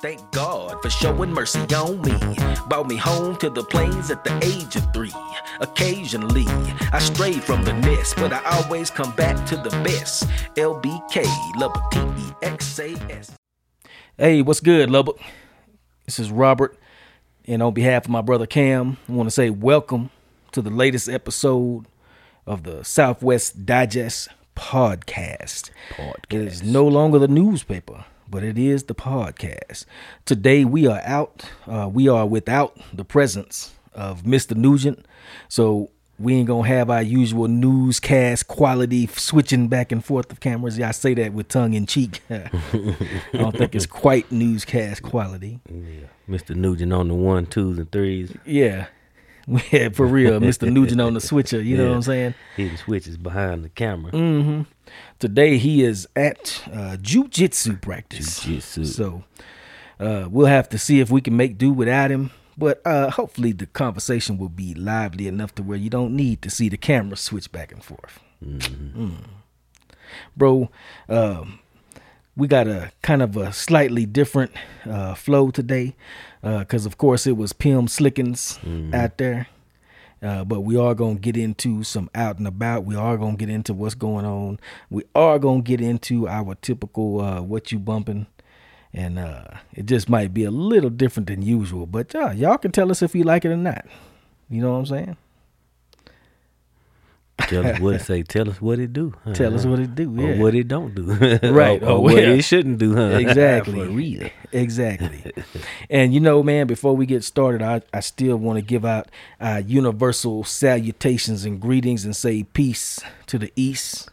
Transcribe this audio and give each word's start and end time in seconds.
Thank 0.00 0.30
God 0.30 0.80
for 0.80 0.90
showing 0.90 1.32
mercy 1.32 1.58
on 1.74 2.00
me. 2.02 2.14
Brought 2.68 2.86
me 2.86 2.94
home 2.94 3.36
to 3.38 3.50
the 3.50 3.64
plains 3.64 4.12
at 4.12 4.22
the 4.22 4.32
age 4.44 4.76
of 4.76 4.92
three. 4.94 5.12
Occasionally, 5.58 6.44
I 6.92 7.00
stray 7.00 7.32
from 7.32 7.64
the 7.64 7.72
nest, 7.72 8.14
but 8.14 8.32
I 8.32 8.40
always 8.44 8.90
come 8.90 9.10
back 9.16 9.44
to 9.46 9.56
the 9.56 9.70
best. 9.82 10.28
LBK, 10.54 11.26
Lubbock, 11.56 11.90
T 11.90 11.98
E 11.98 12.32
X 12.42 12.78
A 12.78 12.92
S. 13.10 13.32
Hey, 14.16 14.40
what's 14.40 14.60
good, 14.60 14.88
Lubbock? 14.88 15.18
This 16.06 16.20
is 16.20 16.30
Robert, 16.30 16.78
and 17.46 17.60
on 17.60 17.74
behalf 17.74 18.04
of 18.04 18.10
my 18.12 18.20
brother 18.20 18.46
Kham, 18.46 18.98
I 19.08 19.12
want 19.12 19.26
to 19.26 19.32
say 19.32 19.50
welcome 19.50 20.10
to 20.52 20.62
the 20.62 20.70
latest 20.70 21.08
episode 21.08 21.86
of 22.46 22.62
the 22.62 22.84
Southwest 22.84 23.66
Digest 23.66 24.28
podcast. 24.54 25.70
Podcast. 25.90 26.22
It 26.30 26.40
is 26.42 26.62
no 26.62 26.86
longer 26.86 27.18
the 27.18 27.26
newspaper, 27.26 28.04
but 28.30 28.42
it 28.42 28.58
is 28.58 28.84
the 28.84 28.94
podcast. 28.94 29.84
Today 30.24 30.64
we 30.64 30.86
are 30.86 31.00
out. 31.04 31.44
Uh, 31.66 31.88
we 31.92 32.08
are 32.08 32.26
without 32.26 32.78
the 32.92 33.04
presence 33.04 33.74
of 33.94 34.22
Mr. 34.22 34.56
Nugent, 34.56 35.04
so 35.48 35.90
we 36.18 36.34
ain't 36.34 36.48
gonna 36.48 36.66
have 36.66 36.90
our 36.90 37.02
usual 37.02 37.48
newscast 37.48 38.48
quality 38.48 39.06
switching 39.06 39.68
back 39.68 39.92
and 39.92 40.04
forth 40.04 40.30
of 40.32 40.40
cameras. 40.40 40.76
Yeah, 40.78 40.88
I 40.88 40.92
say 40.92 41.14
that 41.14 41.32
with 41.32 41.48
tongue 41.48 41.74
in 41.74 41.86
cheek. 41.86 42.22
I 42.30 42.50
don't 43.32 43.56
think 43.56 43.74
it's 43.74 43.86
quite 44.04 44.30
newscast 44.30 45.02
quality. 45.02 45.60
Yeah. 45.70 46.06
Mr. 46.28 46.54
Nugent 46.54 46.92
on 46.92 47.08
the 47.08 47.14
one, 47.14 47.46
twos, 47.46 47.78
and 47.78 47.90
threes. 47.90 48.32
Yeah. 48.44 48.86
Yeah, 49.72 49.88
for 49.88 50.04
real, 50.04 50.40
Mr. 50.40 50.70
Nugent 50.70 51.00
on 51.00 51.14
the 51.14 51.22
switcher. 51.22 51.62
You 51.62 51.78
know 51.78 51.88
what 51.88 51.94
I'm 51.94 52.02
saying? 52.02 52.34
Hitting 52.54 52.76
switches 52.76 53.16
behind 53.16 53.64
the 53.64 53.70
camera. 53.70 54.12
Mm. 54.12 54.66
Today 55.18 55.58
he 55.58 55.82
is 55.82 56.08
at 56.14 56.62
uh, 56.66 56.96
jujitsu 57.00 57.80
practice. 57.80 58.40
Jiu-jitsu. 58.42 58.84
So 58.84 59.24
uh, 59.98 60.28
we'll 60.30 60.46
have 60.46 60.68
to 60.70 60.78
see 60.78 61.00
if 61.00 61.10
we 61.10 61.20
can 61.20 61.36
make 61.36 61.58
do 61.58 61.72
without 61.72 62.10
him. 62.10 62.30
But 62.56 62.82
uh, 62.84 63.10
hopefully 63.10 63.52
the 63.52 63.66
conversation 63.66 64.36
will 64.36 64.48
be 64.48 64.74
lively 64.74 65.28
enough 65.28 65.54
to 65.56 65.62
where 65.62 65.78
you 65.78 65.90
don't 65.90 66.14
need 66.16 66.42
to 66.42 66.50
see 66.50 66.68
the 66.68 66.76
camera 66.76 67.16
switch 67.16 67.52
back 67.52 67.70
and 67.70 67.84
forth. 67.84 68.18
Mm. 68.44 69.24
Bro, 70.36 70.68
um, 71.08 71.60
we 72.36 72.48
got 72.48 72.66
a 72.66 72.90
kind 73.02 73.22
of 73.22 73.36
a 73.36 73.52
slightly 73.52 74.06
different 74.06 74.52
uh, 74.88 75.14
flow 75.14 75.50
today 75.50 75.94
because, 76.42 76.86
of 76.86 76.98
course, 76.98 77.26
it 77.26 77.36
was 77.36 77.52
Pim 77.52 77.86
Slickens 77.86 78.58
out 78.92 79.18
there. 79.18 79.48
Uh, 80.22 80.44
but 80.44 80.60
we 80.60 80.76
are 80.76 80.94
going 80.94 81.16
to 81.16 81.20
get 81.20 81.36
into 81.36 81.84
some 81.84 82.10
out 82.14 82.38
and 82.38 82.46
about. 82.46 82.84
We 82.84 82.96
are 82.96 83.16
going 83.16 83.36
to 83.36 83.38
get 83.38 83.52
into 83.52 83.72
what's 83.72 83.94
going 83.94 84.24
on. 84.24 84.58
We 84.90 85.04
are 85.14 85.38
going 85.38 85.62
to 85.62 85.68
get 85.68 85.80
into 85.80 86.28
our 86.28 86.54
typical 86.56 87.20
uh, 87.20 87.40
what 87.40 87.70
you 87.70 87.78
bumping. 87.78 88.26
And 88.92 89.18
uh, 89.18 89.44
it 89.74 89.86
just 89.86 90.08
might 90.08 90.34
be 90.34 90.44
a 90.44 90.50
little 90.50 90.90
different 90.90 91.28
than 91.28 91.42
usual. 91.42 91.86
But 91.86 92.14
y'all 92.14 92.58
can 92.58 92.72
tell 92.72 92.90
us 92.90 93.02
if 93.02 93.14
you 93.14 93.22
like 93.22 93.44
it 93.44 93.50
or 93.50 93.56
not. 93.56 93.86
You 94.50 94.62
know 94.62 94.72
what 94.72 94.78
I'm 94.78 94.86
saying? 94.86 95.16
Tell 97.38 97.66
us 97.66 97.78
what 97.80 97.94
it 97.94 98.02
say. 98.02 98.22
Tell 98.22 98.50
us 98.50 98.60
what 98.60 98.78
it 98.78 98.92
do. 98.92 99.14
huh? 99.24 99.32
Tell 99.32 99.54
us 99.54 99.64
what 99.64 99.78
it 99.78 99.94
do. 99.94 100.08
Or 100.20 100.36
what 100.36 100.54
it 100.54 100.68
don't 100.68 100.94
do. 100.94 101.04
Right. 101.42 101.82
or, 101.82 101.86
Oh, 101.88 101.96
or 101.98 102.02
what 102.02 102.14
yeah. 102.16 102.30
it 102.30 102.42
shouldn't 102.42 102.78
do. 102.78 102.94
Huh? 102.94 103.18
Exactly. 103.18 103.72
For 103.86 103.90
real. 103.90 104.28
Exactly. 104.52 105.32
and 105.88 106.12
you 106.12 106.20
know, 106.20 106.42
man, 106.42 106.66
before 106.66 106.96
we 106.96 107.06
get 107.06 107.22
started, 107.24 107.62
I, 107.62 107.82
I 107.92 108.00
still 108.00 108.36
want 108.36 108.58
to 108.58 108.62
give 108.62 108.84
out 108.84 109.08
uh, 109.40 109.62
universal 109.66 110.44
salutations 110.44 111.44
and 111.44 111.60
greetings 111.60 112.04
and 112.04 112.14
say 112.16 112.42
peace 112.42 113.00
to 113.26 113.38
the 113.38 113.52
East. 113.56 114.10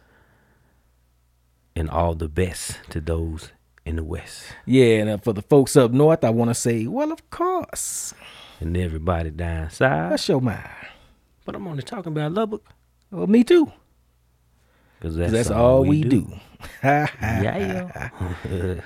And 1.76 1.90
all 1.90 2.16
the 2.16 2.30
best 2.30 2.80
to 2.92 3.02
those 3.02 3.52
in 3.86 3.98
the 3.98 4.04
West. 4.04 4.46
Yeah, 4.66 4.98
and 5.00 5.10
uh, 5.10 5.18
for 5.18 5.34
the 5.34 5.42
folks 5.42 5.76
up 5.76 5.92
north, 5.92 6.24
I 6.24 6.30
want 6.30 6.50
to 6.50 6.56
say, 6.56 6.88
well, 6.88 7.12
of 7.12 7.30
course. 7.30 8.14
And 8.62 8.78
everybody 8.78 9.30
down 9.32 9.70
south. 9.72 10.12
That's 10.12 10.30
your 10.30 10.40
mind. 10.42 10.70
But 11.44 11.56
I'm 11.56 11.68
only 11.68 11.84
talking 11.84 12.14
about 12.14 12.32
Lubbock. 12.32 12.64
Well, 13.12 13.28
me 13.28 13.44
too. 13.44 13.72
Because 15.00 15.16
that's, 15.16 15.32
That's, 15.32 15.52
all 15.52 15.84
we 15.84 16.04
do. 16.04 16.28
Yeah. 16.84 17.10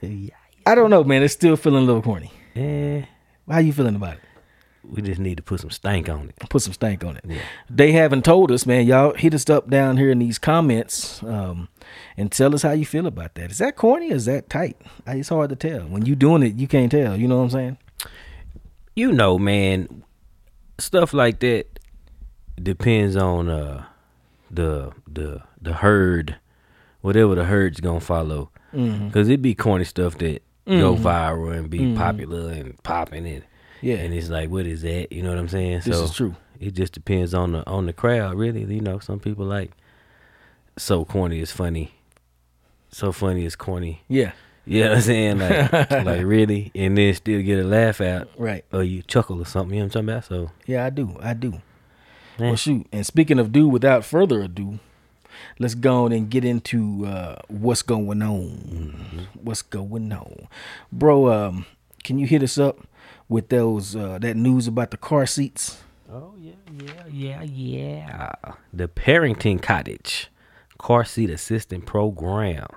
yeah. 0.00 0.30
I 0.64 0.74
don't 0.74 0.90
know, 0.90 1.02
man. 1.02 1.22
It's 1.22 1.34
still 1.34 1.56
feeling 1.56 1.82
a 1.82 1.86
little 1.86 2.02
corny. 2.02 2.30
Yeah. 2.54 3.06
How 3.48 3.58
you 3.58 3.72
feeling 3.72 3.96
about 3.96 4.14
it? 4.14 4.20
we 4.88 5.02
just 5.02 5.18
need 5.18 5.36
to 5.36 5.42
put 5.42 5.58
some 5.58 5.70
stank 5.70 6.08
on 6.08 6.28
it. 6.28 6.48
put 6.48 6.62
some 6.62 6.72
stank 6.72 7.02
on 7.04 7.16
it. 7.16 7.24
Yeah. 7.26 7.40
They 7.68 7.90
haven't 7.90 8.24
told 8.24 8.52
us, 8.52 8.66
man. 8.66 8.86
Y'all 8.86 9.14
hit 9.14 9.34
us 9.34 9.50
up 9.50 9.68
down 9.68 9.96
here 9.96 10.10
in 10.10 10.20
these 10.20 10.38
comments 10.38 11.20
um, 11.24 11.68
and 12.16 12.30
tell 12.30 12.54
us 12.54 12.62
how 12.62 12.70
you 12.70 12.86
feel 12.86 13.06
about 13.06 13.34
that. 13.34 13.50
Is 13.50 13.58
that 13.58 13.74
corny 13.74 14.12
or 14.12 14.14
is 14.14 14.26
that 14.26 14.48
tight? 14.48 14.80
It's 15.06 15.30
hard 15.30 15.50
to 15.50 15.56
tell. 15.56 15.80
When 15.80 16.06
you 16.06 16.14
doing 16.14 16.44
it, 16.44 16.54
you 16.54 16.68
can't 16.68 16.92
tell. 16.92 17.16
You 17.16 17.26
know 17.26 17.38
what 17.38 17.44
I'm 17.44 17.50
saying? 17.50 17.78
you 18.96 19.12
know, 19.12 19.38
man, 19.38 20.02
stuff 20.78 21.12
like 21.12 21.38
that 21.40 21.78
depends 22.62 23.16
on 23.16 23.48
uh 23.48 23.84
the 24.50 24.92
the 25.06 25.42
the 25.60 25.74
herd, 25.74 26.36
whatever 27.00 27.34
the 27.34 27.44
herd's 27.44 27.80
gonna 27.80 28.00
follow. 28.00 28.50
Mm-hmm. 28.74 29.10
Cause 29.10 29.28
it 29.28 29.40
be 29.42 29.54
corny 29.54 29.84
stuff 29.84 30.18
that 30.18 30.42
go 30.66 30.94
viral 30.96 31.56
and 31.56 31.70
be 31.70 31.94
popular 31.94 32.50
and 32.50 32.80
popping 32.82 33.26
and 33.26 33.42
Yeah. 33.80 33.96
and 33.96 34.12
it's 34.12 34.28
like, 34.28 34.50
what 34.50 34.66
is 34.66 34.82
that? 34.82 35.12
You 35.12 35.22
know 35.22 35.30
what 35.30 35.38
I'm 35.38 35.48
saying? 35.48 35.82
This 35.84 35.96
is 35.98 36.12
true. 36.14 36.34
It 36.58 36.72
just 36.74 36.92
depends 36.92 37.34
on 37.34 37.52
the 37.52 37.66
on 37.66 37.86
the 37.86 37.92
crowd, 37.92 38.36
really. 38.36 38.64
You 38.64 38.80
know, 38.80 38.98
some 38.98 39.20
people 39.20 39.44
like 39.46 39.72
so 40.78 41.04
corny 41.04 41.40
is 41.40 41.52
funny, 41.52 41.92
so 42.90 43.12
funny 43.12 43.44
is 43.44 43.56
corny. 43.56 44.02
Yeah. 44.08 44.32
You 44.68 44.82
know 44.82 44.88
what 44.90 44.96
I'm 44.96 45.02
saying? 45.02 45.38
Like, 45.38 45.90
like 45.90 46.22
really, 46.24 46.72
and 46.74 46.98
then 46.98 47.14
still 47.14 47.40
get 47.42 47.60
a 47.60 47.64
laugh 47.64 48.00
out 48.00 48.28
Right. 48.36 48.64
or 48.72 48.82
you 48.82 49.02
chuckle 49.02 49.40
or 49.40 49.44
something. 49.46 49.74
You 49.74 49.80
know 49.82 49.86
what 49.86 49.96
I'm 49.96 50.06
talking 50.08 50.38
about? 50.38 50.48
So 50.48 50.50
Yeah, 50.66 50.84
I 50.84 50.90
do. 50.90 51.16
I 51.20 51.34
do. 51.34 51.62
Yeah. 52.38 52.46
Well, 52.46 52.56
shoot. 52.56 52.86
And 52.92 53.06
speaking 53.06 53.38
of 53.38 53.52
do, 53.52 53.68
without 53.68 54.04
further 54.04 54.42
ado, 54.42 54.78
let's 55.58 55.74
go 55.74 56.04
on 56.04 56.12
and 56.12 56.30
get 56.30 56.44
into 56.44 57.06
uh, 57.06 57.36
what's 57.48 57.82
going 57.82 58.22
on. 58.22 59.28
What's 59.34 59.62
going 59.62 60.12
on, 60.12 60.48
bro? 60.92 61.32
Um, 61.32 61.66
can 62.04 62.18
you 62.18 62.26
hit 62.26 62.42
us 62.42 62.58
up 62.58 62.86
with 63.28 63.48
those 63.48 63.96
uh, 63.96 64.18
that 64.20 64.36
news 64.36 64.66
about 64.66 64.90
the 64.90 64.96
car 64.96 65.26
seats? 65.26 65.82
Oh 66.12 66.34
yeah, 66.38 66.52
yeah, 67.10 67.42
yeah, 67.42 67.42
yeah. 67.42 68.32
The 68.72 68.88
Parenting 68.88 69.60
Cottage 69.60 70.30
car 70.78 71.04
seat 71.04 71.30
assistant 71.30 71.86
program. 71.86 72.68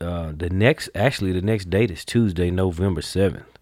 Uh, 0.00 0.32
the 0.36 0.50
next, 0.50 0.90
actually, 0.94 1.30
the 1.32 1.40
next 1.40 1.70
date 1.70 1.90
is 1.90 2.04
Tuesday, 2.04 2.50
November 2.50 3.00
seventh, 3.00 3.58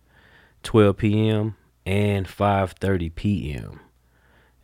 twelve 0.63 0.97
p.m. 0.97 1.57
and 1.85 2.27
five 2.27 2.73
thirty 2.73 3.11
p.m. 3.11 3.81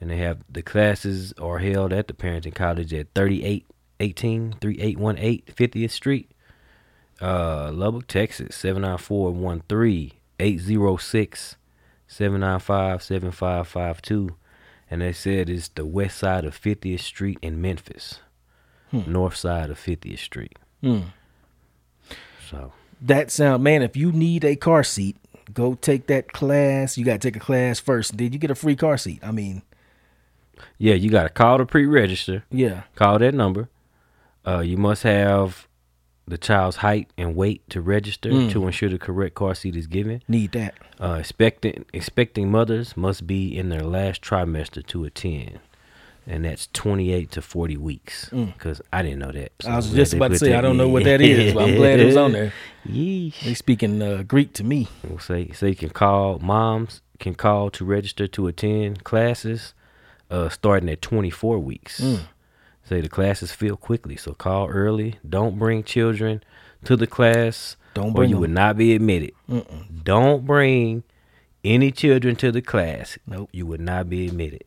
And 0.01 0.11
they 0.11 0.19
have 0.19 0.39
the 0.51 0.63
classes 0.63 1.33
are 1.41 1.59
held 1.59 1.93
at 1.93 2.07
the 2.09 2.15
Parenting 2.15 2.55
Cottage 2.55 2.93
at 2.93 3.09
3818 3.15 4.55
3818 4.61 5.43
50th 5.55 5.91
Street, 5.91 6.31
uh, 7.21 7.71
Lubbock, 7.73 8.07
Texas, 8.07 8.55
79413 8.57 10.13
806 10.39 11.57
795 12.09 13.03
7552. 13.03 14.37
And 14.91 15.01
they 15.03 15.13
said 15.13 15.49
it's 15.51 15.69
the 15.69 15.85
west 15.87 16.19
side 16.19 16.45
of 16.45 16.61
50th 16.61 17.01
Street 17.01 17.39
in 17.43 17.61
Memphis, 17.61 18.21
north 18.93 19.35
side 19.35 19.71
of 19.71 19.79
50th 19.79 20.19
Street. 20.19 20.57
Hmm. 20.83 21.01
So, 22.49 22.73
That 23.01 23.31
sound 23.33 23.65
man, 23.65 23.83
if 23.83 23.97
you 23.97 24.13
need 24.13 24.45
a 24.45 24.55
car 24.55 24.85
seat, 24.85 25.17
go 25.53 25.75
take 25.75 26.07
that 26.07 26.33
class. 26.33 26.97
You 26.97 27.05
gotta 27.05 27.19
take 27.19 27.35
a 27.37 27.41
class 27.41 27.81
first. 27.81 28.17
Did 28.17 28.33
you 28.33 28.39
get 28.39 28.51
a 28.51 28.55
free 28.55 28.77
car 28.77 28.97
seat? 28.97 29.19
I 29.25 29.33
mean, 29.33 29.63
yeah, 30.79 30.95
you 30.95 31.11
got 31.11 31.25
to 31.25 31.29
call 31.29 31.59
to 31.59 31.67
pre 31.67 31.87
register. 31.87 32.45
yeah. 32.51 32.83
Call 32.95 33.19
that 33.19 33.35
number. 33.35 33.69
Uh, 34.47 34.61
you 34.61 34.77
must 34.77 35.03
have 35.03 35.67
the 36.29 36.39
child's 36.39 36.77
height 36.77 37.09
and 37.17 37.37
weight 37.37 37.69
to 37.71 37.81
register 37.81 38.31
to 38.51 38.67
ensure 38.67 38.89
the 38.89 38.99
correct 38.99 39.35
car 39.37 39.55
seat 39.55 39.77
is 39.77 39.87
given. 39.87 40.23
Need 40.29 40.53
that. 40.53 40.75
Uh, 41.01 41.17
expecting 41.21 41.85
expecting 41.93 42.51
mothers 42.51 42.97
must 42.97 43.27
be 43.27 43.57
in 43.57 43.69
their 43.69 43.83
last 43.83 44.23
trimester 44.23 44.85
to 44.87 45.05
attend, 45.05 45.61
and 46.27 46.45
that's 46.45 46.69
twenty 46.73 47.13
eight 47.13 47.31
to 47.33 47.43
forty 47.43 47.77
weeks. 47.77 48.29
Because 48.31 48.81
I 48.93 49.03
didn't 49.03 49.21
know 49.21 49.33
that. 49.33 49.53
So 49.61 49.71
I 49.71 49.77
was 49.77 49.91
just 49.91 50.15
about 50.15 50.31
to 50.33 50.39
say, 50.39 50.55
I 50.55 50.61
don't 50.61 50.77
know 50.77 50.89
what 50.89 51.05
that 51.05 51.21
is, 51.21 51.55
but 51.55 51.69
I'm 51.69 51.77
glad 51.77 52.01
it 52.01 52.07
was 52.07 52.17
on 52.17 52.33
there. 52.33 52.53
Yeesh. 52.89 53.41
They 53.41 53.55
speaking 53.55 54.01
uh, 54.03 54.23
Greek 54.23 54.53
to 54.55 54.65
me. 54.65 54.89
We'll 55.09 55.19
say 55.19 55.51
so 55.53 55.67
you 55.67 55.77
can 55.77 55.91
call 55.91 56.39
moms 56.39 57.03
can 57.19 57.35
call 57.35 57.71
to 57.71 57.85
register 57.85 58.27
to 58.29 58.47
attend 58.47 59.03
classes, 59.05 59.75
uh, 60.31 60.49
starting 60.49 60.89
at 60.89 61.03
twenty 61.03 61.31
four 61.31 61.59
weeks. 61.59 62.01
Mm. 62.01 62.21
Say 62.85 63.01
the 63.01 63.09
classes 63.09 63.51
fill 63.53 63.77
quickly, 63.77 64.17
so 64.17 64.33
call 64.33 64.69
early. 64.69 65.19
Don't 65.29 65.59
bring 65.59 65.83
children 65.83 66.43
to 66.85 66.95
the 66.97 67.07
class, 67.09 67.77
Don't 67.95 68.11
or 68.11 68.15
bring 68.15 68.31
you 68.31 68.37
them. 68.37 68.41
would 68.43 68.51
not 68.51 68.77
be 68.77 68.95
admitted. 68.95 69.33
Don't 70.05 70.47
bring 70.47 71.03
any 71.65 71.91
children 71.91 72.37
to 72.37 72.53
the 72.53 72.63
class. 72.63 73.19
Nope. 73.27 73.49
you 73.53 73.67
would 73.67 73.81
not 73.81 74.09
be 74.09 74.29
admitted. 74.29 74.63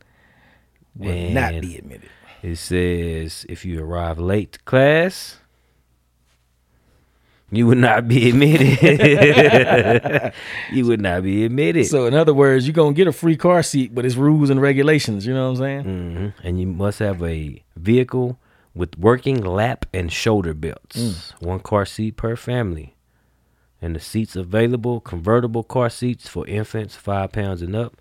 Will 0.98 1.30
not 1.30 1.62
be 1.62 1.78
admitted. 1.78 2.10
It 2.42 2.58
says 2.58 3.46
if 3.48 3.64
you 3.64 3.82
arrive 3.82 4.20
late 4.20 4.54
to 4.54 4.60
class, 4.60 5.38
you 7.52 7.68
would 7.68 7.78
not 7.78 8.08
be 8.08 8.30
admitted. 8.30 10.34
you 10.72 10.86
would 10.86 11.02
not 11.02 11.24
be 11.24 11.46
admitted. 11.46 11.88
So 11.88 12.06
in 12.06 12.14
other 12.14 12.34
words, 12.34 12.68
you're 12.68 12.74
gonna 12.74 12.94
get 12.94 13.08
a 13.08 13.12
free 13.12 13.38
car 13.38 13.64
seat, 13.64 13.94
but 13.94 14.06
it's 14.06 14.16
rules 14.16 14.50
and 14.50 14.62
regulations. 14.62 15.26
You 15.26 15.34
know 15.34 15.52
what 15.52 15.60
I'm 15.60 15.64
saying? 15.64 15.84
Mm-hmm. 15.84 16.48
And 16.48 16.60
you 16.60 16.68
must 16.68 17.00
have 17.00 17.24
a 17.24 17.64
vehicle 17.76 18.40
with 18.76 18.98
working 18.98 19.44
lap 19.44 19.86
and 19.94 20.12
shoulder 20.12 20.54
belts. 20.54 21.34
One 21.40 21.60
car 21.60 21.86
seat 21.86 22.18
per 22.18 22.36
family. 22.36 22.96
And 23.82 23.96
the 23.96 24.00
seats 24.00 24.36
available 24.36 25.00
convertible 25.00 25.64
car 25.64 25.90
seats 25.90 26.28
for 26.28 26.46
infants 26.48 26.96
five 26.96 27.32
pounds 27.32 27.62
and 27.62 27.76
up, 27.76 27.96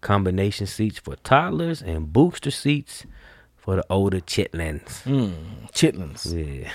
combination 0.00 0.66
seats 0.66 0.98
for 0.98 1.16
toddlers, 1.16 1.82
and 1.82 2.12
booster 2.12 2.50
seats 2.50 3.04
for 3.60 3.76
the 3.76 3.84
older 3.90 4.20
chitlins. 4.20 5.02
Chitlins, 5.72 6.24
Yeah. 6.32 6.70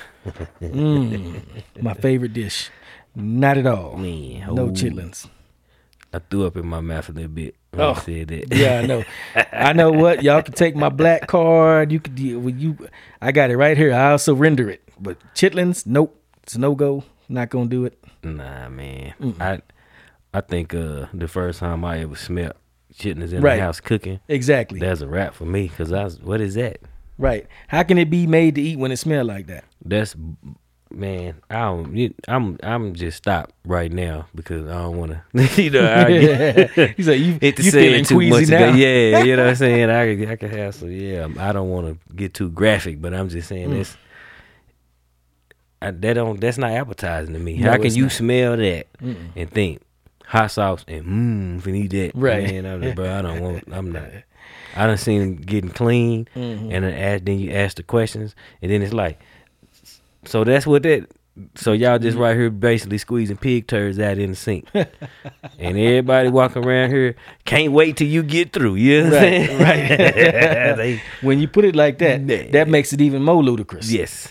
my 1.82 1.94
favorite 1.96 2.34
dish. 2.34 2.70
Not 3.16 3.58
at 3.58 3.66
all. 3.68 3.96
Man, 3.98 4.54
No 4.54 4.64
oh. 4.64 4.70
chitlins. 4.70 5.28
I 6.14 6.20
threw 6.20 6.46
up 6.46 6.56
in 6.56 6.66
my 6.66 6.80
mouth 6.80 7.10
a 7.10 7.12
little 7.12 7.30
bit 7.30 7.56
when 7.72 7.82
Oh, 7.82 7.92
I 7.92 8.00
said 8.00 8.30
that. 8.30 8.54
Yeah, 8.56 8.80
I 8.80 8.86
know. 8.86 9.04
I 9.52 9.74
know 9.74 9.92
what 9.92 10.24
y'all 10.24 10.42
can 10.42 10.54
take 10.54 10.76
my 10.76 10.88
black 10.90 11.28
card. 11.28 11.92
You 11.92 12.00
could 12.00 12.16
deal 12.16 12.40
with 12.40 12.58
you. 12.58 12.78
I 13.22 13.32
got 13.34 13.50
it 13.50 13.58
right 13.58 13.76
here. 13.78 13.94
I'll 13.94 14.18
surrender 14.18 14.70
it. 14.70 14.82
But 15.00 15.18
chitlins, 15.34 15.86
nope. 15.86 16.18
It's 16.44 16.58
no 16.58 16.74
go. 16.76 17.04
Not 17.28 17.50
gonna 17.50 17.68
do 17.68 17.84
it. 17.86 18.02
Nah, 18.24 18.70
man. 18.70 19.14
I 19.42 19.62
I 20.34 20.42
think 20.42 20.74
uh 20.74 21.08
the 21.14 21.28
first 21.28 21.60
time 21.60 21.84
I 21.84 22.00
ever 22.00 22.16
smelled 22.98 23.18
chitlins 23.18 23.34
in 23.34 23.42
Right. 23.42 23.56
the 23.58 23.62
house 23.62 23.80
cooking, 23.80 24.20
Exactly. 24.28 24.80
that's 24.80 25.02
a 25.02 25.08
wrap 25.08 25.34
for 25.34 25.46
me. 25.46 25.68
Cause 25.70 25.92
I 25.92 26.04
was, 26.04 26.20
what 26.22 26.42
is 26.42 26.56
that? 26.56 26.78
right. 27.18 27.46
How 27.68 27.84
can 27.84 27.98
it 27.98 28.10
be 28.10 28.28
made 28.28 28.56
to 28.56 28.62
eat 28.62 28.78
when 28.78 28.92
it 28.92 28.98
smells 28.98 29.28
like 29.28 29.48
that? 29.48 29.64
That's 29.84 30.16
man. 30.92 31.36
I 31.50 31.60
don't. 31.62 31.96
you- 31.96 32.14
I'm 32.28 32.58
I'm 32.64 32.94
just 32.94 33.18
stop 33.18 33.52
right 33.66 33.92
now 33.92 34.28
because 34.36 34.66
I 34.68 34.74
don't 34.84 34.98
want 34.98 35.12
to. 35.34 35.62
you 35.62 35.70
know, 35.70 35.94
I 35.94 36.04
get, 36.76 36.96
He's 36.98 37.08
like, 37.08 37.20
you, 37.20 37.38
hit 37.42 37.56
the 37.58 37.64
you 37.64 37.72
feeling 37.72 38.04
too 38.06 38.22
much. 38.30 38.44
ago. 38.44 38.72
now? 38.72 38.76
Yeah, 38.76 39.24
you 39.24 39.36
know 39.36 39.44
what 39.44 39.50
I'm 39.52 39.56
saying. 39.68 39.90
I 39.90 40.16
could- 40.16 40.30
I 40.30 40.36
can 40.36 40.50
have 40.52 40.76
some. 40.76 40.92
Yeah, 40.92 41.28
I 41.40 41.52
don't 41.54 41.70
want 41.70 41.88
to 41.88 42.14
get 42.16 42.34
too 42.34 42.50
graphic, 42.50 43.02
but 43.02 43.14
I'm 43.14 43.30
just 43.30 43.46
Mm. 43.46 43.50
saying 43.50 43.70
this. 43.72 43.98
I, 45.82 45.92
that 45.92 46.14
don't. 46.14 46.40
That's 46.40 46.58
not 46.58 46.72
appetizing 46.72 47.34
to 47.34 47.40
me. 47.40 47.58
No, 47.58 47.72
How 47.72 47.78
can 47.78 47.94
you 47.94 48.04
not. 48.04 48.12
smell 48.12 48.58
that 48.58 48.88
and 49.36 49.50
think 49.52 49.82
hot 50.28 50.52
sauce 50.52 50.84
and 50.88 51.06
mmm 51.06 51.58
if 51.60 51.68
you 51.68 51.74
need 51.74 51.92
that? 51.92 52.12
Right. 52.16 52.44
Man, 52.44 52.66
I'm 52.66 52.82
like, 52.82 52.96
bro, 52.96 53.18
I 53.18 53.22
don't 53.22 53.42
want. 53.42 53.64
I'm 53.72 53.92
not. 53.92 54.10
I 54.76 54.88
done 54.88 54.98
seen 54.98 55.22
it 55.22 55.46
getting 55.46 55.70
clean, 55.70 56.28
Mm-hmm. 56.36 56.72
and 56.72 56.84
then 56.84 56.94
ask, 56.94 57.24
then 57.26 57.40
you 57.40 57.52
ask 57.52 57.78
the 57.78 57.84
questions, 57.84 58.36
and 58.62 58.70
then 58.72 58.82
it's 58.82 58.94
like, 58.94 59.20
so 60.26 60.44
that's 60.44 60.66
what 60.68 60.84
that. 60.84 61.08
So 61.56 61.74
y'all 61.74 62.00
just 62.00 62.18
right 62.18 62.34
here 62.36 62.50
basically 62.50 62.98
squeezing 62.98 63.36
pig 63.36 63.68
turds 63.68 64.00
out 64.00 64.18
in 64.18 64.30
the 64.32 64.36
sink, 64.38 64.68
and 64.74 64.88
everybody 65.78 66.30
walking 66.30 66.66
around 66.66 66.92
here 66.92 67.16
can't 67.44 67.74
wait 67.74 67.98
till 67.98 68.08
you 68.08 68.24
get 68.24 68.54
through. 68.54 68.76
You 68.76 69.04
know 69.04 69.12
Right, 69.12 69.50
right. 69.60 69.88
They- 70.78 71.02
When 71.22 71.40
you 71.40 71.48
put 71.50 71.66
it 71.66 71.76
like 71.76 71.98
that, 72.00 72.22
Nah. 72.22 72.52
that 72.52 72.68
makes 72.70 72.94
it 72.94 73.02
even 73.02 73.22
more 73.24 73.44
ludicrous. 73.44 73.92
yes. 73.92 74.30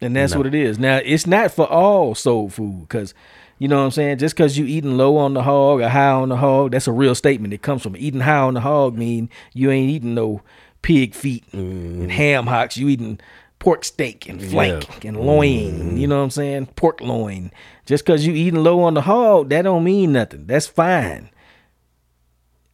And 0.00 0.16
that's 0.16 0.32
No. 0.32 0.38
what 0.38 0.46
it 0.48 0.54
is. 0.54 0.80
Now, 0.80 0.96
it's 0.96 1.28
not 1.28 1.52
for 1.52 1.64
all 1.70 2.16
soul 2.16 2.48
food 2.48 2.88
because, 2.88 3.14
you 3.62 3.68
know 3.68 3.76
what 3.78 3.84
I'm 3.84 3.90
saying? 3.92 4.18
Just 4.18 4.34
because 4.34 4.58
you 4.58 4.64
eating 4.66 4.96
low 4.96 5.16
on 5.18 5.34
the 5.34 5.42
hog 5.42 5.80
or 5.80 5.88
high 5.88 6.10
on 6.10 6.30
the 6.30 6.36
hog, 6.36 6.72
that's 6.72 6.88
a 6.88 6.92
real 6.92 7.14
statement. 7.14 7.54
It 7.54 7.62
comes 7.62 7.80
from 7.82 7.96
eating 7.96 8.18
high 8.20 8.38
on 8.40 8.54
the 8.54 8.60
hog 8.60 8.98
mean 8.98 9.30
you 9.54 9.70
ain't 9.70 9.88
eating 9.88 10.14
no 10.14 10.42
pig 10.82 11.14
feet 11.14 11.44
and 11.52 12.10
ham 12.10 12.48
hocks. 12.48 12.76
You 12.76 12.88
eating 12.88 13.20
pork 13.60 13.84
steak 13.84 14.28
and 14.28 14.42
flank 14.42 14.82
Mm-hmm. 14.84 15.00
Yeah. 15.02 15.08
and 15.10 15.20
loin. 15.20 15.96
You 15.96 16.08
know 16.08 16.16
what 16.18 16.24
I'm 16.24 16.30
saying? 16.30 16.66
Pork 16.74 17.00
loin. 17.00 17.52
Just 17.86 18.04
because 18.04 18.26
you 18.26 18.32
eating 18.32 18.64
low 18.64 18.82
on 18.82 18.94
the 18.94 19.02
hog, 19.02 19.50
that 19.50 19.62
don't 19.62 19.84
mean 19.84 20.10
nothing. 20.12 20.46
That's 20.48 20.66
fine. 20.66 21.30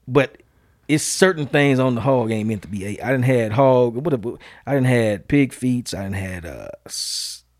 But 0.06 0.38
it's 0.88 1.04
certain 1.04 1.46
things 1.46 1.78
on 1.78 1.96
the 1.96 2.00
hog 2.00 2.30
ain't 2.30 2.48
meant 2.48 2.62
to 2.62 2.68
be 2.68 2.86
ate. 2.86 3.02
I 3.04 3.10
didn't 3.10 3.24
had 3.26 3.52
hog. 3.52 3.94
What? 3.96 4.14
a- 4.14 4.38
I 4.66 4.72
didn't 4.72 4.86
had 4.86 5.28
pig 5.28 5.52
feet. 5.52 5.92
I 5.92 6.04
didn't 6.04 6.14
had 6.16 6.46
uh. 6.46 6.68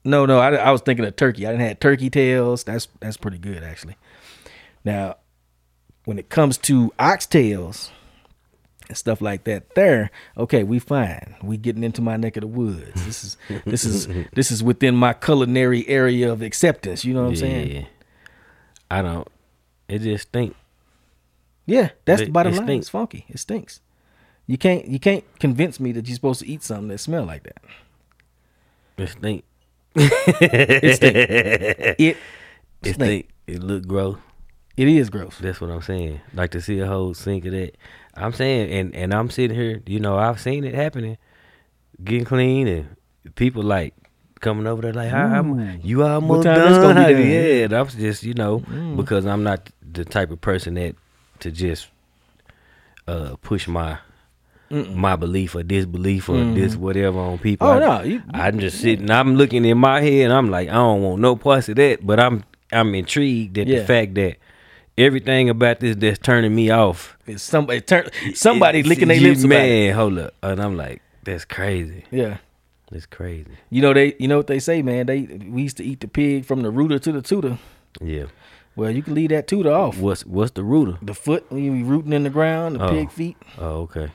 No, 0.09 0.27
no. 0.27 0.39
I, 0.39 0.55
I 0.55 0.71
was 0.71 0.81
thinking 0.81 1.05
of 1.05 1.15
turkey. 1.17 1.47
I 1.47 1.51
didn't 1.51 1.67
had 1.67 1.81
turkey 1.81 2.11
tails. 2.11 2.65
That's 2.65 2.89
that's 3.01 3.17
pretty 3.17 3.39
good 3.39 3.63
actually. 3.63 3.97
Now, 4.85 5.17
when 6.05 6.19
it 6.19 6.29
comes 6.29 6.57
to 6.59 6.93
oxtails 6.99 7.91
and 8.89 8.97
stuff 8.97 9.21
like 9.21 9.45
that, 9.45 9.75
there, 9.75 10.11
okay, 10.37 10.65
we 10.65 10.79
fine. 10.79 11.35
We 11.43 11.57
getting 11.59 11.85
into 11.85 12.01
my 12.01 12.17
neck 12.17 12.37
of 12.37 12.41
the 12.43 12.47
woods. 12.47 13.05
This 13.05 13.23
is 13.25 13.37
this 13.67 13.85
is 13.85 14.09
this 14.33 14.51
is 14.51 14.63
within 14.63 14.95
my 14.97 15.13
culinary 15.13 15.87
area 15.89 16.33
of 16.33 16.41
acceptance. 16.43 17.05
You 17.05 17.15
know 17.15 17.23
what 17.23 17.29
I'm 17.31 17.37
saying? 17.37 17.71
Yeah. 17.73 17.85
I 18.91 19.03
don't. 19.03 19.29
It 19.89 19.99
just 20.01 20.29
stink. 20.29 20.57
Yeah, 21.67 21.91
that's 22.07 22.23
It- 22.23 22.27
the 22.27 22.31
bottom 22.31 22.55
it 22.55 22.57
line. 22.57 22.67
stinks. 22.67 22.85
It's 22.85 22.91
funky. 22.91 23.27
It 23.29 23.39
stinks. 23.39 23.81
You 24.47 24.57
can't 24.57 24.87
you 24.87 24.99
can't 24.99 25.25
convince 25.39 25.79
me 25.79 25.93
that 25.93 26.09
you're 26.09 26.15
supposed 26.15 26.41
to 26.41 26.47
eat 26.49 26.63
something 26.63 26.89
that 26.89 26.99
smell 26.99 27.25
like 27.25 27.43
that. 27.43 27.59
It 28.97 29.09
stink. 29.11 29.45
It 30.41 30.97
stink. 30.97 31.17
it 31.17 32.17
It 32.83 32.95
stink. 32.95 33.29
It 33.47 33.63
look 33.63 33.87
gross. 33.87 34.19
It 34.77 34.87
is 34.89 35.11
gross. 35.11 35.39
That's 35.39 35.61
what 35.61 35.71
I'm 35.71 35.83
saying. 35.83 36.21
Like 36.35 36.53
to 36.53 36.61
see 36.61 36.79
a 36.79 36.87
whole 36.87 37.15
sink 37.15 37.45
of 37.47 37.53
that. 37.53 37.77
I'm 38.15 38.33
saying, 38.33 38.71
and 38.71 38.95
and 38.95 39.13
I'm 39.13 39.31
sitting 39.31 39.57
here. 39.57 39.83
You 39.87 40.01
know, 40.01 40.17
I've 40.17 40.41
seen 40.41 40.65
it 40.65 40.75
happening, 40.75 41.19
getting 42.03 42.25
clean, 42.25 42.69
and 42.69 42.97
people 43.35 43.63
like 43.63 43.95
coming 44.41 44.67
over 44.67 44.83
there 44.83 44.93
like, 44.93 45.11
"How 45.11 45.27
I'm, 45.27 45.81
you 45.83 46.05
almost 46.05 46.45
time 46.45 46.55
done?" 46.55 46.97
done? 46.97 47.29
Yeah, 47.71 47.81
I'm 47.81 47.89
just 47.89 48.23
you 48.23 48.35
know 48.35 48.59
because 48.97 49.27
I'm 49.27 49.43
not 49.43 49.71
the 49.83 50.05
type 50.05 50.31
of 50.31 50.41
person 50.41 50.75
that 50.75 50.95
to 51.41 51.51
just 51.51 51.89
uh 53.07 53.37
push 53.43 53.67
my. 53.69 53.99
My 54.71 55.17
belief 55.17 55.55
or 55.55 55.63
disbelief 55.63 56.29
or 56.29 56.35
mm-hmm. 56.37 56.55
this 56.55 56.77
whatever 56.77 57.19
on 57.19 57.39
people. 57.39 57.67
Oh, 57.67 57.73
I- 57.73 57.79
no, 57.79 58.03
you- 58.03 58.23
I'm 58.33 58.59
just 58.61 58.81
sitting. 58.81 59.11
I'm 59.11 59.35
looking 59.37 59.65
in 59.65 59.79
my 59.79 60.01
head. 60.03 60.25
and 60.25 60.33
I'm 60.33 60.51
like, 60.51 60.69
I 60.69 60.75
don't 60.75 61.03
want 61.03 61.21
no 61.23 61.37
parts 61.37 61.69
of 61.71 61.77
that. 61.77 62.07
But 62.07 62.21
I'm 62.21 62.45
I'm 62.71 62.95
intrigued 62.95 63.57
at 63.59 63.67
Yeah. 63.67 63.79
the 63.81 63.85
fact 63.87 64.15
that 64.17 64.37
everything 64.99 65.49
about 65.49 65.81
this 65.81 65.97
that's 65.97 66.19
turning 66.19 66.55
me 66.55 66.71
off. 66.71 67.17
It's 67.27 67.43
somebody 67.43 67.81
turn 67.81 68.09
somebody 68.35 68.81
It- 68.81 68.87
licking 68.87 69.09
their 69.09 69.21
lips. 69.21 69.45
Man, 69.45 69.95
hold 69.95 70.19
up. 70.19 70.35
And 70.43 70.61
I'm 70.61 70.77
like, 70.77 71.01
that's 71.25 71.45
crazy. 71.45 72.05
Yeah. 72.11 72.39
That's 72.91 73.07
crazy. 73.07 73.51
You 73.71 73.83
know 73.83 73.93
they 73.93 74.15
you 74.19 74.29
know 74.29 74.39
what 74.39 74.47
they 74.47 74.59
say, 74.59 74.83
man. 74.83 75.07
They 75.07 75.23
we 75.23 75.63
used 75.63 75.77
to 75.79 75.85
eat 75.85 76.01
the 76.01 76.09
pig 76.09 76.45
from 76.45 76.63
the 76.63 76.71
rooter 76.71 76.99
to 76.99 77.13
the 77.13 77.23
tutor. 77.23 77.59
Yeah. 78.01 78.27
Well, 78.77 78.91
you 78.91 79.03
can 79.03 79.15
leave 79.15 79.31
that 79.31 79.47
tutor 79.49 79.73
off. 79.73 79.99
What's 79.99 80.25
what's 80.25 80.53
the 80.53 80.63
rooter? 80.63 80.99
The 81.03 81.15
foot 81.15 81.45
when 81.51 81.65
you 81.65 81.73
be 81.73 81.83
rooting 81.83 82.13
in 82.13 82.23
the 82.23 82.31
ground, 82.31 82.77
the 82.77 82.85
Oh. 82.87 82.91
pig 82.91 83.11
feet. 83.11 83.37
Oh, 83.59 83.81
okay. 83.83 84.09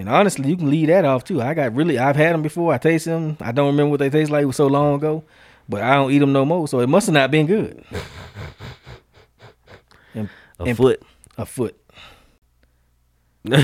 And 0.00 0.08
honestly, 0.08 0.48
you 0.48 0.56
can 0.56 0.70
leave 0.70 0.86
that 0.86 1.04
off 1.04 1.24
too. 1.24 1.42
I 1.42 1.52
got 1.52 1.74
really, 1.74 1.98
I've 1.98 2.16
had 2.16 2.32
them 2.32 2.40
before. 2.40 2.72
I 2.72 2.78
taste 2.78 3.04
them. 3.04 3.36
I 3.38 3.52
don't 3.52 3.66
remember 3.66 3.90
what 3.90 4.00
they 4.00 4.08
taste 4.08 4.30
like. 4.30 4.44
It 4.44 4.46
was 4.46 4.56
so 4.56 4.66
long 4.66 4.94
ago, 4.94 5.22
but 5.68 5.82
I 5.82 5.94
don't 5.96 6.10
eat 6.10 6.20
them 6.20 6.32
no 6.32 6.46
more. 6.46 6.66
So 6.68 6.80
it 6.80 6.88
must 6.88 7.06
have 7.08 7.12
not 7.12 7.30
been 7.30 7.44
good. 7.46 7.84
And, 10.14 10.28
A 10.58 10.64
and 10.64 10.76
foot. 10.76 11.00
a 11.38 11.46
foot. 11.46 11.76
I 13.52 13.58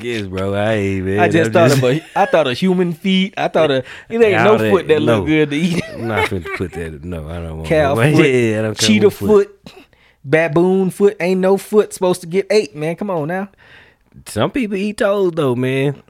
guess, 0.00 0.26
bro. 0.26 0.54
I 0.54 0.72
ain't 0.74 1.04
man. 1.06 1.18
I 1.20 1.28
just 1.28 1.48
I'm 1.48 1.52
thought 1.54 1.72
of 1.72 1.82
a, 1.84 2.04
I 2.14 2.26
thought 2.26 2.46
of 2.46 2.56
human 2.58 2.92
feet. 2.92 3.34
I 3.36 3.48
thought 3.48 3.70
of 3.70 3.84
it 4.08 4.22
ain't 4.22 4.44
no 4.44 4.58
that- 4.58 4.70
foot 4.70 4.86
that 4.88 5.02
no. 5.02 5.18
look 5.18 5.26
good 5.26 5.50
to 5.50 5.56
eat. 5.56 5.82
I'm 5.92 6.06
not 6.08 6.28
finna 6.28 6.56
put 6.56 6.72
that. 6.72 7.02
No, 7.02 7.28
I 7.28 7.40
don't 7.40 7.56
want 7.56 7.68
Cow 7.68 7.94
foot, 7.96 8.14
Yeah, 8.14 8.58
I 8.58 8.62
don't 8.62 8.78
cheetah 8.78 9.06
what 9.06 9.14
foot. 9.14 9.60
Baboon 10.24 10.90
foot. 10.90 11.16
Ain't 11.20 11.40
no 11.40 11.56
foot 11.56 11.92
supposed 11.92 12.20
to 12.22 12.26
get 12.26 12.46
eight, 12.50 12.74
man. 12.74 12.96
Come 12.96 13.10
on 13.10 13.28
now. 13.28 13.48
Some 14.26 14.50
people 14.50 14.76
eat 14.76 14.98
toes 14.98 15.32
though, 15.34 15.54
man. 15.54 16.02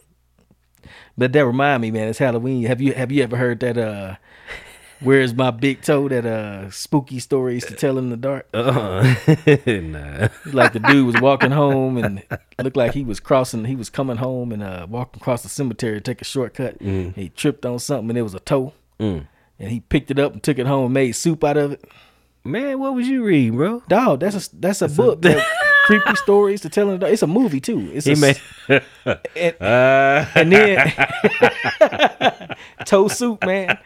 But 1.17 1.33
that 1.33 1.45
remind 1.45 1.83
me, 1.83 1.91
man. 1.91 2.09
It's 2.09 2.19
Halloween. 2.19 2.65
Have 2.67 2.81
you 2.81 2.93
have 2.95 3.11
you 3.13 3.23
ever 3.23 3.37
heard 3.37 3.61
that? 3.61 3.77
uh 3.79 4.17
Where's 5.01 5.33
my 5.33 5.53
big 5.53 5.83
toe? 5.83 6.09
That 6.09 6.27
uh 6.27 6.71
spooky 6.71 7.21
stories 7.21 7.65
to 7.67 7.75
tell 7.75 7.99
in 7.99 8.11
the 8.11 8.17
dark. 8.17 8.49
Uh-uh. 8.53 9.03
nah. 9.67 10.29
like 10.53 10.73
the 10.73 10.81
dude 10.89 11.07
was 11.07 11.21
walking 11.21 11.53
home 11.53 11.99
and 11.99 12.25
looked 12.61 12.77
like 12.77 12.95
he 12.95 13.05
was 13.05 13.21
crossing 13.21 13.65
he 13.65 13.77
was 13.77 13.91
coming 13.91 14.17
home 14.17 14.51
and 14.53 14.63
uh 14.63 14.87
walking 14.91 15.21
across 15.21 15.43
the 15.43 15.49
cemetery 15.49 15.95
to 15.99 16.01
take 16.01 16.21
a 16.21 16.25
shortcut 16.25 16.81
he 16.83 17.31
tripped 17.37 17.65
on 17.65 17.79
something 17.79 18.11
and 18.11 18.19
it 18.19 18.23
was 18.23 18.35
a 18.35 18.41
toe 18.41 18.73
Mm. 18.99 19.29
and 19.61 19.71
he 19.71 19.79
picked 19.79 20.11
it 20.11 20.19
up 20.19 20.33
and 20.33 20.43
took 20.43 20.59
it 20.59 20.67
home 20.67 20.87
and 20.87 20.95
made 20.95 21.13
soup 21.13 21.45
out 21.45 21.57
of 21.57 21.71
it 21.71 21.85
Man, 22.49 22.79
what 22.79 22.95
was 22.95 23.07
you 23.07 23.25
reading, 23.25 23.57
bro? 23.57 23.83
dog 23.89 24.21
that's 24.21 24.49
a 24.49 24.57
that's 24.57 24.81
a 24.83 24.89
book 24.89 25.21
that 25.23 25.45
creepy 25.87 26.15
stories 26.17 26.61
to 26.63 26.69
tell 26.69 26.87
in 26.89 26.95
the 26.95 26.99
dark 26.99 27.13
it's 27.13 27.23
a 27.23 27.27
movie 27.27 27.61
too 27.61 27.91
it's 27.93 28.07
a, 28.07 28.15
He 28.15 28.21
made. 28.21 28.41
and, 29.37 29.55
Uh, 29.61 30.27
and 30.35 30.53
then 30.53 30.93
toe 32.85 33.09
soup 33.09 33.45
man 33.47 33.79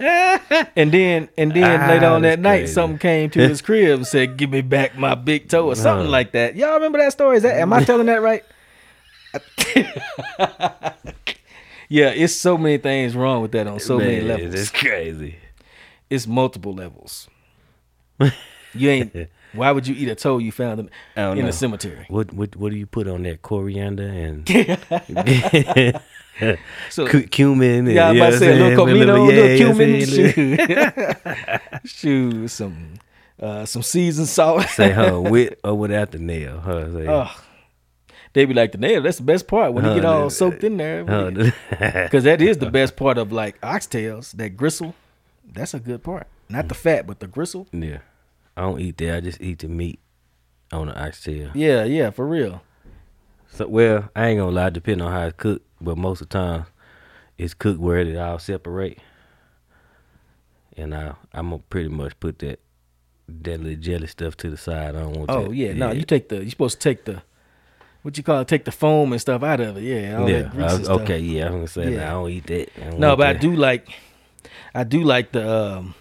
and 0.00 0.90
then 0.92 1.28
and 1.38 1.52
then 1.52 1.80
Ah, 1.80 1.88
later 1.88 2.06
on 2.06 2.22
that 2.22 2.30
that's 2.30 2.40
night 2.42 2.68
something 2.68 2.98
came 2.98 3.30
to 3.30 3.48
his 3.48 3.60
crib 3.62 3.98
and 3.98 4.06
said 4.06 4.36
give 4.36 4.50
me 4.50 4.60
back 4.60 4.96
my 4.96 5.14
big 5.14 5.48
toe 5.48 5.66
or 5.68 5.74
something 5.76 6.06
Uh. 6.08 6.10
like 6.10 6.32
that 6.32 6.56
y'all 6.56 6.74
remember 6.74 6.98
that 6.98 7.12
story 7.12 7.36
is 7.36 7.42
that 7.44 7.58
am 7.60 7.72
i 7.72 7.82
telling 7.84 8.06
that 8.06 8.22
right 8.22 8.42
yeah, 11.88 12.08
it's 12.10 12.34
so 12.34 12.56
many 12.58 12.78
things 12.78 13.14
wrong 13.14 13.42
with 13.42 13.52
that 13.52 13.66
on 13.66 13.78
so 13.80 13.98
many 13.98 14.20
levels. 14.20 14.54
It's 14.54 14.70
crazy. 14.70 15.36
It's 16.10 16.26
multiple 16.26 16.72
levels. 16.74 17.28
You 18.74 18.88
ain't. 18.90 19.28
Why 19.52 19.70
would 19.70 19.86
you 19.86 19.94
eat 19.94 20.08
a 20.08 20.14
toe 20.14 20.38
you 20.38 20.50
found 20.50 20.80
in, 20.80 20.88
in 21.16 21.38
know. 21.38 21.46
a 21.48 21.52
cemetery? 21.52 22.06
What 22.08 22.32
what 22.32 22.56
what 22.56 22.70
do 22.72 22.76
you 22.78 22.86
put 22.86 23.06
on 23.06 23.22
that 23.24 23.42
coriander 23.42 24.04
and 24.08 24.48
So 26.90 27.06
cu- 27.06 27.26
cumin? 27.26 27.86
And, 27.86 27.92
yeah, 27.92 28.08
I'm 28.08 28.16
about 28.16 28.30
to 28.30 28.38
say 28.38 28.58
a 28.58 28.64
little 28.64 28.86
comino, 28.86 29.30
Yeah, 29.30 29.36
little 29.36 29.74
cumin, 29.74 30.00
look. 30.00 31.84
shoot, 31.84 31.90
shoot, 31.90 32.48
some 32.48 32.94
uh, 33.40 33.66
some 33.66 33.82
seasoned 33.82 34.28
salt. 34.28 34.62
Say 34.68 34.90
her 34.92 35.20
with 35.30 35.54
or 35.62 35.74
without 35.74 36.12
the 36.12 36.18
nail. 36.18 36.60
Her 36.60 36.90
say, 36.90 37.06
Oh, 37.08 37.30
they 38.32 38.46
be 38.46 38.54
like 38.54 38.72
the 38.72 38.78
nail. 38.78 39.02
That's 39.02 39.18
the 39.18 39.22
best 39.24 39.46
part 39.46 39.74
when 39.74 39.84
you 39.84 39.94
get 39.94 40.04
all 40.06 40.24
the- 40.24 40.30
soaked 40.30 40.64
in 40.64 40.78
there. 40.78 41.04
huh, 41.04 41.30
Because 42.04 42.24
that 42.24 42.40
is 42.40 42.56
the 42.58 42.70
best 42.70 42.96
part 42.96 43.18
of 43.18 43.32
like 43.32 43.60
oxtails. 43.60 44.32
That 44.32 44.56
gristle, 44.56 44.94
that's 45.52 45.74
a 45.74 45.78
good 45.80 46.02
part. 46.02 46.26
Not 46.52 46.68
the 46.68 46.74
fat, 46.74 47.06
but 47.06 47.20
the 47.20 47.26
gristle. 47.26 47.66
yeah. 47.72 47.98
I 48.56 48.60
don't 48.62 48.80
eat 48.80 48.98
that. 48.98 49.16
I 49.16 49.20
just 49.20 49.40
eat 49.40 49.60
the 49.60 49.68
meat 49.68 49.98
on 50.72 50.88
the 50.88 51.00
oxtail. 51.06 51.50
Yeah, 51.54 51.84
yeah, 51.84 52.10
for 52.10 52.26
real. 52.26 52.62
So 53.50 53.66
well, 53.66 54.10
I 54.14 54.28
ain't 54.28 54.38
gonna 54.38 54.50
lie, 54.52 54.70
depending 54.70 55.06
on 55.06 55.12
how 55.12 55.26
it's 55.26 55.36
cooked, 55.36 55.66
but 55.80 55.96
most 55.96 56.20
of 56.20 56.28
the 56.28 56.38
time 56.38 56.66
it's 57.38 57.54
cooked 57.54 57.80
where 57.80 57.98
it 57.98 58.16
all 58.16 58.38
separate. 58.38 58.98
And 60.76 60.94
I 60.94 61.14
I'm 61.32 61.50
gonna 61.50 61.62
pretty 61.70 61.88
much 61.88 62.18
put 62.20 62.38
that 62.40 62.60
that 63.28 63.60
little 63.60 63.80
jelly 63.80 64.06
stuff 64.06 64.36
to 64.38 64.50
the 64.50 64.56
side. 64.56 64.94
I 64.96 65.00
don't 65.00 65.12
want 65.16 65.30
Oh 65.30 65.44
that. 65.48 65.54
yeah, 65.54 65.72
no, 65.72 65.90
you 65.90 66.02
take 66.04 66.28
the. 66.28 66.36
You're 66.36 66.50
supposed 66.50 66.80
to 66.80 66.88
take 66.88 67.04
the. 67.04 67.22
What 68.02 68.16
you 68.18 68.24
call 68.24 68.40
it? 68.40 68.48
Take 68.48 68.64
the 68.64 68.72
foam 68.72 69.12
and 69.12 69.20
stuff 69.20 69.42
out 69.42 69.60
of 69.60 69.76
it. 69.76 69.82
Yeah, 69.82 70.18
all 70.18 70.28
yeah, 70.28 70.42
that 70.42 70.88
I- 70.88 70.92
okay, 70.94 71.18
yeah, 71.20 71.46
I'm 71.46 71.52
gonna 71.52 71.68
say 71.68 71.92
Yeah. 71.92 72.00
nah, 72.00 72.06
I 72.06 72.10
don't 72.10 72.30
eat 72.30 72.46
that. 72.48 72.68
Don't 72.78 72.98
No, 72.98 73.16
but 73.16 73.26
I 73.28 73.32
do 73.34 73.54
like, 73.54 73.88
I 74.74 74.84
do 74.84 75.04
like 75.04 75.30
the 75.32 75.48
um, 75.48 75.94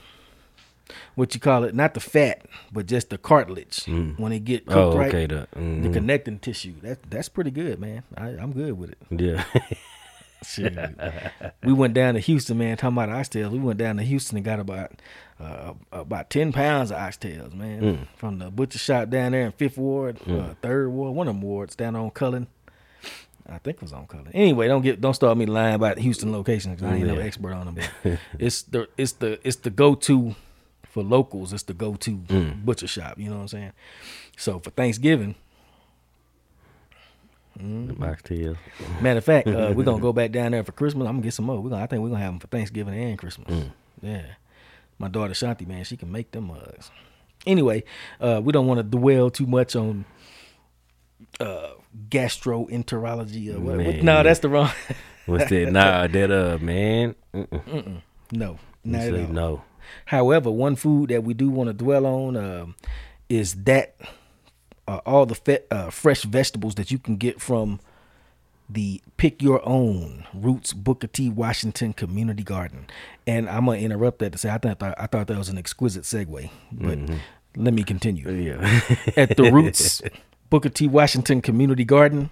what 1.21 1.33
you 1.35 1.39
call 1.39 1.63
it? 1.65 1.75
Not 1.75 1.93
the 1.93 1.99
fat, 1.99 2.45
but 2.73 2.87
just 2.87 3.11
the 3.11 3.17
cartilage 3.17 3.85
when 3.85 4.31
it 4.31 4.43
get 4.43 4.65
cooked 4.65 4.95
Oh, 4.95 4.97
right. 4.97 5.11
the, 5.11 5.47
The 5.53 5.59
mhm. 5.59 5.93
connecting 5.93 6.39
tissue. 6.39 6.73
That 6.81 7.03
that's 7.09 7.29
pretty 7.29 7.51
good, 7.51 7.79
man. 7.79 8.01
I, 8.17 8.29
I'm 8.29 8.51
good 8.53 8.77
with 8.77 8.91
it. 8.91 8.97
yeah. 9.11 9.43
Shit. 10.43 10.75
we 11.63 11.71
went 11.71 11.93
down 11.93 12.15
to 12.15 12.19
Houston, 12.19 12.57
man. 12.57 12.75
Talking 12.75 12.97
about 12.97 13.09
oxtails, 13.09 13.51
we 13.51 13.59
went 13.59 13.77
down 13.77 13.97
to 13.97 14.03
Houston 14.03 14.37
and 14.37 14.43
got 14.45 14.59
about 14.59 14.91
uh, 15.39 15.73
about 15.91 16.31
ten 16.31 16.51
pounds 16.51 16.89
of 16.89 16.97
oxtails, 16.97 17.53
man, 17.53 17.81
Mm. 17.81 18.07
from 18.17 18.39
the 18.39 18.49
butcher 18.49 18.79
shop 18.79 19.09
down 19.09 19.33
there 19.33 19.45
in 19.45 19.51
Fifth 19.51 19.77
Ward, 19.77 20.17
uh, 20.27 20.55
Third 20.63 20.89
Ward, 20.89 21.13
one 21.15 21.27
of 21.27 21.35
them 21.35 21.41
wards 21.43 21.75
down 21.75 21.95
on 21.95 22.09
Cullen. 22.09 22.47
I 23.47 23.59
think 23.59 23.77
it 23.77 23.81
was 23.83 23.93
on 23.93 24.07
Cullen. 24.07 24.29
Anyway, 24.33 24.67
don't 24.67 24.81
get 24.81 24.99
don't 24.99 25.13
start 25.13 25.37
me 25.37 25.45
lying 25.45 25.75
about 25.75 25.99
Houston 25.99 26.31
locations 26.31 26.81
I 26.81 26.95
ain't 26.95 27.05
no 27.05 27.17
expert 27.19 27.53
on 27.53 27.65
them. 27.67 27.75
But 28.03 28.17
it's 28.39 28.63
the 28.63 28.87
it's 28.97 29.11
the 29.13 29.39
it's 29.47 29.57
the 29.57 29.69
go 29.69 29.93
to 29.93 30.35
for 30.91 31.03
locals. 31.03 31.53
It's 31.53 31.63
the 31.63 31.73
go 31.73 31.95
to 31.95 32.11
Mm. 32.17 32.63
butcher 32.65 32.87
shop. 32.87 33.17
You 33.17 33.29
know 33.29 33.35
what 33.37 33.41
I'm 33.43 33.47
saying? 33.47 33.71
So 34.37 34.59
for 34.59 34.69
Thanksgiving, 34.71 35.35
The 37.57 37.93
oxtails. 37.99 38.57
Matter 39.01 39.17
of 39.19 39.25
fact, 39.25 39.47
uh, 39.47 39.73
we're 39.75 39.83
gonna 39.83 40.01
go 40.01 40.13
back 40.21 40.31
down 40.31 40.51
there 40.51 40.63
for 40.63 40.71
Christmas. 40.71 41.07
I'm 41.07 41.15
gonna 41.15 41.23
get 41.23 41.33
some 41.33 41.45
more. 41.45 41.59
We're 41.59 41.69
gonna, 41.69 41.83
I 41.83 41.87
think 41.87 42.01
we're 42.01 42.09
gonna 42.09 42.21
have 42.21 42.31
them 42.33 42.39
for 42.39 42.47
Thanksgiving 42.47 42.93
and 42.93 43.17
Christmas. 43.17 43.47
Mm. 43.49 43.71
Yeah, 44.01 44.21
my 44.97 45.07
daughter 45.09 45.33
Shanti, 45.33 45.67
man, 45.67 45.83
she 45.83 45.97
can 45.97 46.11
make 46.11 46.31
them 46.31 46.45
mugs. 46.47 46.89
Anyway, 47.45 47.83
uh, 48.19 48.39
we 48.43 48.51
don't 48.53 48.67
want 48.67 48.79
to 48.79 48.83
dwell 48.83 49.29
too 49.29 49.45
much 49.47 49.75
on 49.75 50.05
uh, 51.39 51.71
gastroenterology 52.09 53.53
or 53.55 53.59
what. 53.59 53.77
what- 53.85 54.03
No, 54.03 54.23
that's 54.23 54.39
the 54.39 54.49
wrong. 54.49 54.71
What's 55.25 55.49
that? 55.49 55.71
Nah, 55.71 56.07
that 56.07 56.31
uh 56.31 56.57
man. 56.61 57.15
Mm-mm. 57.33 58.01
no, 58.31 58.57
You 58.83 58.91
not 58.91 59.01
at 59.01 59.13
say 59.13 59.21
all. 59.25 59.29
no. 59.31 59.61
However, 60.05 60.49
one 60.51 60.75
food 60.75 61.09
that 61.09 61.23
we 61.23 61.33
do 61.33 61.49
want 61.49 61.67
to 61.69 61.73
dwell 61.73 62.05
on 62.05 62.35
um, 62.37 62.75
is 63.29 63.55
that 63.63 63.95
uh, 64.87 64.99
all 65.05 65.25
the 65.25 65.35
fe- 65.35 65.63
uh, 65.71 65.89
fresh 65.89 66.23
vegetables 66.23 66.75
that 66.75 66.91
you 66.91 66.97
can 66.99 67.15
get 67.17 67.39
from 67.41 67.79
the 68.69 69.01
Pick 69.17 69.41
Your 69.41 69.61
Own 69.67 70.25
Roots 70.33 70.71
Booker 70.73 71.07
T. 71.07 71.29
Washington 71.29 71.91
Community 71.93 72.43
Garden. 72.43 72.87
And 73.27 73.49
I'm 73.49 73.65
gonna 73.65 73.79
interrupt 73.79 74.19
that 74.19 74.31
to 74.31 74.37
say 74.37 74.49
I 74.49 74.57
thought 74.57 74.81
I 74.81 75.07
thought 75.07 75.27
that 75.27 75.37
was 75.37 75.49
an 75.49 75.57
exquisite 75.57 76.03
segue, 76.03 76.49
but 76.71 76.97
let 77.57 77.73
me 77.73 77.83
continue 77.83 78.29
Yeah. 78.31 78.81
at 79.17 79.35
the 79.35 79.51
Roots 79.53 80.01
Booker 80.49 80.69
T. 80.69 80.87
Washington 80.87 81.41
Community 81.41 81.83
Garden. 81.83 82.29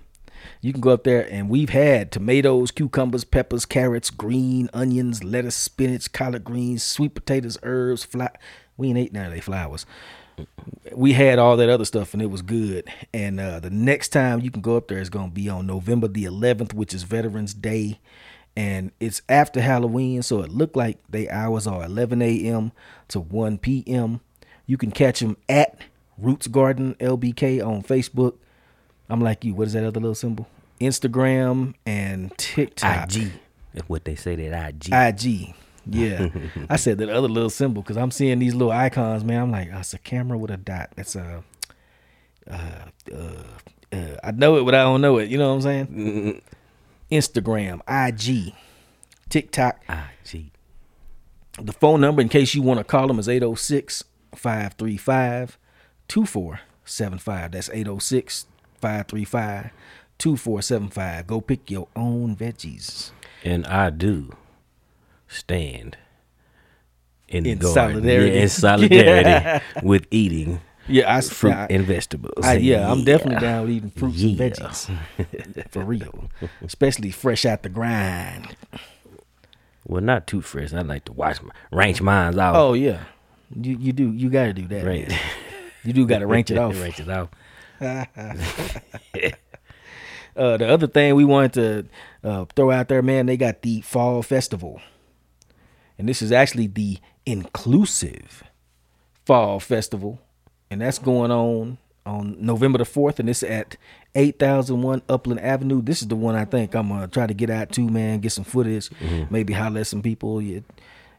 You 0.62 0.72
can 0.72 0.82
go 0.82 0.92
up 0.92 1.04
there, 1.04 1.28
and 1.32 1.50
we've 1.50 1.70
had 1.70 2.12
tomatoes, 2.12 2.72
cucumbers, 2.72 3.24
peppers, 3.24 3.66
carrots, 3.66 4.10
green 4.10 4.70
onions, 4.74 5.24
lettuce, 5.24 5.56
spinach, 5.56 6.12
collard 6.12 6.44
greens, 6.44 6.84
sweet 6.84 7.16
potatoes, 7.16 7.58
herbs, 7.64 8.04
fly. 8.04 8.30
We 8.78 8.90
ain't 8.90 8.98
ate 8.98 9.14
none 9.14 9.28
of 9.28 9.32
they 9.32 9.42
flowers. 9.42 9.86
We 10.96 11.14
had 11.14 11.38
all 11.38 11.58
that 11.58 11.70
other 11.70 11.86
stuff, 11.86 12.14
and 12.14 12.22
it 12.22 12.28
was 12.28 12.42
good. 12.42 12.90
And 13.14 13.40
uh, 13.40 13.60
the 13.60 13.70
next 13.70 14.10
time 14.10 14.40
you 14.40 14.52
can 14.52 14.62
go 14.62 14.78
up 14.78 14.88
there 14.88 15.00
is 15.00 15.10
going 15.10 15.30
to 15.30 15.36
be 15.36 15.50
on 15.50 15.68
November 15.68 16.08
the 16.08 16.26
11th, 16.26 16.74
which 16.74 16.94
is 16.94 17.04
Veterans 17.04 17.54
Day, 17.54 18.00
and 18.56 18.92
it's 19.00 19.22
after 19.30 19.62
Halloween, 19.62 20.22
so 20.22 20.42
it 20.42 20.50
looked 20.50 20.76
like 20.76 20.98
they 21.10 21.30
hours 21.30 21.68
are 21.68 21.86
11 21.86 22.22
a.m. 22.22 22.72
to 23.10 23.20
1 23.20 23.58
p.m. 23.60 24.22
You 24.66 24.78
can 24.78 24.92
catch 24.92 25.20
them 25.20 25.38
at 25.48 25.78
Roots 26.18 26.48
Garden 26.48 26.96
LBK 27.00 27.66
on 27.66 27.84
Facebook. 27.84 28.36
I'm 29.10 29.22
like 29.22 29.44
you. 29.44 29.54
What 29.54 29.68
is 29.68 29.74
that 29.74 29.84
other 29.84 30.00
little 30.00 30.16
symbol? 30.16 30.48
Instagram 30.80 31.74
and 31.86 32.36
TikTok. 32.38 33.16
IG. 33.16 33.32
That's 33.74 33.90
what 33.90 34.06
they 34.06 34.16
say 34.16 34.36
that 34.36 34.70
IG. 34.70 34.94
IG. 34.94 35.56
Yeah. 35.86 36.30
I 36.70 36.76
said 36.76 37.00
that 37.00 37.10
other 37.10 37.28
little 37.28 37.50
symbol 37.50 37.82
because 37.82 37.98
I'm 37.98 38.12
seeing 38.12 38.40
these 38.40 38.54
little 38.54 38.72
icons, 38.72 39.24
man. 39.24 39.42
I'm 39.42 39.52
like, 39.52 39.70
oh, 39.74 39.80
it's 39.80 39.94
a 39.94 40.00
camera 40.00 40.38
with 40.38 40.52
a 40.52 40.58
dot. 40.58 40.92
That's 40.96 41.16
a. 41.16 41.44
Uh, 42.50 42.86
uh, 43.14 43.44
uh, 43.92 44.16
I 44.24 44.32
know 44.32 44.58
it, 44.58 44.66
but 44.66 44.76
I 44.76 44.84
don't 44.84 45.02
know 45.02 45.18
it. 45.18 45.30
You 45.30 45.38
know 45.38 45.50
what 45.50 45.66
I'm 45.66 45.88
saying? 45.88 46.42
Instagram, 47.12 47.82
IG, 47.88 48.54
TikTok. 49.30 49.82
IG. 49.88 50.52
The 51.62 51.74
phone 51.74 52.02
number, 52.02 52.22
in 52.22 52.30
case 52.30 52.54
you 52.54 52.62
want 52.62 52.80
to 52.80 52.84
call 52.84 53.08
them, 53.08 53.20
is 53.20 53.28
806 53.28 54.04
535 54.36 55.58
2475. 56.08 57.52
That's 57.52 57.70
806 57.70 58.46
535 58.80 59.72
2475. 60.18 61.28
Go 61.28 61.42
pick 61.42 61.70
your 61.72 61.88
own 61.96 62.36
veggies. 62.36 63.12
And 63.44 63.66
I 63.68 63.90
do 63.90 64.36
stand 65.28 65.98
in, 67.28 67.46
In 67.46 67.62
solidarity. 67.62 68.36
Yeah, 68.36 68.42
in 68.42 68.50
solidarity 68.50 69.66
with 69.84 70.08
eating 70.12 70.62
Yeah, 70.88 71.16
I 71.16 71.22
fruit 71.22 71.54
I, 71.54 71.68
and 71.70 71.86
vegetables. 71.86 72.44
I, 72.46 72.56
yeah, 72.56 72.92
I'm 72.92 73.04
definitely 73.06 73.40
down 73.40 73.62
with 73.64 73.72
eating 73.72 73.92
fruits 73.92 74.18
Yeah. 74.18 74.30
and 74.44 74.54
veggies. 74.56 75.70
For 75.72 75.84
real. 75.84 76.30
Especially 76.64 77.12
fresh 77.12 77.46
out 77.46 77.64
the 77.64 77.70
grind. 77.70 78.56
Well, 79.88 80.02
not 80.02 80.28
too 80.28 80.42
fresh. 80.42 80.74
I 80.74 80.82
like 80.82 81.06
to 81.06 81.14
wash 81.14 81.42
my 81.42 81.52
ranch 81.72 82.02
mines 82.02 82.38
out. 82.38 82.56
Oh, 82.56 82.74
yeah. 82.74 83.04
You 83.60 83.76
you 83.80 83.94
do 83.94 84.12
you 84.12 84.30
gotta 84.30 84.54
do 84.54 84.68
that. 84.68 84.86
right. 84.86 85.12
You 85.84 85.94
do 85.94 86.06
gotta 86.06 86.28
ranch 86.28 86.52
it 86.52 86.58
off. 86.60 86.80
ranch 86.80 87.00
it 87.00 87.10
off. 87.10 87.30
Uh, 90.36 90.56
the 90.56 90.70
other 90.70 90.88
thing 90.88 91.16
we 91.16 91.26
wanted 91.26 91.54
to 91.54 92.30
uh, 92.30 92.46
throw 92.56 92.72
out 92.72 92.88
there, 92.88 93.02
man, 93.02 93.26
they 93.26 93.36
got 93.36 93.62
the 93.62 93.82
fall 93.82 94.22
festival, 94.22 94.80
and 95.98 96.08
this 96.08 96.22
is 96.22 96.32
actually 96.32 96.68
the 96.68 96.98
inclusive 97.26 98.44
fall 99.26 99.60
festival, 99.60 100.18
and 100.72 100.80
that's 100.80 100.98
going 100.98 101.30
on 101.30 101.78
on 102.06 102.38
November 102.40 102.78
the 102.78 102.86
fourth, 102.86 103.20
and 103.20 103.30
it's 103.30 103.44
at 103.44 103.76
eight 104.16 104.40
thousand 104.40 104.82
one 104.82 105.02
Upland 105.10 105.42
Avenue. 105.42 105.82
This 105.82 106.02
is 106.02 106.08
the 106.08 106.16
one 106.16 106.36
I 106.36 106.46
think 106.46 106.74
I'm 106.74 106.88
gonna 106.88 107.08
try 107.08 107.28
to 107.28 107.34
get 107.34 107.50
out 107.50 107.72
to, 107.74 107.82
man. 107.82 108.20
Get 108.20 108.32
some 108.32 108.46
footage, 108.46 108.90
maybe 109.30 109.52
holler 109.52 109.82
at 109.82 109.88
some 109.88 110.02
people. 110.02 110.42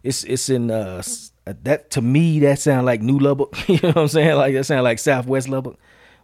It's 0.02 0.25
it's 0.25 0.49
in 0.49 0.71
uh 0.71 1.02
uh, 1.47 1.55
that 1.62 1.90
to 1.90 2.00
me 2.00 2.38
that 2.40 2.59
sound 2.59 2.87
like 2.87 3.02
New 3.02 3.19
Lubbock. 3.19 3.55
you 3.69 3.79
know 3.83 3.88
what 3.88 3.97
I'm 3.99 4.09
saying? 4.09 4.37
Like 4.37 4.55
that 4.55 4.64
sound 4.64 4.85
like 4.85 4.99
Southwest 4.99 5.49
Lubbock, 5.49 5.79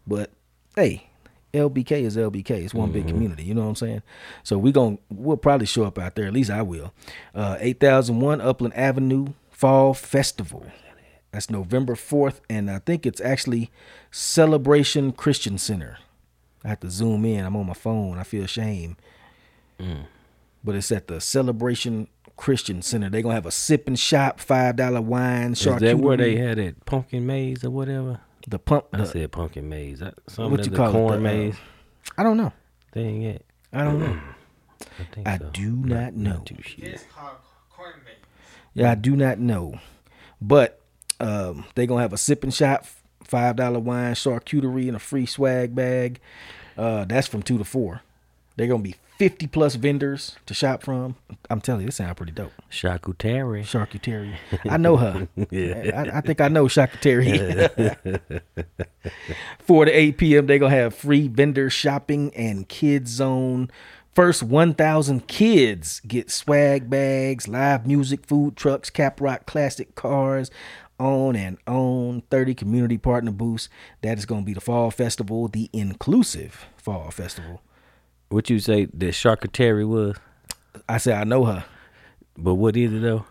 but 0.06 0.30
hey. 0.74 1.08
LBK 1.54 2.02
is 2.02 2.18
LBK. 2.18 2.50
It's 2.50 2.74
one 2.74 2.92
big 2.92 3.08
community. 3.08 3.42
You 3.42 3.54
know 3.54 3.62
what 3.62 3.68
I'm 3.68 3.74
saying? 3.76 4.02
So 4.42 4.58
we 4.58 4.72
gon' 4.72 4.98
we'll 5.08 5.38
probably 5.38 5.64
show 5.64 5.84
up 5.84 5.98
out 5.98 6.14
there. 6.14 6.26
At 6.26 6.34
least 6.34 6.50
I 6.50 6.60
will. 6.60 6.92
Uh, 7.34 7.56
Eight 7.60 7.80
thousand 7.80 8.20
one 8.20 8.42
Upland 8.42 8.76
Avenue 8.76 9.28
Fall 9.50 9.94
Festival. 9.94 10.66
That's 11.32 11.48
November 11.48 11.94
fourth, 11.94 12.42
and 12.50 12.70
I 12.70 12.78
think 12.80 13.06
it's 13.06 13.22
actually 13.22 13.70
Celebration 14.10 15.12
Christian 15.12 15.56
Center. 15.56 15.96
I 16.62 16.68
have 16.68 16.80
to 16.80 16.90
zoom 16.90 17.24
in. 17.24 17.46
I'm 17.46 17.56
on 17.56 17.66
my 17.66 17.74
phone. 17.74 18.18
I 18.18 18.22
feel 18.24 18.46
shame. 18.46 18.98
But 20.64 20.74
it's 20.74 20.92
at 20.92 21.08
the 21.08 21.20
Celebration 21.22 22.08
Christian 22.36 22.82
Center. 22.82 23.08
They're 23.08 23.22
gonna 23.22 23.34
have 23.34 23.46
a 23.46 23.50
sipping 23.50 23.94
shop, 23.94 24.40
five 24.40 24.76
dollar 24.76 25.00
wine, 25.00 25.52
Is 25.52 25.64
that 25.64 25.98
where 25.98 26.16
they 26.18 26.36
had 26.36 26.58
that 26.58 26.84
pumpkin 26.84 27.24
maze 27.24 27.64
or 27.64 27.70
whatever? 27.70 28.20
The 28.46 28.58
pump? 28.58 28.86
I 28.92 28.98
the- 28.98 29.06
said 29.06 29.32
pumpkin 29.32 29.68
maze. 29.68 30.00
That- 30.00 30.14
Something 30.28 30.50
What 30.52 30.60
what 30.60 30.66
you 30.66 30.72
you 30.72 30.76
call 30.76 30.88
it? 30.90 30.92
corn 30.92 31.22
The, 31.22 31.28
uh, 31.28 31.32
maze. 31.32 31.56
I 32.16 32.22
don't 32.22 32.36
know. 32.36 32.52
Dang 32.92 33.22
it. 33.22 33.44
I 33.72 33.82
don't 33.84 33.98
know. 34.00 34.18
I, 35.00 35.04
think 35.14 35.26
I 35.28 35.38
so. 35.38 35.50
do 35.52 35.70
not 35.76 36.14
know. 36.14 36.42
too 36.44 36.56
sure. 36.62 36.84
It's 36.88 37.04
called 37.14 37.36
corn 37.70 37.94
maze. 38.04 38.14
Yeah, 38.74 38.90
I 38.90 38.94
do 38.94 39.16
not 39.16 39.38
know. 39.38 39.78
But 40.40 40.80
um, 41.20 41.64
they 41.74 41.86
gonna 41.86 42.02
have 42.02 42.12
a 42.12 42.18
sipping 42.18 42.50
shop, 42.50 42.84
five 43.24 43.56
dollar 43.56 43.78
wine, 43.80 44.14
charcuterie, 44.14 44.86
and 44.88 44.96
a 44.96 45.00
free 45.00 45.26
swag 45.26 45.74
bag. 45.74 46.20
Uh, 46.76 47.04
that's 47.06 47.26
from 47.26 47.42
two 47.42 47.56
to 47.58 47.64
four. 47.64 48.02
They're 48.56 48.66
gonna 48.66 48.82
be 48.82 48.96
fifty 49.18 49.46
plus 49.46 49.74
vendors 49.74 50.36
to 50.46 50.54
shop 50.54 50.82
from. 50.82 51.16
I'm 51.50 51.60
telling 51.60 51.82
you, 51.82 51.86
this 51.86 51.96
sounds 51.96 52.16
pretty 52.16 52.32
dope. 52.32 52.52
Charcuterie. 52.70 53.62
Charcuterie. 53.62 54.36
I 54.70 54.76
know 54.76 54.96
her. 54.96 55.28
I, 55.38 56.18
I 56.18 56.20
think 56.20 56.40
I 56.40 56.48
know 56.48 56.66
Charcuterie. 56.66 58.20
4 59.60 59.84
to 59.84 59.90
8 59.90 60.18
p.m. 60.18 60.46
They're 60.46 60.58
going 60.58 60.72
to 60.72 60.78
have 60.78 60.94
free 60.94 61.28
vendor 61.28 61.70
shopping 61.70 62.34
and 62.34 62.68
kids 62.68 63.10
zone. 63.10 63.70
First 64.14 64.42
1,000 64.42 65.28
kids 65.28 66.00
get 66.00 66.30
swag 66.30 66.88
bags, 66.88 67.46
live 67.48 67.86
music, 67.86 68.26
food 68.26 68.56
trucks, 68.56 68.88
Cap 68.88 69.20
Rock 69.20 69.44
classic 69.44 69.94
cars, 69.94 70.50
on 70.98 71.36
and 71.36 71.58
on. 71.66 72.22
30 72.30 72.54
community 72.54 72.96
partner 72.96 73.30
booths. 73.30 73.68
That 74.00 74.16
is 74.16 74.24
going 74.24 74.42
to 74.42 74.46
be 74.46 74.54
the 74.54 74.60
Fall 74.60 74.90
Festival, 74.90 75.48
the 75.48 75.68
inclusive 75.72 76.66
Fall 76.78 77.10
Festival. 77.10 77.60
What 78.28 78.50
you 78.50 78.58
say 78.58 78.86
the 78.86 79.06
charcuterie 79.08 79.86
was? 79.88 80.16
I 80.88 80.98
say 80.98 81.12
I 81.14 81.24
know 81.24 81.44
her. 81.44 81.64
But 82.36 82.54
what 82.54 82.76
is 82.76 82.92
it 82.92 83.00
though? 83.02 83.24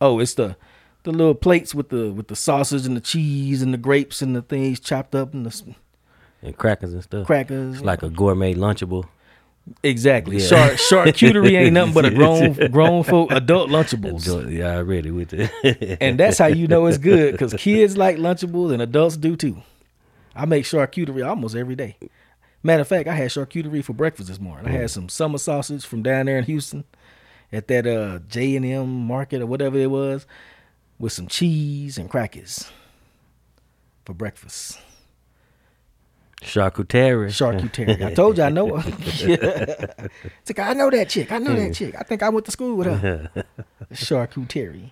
Oh, 0.00 0.18
it's 0.18 0.34
the 0.34 0.56
the 1.04 1.12
little 1.12 1.34
plates 1.34 1.74
with 1.74 1.88
the 1.88 2.10
with 2.12 2.28
the 2.28 2.36
sausage 2.36 2.84
and 2.86 2.96
the 2.96 3.00
cheese 3.00 3.62
and 3.62 3.72
the 3.72 3.78
grapes 3.78 4.20
and 4.22 4.34
the 4.36 4.42
things 4.42 4.80
chopped 4.80 5.14
up 5.14 5.32
and 5.32 5.46
the 5.46 5.74
And 6.42 6.56
crackers 6.56 6.92
and 6.92 7.02
stuff. 7.02 7.26
crackers. 7.26 7.76
It's 7.76 7.84
Like 7.84 8.02
a 8.02 8.10
gourmet 8.10 8.54
lunchable. 8.54 9.04
exactly. 9.82 10.38
Yeah. 10.38 10.48
Char- 10.48 11.04
charcuterie 11.04 11.52
ain't 11.58 11.72
nothing 11.74 11.94
but 11.94 12.04
a 12.04 12.10
grown 12.14 12.52
grown 12.70 13.02
folk 13.04 13.30
adult 13.30 13.70
lunchables. 13.70 14.50
Yeah, 14.52 14.76
I 14.76 14.80
read 14.80 15.06
it 15.06 15.12
with 15.12 15.32
it. 15.32 15.98
And 16.00 16.18
that's 16.18 16.38
how 16.38 16.46
you 16.46 16.66
know 16.66 16.86
it's 16.86 16.98
good 16.98 17.32
because 17.32 17.54
kids 17.54 17.96
like 17.96 18.16
lunchables 18.16 18.72
and 18.72 18.82
adults 18.82 19.16
do 19.16 19.36
too. 19.36 19.62
I 20.34 20.44
make 20.46 20.64
charcuterie 20.64 21.26
almost 21.26 21.54
every 21.56 21.76
day. 21.76 21.96
Matter 22.62 22.82
of 22.82 22.88
fact, 22.88 23.08
I 23.08 23.14
had 23.14 23.30
charcuterie 23.30 23.82
for 23.84 23.94
breakfast 23.94 24.28
this 24.28 24.38
morning. 24.40 24.66
I 24.66 24.76
had 24.76 24.90
some 24.90 25.08
summer 25.08 25.38
sausage 25.38 25.84
from 25.86 26.02
down 26.02 26.26
there 26.26 26.38
in 26.38 26.44
Houston 26.44 26.84
at 27.52 27.68
that 27.68 27.86
uh 27.86 28.18
J 28.28 28.56
and 28.56 28.64
M 28.66 29.06
market 29.06 29.40
or 29.40 29.46
whatever 29.46 29.78
it 29.78 29.90
was, 29.90 30.26
with 30.98 31.12
some 31.12 31.26
cheese 31.26 31.96
and 31.96 32.10
crackers 32.10 32.70
for 34.04 34.12
breakfast. 34.12 34.78
charcuterie. 36.42 37.28
Charcuterie. 37.30 38.04
I 38.04 38.14
told 38.14 38.36
you 38.38 38.44
I 38.44 38.50
know 38.50 38.76
her. 38.76 38.92
it's 39.00 40.50
like 40.50 40.58
I 40.58 40.74
know 40.74 40.90
that 40.90 41.08
chick. 41.08 41.32
I 41.32 41.38
know 41.38 41.54
that 41.54 41.74
chick. 41.74 41.94
I 41.98 42.02
think 42.02 42.22
I 42.22 42.28
went 42.28 42.44
to 42.46 42.52
school 42.52 42.76
with 42.76 42.86
her. 42.88 43.30
Charcuterie. 43.92 44.90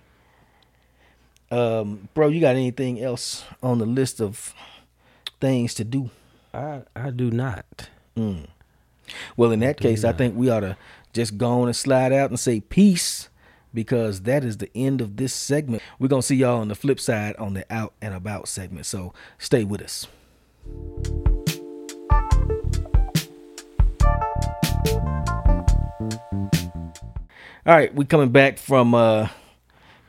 Um, 1.51 2.09
bro, 2.13 2.27
you 2.27 2.39
got 2.41 2.55
anything 2.55 3.01
else 3.01 3.43
on 3.63 3.79
the 3.79 3.85
list 3.85 4.21
of 4.21 4.53
things 5.41 5.73
to 5.75 5.83
do? 5.83 6.09
I 6.53 6.81
I 6.95 7.11
do 7.11 7.31
not. 7.31 7.89
Well, 9.37 9.51
in 9.51 9.59
that 9.61 9.79
case, 9.79 10.03
I 10.03 10.11
think 10.11 10.35
we 10.35 10.49
ought 10.49 10.61
to 10.61 10.77
just 11.13 11.37
go 11.37 11.61
on 11.61 11.67
and 11.67 11.75
slide 11.75 12.11
out 12.11 12.29
and 12.29 12.39
say 12.39 12.59
peace 12.59 13.29
because 13.73 14.21
that 14.21 14.43
is 14.43 14.57
the 14.57 14.69
end 14.75 15.01
of 15.01 15.17
this 15.17 15.33
segment. 15.33 15.83
We're 15.99 16.07
going 16.07 16.21
to 16.21 16.27
see 16.27 16.35
y'all 16.35 16.59
on 16.59 16.67
the 16.67 16.75
flip 16.75 16.99
side 16.99 17.35
on 17.37 17.53
the 17.53 17.65
out 17.69 17.93
and 18.01 18.13
about 18.13 18.47
segment. 18.47 18.85
So 18.85 19.13
stay 19.37 19.63
with 19.63 19.81
us. 19.81 20.07
All 27.65 27.75
right, 27.75 27.93
we 27.93 28.05
coming 28.05 28.29
back 28.29 28.57
from 28.57 28.95
uh 28.95 29.27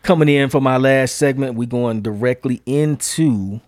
coming 0.02 0.28
in 0.28 0.48
from 0.48 0.66
our 0.66 0.78
last 0.78 1.16
segment. 1.16 1.54
We 1.54 1.66
going 1.66 2.00
directly 2.00 2.62
into 2.64 3.60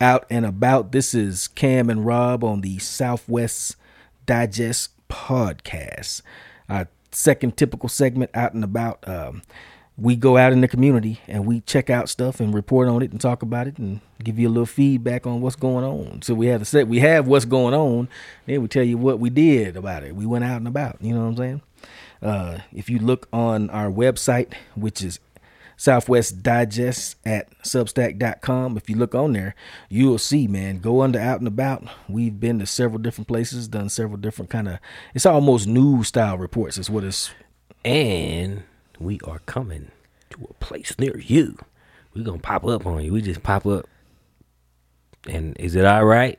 out 0.00 0.26
and 0.30 0.44
about. 0.44 0.92
This 0.92 1.14
is 1.14 1.48
Kham 1.48 1.88
and 1.88 2.04
Rob 2.04 2.44
on 2.44 2.60
the 2.60 2.78
Southwest 2.78 3.76
Digest 4.26 4.90
podcast. 5.08 6.22
Our 6.68 6.88
second 7.10 7.56
typical 7.56 7.88
segment 7.88 8.30
out 8.34 8.54
and 8.54 8.64
about. 8.64 9.06
Um, 9.08 9.42
we 9.98 10.14
go 10.14 10.36
out 10.36 10.52
in 10.52 10.60
the 10.60 10.68
community 10.68 11.20
and 11.26 11.46
we 11.46 11.60
check 11.60 11.88
out 11.88 12.10
stuff 12.10 12.38
and 12.38 12.52
report 12.52 12.88
on 12.88 13.02
it 13.02 13.12
and 13.12 13.20
talk 13.20 13.42
about 13.42 13.66
it 13.66 13.78
and 13.78 14.00
give 14.22 14.38
you 14.38 14.48
a 14.48 14.50
little 14.50 14.66
feedback 14.66 15.26
on 15.26 15.40
what's 15.40 15.56
going 15.56 15.84
on. 15.84 16.20
So 16.20 16.34
we 16.34 16.48
have 16.48 16.60
the 16.60 16.66
set. 16.66 16.86
We 16.86 17.00
have 17.00 17.26
what's 17.26 17.46
going 17.46 17.72
on. 17.72 18.08
Then 18.44 18.60
we 18.60 18.68
tell 18.68 18.84
you 18.84 18.98
what 18.98 19.18
we 19.18 19.30
did 19.30 19.76
about 19.76 20.02
it. 20.02 20.14
We 20.14 20.26
went 20.26 20.44
out 20.44 20.58
and 20.58 20.68
about. 20.68 20.98
You 21.00 21.14
know 21.14 21.20
what 21.20 21.28
I'm 21.28 21.36
saying? 21.36 21.62
Uh, 22.20 22.58
if 22.74 22.90
you 22.90 22.98
look 22.98 23.28
on 23.32 23.70
our 23.70 23.90
website, 23.90 24.52
which 24.74 25.02
is 25.02 25.18
Southwest 25.76 26.42
Digest 26.42 27.16
at 27.24 27.50
Substack.com. 27.62 28.76
If 28.76 28.88
you 28.88 28.96
look 28.96 29.14
on 29.14 29.32
there, 29.32 29.54
you'll 29.88 30.18
see, 30.18 30.46
man, 30.46 30.78
go 30.78 31.02
under 31.02 31.18
out 31.18 31.38
and 31.40 31.48
about. 31.48 31.84
We've 32.08 32.38
been 32.38 32.58
to 32.60 32.66
several 32.66 32.98
different 32.98 33.28
places, 33.28 33.68
done 33.68 33.88
several 33.88 34.16
different 34.16 34.50
kind 34.50 34.68
of, 34.68 34.78
it's 35.14 35.26
almost 35.26 35.66
news 35.66 36.08
style 36.08 36.38
reports, 36.38 36.78
is 36.78 36.90
what 36.90 37.04
it's, 37.04 37.30
And 37.84 38.64
we 38.98 39.20
are 39.24 39.40
coming 39.40 39.90
to 40.30 40.48
a 40.50 40.54
place 40.54 40.98
near 40.98 41.18
you. 41.18 41.58
We're 42.14 42.24
gonna 42.24 42.38
pop 42.38 42.64
up 42.64 42.86
on 42.86 43.04
you. 43.04 43.12
We 43.12 43.20
just 43.20 43.42
pop 43.42 43.66
up. 43.66 43.86
And 45.28 45.56
is 45.58 45.74
it 45.74 45.84
all 45.84 46.04
right? 46.04 46.38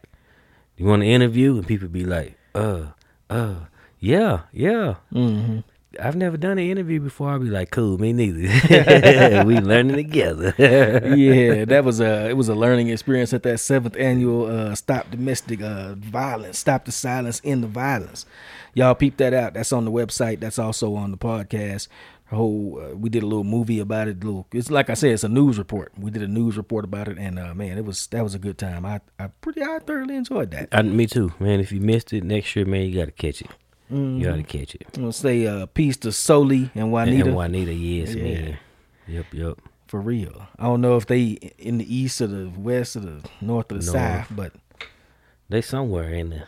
You 0.76 0.86
want 0.86 1.04
to 1.04 1.08
interview? 1.08 1.56
And 1.58 1.68
people 1.68 1.88
be 1.88 2.06
like, 2.06 2.38
uh, 2.56 2.88
uh, 3.30 3.56
yeah, 4.00 4.42
yeah. 4.52 4.96
mm-hmm. 5.14 5.60
I've 6.00 6.16
never 6.16 6.38
done 6.38 6.58
an 6.58 6.70
interview 6.70 7.00
before. 7.00 7.32
I'll 7.32 7.40
be 7.40 7.50
like, 7.50 7.72
cool, 7.72 7.98
me 7.98 8.14
neither. 8.14 9.44
we 9.46 9.60
learning 9.60 9.96
together. 9.96 10.54
yeah, 10.58 11.66
that 11.66 11.84
was 11.84 12.00
a, 12.00 12.30
it 12.30 12.38
was 12.38 12.50
a 12.50 12.56
learning 12.56 12.90
experience 12.90 13.34
at 13.34 13.44
that 13.44 13.60
seventh 13.60 13.96
annual 13.98 14.46
uh, 14.46 14.76
Stop 14.76 15.12
Domestic 15.12 15.62
uh, 15.62 15.96
Violence, 15.96 16.60
Stop 16.60 16.86
the 16.86 16.92
Silence 16.92 17.40
in 17.42 17.62
the 17.62 17.68
Violence. 17.68 18.26
Y'all 18.74 18.96
peep 18.96 19.18
that 19.18 19.34
out. 19.34 19.54
That's 19.54 19.74
on 19.74 19.86
the 19.86 19.92
website. 19.92 20.40
That's 20.40 20.60
also 20.60 20.96
on 20.96 21.12
the 21.12 21.18
podcast. 21.18 21.88
A 22.32 22.36
whole 22.36 22.80
uh, 22.80 22.96
we 22.96 23.10
did 23.10 23.24
a 23.24 23.26
little 23.26 23.44
movie 23.44 23.80
about 23.80 24.08
it. 24.08 24.24
Little, 24.24 24.48
it's 24.52 24.70
like 24.70 24.90
I 24.90 24.94
said, 24.96 25.12
it's 25.12 25.24
a 25.24 25.30
news 25.30 25.58
report. 25.58 25.94
We 25.98 26.12
did 26.12 26.22
a 26.22 26.28
news 26.28 26.58
report 26.58 26.84
about 26.84 27.08
it, 27.08 27.18
and 27.18 27.40
uh, 27.40 27.54
man, 27.54 27.78
it 27.78 27.86
was 27.86 28.06
that 28.08 28.24
was 28.24 28.36
a 28.36 28.40
good 28.40 28.58
time. 28.58 28.86
I 28.86 29.00
I 29.18 29.28
pretty 29.42 29.64
I 29.64 29.80
thoroughly 29.80 30.16
enjoyed 30.16 30.52
that. 30.52 30.70
I, 30.72 30.82
me 30.82 31.08
too, 31.08 31.34
man. 31.40 31.60
If 31.60 31.72
you 31.72 31.80
missed 31.80 32.12
it 32.14 32.24
next 32.24 32.56
year, 32.56 32.66
man, 32.66 32.82
you 32.82 33.00
gotta 33.00 33.12
catch 33.12 33.42
it. 33.42 33.50
Mm-hmm. 33.92 34.18
You 34.20 34.26
gotta 34.26 34.44
catch 34.44 34.76
it. 34.76 34.86
I'm 34.96 35.02
gonna 35.02 35.14
say 35.14 35.48
uh, 35.48 35.66
peace 35.68 35.98
to 35.98 36.12
Soli 36.12 36.70
and 36.76 36.92
Juanita 36.92 37.26
and 37.28 37.36
Juanita, 37.36 37.74
yes, 37.74 38.14
Yeah. 38.16 38.24
man. 38.24 38.58
Yep, 39.08 39.26
yep. 39.34 39.58
for 39.88 40.02
real. 40.02 40.48
I 40.60 40.64
don't 40.64 40.82
know 40.82 40.98
if 40.98 41.06
they 41.06 41.38
in 41.58 41.78
the 41.78 41.96
east 41.96 42.20
or 42.22 42.28
the 42.28 42.52
west 42.58 42.96
or 42.98 43.00
the 43.02 43.22
north 43.40 43.72
or 43.72 43.78
the 43.78 43.86
North. 43.86 43.94
south, 43.96 44.28
but 44.36 44.54
They 45.50 45.62
somewhere 45.62 46.10
in 46.14 46.30
the 46.32 46.44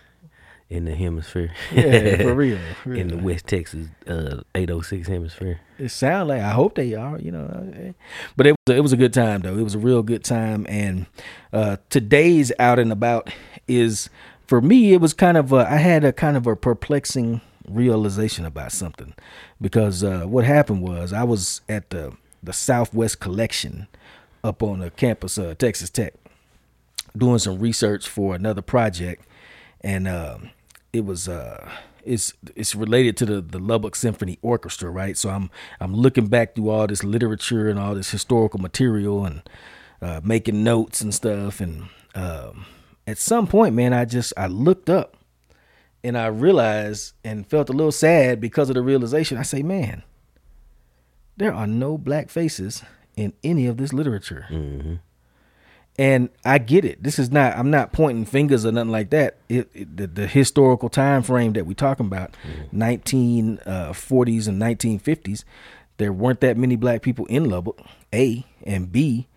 in 0.69 0.85
the 0.85 0.93
hemisphere. 0.93 1.51
yeah, 1.73 2.17
for 2.17 2.33
real. 2.35 2.59
for 2.83 2.93
in 2.93 3.07
the. 3.07 3.17
West 3.17 3.47
Texas 3.47 3.87
uh 4.05 4.41
806 4.53 5.07
hemisphere. 5.07 5.61
It 5.79 5.89
sound 5.89 6.27
like 6.29 6.41
I 6.41 6.49
hope 6.51 6.75
they 6.75 6.93
are, 6.93 7.17
you 7.17 7.31
know. 7.31 7.71
eh. 7.75 7.91
But 8.35 8.47
it 8.47 8.51
was 8.67 8.75
it 8.75 8.81
was 8.81 8.91
a 8.93 8.97
good 8.97 9.13
time 9.13 9.39
though. 9.41 9.57
It 9.57 9.63
was 9.63 9.75
a 9.75 9.79
real 9.79 10.03
good 10.03 10.25
time, 10.25 10.65
and 10.69 11.05
uh, 11.53 11.77
today's 11.89 12.51
out 12.59 12.77
and 12.79 12.91
about 12.91 13.31
is 13.67 14.09
for 14.49 14.61
me. 14.61 14.93
It 14.93 14.99
was 14.99 15.13
kind 15.13 15.37
of 15.37 15.53
a, 15.53 15.57
I 15.57 15.75
had 15.75 16.03
a 16.03 16.11
kind 16.11 16.35
of 16.35 16.47
a 16.47 16.55
perplexing 16.55 17.41
realization 17.67 18.45
about 18.45 18.71
something 18.71 19.13
because 19.61 20.03
uh, 20.03 20.21
what 20.21 20.43
happened 20.43 20.81
was 20.81 21.13
I 21.13 21.23
was 21.23 21.61
at 21.69 21.91
the 21.91 22.17
the 22.41 22.51
Southwest 22.51 23.19
Collection 23.19 23.87
up 24.43 24.63
on 24.63 24.79
the 24.79 24.89
campus 24.89 25.37
of 25.37 25.59
Texas 25.59 25.91
Tech 25.91 26.15
doing 27.15 27.37
some 27.37 27.59
research 27.59 28.07
for 28.07 28.33
another 28.33 28.63
project, 28.63 29.23
and 29.81 30.07
um, 30.07 30.49
it 30.93 31.05
was 31.05 31.29
uh, 31.29 31.69
it's 32.03 32.33
it's 32.55 32.73
related 32.73 33.17
to 33.17 33.27
the 33.27 33.41
the 33.41 33.59
Lubbock 33.59 33.95
Symphony 33.95 34.39
Orchestra, 34.41 34.89
right? 34.89 35.15
So 35.15 35.29
I'm 35.29 35.51
I'm 35.79 35.93
looking 35.93 36.25
back 36.25 36.55
through 36.55 36.69
all 36.69 36.87
this 36.87 37.03
literature 37.03 37.69
and 37.69 37.77
all 37.77 37.93
this 37.93 38.09
historical 38.09 38.59
material 38.59 39.25
and 39.25 39.43
uh, 40.01 40.21
making 40.23 40.63
notes 40.63 41.01
and 41.01 41.13
stuff, 41.13 41.61
and 41.61 41.89
um, 42.15 42.65
at 43.09 43.17
some 43.17 43.47
point, 43.47 43.75
man, 43.75 43.93
I 43.93 44.05
just 44.05 44.33
I 44.37 44.47
looked 44.47 44.89
up 44.89 45.17
and 46.03 46.17
I 46.17 46.27
realized 46.27 47.13
and 47.23 47.45
felt 47.45 47.69
a 47.69 47.73
little 47.73 47.91
sad 47.91 48.39
because 48.39 48.69
of 48.69 48.75
the 48.75 48.81
realization. 48.81 49.37
I 49.37 49.43
say, 49.43 49.63
man, 49.63 50.03
there 51.37 51.53
are 51.53 51.67
no 51.67 51.97
black 51.97 52.29
faces 52.29 52.83
in 53.15 53.33
any 53.43 53.65
of 53.67 53.77
this 53.77 53.93
literature. 53.93 54.45
Mm-hmm. 54.49 54.95
And 55.97 56.29
I 56.45 56.59
get 56.59 56.85
it. 56.85 57.03
This 57.03 57.19
is 57.19 57.29
not. 57.29 57.57
I'm 57.57 57.69
not 57.69 57.91
pointing 57.91 58.23
fingers 58.25 58.65
or 58.65 58.71
nothing 58.71 58.91
like 58.91 59.09
that. 59.09 59.37
It, 59.49 59.69
it- 59.73 59.97
the, 59.97 60.07
the 60.07 60.27
historical 60.27 60.87
time 60.87 61.23
frame 61.23 61.53
that 61.53 61.65
we're 61.65 61.73
talking 61.73 62.05
about, 62.05 62.35
mm-hmm. 62.71 62.81
1940s 62.81 64.47
uh, 64.47 64.51
and 64.51 64.61
1950s, 64.61 65.43
there 65.97 66.13
weren't 66.13 66.39
that 66.39 66.55
many 66.55 66.77
black 66.77 67.01
people 67.01 67.25
in 67.25 67.49
Lubbock. 67.49 67.81
A 68.13 68.45
and 68.63 68.89
B, 68.91 69.27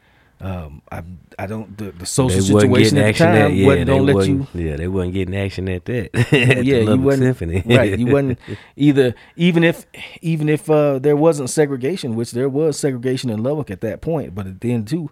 Um, 0.43 0.83
I 0.91 1.05
I 1.39 1.47
don't 1.47 1.79
the, 1.79 1.93
the 1.93 2.05
social 2.05 2.41
They 2.41 2.61
situation 2.61 2.99
at 2.99 3.15
the 3.15 3.19
time 3.19 3.35
at 3.37 3.53
yeah, 3.53 3.65
wasn't 3.65 3.87
they 3.87 3.95
don't 3.95 4.07
let 4.07 4.27
you 4.27 4.47
yeah 4.55 4.75
they 4.75 4.89
wasn't 4.89 5.15
getting 5.15 5.37
action 5.37 5.69
at 5.69 5.85
that 5.85 6.11
at 6.33 6.65
yeah, 6.65 6.79
you 6.79 7.01
wasn't 7.01 7.39
Symphony 7.39 7.63
right. 7.77 7.97
You 7.97 8.07
wasn't 8.07 8.41
either. 8.75 9.15
Even 9.37 9.63
if 9.63 9.87
even 10.21 10.49
if 10.49 10.69
uh, 10.69 10.99
there 10.99 11.15
wasn't 11.15 11.49
segregation, 11.49 12.17
which 12.17 12.33
there 12.33 12.49
was 12.49 12.77
segregation 12.77 13.31
in 13.31 13.41
Lubbock 13.41 13.71
at 13.71 13.83
that 13.83 14.01
point, 14.01 14.35
but 14.35 14.61
then 14.61 14.85
too, 14.85 15.11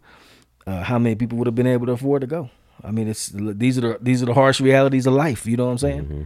uh, 0.66 0.82
how 0.82 0.98
many 0.98 1.14
people 1.14 1.38
would 1.38 1.46
have 1.46 1.54
been 1.54 1.68
able 1.68 1.86
to 1.86 1.92
afford 1.92 2.22
to 2.22 2.26
go? 2.26 2.50
I 2.82 2.90
mean, 2.90 3.06
it's 3.06 3.28
these 3.28 3.78
are 3.78 3.82
the 3.82 3.98
these 4.00 4.24
are 4.24 4.26
the 4.26 4.34
harsh 4.34 4.60
realities 4.60 5.06
of 5.06 5.14
life. 5.14 5.46
You 5.46 5.56
know 5.56 5.66
what 5.66 5.72
I'm 5.72 5.78
saying? 5.78 6.04
Mm-hmm. 6.06 6.22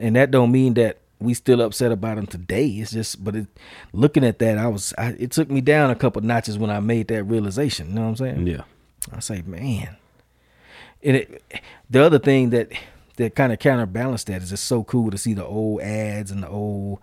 And 0.00 0.16
that 0.16 0.30
don't 0.30 0.52
mean 0.52 0.74
that 0.74 0.98
we 1.24 1.34
still 1.34 1.60
upset 1.60 1.92
about 1.92 2.16
them 2.16 2.26
today. 2.26 2.66
It's 2.66 2.92
just, 2.92 3.24
but 3.24 3.34
it, 3.34 3.46
looking 3.92 4.24
at 4.24 4.38
that, 4.38 4.58
I 4.58 4.68
was. 4.68 4.94
I, 4.98 5.16
it 5.18 5.30
took 5.32 5.50
me 5.50 5.60
down 5.60 5.90
a 5.90 5.94
couple 5.94 6.22
notches 6.22 6.58
when 6.58 6.70
I 6.70 6.80
made 6.80 7.08
that 7.08 7.24
realization. 7.24 7.88
You 7.88 7.94
know 7.94 8.00
what 8.02 8.08
I'm 8.08 8.16
saying? 8.16 8.46
yeah 8.46 8.62
I 9.12 9.20
say, 9.20 9.42
man. 9.42 9.96
And 11.02 11.16
it, 11.16 11.42
the 11.90 12.02
other 12.02 12.18
thing 12.18 12.50
that 12.50 12.72
that 13.16 13.34
kind 13.34 13.52
of 13.52 13.58
counterbalanced 13.58 14.26
that 14.26 14.42
is 14.42 14.52
it's 14.52 14.62
so 14.62 14.84
cool 14.84 15.10
to 15.10 15.18
see 15.18 15.34
the 15.34 15.44
old 15.44 15.80
ads 15.82 16.30
and 16.30 16.42
the 16.42 16.48
old, 16.48 16.98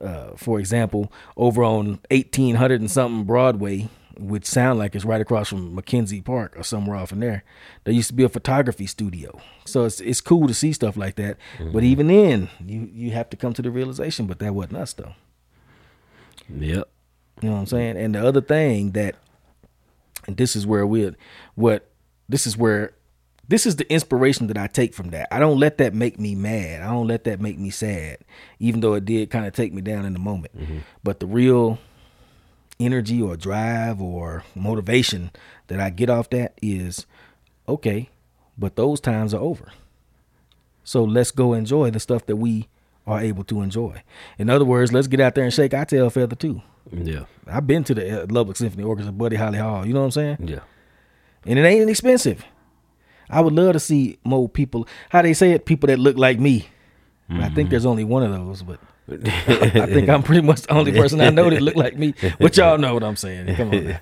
uh, 0.00 0.30
for 0.36 0.58
example, 0.58 1.12
over 1.36 1.62
on 1.62 2.00
eighteen 2.10 2.56
hundred 2.56 2.80
and 2.80 2.90
something 2.90 3.24
Broadway, 3.24 3.88
which 4.18 4.44
sound 4.44 4.78
like 4.78 4.94
it's 4.94 5.04
right 5.04 5.20
across 5.20 5.48
from 5.48 5.74
Mackenzie 5.74 6.20
Park 6.20 6.54
or 6.56 6.62
somewhere 6.62 6.96
off 6.96 7.12
in 7.12 7.20
there. 7.20 7.44
There 7.84 7.94
used 7.94 8.08
to 8.08 8.14
be 8.14 8.24
a 8.24 8.28
photography 8.28 8.86
studio, 8.86 9.40
so 9.64 9.84
it's 9.84 10.00
it's 10.00 10.20
cool 10.20 10.48
to 10.48 10.54
see 10.54 10.72
stuff 10.72 10.96
like 10.96 11.16
that. 11.16 11.36
But 11.58 11.66
mm-hmm. 11.66 11.84
even 11.84 12.06
then, 12.08 12.48
you 12.64 12.88
you 12.92 13.10
have 13.12 13.30
to 13.30 13.36
come 13.36 13.52
to 13.54 13.62
the 13.62 13.70
realization, 13.70 14.26
but 14.26 14.38
that 14.40 14.54
wasn't 14.54 14.78
us 14.78 14.92
though. 14.92 15.14
yep 16.48 16.88
You 17.40 17.48
know 17.48 17.54
what 17.54 17.60
I'm 17.60 17.66
saying? 17.66 17.96
And 17.96 18.14
the 18.14 18.26
other 18.26 18.40
thing 18.40 18.92
that, 18.92 19.16
and 20.26 20.36
this 20.36 20.56
is 20.56 20.66
where 20.66 20.86
we're 20.86 21.16
what, 21.54 21.88
this 22.28 22.46
is 22.46 22.56
where, 22.56 22.92
this 23.48 23.66
is 23.66 23.76
the 23.76 23.92
inspiration 23.92 24.46
that 24.46 24.56
I 24.56 24.66
take 24.66 24.94
from 24.94 25.10
that. 25.10 25.28
I 25.34 25.38
don't 25.38 25.58
let 25.58 25.78
that 25.78 25.94
make 25.94 26.18
me 26.18 26.34
mad. 26.34 26.82
I 26.82 26.90
don't 26.90 27.08
let 27.08 27.24
that 27.24 27.40
make 27.40 27.58
me 27.58 27.70
sad, 27.70 28.18
even 28.58 28.80
though 28.80 28.94
it 28.94 29.04
did 29.04 29.30
kind 29.30 29.46
of 29.46 29.52
take 29.52 29.74
me 29.74 29.82
down 29.82 30.04
in 30.04 30.12
the 30.12 30.18
moment. 30.18 30.56
Mm-hmm. 30.56 30.78
But 31.02 31.20
the 31.20 31.26
real 31.26 31.78
energy 32.84 33.20
or 33.22 33.36
drive 33.36 34.00
or 34.00 34.44
motivation 34.54 35.30
that 35.68 35.80
I 35.80 35.90
get 35.90 36.10
off 36.10 36.30
that 36.30 36.58
is, 36.62 37.06
okay, 37.68 38.08
but 38.58 38.76
those 38.76 39.00
times 39.00 39.32
are 39.34 39.40
over. 39.40 39.66
So 40.84 41.04
let's 41.04 41.30
go 41.30 41.52
enjoy 41.54 41.90
the 41.90 42.00
stuff 42.00 42.26
that 42.26 42.36
we 42.36 42.68
are 43.06 43.20
able 43.20 43.44
to 43.44 43.62
enjoy. 43.62 44.02
In 44.38 44.50
other 44.50 44.64
words, 44.64 44.92
let's 44.92 45.06
get 45.06 45.20
out 45.20 45.34
there 45.34 45.44
and 45.44 45.52
shake 45.52 45.74
our 45.74 45.84
tail 45.84 46.10
feather 46.10 46.36
too. 46.36 46.62
yeah 46.92 47.24
I've 47.46 47.66
been 47.66 47.84
to 47.84 47.94
the 47.94 48.22
uh, 48.22 48.26
Lubbock 48.28 48.56
Symphony 48.56 48.84
Orchestra, 48.84 49.12
Buddy 49.12 49.36
Holly 49.36 49.58
Hall. 49.58 49.86
You 49.86 49.92
know 49.92 50.00
what 50.00 50.06
I'm 50.06 50.10
saying? 50.12 50.36
yeah 50.40 50.60
And 51.46 51.58
it 51.58 51.64
ain't 51.64 51.90
expensive. 51.90 52.44
I 53.30 53.40
would 53.40 53.54
love 53.54 53.72
to 53.72 53.80
see 53.80 54.18
more 54.24 54.48
people. 54.48 54.86
How 55.10 55.22
they 55.22 55.32
say 55.32 55.52
it, 55.52 55.64
people 55.64 55.86
that 55.86 55.98
look 55.98 56.16
like 56.16 56.38
me. 56.38 56.68
And 57.28 57.42
I 57.42 57.48
think 57.48 57.70
there's 57.70 57.86
only 57.86 58.04
one 58.04 58.22
of 58.22 58.30
those, 58.30 58.62
but 58.62 58.78
I 59.10 59.86
think 59.86 60.08
I'm 60.08 60.22
pretty 60.22 60.42
much 60.42 60.62
the 60.62 60.72
only 60.72 60.92
person 60.92 61.20
I 61.20 61.30
know 61.30 61.50
that 61.50 61.60
look 61.60 61.76
like 61.76 61.96
me. 61.98 62.14
But 62.38 62.56
y'all 62.56 62.78
know 62.78 62.94
what 62.94 63.02
I'm 63.02 63.16
saying. 63.16 63.54
Come 63.56 63.70
on. 63.70 63.84
now. 63.86 63.98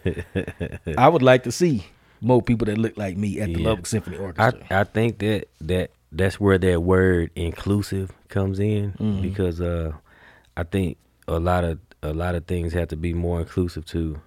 I 0.98 1.08
would 1.08 1.22
like 1.22 1.44
to 1.44 1.52
see 1.52 1.86
more 2.20 2.42
people 2.42 2.66
that 2.66 2.76
look 2.78 2.96
like 2.98 3.16
me 3.16 3.40
at 3.40 3.46
the 3.52 3.60
Yeah. 3.60 3.68
Lubbock 3.68 3.86
Symphony 3.86 4.18
I, 4.18 4.20
Orchestra. 4.20 4.66
I 4.70 4.84
think 4.84 5.18
that 5.18 5.48
that 5.62 5.90
that's 6.12 6.38
where 6.38 6.58
that 6.58 6.82
word 6.82 7.30
inclusive 7.34 8.12
comes 8.28 8.58
in 8.60 8.92
Mm-hmm. 8.92 9.22
because 9.22 9.60
uh 9.60 9.92
I 10.56 10.64
think 10.64 10.98
a 11.26 11.38
lot 11.38 11.64
of 11.64 11.78
a 12.02 12.12
lot 12.12 12.34
of 12.34 12.44
things 12.46 12.72
have 12.74 12.88
to 12.88 12.96
be 12.96 13.14
more 13.14 13.40
inclusive 13.40 13.84
to 13.86 14.20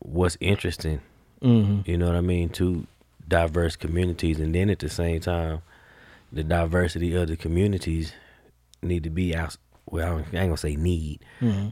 what's 0.00 0.36
interesting. 0.40 1.00
mm-hmm. 1.42 1.88
You 1.90 1.96
know 1.98 2.06
what 2.06 2.16
I 2.16 2.20
mean 2.20 2.48
to 2.50 2.86
diverse 3.28 3.76
communities, 3.76 4.38
and 4.40 4.54
then 4.54 4.68
at 4.70 4.78
the 4.80 4.88
same 4.88 5.20
time, 5.20 5.62
the 6.32 6.42
diversity 6.42 7.14
of 7.14 7.28
the 7.28 7.36
communities 7.36 8.12
need 8.82 9.04
to 9.04 9.10
be 9.10 9.34
out. 9.34 9.56
Well, 9.86 10.06
I 10.06 10.10
don't- 10.10 10.20
ain't 10.20 10.32
gonna 10.32 10.56
say 10.56 10.76
need, 10.76 11.20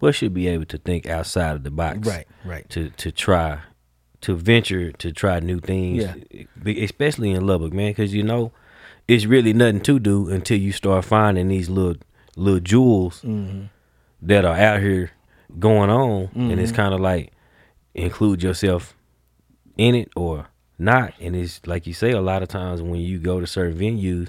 but 0.00 0.14
should 0.14 0.34
be 0.34 0.48
able 0.48 0.66
to 0.66 0.78
think 0.78 1.06
outside 1.08 1.56
of 1.56 1.62
the 1.62 1.70
box, 1.70 1.98
Mm-hmm. 2.00 2.08
Right, 2.08 2.26
right. 2.44 2.70
To 2.70 2.90
to 2.90 3.12
try, 3.12 3.60
to 4.22 4.34
venture, 4.36 4.92
to 4.92 5.12
try 5.12 5.40
new 5.40 5.60
things, 5.60 6.04
Yeah. 6.04 6.44
Especially 6.84 7.30
in 7.30 7.46
Lubbock, 7.46 7.72
man, 7.72 7.90
because 7.92 8.12
you 8.14 8.22
know 8.22 8.52
it's 9.08 9.24
really 9.26 9.52
nothing 9.52 9.80
to 9.80 9.98
do 9.98 10.28
until 10.28 10.58
you 10.58 10.72
start 10.72 11.04
finding 11.04 11.48
these 11.48 11.70
little 11.70 11.96
little 12.36 12.60
jewels 12.60 13.22
Mm-hmm. 13.22 13.64
that 14.22 14.44
are 14.44 14.56
out 14.56 14.80
here 14.80 15.10
going 15.58 15.90
on, 15.90 16.30
and 16.34 16.50
Mm-hmm. 16.50 16.58
it's 16.60 16.72
kind 16.72 16.92
of 16.94 17.00
like 17.00 17.32
include 17.94 18.42
yourself 18.42 18.94
in 19.76 19.94
it 19.94 20.10
or 20.14 20.46
not. 20.78 21.12
And 21.20 21.34
it's 21.34 21.60
like 21.66 21.86
you 21.86 21.94
say, 21.94 22.10
a 22.12 22.20
lot 22.20 22.42
of 22.42 22.48
times 22.48 22.82
when 22.82 23.00
you 23.00 23.18
go 23.18 23.40
to 23.40 23.46
certain 23.46 23.78
venues, 23.78 24.28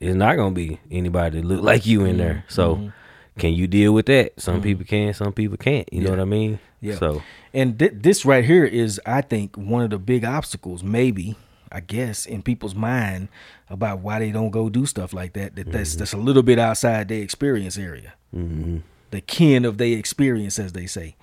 it's 0.00 0.16
not 0.16 0.36
gonna 0.36 0.54
be 0.54 0.80
anybody 0.90 1.40
that 1.40 1.46
look 1.46 1.62
like 1.62 1.86
you 1.86 2.04
in 2.04 2.18
there. 2.18 2.44
Mm-hmm. 2.48 2.54
So 2.54 2.92
can 3.38 3.52
you 3.52 3.66
deal 3.66 3.92
with 3.92 4.06
that? 4.06 4.40
Some 4.40 4.62
people 4.62 4.84
can, 4.84 5.14
some 5.14 5.32
people 5.32 5.56
can't. 5.56 5.90
You 5.92 6.02
know 6.02 6.10
what 6.10 6.20
I 6.20 6.24
mean? 6.24 6.58
Yeah. 6.80 6.96
So 6.96 7.22
And 7.52 7.78
thi- 7.78 7.88
this 7.88 8.24
right 8.24 8.44
here 8.44 8.64
is, 8.64 9.00
I 9.06 9.20
think, 9.20 9.56
one 9.56 9.84
of 9.84 9.90
the 9.90 9.98
big 9.98 10.24
obstacles, 10.24 10.82
maybe, 10.82 11.36
I 11.72 11.80
guess, 11.80 12.26
in 12.26 12.42
people's 12.42 12.74
mind 12.74 13.28
about 13.68 14.00
why 14.00 14.18
they 14.18 14.30
don't 14.30 14.50
go 14.50 14.68
do 14.68 14.86
stuff 14.86 15.12
like 15.12 15.32
that. 15.34 15.56
That 15.56 15.72
that's 15.72 15.96
that's 15.96 16.12
a 16.12 16.18
little 16.18 16.42
bit 16.42 16.58
outside 16.58 17.08
their 17.08 17.22
experience 17.22 17.78
area, 17.78 18.14
mm-hmm. 18.34 18.78
the 19.10 19.20
kin 19.20 19.64
of 19.64 19.78
their 19.78 19.98
experience, 19.98 20.58
as 20.58 20.72
they 20.72 20.86
say. 20.86 21.16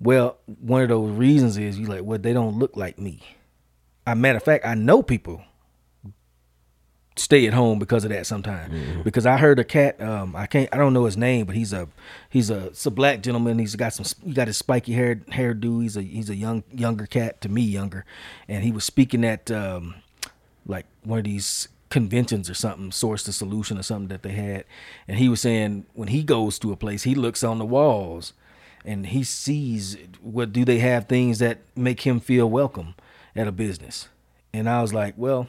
Well, 0.00 0.38
one 0.60 0.82
of 0.82 0.88
those 0.88 1.10
reasons 1.16 1.58
is 1.58 1.78
you 1.78 1.86
like, 1.86 2.04
well, 2.04 2.18
they 2.18 2.32
don't 2.32 2.58
look 2.58 2.76
like 2.76 2.98
me. 2.98 3.20
A 4.06 4.14
matter 4.14 4.36
of 4.36 4.44
fact, 4.44 4.64
I 4.64 4.74
know 4.74 5.02
people 5.02 5.42
stay 7.18 7.46
at 7.46 7.54
home 7.54 7.78
because 7.78 8.04
of 8.04 8.10
that 8.10 8.26
sometimes. 8.26 8.72
Because 9.02 9.26
I 9.26 9.36
heard 9.36 9.58
a 9.58 9.64
cat, 9.64 10.00
um, 10.00 10.34
I 10.36 10.46
can't, 10.46 10.68
I 10.72 10.76
don't 10.76 10.92
know 10.92 11.04
his 11.04 11.16
name, 11.16 11.46
but 11.46 11.56
he's 11.56 11.72
a, 11.72 11.88
he's 12.30 12.50
a, 12.50 12.66
it's 12.66 12.86
a 12.86 12.90
black 12.90 13.22
gentleman. 13.22 13.58
He's 13.58 13.76
got 13.76 13.92
some, 13.92 14.06
he 14.24 14.32
got 14.32 14.46
his 14.46 14.56
spiky 14.56 14.92
hair 14.92 15.16
hairdo. 15.16 15.82
He's 15.82 15.96
a, 15.96 16.02
he's 16.02 16.30
a 16.30 16.36
young, 16.36 16.64
younger 16.72 17.06
cat 17.06 17.40
to 17.42 17.48
me, 17.48 17.62
younger, 17.62 18.04
and 18.48 18.64
he 18.64 18.72
was 18.72 18.84
speaking 18.84 19.24
at, 19.24 19.50
um, 19.50 19.96
like 20.66 20.86
one 21.02 21.18
of 21.18 21.24
these 21.24 21.68
conventions 21.90 22.50
or 22.50 22.54
something, 22.54 22.92
source 22.92 23.24
the 23.24 23.32
solution 23.32 23.78
or 23.78 23.82
something 23.82 24.08
that 24.08 24.22
they 24.22 24.32
had, 24.32 24.64
and 25.06 25.18
he 25.18 25.28
was 25.28 25.40
saying 25.40 25.86
when 25.94 26.08
he 26.08 26.22
goes 26.22 26.58
to 26.58 26.72
a 26.72 26.76
place, 26.76 27.04
he 27.04 27.14
looks 27.14 27.42
on 27.42 27.58
the 27.58 27.64
walls, 27.64 28.34
and 28.84 29.06
he 29.06 29.24
sees 29.24 29.96
what 30.20 30.52
do 30.52 30.64
they 30.64 30.78
have 30.78 31.06
things 31.06 31.38
that 31.38 31.58
make 31.74 32.02
him 32.02 32.20
feel 32.20 32.48
welcome 32.48 32.94
at 33.34 33.48
a 33.48 33.52
business, 33.52 34.08
and 34.52 34.68
I 34.68 34.82
was 34.82 34.92
like, 34.92 35.14
well 35.16 35.48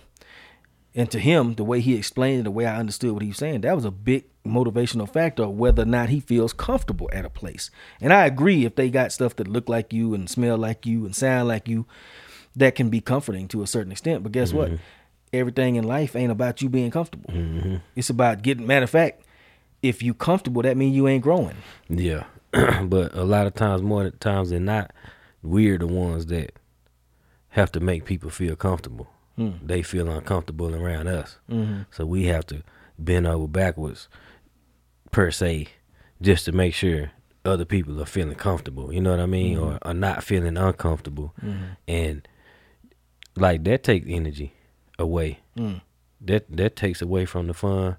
and 0.99 1.09
to 1.11 1.19
him, 1.19 1.55
the 1.55 1.63
way 1.63 1.79
he 1.79 1.95
explained 1.95 2.41
it, 2.41 2.43
the 2.43 2.51
way 2.51 2.65
I 2.65 2.75
understood 2.75 3.13
what 3.13 3.21
he 3.21 3.29
was 3.29 3.37
saying, 3.37 3.61
that 3.61 3.73
was 3.73 3.85
a 3.85 3.91
big 3.91 4.25
motivational 4.45 5.09
factor 5.09 5.43
of 5.43 5.51
whether 5.51 5.83
or 5.83 5.85
not 5.85 6.09
he 6.09 6.19
feels 6.19 6.51
comfortable 6.51 7.09
at 7.13 7.23
a 7.23 7.29
place. 7.29 7.71
And 8.01 8.11
I 8.11 8.25
agree 8.25 8.65
if 8.65 8.75
they 8.75 8.89
got 8.89 9.13
stuff 9.13 9.37
that 9.37 9.47
look 9.47 9.69
like 9.69 9.93
you 9.93 10.13
and 10.13 10.29
smell 10.29 10.57
like 10.57 10.85
you 10.85 11.05
and 11.05 11.15
sound 11.15 11.47
like 11.47 11.69
you, 11.69 11.85
that 12.53 12.75
can 12.75 12.89
be 12.89 12.99
comforting 12.99 13.47
to 13.47 13.63
a 13.63 13.67
certain 13.67 13.93
extent. 13.93 14.23
But 14.23 14.33
guess 14.33 14.51
what? 14.51 14.71
Mm-hmm. 14.71 14.83
Everything 15.31 15.75
in 15.77 15.85
life 15.85 16.17
ain't 16.17 16.33
about 16.33 16.61
you 16.61 16.67
being 16.67 16.91
comfortable. 16.91 17.31
Mm-hmm. 17.31 17.77
It's 17.95 18.09
about 18.09 18.41
getting 18.41 18.67
matter 18.67 18.83
of 18.83 18.89
fact, 18.89 19.23
if 19.81 20.03
you 20.03 20.13
comfortable, 20.13 20.63
that 20.63 20.75
means 20.75 20.97
you 20.97 21.07
ain't 21.07 21.23
growing. 21.23 21.55
yeah. 21.87 22.25
but 22.83 23.13
a 23.13 23.23
lot 23.23 23.47
of 23.47 23.53
times, 23.53 23.81
more 23.81 24.09
times 24.09 24.49
than 24.49 24.65
not, 24.65 24.91
we're 25.43 25.77
the 25.77 25.87
ones 25.87 26.25
that 26.25 26.59
have 27.49 27.71
to 27.71 27.79
make 27.79 28.03
people 28.03 28.29
feel 28.29 28.57
comfortable. 28.57 29.07
They 29.63 29.81
feel 29.81 30.09
uncomfortable 30.09 30.75
around 30.75 31.07
us. 31.07 31.37
Mm-hmm. 31.49 31.83
So 31.91 32.05
we 32.05 32.25
have 32.25 32.45
to 32.47 32.63
bend 32.97 33.27
over 33.27 33.47
backwards, 33.47 34.09
per 35.11 35.31
se, 35.31 35.67
just 36.21 36.45
to 36.45 36.51
make 36.51 36.73
sure 36.73 37.11
other 37.45 37.65
people 37.65 38.01
are 38.01 38.05
feeling 38.05 38.35
comfortable. 38.35 38.93
You 38.93 39.01
know 39.01 39.11
what 39.11 39.19
I 39.19 39.25
mean, 39.25 39.57
or 39.57 39.79
are 39.81 39.93
not 39.93 40.23
feeling 40.23 40.57
uncomfortable, 40.57 41.33
and 41.87 42.27
like 43.35 43.63
that 43.63 43.83
takes 43.83 44.05
energy 44.09 44.53
away. 44.97 45.39
Mm. 45.57 45.81
That 46.21 46.45
that 46.49 46.75
takes 46.75 47.01
away 47.01 47.25
from 47.25 47.47
the 47.47 47.53
fun 47.53 47.95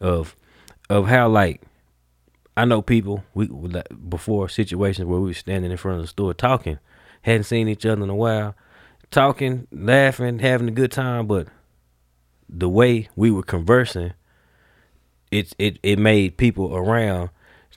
of 0.00 0.36
of 0.88 1.08
how 1.08 1.28
like 1.28 1.62
I 2.56 2.64
know 2.64 2.82
people 2.82 3.24
we 3.34 3.48
before 4.08 4.48
situations 4.48 5.06
where 5.06 5.20
we 5.20 5.28
were 5.28 5.34
standing 5.34 5.70
in 5.70 5.76
front 5.76 5.96
of 5.96 6.02
the 6.02 6.08
store 6.08 6.34
talking, 6.34 6.78
hadn't 7.22 7.44
seen 7.44 7.68
each 7.68 7.84
other 7.84 8.02
in 8.02 8.10
a 8.10 8.14
while, 8.14 8.54
talking, 9.10 9.66
laughing, 9.72 10.38
having 10.38 10.68
a 10.68 10.72
good 10.72 10.92
time, 10.92 11.26
but 11.26 11.48
the 12.48 12.68
way 12.68 13.08
we 13.16 13.30
were 13.30 13.42
conversing, 13.42 14.12
it 15.30 15.52
it 15.58 15.78
it 15.82 15.98
made 15.98 16.36
people 16.36 16.74
around 16.74 17.30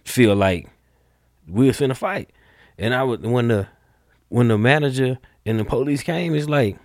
feel 0.06 0.36
like 0.36 0.70
we 1.48 1.68
was 1.68 1.78
finna 1.80 1.96
fight. 1.96 2.30
And 2.78 2.94
I 2.94 3.04
would 3.04 3.26
when 3.26 3.50
the 3.50 3.68
when 4.30 4.48
the 4.48 4.58
manager 4.58 5.20
and 5.46 5.60
the 5.60 5.66
police 5.66 6.04
came, 6.04 6.34
it's 6.36 6.48
like, 6.48 6.78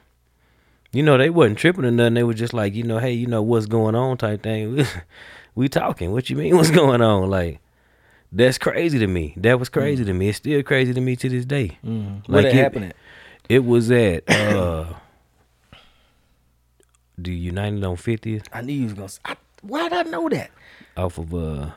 you 0.92 1.02
know, 1.02 1.16
they 1.16 1.30
wasn't 1.30 1.58
tripping 1.58 1.84
or 1.84 1.90
nothing. 1.90 2.14
They 2.14 2.24
were 2.24 2.34
just 2.34 2.52
like, 2.54 2.74
you 2.74 2.82
know, 2.82 2.98
hey, 2.98 3.12
you 3.12 3.26
know 3.26 3.42
what's 3.42 3.66
going 3.66 3.94
on 3.94 4.16
type 4.16 4.42
thing. 4.42 4.84
we 5.54 5.68
talking. 5.68 6.10
What 6.12 6.28
you 6.28 6.36
mean 6.36 6.56
what's 6.56 6.70
going 6.70 7.00
on? 7.02 7.30
Like 7.30 7.60
that's 8.32 8.58
crazy 8.58 8.98
to 8.98 9.06
me. 9.06 9.34
That 9.36 9.60
was 9.60 9.68
crazy 9.68 10.04
to 10.04 10.12
me. 10.12 10.28
It's 10.28 10.38
still 10.38 10.62
crazy 10.64 10.92
to 10.92 11.00
me 11.00 11.14
to 11.16 11.28
this 11.28 11.44
day. 11.44 11.78
Mm-hmm. 11.84 12.32
What 12.32 12.42
Like 12.42 12.46
had 12.46 12.54
it- 12.54 12.62
happened 12.62 12.84
at? 12.86 12.96
It 13.48 13.64
was 13.64 13.90
at 13.90 14.28
uh 14.30 14.94
the 17.18 17.34
United 17.34 17.82
on 17.84 17.96
50th 17.96 18.46
I 18.52 18.60
knew 18.62 18.72
you 18.74 18.84
was 18.84 18.92
gonna. 18.94 19.08
I, 19.24 19.36
why 19.62 19.88
did 19.88 20.06
I 20.06 20.10
know 20.10 20.28
that? 20.28 20.50
off 20.96 21.18
of 21.18 21.34
uh 21.34 21.70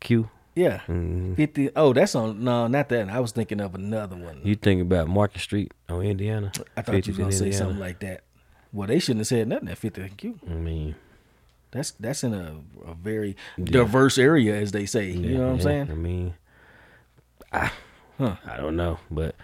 Q. 0.00 0.28
Yeah, 0.54 0.80
Mhm. 0.88 1.36
fifty. 1.36 1.70
Oh, 1.76 1.92
that's 1.92 2.14
on. 2.16 2.42
No, 2.42 2.66
not 2.66 2.88
that. 2.88 3.08
I 3.10 3.20
was 3.20 3.30
thinking 3.32 3.60
of 3.60 3.74
another 3.76 4.16
one. 4.16 4.40
You 4.42 4.56
thinking 4.56 4.80
about 4.82 5.06
Market 5.08 5.40
Street 5.40 5.72
on 5.88 6.02
Indiana? 6.02 6.50
I 6.76 6.82
thought 6.82 6.94
you 6.96 7.02
50th 7.02 7.08
was 7.08 7.18
gonna 7.18 7.32
say 7.32 7.50
something 7.52 7.78
like 7.78 8.00
that. 8.00 8.22
Well, 8.72 8.88
they 8.88 8.98
shouldn't 8.98 9.20
have 9.20 9.26
said 9.28 9.46
nothing 9.48 9.68
at 9.68 9.78
fifty 9.78 10.06
Q. 10.16 10.38
I 10.50 10.54
mean, 10.54 10.96
That's 11.70 11.92
that's 11.92 12.24
in 12.24 12.34
a, 12.34 12.56
a 12.86 12.94
very 12.94 13.36
diverse 13.62 14.18
area, 14.18 14.56
as 14.56 14.72
they 14.72 14.84
say. 14.86 15.10
you 15.10 15.38
know 15.38 15.46
what 15.46 15.52
I'm 15.52 15.60
saying? 15.60 15.90
I 15.90 15.94
mean, 15.94 16.34
I, 17.52 17.70
Huh. 18.18 18.34
I 18.44 18.56
don't 18.56 18.74
know, 18.76 18.98
but 19.12 19.36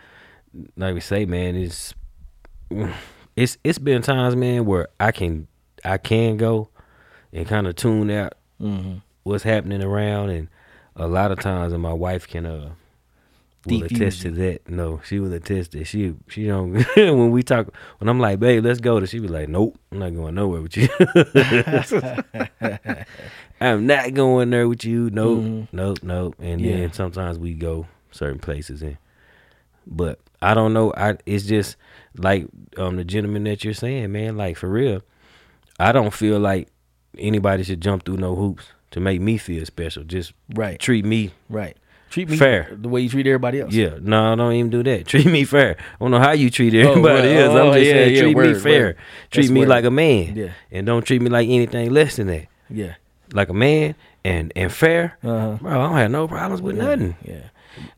like 0.77 0.95
we 0.95 1.01
say, 1.01 1.25
man, 1.27 1.57
it's 1.57 1.95
it's 3.37 3.59
it's 3.64 3.79
been 3.79 4.03
times, 4.03 4.37
man, 4.37 4.64
where 4.64 4.88
I 5.01 5.12
can 5.12 5.47
I 5.85 5.99
can 5.99 6.37
go 6.37 6.69
and 7.33 7.47
kind 7.47 7.67
of 7.67 7.77
tune 7.77 8.11
out 8.11 8.35
Mm-hmm. 8.61 8.99
what's 9.25 9.43
happening 9.45 9.83
around, 9.83 10.31
and 10.31 10.49
a 10.97 11.09
lot 11.09 11.33
of 11.33 11.40
times, 11.40 11.73
and 11.73 11.83
my 11.83 11.93
wife 11.93 12.29
can 12.29 12.47
uh 12.47 12.71
will 13.67 13.83
attest 13.83 14.23
to 14.23 14.31
that. 14.31 14.69
No, 14.71 15.01
she 15.05 15.19
will 15.19 15.33
attest 15.33 15.73
that 15.73 15.87
she 15.87 16.14
she 16.29 16.47
don't 16.47 16.73
when 16.97 17.31
we 17.33 17.43
talk 17.43 17.75
when 17.99 18.09
I'm 18.09 18.21
like, 18.21 18.38
babe, 18.38 18.64
let's 18.64 18.81
go. 18.81 19.01
To 19.01 19.07
she 19.07 19.19
be 19.19 19.27
like, 19.29 19.49
nope, 19.49 19.77
I'm 19.90 19.99
not 19.99 20.14
going 20.14 20.35
nowhere 20.37 20.61
with 20.61 20.77
you. 20.77 20.88
I'm 23.61 23.87
not 23.87 24.14
going 24.14 24.51
there 24.51 24.69
with 24.69 24.85
you. 24.85 25.11
Nope, 25.11 25.45
Mhm. 25.45 25.69
nope, 25.73 25.99
nope. 26.03 26.37
And 26.38 26.61
Yeah. 26.61 26.77
then 26.77 26.93
sometimes 26.93 27.38
we 27.38 27.55
go 27.55 27.87
certain 28.12 28.38
places 28.38 28.83
and 28.83 28.97
but 29.87 30.19
I 30.44 30.54
don't 30.54 30.72
know. 30.72 30.92
I 30.96 31.16
it's 31.26 31.44
just 31.44 31.76
like 32.16 32.46
um 32.76 32.96
the 32.96 33.04
gentleman 33.04 33.44
that 33.44 33.64
you're 33.64 33.74
saying, 33.74 34.12
man, 34.12 34.37
like 34.37 34.57
for 34.57 34.68
real. 34.68 35.02
I 35.78 35.90
don't 35.92 36.12
feel 36.12 36.38
like 36.38 36.68
anybody 37.18 37.64
should 37.64 37.80
jump 37.80 38.04
through 38.04 38.18
no 38.18 38.35
hoops 38.37 38.64
to 38.92 39.00
make 39.00 39.20
me 39.20 39.38
feel 39.38 39.64
special. 39.66 40.04
Just 40.04 40.33
Right, 40.54 40.78
treat 40.78 41.04
me 41.04 41.33
right. 41.48 41.76
Treat 42.11 42.28
me 42.28 42.37
Fair. 42.37 42.68
the 42.70 42.88
way 42.88 43.00
you 43.00 43.09
treat 43.09 43.26
everybody 43.26 43.61
else. 43.61 43.72
yeah, 43.74 43.98
no, 44.00 44.37
don't 44.37 44.52
even 44.52 44.70
do 44.70 44.85
that. 44.85 45.04
Treat 45.12 45.26
me 45.26 45.42
fair. 45.42 45.76
I 45.78 45.96
don't 45.98 46.12
know 46.12 46.20
how 46.20 46.30
you 46.30 46.48
treat 46.48 46.72
Oh, 46.76 46.90
everybody 46.90 47.26
right. 47.26 47.37
else. 47.38 47.54
I'm 47.57 47.66
Oh, 47.66 47.72
just 47.72 47.87
yeah, 47.87 47.92
saying, 47.92 48.14
yeah, 48.14 48.20
treat 48.22 48.37
me 48.37 48.54
fair. 48.54 48.85
word. 48.87 48.96
Treat 49.33 49.42
That's 49.42 49.50
me 49.50 49.61
word. 49.61 49.68
like 49.68 49.85
a 49.85 49.90
man. 49.90 50.37
Yeah. 50.37 50.52
And 50.70 50.87
don't 50.87 51.04
treat 51.04 51.20
me 51.20 51.28
like 51.28 51.48
anything 51.48 51.90
less 51.90 52.14
than 52.14 52.28
that. 52.28 52.46
yeah. 52.70 52.94
Like 53.33 53.48
a 53.48 53.54
man 53.54 53.96
and 54.24 54.52
and 54.54 54.72
fair. 54.72 55.18
Uh-huh. 55.24 55.57
Bro, 55.61 55.70
I 55.72 55.88
don't 55.88 55.96
have 55.96 56.11
no 56.12 56.28
problems 56.28 56.62
with 56.62 56.76
nothing. 56.76 57.16
Yeah. 57.24 57.48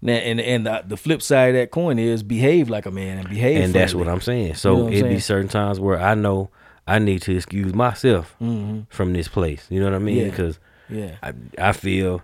Now, 0.03 0.15
and 0.15 0.41
and 0.41 0.67
the, 0.67 0.83
the 0.87 0.97
flip 0.97 1.23
side 1.23 1.51
of 1.51 1.55
that 1.61 1.71
coin 1.71 1.99
is 1.99 2.23
behave 2.23 2.69
like 2.71 2.87
a 2.87 2.91
man 2.91 3.19
and 3.19 3.29
behave. 3.29 3.63
And 3.65 3.73
that's 3.75 3.95
what 3.95 4.09
I'm 4.09 4.21
saying. 4.21 4.49
You 4.49 4.55
So 4.55 4.77
know 4.77 4.85
what 4.85 4.93
I'm 4.95 4.99
it 5.07 5.09
be 5.09 5.19
certain 5.21 5.49
times 5.49 5.79
where 5.81 6.01
I 6.01 6.15
know 6.15 6.51
I 6.87 6.99
need 6.99 7.23
to 7.23 7.35
excuse 7.35 7.75
myself 7.75 8.35
Mhm. 8.41 8.87
from 8.91 9.13
this 9.13 9.29
place. 9.29 9.67
You 9.71 9.81
know 9.81 9.87
what 9.87 9.95
I 9.95 9.99
mean? 9.99 10.25
Because 10.31 10.59
Yeah. 10.89 11.17
I 11.23 11.33
I 11.59 11.73
feel 11.73 12.23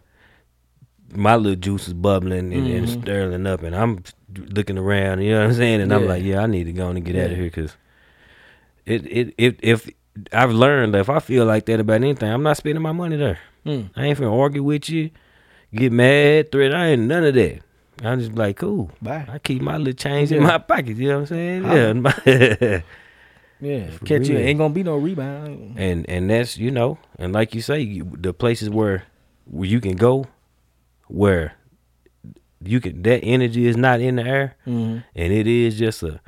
my 1.14 1.36
little 1.36 1.56
juice 1.56 1.88
is 1.88 1.94
bubbling 1.94 2.52
and, 2.54 2.66
and 2.66 2.86
Mhm. 2.86 3.02
stirring 3.02 3.46
up, 3.46 3.62
and 3.62 3.74
I'm 3.76 4.02
looking 4.34 4.78
around. 4.78 5.20
You 5.22 5.32
know 5.32 5.40
what 5.40 5.46
I'm 5.48 5.54
saying? 5.54 5.80
And 5.82 5.92
I'm 5.92 6.06
like, 6.06 6.22
yeah, 6.22 6.40
I 6.42 6.46
need 6.46 6.64
to 6.64 6.72
go 6.72 6.86
on 6.88 6.96
and 6.96 7.04
get 7.04 7.16
out 7.16 7.30
of 7.32 7.36
here 7.36 7.44
because 7.44 7.76
it 8.86 9.04
it 9.06 9.34
if 9.38 9.54
if 9.62 9.90
I've 10.32 10.52
learned 10.52 10.94
that 10.94 11.00
if 11.00 11.10
I 11.10 11.18
feel 11.20 11.44
like 11.44 11.66
that 11.66 11.80
about 11.80 11.94
anything, 11.96 12.30
I'm 12.30 12.42
not 12.42 12.56
spending 12.56 12.82
my 12.82 12.92
money 12.92 13.16
there. 13.16 13.38
Mm. 13.66 13.90
I 13.96 14.06
ain't 14.06 14.18
finna 14.18 14.32
argue 14.38 14.62
with 14.62 14.88
you, 14.90 15.10
get 15.74 15.92
mad, 15.92 16.52
threat. 16.52 16.74
I 16.74 16.88
ain't 16.88 17.02
none 17.02 17.24
of 17.24 17.34
that. 17.34 17.60
I'm 18.02 18.18
just 18.18 18.32
like, 18.34 18.56
cool. 18.56 18.90
Bye. 19.00 19.26
I 19.28 19.38
keep 19.38 19.62
my 19.62 19.76
little 19.76 19.92
change 19.92 20.32
in 20.32 20.42
my 20.42 20.58
pocket. 20.58 20.96
You 20.96 21.08
know 21.08 21.20
what 21.20 21.30
I'm 21.32 21.62
saying? 21.64 22.16
Yeah. 22.26 22.80
Yeah. 23.60 23.90
For 23.90 24.04
Catch 24.06 24.26
you. 24.26 24.36
Ain't 24.38 24.58
gonna 24.58 24.74
be 24.74 24.82
no 24.82 24.96
rebound. 24.96 25.76
and 25.78 26.04
and 26.10 26.28
that's 26.28 26.58
you 26.58 26.72
know 26.72 26.98
and 27.16 27.32
like 27.32 27.54
you 27.54 27.60
say 27.62 27.78
you, 27.80 28.10
the 28.18 28.34
places 28.34 28.68
where 28.68 29.04
where 29.44 29.68
you 29.68 29.80
can 29.80 29.94
go 29.94 30.26
where 31.06 31.52
you 32.60 32.80
can 32.80 33.02
that 33.02 33.20
energy 33.22 33.66
is 33.66 33.76
not 33.76 34.00
in 34.00 34.16
the 34.16 34.24
air 34.24 34.56
Mm-hmm. 34.66 34.98
and 35.14 35.32
it 35.32 35.46
is 35.46 35.78
just 35.78 36.02
a 36.02 36.20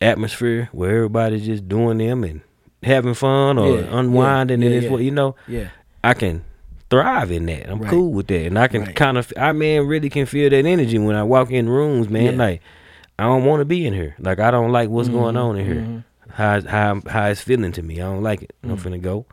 atmosphere 0.00 0.68
where 0.70 0.94
everybody's 0.94 1.44
just 1.46 1.68
doing 1.68 1.98
them 1.98 2.22
and 2.22 2.42
having 2.84 3.14
fun 3.14 3.58
or 3.58 3.80
Yeah, 3.80 3.98
unwinding 3.98 4.60
yeah, 4.60 4.66
and 4.66 4.72
yeah, 4.74 4.78
it's 4.78 4.84
yeah. 4.84 4.90
what 4.92 5.02
you 5.02 5.10
know 5.10 5.34
Yeah. 5.48 5.70
i 6.04 6.14
can 6.14 6.44
thrive 6.90 7.30
in 7.30 7.46
that 7.46 7.68
i'm 7.70 7.80
Right. 7.80 7.90
cool 7.90 8.12
with 8.12 8.28
that 8.28 8.46
and 8.46 8.58
i 8.58 8.66
can 8.68 8.82
Right. 8.82 8.94
kind 8.96 9.18
of 9.18 9.32
i 9.36 9.52
man 9.52 9.86
really 9.86 10.08
can 10.10 10.26
feel 10.26 10.48
that 10.50 10.64
energy 10.64 10.98
when 10.98 11.16
i 11.16 11.22
walk 11.22 11.50
in 11.50 11.68
rooms 11.68 12.08
man 12.08 12.32
Yeah. 12.34 12.38
like 12.46 12.62
i 13.18 13.24
don't 13.24 13.44
want 13.44 13.60
to 13.60 13.64
be 13.66 13.86
in 13.86 13.92
here 13.92 14.14
like 14.18 14.38
i 14.40 14.50
don't 14.50 14.72
like 14.72 14.88
what's 14.88 15.08
going 15.08 15.36
on 15.36 15.56
in 15.58 15.66
here 15.66 15.82
mhm. 15.82 16.04
how 16.32 16.60
how 16.62 17.00
how 17.08 17.26
it's 17.26 17.40
feeling 17.42 17.72
to 17.72 17.82
me. 17.82 17.96
I 18.00 18.04
don't 18.04 18.22
like 18.22 18.42
it. 18.42 18.52
I'm 18.62 18.76
Mm. 18.76 18.80
finna 18.80 19.00
go. 19.02 19.26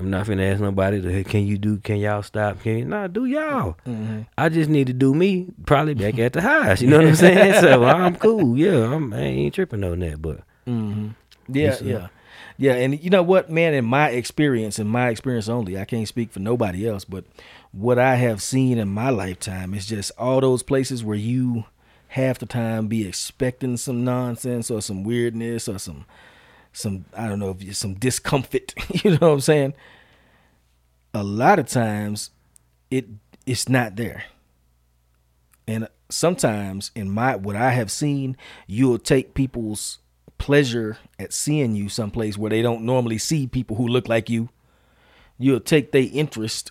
I'm 0.00 0.10
not 0.10 0.26
finna 0.26 0.50
ask 0.52 0.60
nobody 0.60 1.00
to 1.00 1.08
hey, 1.12 1.24
can 1.24 1.46
you 1.46 1.56
do 1.56 1.78
can 1.78 1.96
y'all 1.98 2.22
stop? 2.22 2.60
Can 2.62 2.78
you 2.78 2.84
nah 2.84 3.06
do 3.06 3.24
y'all. 3.26 3.76
Mm-hmm. 3.86 4.22
I 4.36 4.48
just 4.48 4.68
need 4.68 4.88
to 4.88 4.92
do 4.92 5.14
me 5.14 5.48
probably 5.66 5.94
back 5.94 6.18
at 6.18 6.32
the 6.32 6.40
house. 6.42 6.80
You 6.80 6.88
know 6.90 6.98
what 6.98 7.06
I'm 7.08 7.14
saying? 7.16 7.60
so 7.60 7.84
I'm 7.96 8.16
cool. 8.16 8.56
Yeah, 8.58 8.92
I'm 8.92 9.12
I 9.14 9.20
ain't 9.20 9.54
tripping 9.54 9.84
on 9.84 10.00
that, 10.00 10.20
but 10.20 10.40
Mm-hmm. 10.66 11.08
Yeah, 11.48 11.76
yeah, 11.82 12.08
yeah. 12.56 12.74
And 12.74 13.02
you 13.02 13.10
know 13.10 13.22
what, 13.22 13.50
man? 13.50 13.74
In 13.74 13.84
my 13.84 14.10
experience, 14.10 14.78
in 14.78 14.86
my 14.86 15.08
experience 15.08 15.48
only, 15.48 15.78
I 15.78 15.84
can't 15.84 16.08
speak 16.08 16.30
for 16.32 16.40
nobody 16.40 16.88
else. 16.88 17.04
But 17.04 17.24
what 17.72 17.98
I 17.98 18.14
have 18.16 18.42
seen 18.42 18.78
in 18.78 18.88
my 18.88 19.10
lifetime 19.10 19.74
is 19.74 19.86
just 19.86 20.12
all 20.18 20.40
those 20.40 20.62
places 20.62 21.02
where 21.02 21.16
you 21.16 21.64
half 22.08 22.38
the 22.38 22.46
time 22.46 22.86
be 22.86 23.08
expecting 23.08 23.76
some 23.76 24.04
nonsense 24.04 24.70
or 24.70 24.80
some 24.80 25.02
weirdness 25.02 25.68
or 25.68 25.78
some 25.78 26.04
some 26.72 27.04
I 27.16 27.28
don't 27.28 27.38
know 27.38 27.56
if 27.58 27.76
some 27.76 27.94
discomfort. 27.94 28.74
you 29.04 29.12
know 29.12 29.28
what 29.28 29.32
I'm 29.32 29.40
saying? 29.40 29.74
A 31.12 31.22
lot 31.22 31.58
of 31.58 31.66
times, 31.68 32.30
it 32.90 33.06
it's 33.46 33.68
not 33.68 33.96
there. 33.96 34.24
And 35.66 35.88
sometimes 36.08 36.90
in 36.94 37.10
my 37.10 37.36
what 37.36 37.56
I 37.56 37.70
have 37.70 37.90
seen, 37.90 38.36
you'll 38.66 38.98
take 38.98 39.34
people's 39.34 39.98
pleasure 40.44 40.98
at 41.18 41.32
seeing 41.32 41.74
you 41.74 41.88
someplace 41.88 42.36
where 42.36 42.50
they 42.50 42.60
don't 42.60 42.82
normally 42.82 43.16
see 43.16 43.46
people 43.46 43.76
who 43.76 43.88
look 43.88 44.08
like 44.10 44.28
you. 44.28 44.50
You'll 45.38 45.58
take 45.60 45.90
their 45.92 46.06
interest 46.12 46.70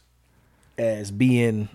as 0.78 1.10
being 1.10 1.70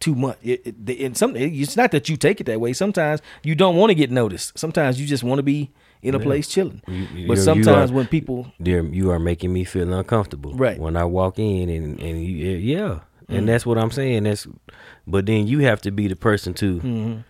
too 0.00 0.16
much. 0.16 0.38
It, 0.42 0.62
it, 0.66 0.86
the- 0.86 1.04
and 1.04 1.16
some, 1.16 1.36
it's 1.36 1.76
not 1.76 1.92
that 1.92 2.08
you 2.08 2.16
take 2.16 2.40
it 2.40 2.44
that 2.44 2.60
way. 2.60 2.72
Sometimes 2.72 3.22
you 3.44 3.54
don't 3.54 3.76
want 3.76 3.90
to 3.90 3.94
get 3.94 4.10
noticed. 4.10 4.58
Sometimes 4.58 5.00
you 5.00 5.06
just 5.06 5.22
want 5.22 5.38
to 5.38 5.42
be 5.44 5.70
in 6.02 6.14
a 6.14 6.18
Yeah. 6.18 6.24
place 6.24 6.48
chilling. 6.48 6.82
You- 6.88 7.06
you- 7.14 7.28
but 7.28 7.38
sometimes 7.38 7.90
are- 7.90 7.94
when 7.94 8.06
people, 8.08 8.52
you 8.58 9.10
are 9.12 9.18
making 9.20 9.52
me 9.52 9.62
feel 9.64 9.92
uncomfortable. 9.92 10.52
Right. 10.54 10.78
When 10.80 10.96
I 10.96 11.04
walk 11.04 11.38
in 11.38 11.68
and 11.68 12.00
and 12.00 12.24
you, 12.24 12.56
yeah, 12.56 13.00
and 13.28 13.44
Mm. 13.44 13.46
that's 13.46 13.64
what 13.64 13.78
I'm 13.78 13.90
saying. 13.92 14.24
That's 14.24 14.48
but 15.06 15.26
then 15.26 15.46
you 15.46 15.60
have 15.60 15.80
to 15.82 15.90
be 15.92 16.08
the 16.08 16.16
person 16.16 16.54
to 16.54 16.80
Mhm. 16.80 17.24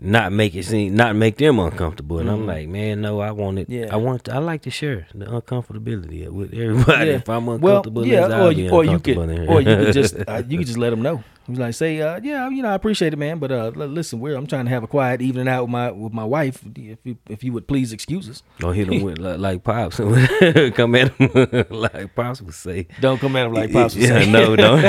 Not 0.00 0.32
make 0.32 0.54
it 0.54 0.64
seem 0.64 0.94
not 0.94 1.16
make 1.16 1.36
them 1.36 1.58
uncomfortable. 1.58 2.18
And 2.18 2.30
I'm 2.30 2.40
Mhm. 2.42 2.46
like, 2.46 2.68
man, 2.68 3.00
no, 3.00 3.20
I 3.20 3.30
want 3.30 3.58
it. 3.58 3.68
Yeah. 3.70 3.86
I 3.90 3.96
want. 3.96 4.28
I 4.28 4.38
like 4.38 4.62
to 4.62 4.70
share 4.70 5.06
the 5.14 5.26
uncomfortability 5.26 6.28
with 6.28 6.52
everybody. 6.52 7.06
Yeah. 7.10 7.16
If 7.16 7.28
I'm 7.28 7.46
well, 7.46 7.56
uncomfortable, 7.56 8.06
yeah, 8.06 8.26
let's 8.26 8.34
or 8.34 8.52
you, 8.52 8.64
be 8.68 8.70
or 8.70 8.84
you 8.84 8.98
could, 8.98 9.16
uncomfortable 9.16 9.22
in 9.30 9.36
here. 9.42 9.50
or 9.50 9.60
you 9.60 9.76
could 9.84 9.94
just, 9.94 10.16
uh, 10.28 10.42
you 10.48 10.58
could 10.58 10.66
just 10.66 10.78
let 10.78 10.90
them 10.90 11.02
know. 11.02 11.22
You 11.48 11.54
like 11.54 11.74
say, 11.74 12.00
uh, 12.00 12.18
yeah, 12.22 12.48
you 12.48 12.60
know, 12.60 12.70
I 12.70 12.74
appreciate 12.74 13.12
it, 13.12 13.18
man, 13.18 13.38
but 13.38 13.52
uh, 13.52 13.68
listen, 13.68 14.18
we're 14.18 14.34
I'm 14.34 14.48
trying 14.48 14.64
to 14.64 14.70
have 14.70 14.82
a 14.82 14.88
quiet 14.88 15.22
evening 15.22 15.46
out 15.46 15.62
with 15.62 15.70
my 15.70 15.92
with 15.92 16.12
my 16.12 16.24
wife. 16.24 16.64
If 16.74 16.98
you, 17.04 17.18
if 17.28 17.44
you 17.44 17.52
would 17.52 17.68
please 17.68 17.92
excuse 17.92 18.28
us. 18.28 18.42
don't 18.58 18.74
hit 18.74 18.88
them 18.88 19.02
with 19.02 19.18
like, 19.20 19.38
like 19.38 19.62
pops. 19.62 19.96
Come 20.74 20.96
at 20.96 21.16
them 21.16 21.66
like 21.70 22.16
pops 22.16 22.42
would 22.42 22.54
say. 22.54 22.88
Don't 23.00 23.20
come 23.20 23.36
at 23.36 23.46
him 23.46 23.52
like 23.52 23.72
pops. 23.72 23.94
would 23.94 24.02
yeah, 24.02 24.24
say. 24.24 24.30
no, 24.30 24.56
don't. 24.56 24.82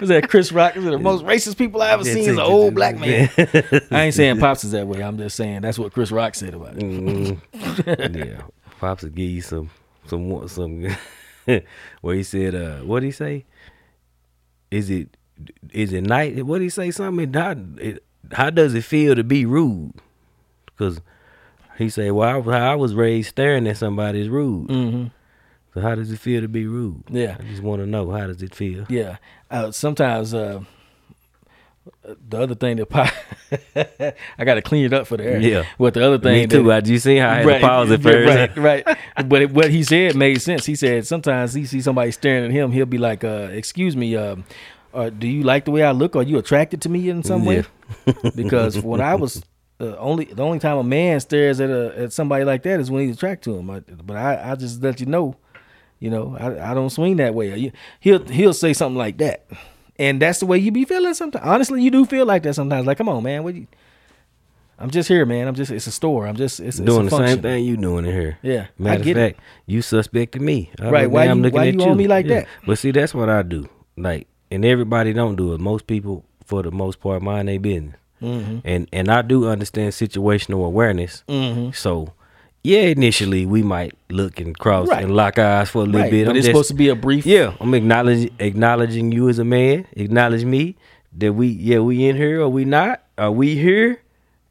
Was 0.00 0.08
that 0.08 0.28
Chris 0.28 0.50
Rock? 0.50 0.76
Is 0.76 0.82
the 0.84 0.98
most 0.98 1.24
racist 1.24 1.56
people 1.56 1.80
I 1.80 1.92
ever 1.92 2.02
seen? 2.02 2.18
Is 2.18 2.28
an 2.28 2.40
old 2.40 2.74
black 2.74 2.98
man. 2.98 3.30
I 3.92 4.02
ain't 4.04 4.14
saying 4.14 4.40
pops 4.40 4.64
is 4.64 4.72
that 4.72 4.88
way. 4.88 5.00
I'm 5.00 5.16
just 5.16 5.36
saying 5.36 5.60
that's 5.60 5.78
what 5.78 5.92
Chris 5.92 6.10
Rock 6.10 6.34
said 6.34 6.54
about 6.54 6.76
it. 6.76 6.82
Mm, 6.82 8.26
yeah, 8.26 8.42
pops 8.80 9.04
would 9.04 9.14
give 9.14 9.30
you 9.30 9.42
some 9.42 9.70
some 10.06 10.48
some. 10.48 10.88
where 12.00 12.14
he 12.14 12.22
said, 12.22 12.54
uh, 12.54 12.78
what 12.78 13.00
did 13.00 13.06
he 13.06 13.12
say? 13.12 13.44
Is 14.72 14.88
it 14.90 15.16
is 15.72 15.92
it 15.92 16.02
night? 16.02 16.44
What 16.46 16.58
did 16.58 16.64
he 16.64 16.70
say? 16.70 16.90
Something. 16.90 17.32
How, 17.34 17.54
it, 17.76 18.02
how 18.32 18.50
does 18.50 18.74
it 18.74 18.84
feel 18.84 19.14
to 19.14 19.22
be 19.22 19.44
rude? 19.44 19.92
Because 20.66 21.00
he 21.78 21.90
said, 21.90 22.12
well, 22.12 22.38
I, 22.38 22.58
how 22.58 22.72
I 22.72 22.74
was 22.74 22.94
raised 22.94 23.28
staring 23.28 23.66
at 23.66 23.76
somebody 23.76 24.22
is 24.22 24.28
rude. 24.28 24.70
hmm 24.70 25.06
So 25.74 25.80
how 25.82 25.94
does 25.94 26.10
it 26.10 26.18
feel 26.18 26.40
to 26.40 26.48
be 26.48 26.66
rude? 26.66 27.04
Yeah. 27.10 27.36
I 27.38 27.42
just 27.44 27.62
want 27.62 27.82
to 27.82 27.86
know 27.86 28.10
how 28.10 28.26
does 28.26 28.42
it 28.42 28.54
feel? 28.54 28.86
Yeah. 28.88 29.18
Uh, 29.50 29.70
sometimes 29.70 30.32
uh, 30.32 30.60
the 32.04 32.40
other 32.40 32.54
thing 32.54 32.76
that 32.76 32.86
pop, 32.86 33.12
I 33.76 34.44
got 34.44 34.54
to 34.54 34.62
clean 34.62 34.84
it 34.84 34.92
up 34.92 35.06
for 35.06 35.16
the 35.16 35.24
air. 35.24 35.40
Yeah. 35.40 35.64
What 35.78 35.94
the 35.94 36.06
other 36.06 36.18
thing? 36.18 36.34
Me 36.34 36.46
too. 36.46 36.64
that- 36.64 36.86
you 36.86 36.98
seen 36.98 37.18
how 37.18 37.30
I 37.30 37.34
had 37.36 37.44
to 37.44 37.60
pause 37.60 37.90
it 37.90 38.02
first. 38.02 38.56
Right, 38.56 38.86
right. 38.86 39.28
but 39.28 39.42
it, 39.42 39.50
what 39.52 39.70
he 39.70 39.82
said 39.82 40.16
made 40.16 40.40
sense. 40.40 40.66
He 40.66 40.76
said 40.76 41.06
sometimes 41.06 41.54
he 41.54 41.66
sees 41.66 41.84
somebody 41.84 42.10
staring 42.12 42.44
at 42.44 42.50
him, 42.50 42.72
he'll 42.72 42.86
be 42.86 42.98
like, 42.98 43.24
uh, 43.24 43.48
"Excuse 43.52 43.96
me, 43.96 44.16
um, 44.16 44.44
uh, 44.94 45.10
do 45.10 45.26
you 45.26 45.42
like 45.42 45.64
the 45.64 45.70
way 45.70 45.82
I 45.82 45.92
look? 45.92 46.16
Are 46.16 46.22
you 46.22 46.38
attracted 46.38 46.82
to 46.82 46.88
me 46.88 47.08
in 47.08 47.22
some 47.22 47.44
way?" 47.44 47.64
because 48.34 48.80
when 48.80 49.00
I 49.00 49.14
was 49.14 49.42
uh, 49.80 49.96
only 49.96 50.26
the 50.26 50.42
only 50.42 50.58
time 50.58 50.78
a 50.78 50.84
man 50.84 51.18
stares 51.20 51.60
at 51.60 51.70
a 51.70 51.92
at 51.98 52.12
somebody 52.12 52.44
like 52.44 52.62
that 52.62 52.78
is 52.78 52.90
when 52.90 53.06
he's 53.06 53.16
attracted 53.16 53.50
to 53.50 53.58
him. 53.58 53.70
I, 53.70 53.80
but 53.80 54.16
I 54.16 54.52
I 54.52 54.54
just 54.54 54.82
let 54.82 55.00
you 55.00 55.06
know, 55.06 55.36
you 55.98 56.10
know, 56.10 56.36
I 56.38 56.70
I 56.70 56.74
don't 56.74 56.90
swing 56.90 57.16
that 57.16 57.34
way. 57.34 57.72
He'll 58.00 58.24
he'll 58.26 58.54
say 58.54 58.72
something 58.72 58.98
like 58.98 59.18
that, 59.18 59.46
and 59.98 60.20
that's 60.20 60.40
the 60.40 60.46
way 60.46 60.58
you 60.58 60.70
be 60.72 60.84
feeling 60.84 61.14
sometimes. 61.14 61.44
Honestly, 61.46 61.82
you 61.82 61.90
do 61.90 62.04
feel 62.06 62.26
like 62.26 62.42
that 62.44 62.54
sometimes. 62.54 62.86
Like, 62.86 62.98
come 62.98 63.08
on, 63.08 63.22
man, 63.22 63.42
what 63.44 63.54
you? 63.54 63.66
I'm 64.78 64.90
just 64.90 65.08
here, 65.08 65.24
man. 65.24 65.46
I'm 65.46 65.54
just 65.54 65.70
it's 65.70 65.86
a 65.86 65.92
store. 65.92 66.26
I'm 66.26 66.34
just 66.36 66.58
it's, 66.58 66.78
doing 66.78 67.06
the 67.06 67.16
same 67.16 67.40
thing 67.40 67.64
you 67.64 67.76
doing 67.76 68.04
in 68.04 68.12
here. 68.12 68.38
Yeah, 68.42 68.66
I 68.80 68.82
Matter 68.82 68.98
of 69.00 69.04
get 69.04 69.16
it. 69.16 69.36
you 69.66 69.80
suspected 69.82 70.42
me. 70.42 70.70
I 70.80 70.90
Right, 70.90 71.10
why 71.10 71.26
you- 71.26 71.34
looking 71.34 71.52
why 71.60 71.68
at 71.68 71.74
you 71.74 71.82
on 71.82 71.96
me 71.96 72.08
like 72.08 72.26
Yeah. 72.26 72.40
that? 72.40 72.48
But 72.66 72.78
see, 72.78 72.90
that's 72.90 73.14
what 73.14 73.28
I 73.28 73.42
do. 73.42 73.68
Like, 73.96 74.26
and 74.50 74.64
everybody 74.64 75.12
don't 75.12 75.36
do 75.36 75.54
it. 75.54 75.60
Most 75.60 75.86
people, 75.86 76.24
for 76.44 76.62
the 76.62 76.72
most 76.72 77.00
part, 77.00 77.22
mind 77.22 77.48
their 77.48 77.60
business. 77.60 77.94
Mm-hmm. 78.20 78.58
And 78.64 78.88
and 78.92 79.08
I 79.08 79.22
do 79.22 79.46
understand 79.48 79.92
situational 79.92 80.64
awareness. 80.66 81.22
Mhm. 81.28 81.74
So, 81.76 82.12
yeah, 82.64 82.80
initially 82.82 83.44
we 83.46 83.62
might 83.62 83.92
look 84.08 84.38
and 84.40 84.56
cross 84.58 84.88
Right. 84.88 85.02
and 85.04 85.14
lock 85.16 85.38
eyes 85.38 85.70
for 85.70 85.82
a 85.82 85.84
little 85.84 86.00
Right, 86.02 86.10
bit. 86.10 86.24
but 86.26 86.30
I'm 86.32 86.36
it's 86.36 86.46
just- 86.46 86.54
supposed 86.54 86.68
to 86.68 86.74
be 86.74 86.88
a 86.88 86.94
brief. 86.94 87.26
yeah, 87.26 87.54
I'm 87.60 87.74
acknowledging 87.74 88.30
acknowledging 88.38 89.12
you 89.12 89.28
as 89.28 89.38
a 89.38 89.44
man. 89.44 89.86
Acknowledge 89.94 90.44
me 90.44 90.76
that 91.18 91.32
we 91.34 91.48
yeah 91.48 91.78
we 91.80 92.06
in 92.06 92.16
here 92.16 92.40
or 92.40 92.48
we 92.48 92.64
not? 92.64 93.02
Are 93.18 93.32
we 93.32 93.56
here 93.56 94.00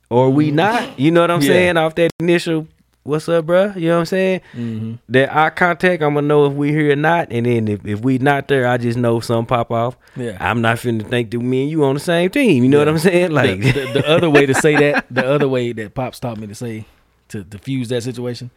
or 0.09 0.29
we 0.29 0.51
not? 0.51 0.99
You 0.99 1.11
know 1.11 1.21
what 1.21 1.31
I'm 1.31 1.39
Mm-hmm. 1.39 1.47
Yeah. 1.49 1.53
saying? 1.55 1.77
Off 1.77 1.95
that 1.95 2.11
initial 2.19 2.67
what's 3.03 3.27
up, 3.27 3.45
bruh? 3.47 3.75
You 3.75 3.87
know 3.87 3.95
what 3.95 3.99
I'm 4.01 4.05
saying? 4.05 4.41
Mm-hmm. 4.53 4.93
That 5.09 5.35
eye 5.35 5.49
contact, 5.49 6.03
I'm 6.03 6.13
gonna 6.13 6.27
know 6.27 6.45
if 6.45 6.53
we 6.53 6.69
here 6.69 6.91
or 6.91 6.95
not. 6.95 7.31
And 7.31 7.45
then 7.47 7.67
if, 7.67 7.83
if 7.85 8.01
we 8.01 8.19
not 8.19 8.47
there, 8.47 8.67
I 8.67 8.77
just 8.77 8.97
know 8.97 9.19
some 9.21 9.45
pop 9.47 9.71
off. 9.71 9.97
Yeah. 10.15 10.37
I'm 10.39 10.61
not 10.61 10.77
finna 10.77 11.07
think 11.09 11.31
that 11.31 11.39
me 11.39 11.63
and 11.63 11.71
you 11.71 11.83
on 11.85 11.95
the 11.95 11.99
same 11.99 12.29
team. 12.29 12.63
You 12.63 12.69
know 12.69 12.77
what 12.79 12.87
I'm 12.89 12.99
saying? 12.99 13.31
Like 13.31 13.61
the, 13.61 13.71
the, 13.71 13.93
the 13.93 14.07
other 14.09 14.29
way 14.29 14.45
to 14.45 14.53
say 14.53 14.75
that, 14.75 15.05
the 15.09 15.25
other 15.25 15.47
way 15.47 15.71
that 15.73 15.95
pops 15.95 16.19
taught 16.19 16.37
me 16.37 16.45
to 16.47 16.53
say 16.55 16.85
to 17.31 17.43
diffuse 17.43 17.89
that 17.89 18.03
situation, 18.03 18.51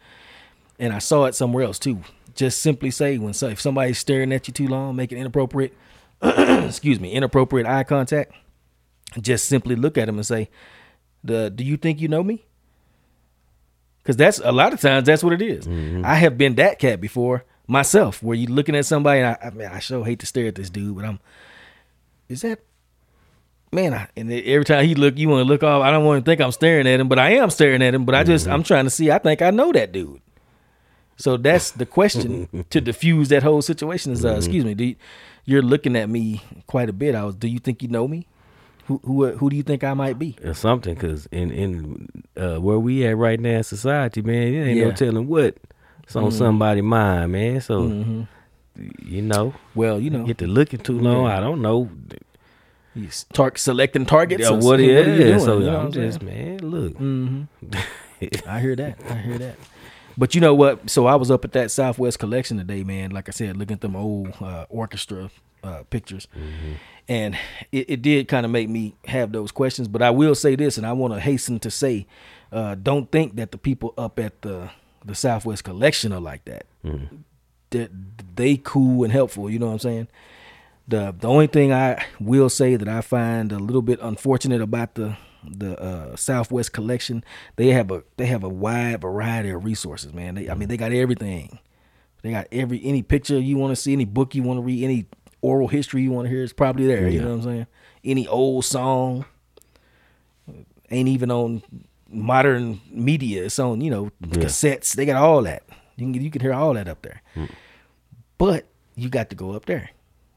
and 0.79 0.93
I 0.93 0.99
saw 0.99 1.25
it 1.25 1.35
somewhere 1.35 1.63
else 1.63 1.79
too. 1.79 2.01
Just 2.35 2.61
simply 2.61 2.91
say 2.91 3.17
when 3.17 3.33
so, 3.33 3.47
if 3.47 3.61
somebody's 3.61 3.97
staring 3.97 4.33
at 4.33 4.47
you 4.47 4.53
too 4.53 4.67
long, 4.67 4.95
making 4.95 5.17
inappropriate, 5.17 5.73
excuse 6.21 6.99
me, 6.99 7.11
inappropriate 7.11 7.67
eye 7.67 7.83
contact, 7.83 8.33
just 9.19 9.47
simply 9.47 9.75
look 9.75 9.97
at 9.97 10.05
them 10.05 10.17
and 10.17 10.25
say, 10.25 10.49
"The 11.23 11.49
do 11.49 11.63
you 11.63 11.77
think 11.77 12.01
you 12.01 12.07
know 12.07 12.23
me?" 12.23 12.45
Because 14.03 14.17
that's 14.17 14.39
a 14.43 14.51
lot 14.51 14.71
of 14.73 14.81
times 14.81 15.07
that's 15.07 15.23
what 15.23 15.33
it 15.33 15.41
is. 15.41 15.65
Mm-hmm. 15.65 16.05
I 16.05 16.15
have 16.15 16.37
been 16.37 16.55
that 16.55 16.77
cat 16.77 17.01
before 17.01 17.43
myself, 17.67 18.21
where 18.21 18.37
you 18.37 18.47
looking 18.47 18.75
at 18.75 18.85
somebody, 18.85 19.21
and 19.21 19.29
I, 19.29 19.47
I 19.47 19.49
mean, 19.49 19.67
I 19.67 19.79
sure 19.79 20.05
hate 20.05 20.19
to 20.19 20.25
stare 20.25 20.47
at 20.47 20.55
this 20.55 20.69
dude, 20.69 20.95
but 20.95 21.05
I'm, 21.05 21.19
is 22.29 22.41
that 22.41 22.59
man, 23.71 23.93
I, 23.93 24.07
and 24.15 24.31
every 24.31 24.65
time 24.65 24.85
he 24.85 24.95
look, 24.95 25.17
you 25.17 25.29
want 25.29 25.45
to 25.45 25.51
look 25.51 25.63
off. 25.63 25.83
I 25.83 25.91
don't 25.91 26.05
want 26.05 26.23
to 26.23 26.29
think 26.29 26.41
I'm 26.41 26.51
staring 26.51 26.87
at 26.87 26.99
him, 26.99 27.07
but 27.07 27.19
I 27.19 27.31
am 27.31 27.49
staring 27.49 27.81
at 27.81 27.93
him. 27.93 28.05
But 28.05 28.15
I 28.15 28.23
just, 28.23 28.47
I'm 28.47 28.63
trying 28.63 28.85
to 28.85 28.89
see. 28.89 29.11
I 29.11 29.17
think 29.17 29.41
I 29.41 29.51
know 29.51 29.71
that 29.73 29.91
dude. 29.91 30.21
So 31.17 31.37
that's 31.37 31.71
the 31.71 31.85
question 31.85 32.65
to 32.69 32.81
diffuse 32.81 33.29
that 33.29 33.43
whole 33.43 33.61
situation. 33.61 34.11
Is 34.11 34.25
uh, 34.25 34.35
excuse 34.35 34.65
me, 34.65 34.73
do 34.73 34.83
you, 34.85 34.95
you're 35.45 35.61
looking 35.61 35.95
at 35.95 36.09
me 36.09 36.41
quite 36.67 36.89
a 36.89 36.93
bit? 36.93 37.15
I 37.15 37.23
was. 37.23 37.35
Do 37.35 37.47
you 37.47 37.59
think 37.59 37.81
you 37.81 37.87
know 37.87 38.07
me? 38.07 38.27
Who 38.87 38.99
who 39.03 39.31
who 39.31 39.49
do 39.49 39.55
you 39.55 39.63
think 39.63 39.83
I 39.83 39.93
might 39.93 40.19
be? 40.19 40.35
or 40.43 40.53
something 40.53 40.93
because 40.93 41.25
in 41.31 41.49
in 41.51 42.09
uh, 42.37 42.57
where 42.57 42.77
we 42.79 43.05
at 43.07 43.17
right 43.17 43.39
now 43.39 43.57
in 43.57 43.63
society, 43.63 44.21
man, 44.21 44.53
it 44.53 44.67
ain't 44.67 44.77
Yeah. 44.77 44.85
no 44.85 44.91
telling 44.91 45.27
what 45.27 45.57
it's 46.03 46.15
on 46.15 46.31
somebody's 46.31 46.83
mind, 46.83 47.31
man. 47.31 47.61
So 47.61 47.81
Mhm. 47.83 48.27
you 49.03 49.21
know, 49.23 49.53
Well, 49.73 49.99
you 49.99 50.09
know, 50.11 50.23
get 50.25 50.37
to 50.39 50.47
looking 50.47 50.81
too 50.81 50.99
long. 50.99 51.25
Yeah. 51.25 51.37
I 51.37 51.39
don't 51.39 51.61
know 51.63 51.89
he's 52.95 53.25
tar- 53.33 53.55
selecting 53.57 54.05
targets. 54.07 54.41
yeah, 54.43 54.49
what 54.51 54.63
what 54.63 54.79
it 54.79 55.07
are 55.07 55.11
you 55.15 55.23
doing? 55.23 55.39
So 55.39 55.59
You 55.59 55.65
know 55.65 55.79
I'm 55.81 55.91
just 55.91 56.21
man, 56.23 56.57
look. 56.59 56.93
Mm-hmm. 56.93 57.77
I 58.49 58.59
hear 58.59 58.75
that. 58.75 58.97
I 59.09 59.13
hear 59.15 59.37
that. 59.37 59.57
But 60.17 60.33
you 60.33 60.41
know 60.41 60.55
what? 60.55 60.89
So 60.89 61.05
I 61.05 61.15
was 61.15 61.29
up 61.29 61.43
at 61.45 61.51
that 61.51 61.69
Southwest 61.71 62.19
Collection 62.19 62.57
today, 62.57 62.83
man. 62.83 63.11
Like 63.11 63.27
I 63.27 63.31
said, 63.33 63.57
looking 63.57 63.75
at 63.75 63.81
them 63.81 63.95
old 63.95 64.33
uh, 64.41 64.65
orchestra 64.69 65.29
uh, 65.63 65.83
pictures, 65.89 66.27
and 67.09 67.37
it, 67.71 67.89
it 67.89 68.01
did 68.01 68.27
kind 68.29 68.45
of 68.45 68.51
make 68.51 68.69
me 68.69 68.95
have 69.05 69.31
those 69.33 69.51
questions. 69.51 69.87
But 69.89 70.01
I 70.01 70.11
will 70.11 70.33
say 70.33 70.55
this, 70.55 70.77
and 70.77 70.87
I 70.87 70.93
want 70.93 71.13
to 71.13 71.19
hasten 71.19 71.59
to 71.59 71.69
say, 71.71 72.07
uh, 72.51 72.75
don't 72.75 73.11
think 73.11 73.35
that 73.35 73.51
the 73.51 73.57
people 73.57 73.93
up 73.97 74.17
at 74.17 74.41
the 74.41 74.69
the 75.03 75.15
Southwest 75.15 75.63
Collection 75.65 76.13
are 76.13 76.21
like 76.21 76.45
that. 76.45 76.65
That 77.71 77.91
they 78.37 78.55
cool 78.57 79.03
and 79.03 79.11
helpful. 79.11 79.49
You 79.49 79.59
know 79.59 79.65
what 79.67 79.73
I'm 79.73 79.79
saying? 79.79 80.07
The 80.87 81.15
the 81.17 81.27
only 81.27 81.47
thing 81.47 81.73
I 81.73 82.03
will 82.19 82.49
say 82.49 82.75
that 82.75 82.87
I 82.87 83.01
find 83.01 83.51
a 83.51 83.59
little 83.59 83.81
bit 83.81 83.99
unfortunate 84.01 84.61
about 84.61 84.95
the 84.95 85.17
the 85.43 85.79
uh, 85.81 86.15
Southwest 86.15 86.73
collection, 86.73 87.23
they 87.55 87.67
have 87.69 87.91
a 87.91 88.03
they 88.17 88.25
have 88.27 88.43
a 88.43 88.49
wide 88.49 89.01
variety 89.01 89.49
of 89.49 89.63
resources, 89.63 90.13
man. 90.13 90.35
They, 90.35 90.49
I 90.49 90.55
mean, 90.55 90.69
they 90.69 90.77
got 90.77 90.91
everything. 90.91 91.59
They 92.21 92.31
got 92.31 92.47
every 92.51 92.81
any 92.83 93.01
picture 93.01 93.39
you 93.39 93.57
want 93.57 93.71
to 93.71 93.75
see, 93.75 93.93
any 93.93 94.05
book 94.05 94.35
you 94.35 94.43
want 94.43 94.57
to 94.57 94.61
read, 94.61 94.83
any 94.83 95.05
oral 95.41 95.67
history 95.67 96.01
you 96.01 96.11
want 96.11 96.25
to 96.25 96.29
hear 96.29 96.43
is 96.43 96.53
probably 96.53 96.87
there. 96.87 97.07
You 97.07 97.21
know 97.21 97.29
what 97.29 97.35
I'm 97.35 97.43
saying? 97.43 97.67
Any 98.03 98.27
old 98.27 98.65
song 98.65 99.25
ain't 100.89 101.09
even 101.09 101.31
on 101.31 101.63
modern 102.09 102.81
media. 102.89 103.45
It's 103.45 103.59
on 103.59 103.81
you 103.81 103.91
know 103.91 104.11
cassettes. 104.23 104.93
They 104.95 105.05
got 105.05 105.21
all 105.21 105.41
that. 105.43 105.63
You 105.97 106.11
can 106.11 106.21
you 106.21 106.31
can 106.31 106.41
hear 106.41 106.53
all 106.53 106.73
that 106.73 106.87
up 106.87 107.01
there. 107.01 107.21
But 108.37 108.65
you 108.95 109.09
got 109.09 109.29
to 109.29 109.35
go 109.35 109.51
up 109.51 109.65
there 109.65 109.91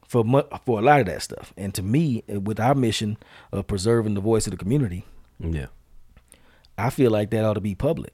for 0.09 0.23
mu- 0.25 0.41
for 0.65 0.79
a 0.79 0.81
lot 0.81 0.99
of 0.99 1.05
that 1.05 1.21
stuff. 1.21 1.53
And 1.55 1.71
to 1.75 1.83
me, 1.83 2.23
uh, 2.33 2.39
with 2.41 2.59
our 2.59 2.73
mission 2.75 3.17
of 3.51 3.67
preserving 3.67 4.15
the 4.15 4.21
voice 4.21 4.47
of 4.47 4.51
the 4.51 4.57
community, 4.57 5.05
Yeah, 5.39 5.67
I 6.77 6.89
feel 6.89 7.11
like 7.11 7.29
that 7.29 7.45
ought 7.45 7.53
to 7.53 7.61
be 7.61 7.75
public. 7.75 8.13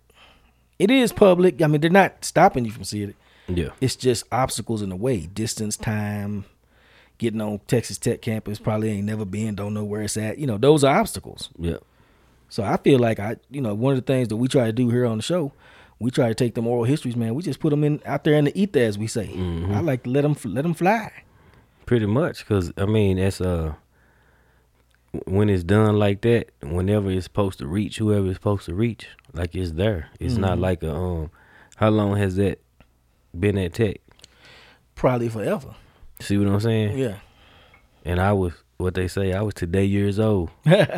It 0.77 0.91
is 0.91 1.13
public. 1.13 1.61
I 1.61 1.67
mean, 1.67 1.79
they're 1.81 1.89
not 1.89 2.25
stopping 2.25 2.65
you 2.65 2.71
from 2.71 2.83
seeing 2.83 3.09
it. 3.09 3.15
yeah, 3.47 3.69
It's 3.79 3.95
just 3.95 4.25
obstacles 4.31 4.81
in 4.81 4.89
the 4.89 4.95
way, 4.97 5.21
distance, 5.27 5.77
time. 5.77 6.43
Getting 7.17 7.39
on 7.39 7.61
Texas 7.67 7.97
Tech 7.97 8.21
campus 8.21 8.59
probably 8.59 8.89
ain't 8.91 9.05
never 9.05 9.23
been, 9.23 9.55
don't 9.55 9.73
know 9.73 9.85
where 9.85 10.01
it's 10.01 10.17
at. 10.17 10.37
You 10.37 10.47
know, 10.47 10.57
those 10.57 10.83
are 10.83 10.99
obstacles. 10.99 11.49
yeah. 11.57 11.77
So 12.49 12.61
I 12.63 12.75
feel 12.77 12.99
like 12.99 13.19
I, 13.19 13.37
you 13.49 13.61
know, 13.61 13.73
one 13.73 13.93
of 13.93 14.05
the 14.05 14.13
things 14.13 14.27
that 14.27 14.35
we 14.35 14.47
try 14.49 14.65
to 14.65 14.73
do 14.73 14.89
here 14.89 15.05
on 15.05 15.17
the 15.17 15.23
show, 15.23 15.51
we 15.99 16.11
try 16.11 16.27
to 16.27 16.35
take 16.35 16.53
them 16.55 16.67
oral 16.67 16.83
histories, 16.83 17.15
man. 17.15 17.33
We 17.35 17.41
just 17.41 17.59
put 17.61 17.69
them 17.71 17.83
in 17.85 18.01
out 18.05 18.23
there 18.25 18.35
in 18.35 18.45
the 18.45 18.61
ether, 18.61 18.79
as 18.79 18.97
we 18.97 19.07
say. 19.07 19.29
I 19.71 19.79
like 19.79 20.03
to 20.03 20.09
let 20.09 20.21
them 20.23 20.35
let 20.53 20.61
them 20.63 20.73
fly. 20.73 21.11
Pretty 21.85 22.05
much, 22.07 22.39
because 22.39 22.71
I 22.77 22.85
mean, 22.85 23.17
that's 23.17 23.39
uh, 23.41 23.73
when 25.25 25.49
it's 25.49 25.63
done 25.63 25.97
like 25.99 26.21
that, 26.21 26.49
whenever 26.61 27.11
it's 27.11 27.25
supposed 27.25 27.59
to 27.59 27.67
reach 27.67 27.97
whoever 27.97 28.27
it's 28.27 28.35
supposed 28.37 28.65
to 28.65 28.73
reach, 28.73 29.07
like 29.33 29.53
it's 29.55 29.71
there. 29.73 30.09
It's 30.19 30.37
not 30.37 30.57
like 30.59 30.83
a 30.83 30.93
um. 30.93 31.31
How 31.77 31.89
long 31.89 32.15
has 32.17 32.35
that 32.37 32.59
been 33.37 33.57
at 33.57 33.73
Tech? 33.73 33.97
Probably 34.95 35.27
forever. 35.29 35.75
See 36.21 36.37
what 36.37 36.47
I'm 36.47 36.59
saying? 36.61 36.97
Yeah. 36.97 37.17
And 38.05 38.19
I 38.21 38.31
was 38.33 38.53
what 38.77 38.93
they 38.93 39.07
say. 39.09 39.33
I 39.33 39.41
was 39.41 39.53
today 39.53 39.83
years 39.85 40.17
old 40.19 40.49
Yeah. 40.65 40.97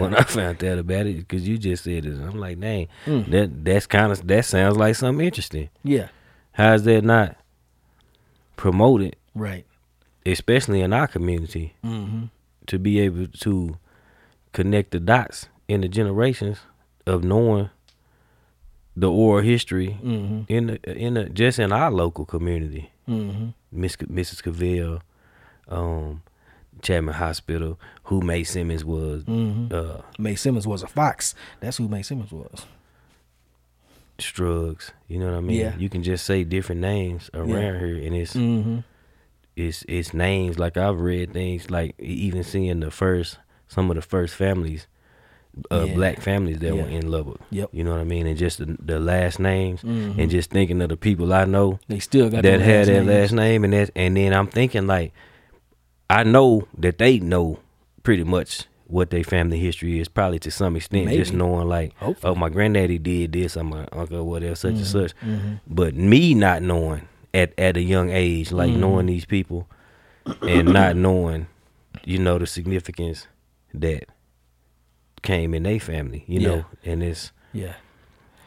when 0.00 0.14
I 0.14 0.22
found 0.22 0.62
out 0.64 0.78
about 0.78 1.06
it 1.06 1.16
because 1.18 1.46
you 1.48 1.58
just 1.58 1.84
said 1.84 2.06
it. 2.06 2.18
I'm 2.20 2.38
like, 2.38 2.58
dang, 2.60 2.88
Mm. 3.06 3.30
that 3.30 3.64
that's 3.64 3.86
kind 3.86 4.12
of 4.12 4.26
that 4.26 4.44
sounds 4.44 4.76
like 4.76 4.94
something 4.96 5.24
interesting. 5.24 5.70
yeah. 5.82 6.08
How 6.52 6.74
is 6.74 6.82
that 6.84 7.04
not 7.04 7.36
promoted, 8.58 9.16
Right. 9.34 9.64
especially 10.26 10.82
in 10.82 10.92
our 10.92 11.06
community? 11.06 11.74
Mm-hmm. 11.82 12.24
to 12.66 12.78
be 12.78 13.00
able 13.00 13.26
to 13.28 13.78
connect 14.52 14.90
the 14.90 15.00
dots 15.00 15.48
in 15.68 15.80
the 15.80 15.88
generations 15.88 16.58
of 17.06 17.24
knowing 17.24 17.70
the 18.94 19.10
oral 19.10 19.42
history 19.42 19.96
Mm-hmm. 20.04 20.40
in 20.52 20.66
the 20.66 20.96
in 20.98 21.14
the 21.14 21.24
just 21.30 21.58
in 21.58 21.72
our 21.72 21.90
local 21.90 22.26
community, 22.26 22.90
Mm-hmm. 23.08 23.48
Miss 23.72 23.96
Mrs. 23.96 24.42
Cavell, 24.42 25.00
um, 25.68 26.20
Chapman 26.82 27.14
Hospital, 27.14 27.78
who 28.04 28.20
Mae 28.20 28.44
Simmons 28.44 28.84
was, 28.84 29.24
Mm-hmm. 29.24 29.74
uh, 29.74 30.02
Mae 30.18 30.34
Simmons 30.34 30.66
was 30.66 30.82
a 30.82 30.86
fox. 30.88 31.34
That's 31.60 31.76
who 31.78 31.88
Mae 31.88 32.02
Simmons 32.02 32.32
was. 32.32 32.66
Strugs. 34.20 34.92
You 35.06 35.18
know 35.18 35.26
what 35.26 35.36
I 35.36 35.40
mean? 35.40 35.60
Yeah. 35.60 35.76
You 35.78 35.88
can 35.88 36.02
just 36.02 36.26
say 36.26 36.42
different 36.44 36.80
names 36.80 37.30
around 37.34 37.48
Yeah. 37.50 37.78
here, 37.78 37.96
and 37.96 38.16
it's 38.16 38.34
Mm-hmm. 38.34 38.78
it's 39.56 39.84
it's 39.88 40.12
names 40.12 40.58
like 40.58 40.76
I've 40.76 40.98
read 41.00 41.32
things 41.32 41.70
like 41.70 41.94
even 42.00 42.42
seeing 42.42 42.80
the 42.80 42.90
first 42.90 43.38
some 43.68 43.90
of 43.90 43.96
the 43.96 44.02
first 44.02 44.34
families, 44.34 44.86
uh, 45.70 45.84
Yeah. 45.86 45.94
black 45.94 46.20
families 46.20 46.58
that 46.60 46.74
were 46.74 46.88
in 46.88 47.10
Lubbock. 47.10 47.40
Yep. 47.50 47.70
You 47.72 47.84
know 47.84 47.92
what 47.92 48.00
I 48.00 48.04
mean, 48.04 48.26
and 48.26 48.36
just 48.36 48.58
the, 48.58 48.76
the 48.80 48.98
last 48.98 49.38
names, 49.38 49.82
Mhm. 49.82 50.18
and 50.18 50.30
just 50.30 50.50
thinking 50.50 50.80
of 50.82 50.88
the 50.88 50.96
people 50.96 51.32
I 51.32 51.44
know 51.44 51.78
They 51.86 51.98
still 52.00 52.28
got 52.28 52.42
that 52.42 52.60
had 52.60 52.86
that 52.86 52.92
names. 53.04 53.06
last 53.08 53.32
name, 53.32 53.62
and 53.64 53.72
that 53.72 53.90
and 53.94 54.16
then 54.16 54.32
I'm 54.32 54.46
thinking 54.48 54.86
like, 54.88 55.12
I 56.10 56.24
know 56.24 56.66
that 56.78 56.98
they 56.98 57.18
know 57.20 57.60
pretty 58.02 58.24
much 58.24 58.64
what 58.88 59.10
their 59.10 59.22
family 59.24 59.58
history 59.58 60.00
is, 60.00 60.08
probably 60.08 60.38
to 60.40 60.50
some 60.50 60.74
extent, 60.74 61.10
just 61.10 61.32
knowing 61.32 61.68
like, 61.68 61.94
Hopefully. 61.98 62.32
oh 62.32 62.34
my 62.34 62.48
granddaddy 62.48 62.98
did 62.98 63.32
this, 63.32 63.56
or 63.56 63.62
my 63.64 63.86
uncle 63.92 64.26
whatever 64.26 64.54
such 64.56 64.74
and 64.74 64.86
such, 64.86 65.14
mhm. 65.24 65.60
but 65.68 65.94
me 65.94 66.34
not 66.34 66.62
knowing 66.62 67.06
at 67.32 67.52
at 67.58 67.76
a 67.76 67.82
young 67.82 68.10
age, 68.10 68.50
like 68.50 68.70
Mm-hmm. 68.70 68.80
knowing 68.80 69.06
these 69.06 69.24
people 69.26 69.68
and 70.42 70.72
not 70.72 70.96
knowing 71.06 71.46
you 72.04 72.18
know 72.18 72.38
the 72.38 72.46
significance 72.46 73.26
that 73.74 74.04
came 75.22 75.52
in 75.54 75.62
their 75.64 75.80
family, 75.80 76.24
you 76.26 76.40
Yeah. 76.40 76.48
know, 76.48 76.64
and 76.84 77.02
it's 77.02 77.32
Yeah. 77.52 77.74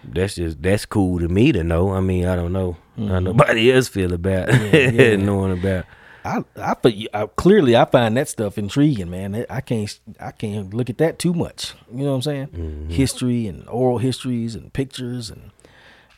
that's 0.04 0.36
just 0.36 0.62
that's 0.62 0.86
cool 0.86 1.20
to 1.20 1.28
me 1.28 1.52
to 1.52 1.64
know. 1.64 1.92
I 1.94 2.00
mean, 2.02 2.26
I 2.26 2.36
don't 2.36 2.54
know 2.54 2.78
how 2.98 3.20
nobody 3.20 3.72
else 3.76 3.88
feel 3.88 4.14
about 4.14 4.48
Mm-hmm. 4.50 4.96
Yeah, 5.00 5.10
yeah. 5.12 5.16
knowing 5.28 5.52
about. 5.54 5.86
I, 6.24 6.44
I, 6.56 6.76
I 7.14 7.26
clearly 7.28 7.76
I 7.76 7.86
find 7.86 8.16
that 8.18 8.30
stuff 8.30 8.58
intriguing, 8.58 9.10
man. 9.10 9.46
I 9.50 9.62
can't 9.62 10.00
I 10.20 10.32
can't 10.32 10.74
look 10.74 10.90
at 10.90 10.98
that 11.00 11.18
too 11.20 11.34
much. 11.34 11.74
You 11.92 12.04
know 12.04 12.10
what 12.12 12.16
I'm 12.18 12.22
saying? 12.22 12.48
Mm-hmm. 12.48 12.90
History 12.90 13.48
and 13.48 13.68
oral 13.70 13.98
histories 13.98 14.54
and 14.56 14.72
pictures 14.72 15.30
and 15.30 15.52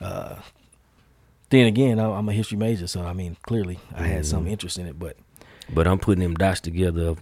uh, 0.02 0.36
then 1.50 1.68
again, 1.68 2.00
I- 2.00 2.12
I'm 2.18 2.28
a 2.30 2.34
history 2.34 2.58
major, 2.58 2.88
so 2.88 3.04
I 3.04 3.14
mean, 3.14 3.38
clearly 3.44 3.80
I 3.96 4.04
had 4.04 4.26
some 4.26 4.42
Mm-hmm. 4.44 4.52
interest 4.52 4.78
in 4.78 4.88
it. 4.88 5.00
But 5.00 5.16
But 5.74 5.88
I'm 5.88 6.00
putting 6.00 6.24
them 6.24 6.36
dots 6.36 6.60
together 6.60 7.16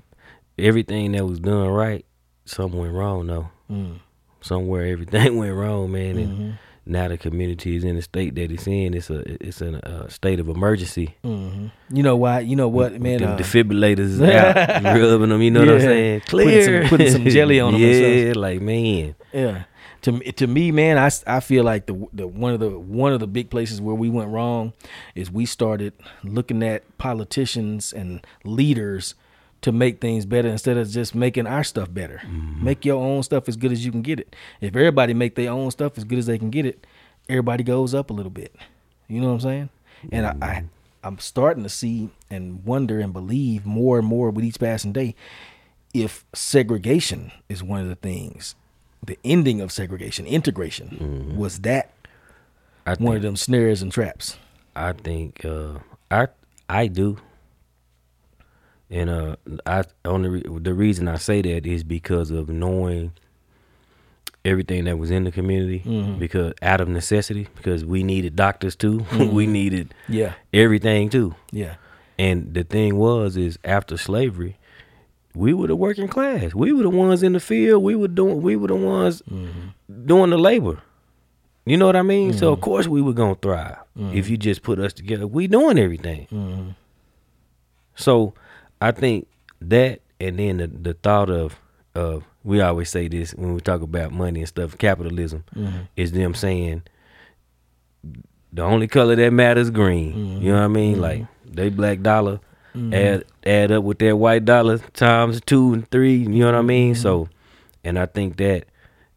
everything 0.57 1.11
that 1.13 1.25
was 1.25 1.39
done 1.39 1.67
right. 1.69 2.05
Some 2.45 2.71
went 2.73 2.93
wrong 2.93 3.27
though. 3.27 3.49
mm, 3.69 3.99
Somewhere 4.41 4.85
everything 4.87 5.37
went 5.41 5.53
wrong, 5.55 5.91
man. 5.91 6.17
And 6.17 6.27
Mm-hmm. 6.31 6.51
Now 6.91 7.07
the 7.07 7.17
community 7.17 7.75
is 7.75 7.83
in 7.83 7.95
the 7.95 8.01
state 8.01 8.35
that 8.35 8.51
it's 8.51 8.67
in. 8.67 8.93
It's 8.93 9.09
a 9.09 9.23
it's 9.47 9.61
in 9.61 9.75
a 9.75 10.09
state 10.09 10.39
of 10.39 10.47
emergency. 10.49 11.15
hmm 11.23 11.67
you 11.89 12.03
know 12.03 12.15
why? 12.15 12.39
You 12.41 12.55
know 12.55 12.67
what, 12.67 12.99
man? 13.01 13.19
Them 13.21 13.31
uh, 13.31 13.37
defibrillators 13.37 14.21
out, 14.23 14.83
rubbing 14.83 15.29
them. 15.29 15.41
You 15.41 15.51
know 15.51 15.61
what 15.61 15.69
I'm 15.69 15.75
Yeah. 15.75 15.79
saying? 15.81 16.21
Putting 16.27 16.47
Clear, 16.47 16.81
some- 16.83 16.89
putting 16.89 17.11
some 17.11 17.25
jelly 17.25 17.59
on 17.59 17.75
'em 17.75 17.81
and 17.81 18.25
Yeah, 18.27 18.33
like 18.35 18.61
man. 18.61 19.15
Yeah. 19.33 19.63
To 20.03 20.11
me- 20.13 20.31
to 20.31 20.47
me, 20.47 20.71
man, 20.71 20.97
I, 20.97 21.09
I 21.27 21.39
feel 21.41 21.63
like 21.63 21.85
the 21.85 22.07
the 22.13 22.27
one 22.27 22.53
of 22.53 22.59
the 22.59 22.69
one 22.71 23.13
of 23.13 23.19
the 23.19 23.27
big 23.27 23.49
places 23.49 23.79
where 23.81 23.93
we 23.95 24.09
went 24.09 24.29
wrong 24.31 24.73
is 25.15 25.29
we 25.31 25.45
started 25.45 25.93
looking 26.23 26.63
at 26.63 26.81
politicians 26.97 27.93
and 27.93 28.25
leaders 28.43 29.15
to 29.61 29.71
make 29.71 30.01
things 30.01 30.25
better 30.25 30.49
instead 30.49 30.77
of 30.77 30.89
just 30.89 31.13
making 31.13 31.47
our 31.47 31.63
stuff 31.63 31.93
better. 31.93 32.21
Mm-hmm. 32.23 32.63
Make 32.63 32.85
your 32.85 33.03
own 33.03 33.23
stuff 33.23 33.47
as 33.47 33.55
good 33.55 33.71
as 33.71 33.85
you 33.85 33.91
can 33.91 34.01
get 34.01 34.19
it. 34.19 34.35
If 34.59 34.75
everybody 34.75 35.13
make 35.13 35.35
their 35.35 35.51
own 35.51 35.71
stuff 35.71 35.97
as 35.97 36.03
good 36.03 36.19
as 36.19 36.25
they 36.25 36.37
can 36.37 36.49
get 36.49 36.65
it, 36.65 36.85
everybody 37.29 37.63
goes 37.63 37.93
up 37.93 38.09
a 38.09 38.13
little 38.13 38.31
bit. 38.31 38.55
You 39.07 39.21
know 39.21 39.27
what 39.27 39.33
I'm 39.33 39.39
saying? 39.41 39.69
And 40.11 40.25
I, 40.25 40.29
I 40.29 40.33
mm-hmm. 40.33 40.67
I'm 41.03 41.19
starting 41.19 41.63
to 41.63 41.69
see 41.69 42.09
and 42.29 42.63
wonder 42.65 42.99
and 42.99 43.13
believe 43.13 43.65
more 43.65 43.99
and 43.99 44.07
more 44.07 44.29
with 44.29 44.45
each 44.45 44.59
passing 44.59 44.93
day 44.93 45.15
if 45.93 46.25
segregation 46.33 47.31
is 47.49 47.63
one 47.63 47.81
of 47.81 47.87
the 47.87 47.95
things, 47.95 48.55
the 49.05 49.17
ending 49.23 49.61
of 49.61 49.71
segregation, 49.71 50.25
integration, 50.25 50.97
mm-hmm. 51.01 51.37
was 51.37 51.59
that 51.59 51.91
I 52.85 52.95
one 52.95 53.15
of 53.15 53.21
them 53.21 53.35
snares 53.35 53.81
and 53.81 53.91
traps? 53.91 54.37
I 54.75 54.93
think 54.93 55.43
uh, 55.45 55.79
I 56.09 56.27
I 56.69 56.87
do. 56.87 57.17
And 58.91 59.09
uh, 59.09 59.35
I 59.65 59.83
only 60.05 60.29
re- 60.29 60.59
the 60.59 60.73
reason 60.73 61.07
I 61.07 61.15
say 61.15 61.41
that 61.41 61.65
is 61.65 61.83
because 61.83 62.29
of 62.29 62.49
knowing 62.49 63.13
everything 64.43 64.83
that 64.85 64.97
was 64.97 65.11
in 65.11 65.23
the 65.23 65.31
community. 65.31 65.79
Mm-hmm. 65.85 66.19
Because 66.19 66.53
out 66.61 66.81
of 66.81 66.89
necessity, 66.89 67.47
because 67.55 67.85
we 67.85 68.03
needed 68.03 68.35
doctors 68.35 68.75
too, 68.75 68.99
Mm-hmm. 69.11 69.33
we 69.33 69.47
needed 69.47 69.93
Yeah, 70.09 70.33
everything 70.53 71.09
too. 71.09 71.35
yeah, 71.51 71.75
And 72.19 72.53
the 72.53 72.63
thing 72.65 72.97
was, 72.97 73.37
is 73.37 73.57
after 73.63 73.95
slavery, 73.97 74.57
we 75.33 75.53
were 75.53 75.67
the 75.67 75.75
working 75.77 76.09
class. 76.09 76.53
We 76.53 76.73
were 76.73 76.83
the 76.83 76.89
ones 76.89 77.23
in 77.23 77.31
the 77.31 77.39
field. 77.39 77.81
We 77.83 77.95
were 77.95 78.09
doing. 78.09 78.41
We 78.41 78.57
were 78.57 78.67
the 78.67 78.75
ones 78.75 79.21
doing 80.05 80.29
the 80.31 80.37
labor. 80.37 80.81
You 81.65 81.77
know 81.77 81.85
what 81.85 81.95
I 81.95 82.01
mean? 82.01 82.33
So 82.33 82.51
of 82.51 82.59
course 82.59 82.87
we 82.87 83.01
were 83.01 83.13
gonna 83.13 83.35
thrive 83.35 83.77
if 83.95 84.27
you 84.29 84.35
just 84.35 84.61
put 84.63 84.77
us 84.79 84.91
together. 84.91 85.25
We 85.27 85.47
doing 85.47 85.77
everything. 85.79 86.75
So 87.95 88.33
I 88.81 88.91
think 88.91 89.27
that, 89.61 90.01
and 90.19 90.39
then 90.39 90.57
the, 90.57 90.67
the 90.67 90.93
thought 90.93 91.29
of 91.29 91.55
of 91.93 92.23
we 92.43 92.61
always 92.61 92.89
say 92.89 93.07
this 93.07 93.33
when 93.35 93.53
we 93.53 93.61
talk 93.61 93.81
about 93.81 94.11
money 94.11 94.39
and 94.39 94.47
stuff. 94.47 94.77
Capitalism 94.77 95.43
mm-hmm. 95.55 95.79
is 95.95 96.11
them 96.11 96.33
saying 96.33 96.83
the 98.51 98.61
only 98.61 98.87
color 98.87 99.15
that 99.15 99.31
matters 99.31 99.69
green. 99.69 100.41
You 100.41 100.51
know 100.51 100.59
what 100.59 100.65
I 100.65 100.67
mean? 100.67 100.93
Mm-hmm. 100.93 101.01
Like 101.01 101.25
they 101.45 101.69
black 101.69 102.01
dollar 102.01 102.39
mm-hmm. 102.75 102.93
add 102.93 103.25
add 103.45 103.71
up 103.71 103.83
with 103.83 103.99
their 103.99 104.15
white 104.15 104.45
dollar 104.45 104.79
times 104.79 105.41
two 105.45 105.73
and 105.73 105.89
three. 105.91 106.15
You 106.15 106.27
know 106.27 106.45
what 106.47 106.55
I 106.55 106.61
mean? 106.61 106.95
So, 106.95 107.29
and 107.83 107.99
I 107.99 108.05
think 108.05 108.37
that 108.37 108.65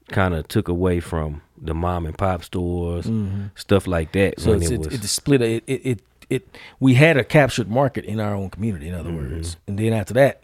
kind 0.09 0.35
of 0.35 0.47
took 0.49 0.69
away 0.69 1.01
from 1.01 1.41
the 1.57 1.75
mom 1.75 2.05
and 2.05 2.17
pop 2.17 2.45
stores, 2.45 3.09
stuff 3.55 3.87
like 3.87 4.13
that. 4.13 4.39
So 4.39 4.53
it's, 4.53 4.71
it 4.71 4.79
was, 4.79 4.89
it's 4.89 5.11
split. 5.11 5.41
It, 5.41 5.65
it 5.67 5.87
it 5.87 6.03
it 6.31 6.47
we 6.81 6.95
had 6.95 7.17
a 7.17 7.25
captured 7.25 7.69
market 7.71 8.05
in 8.05 8.21
our 8.21 8.35
own 8.35 8.51
community. 8.51 8.89
In 8.89 8.95
other 8.95 9.11
Mm-hmm. 9.11 9.35
words, 9.35 9.57
and 9.67 9.79
then 9.79 9.93
after 9.93 10.15
that, 10.15 10.43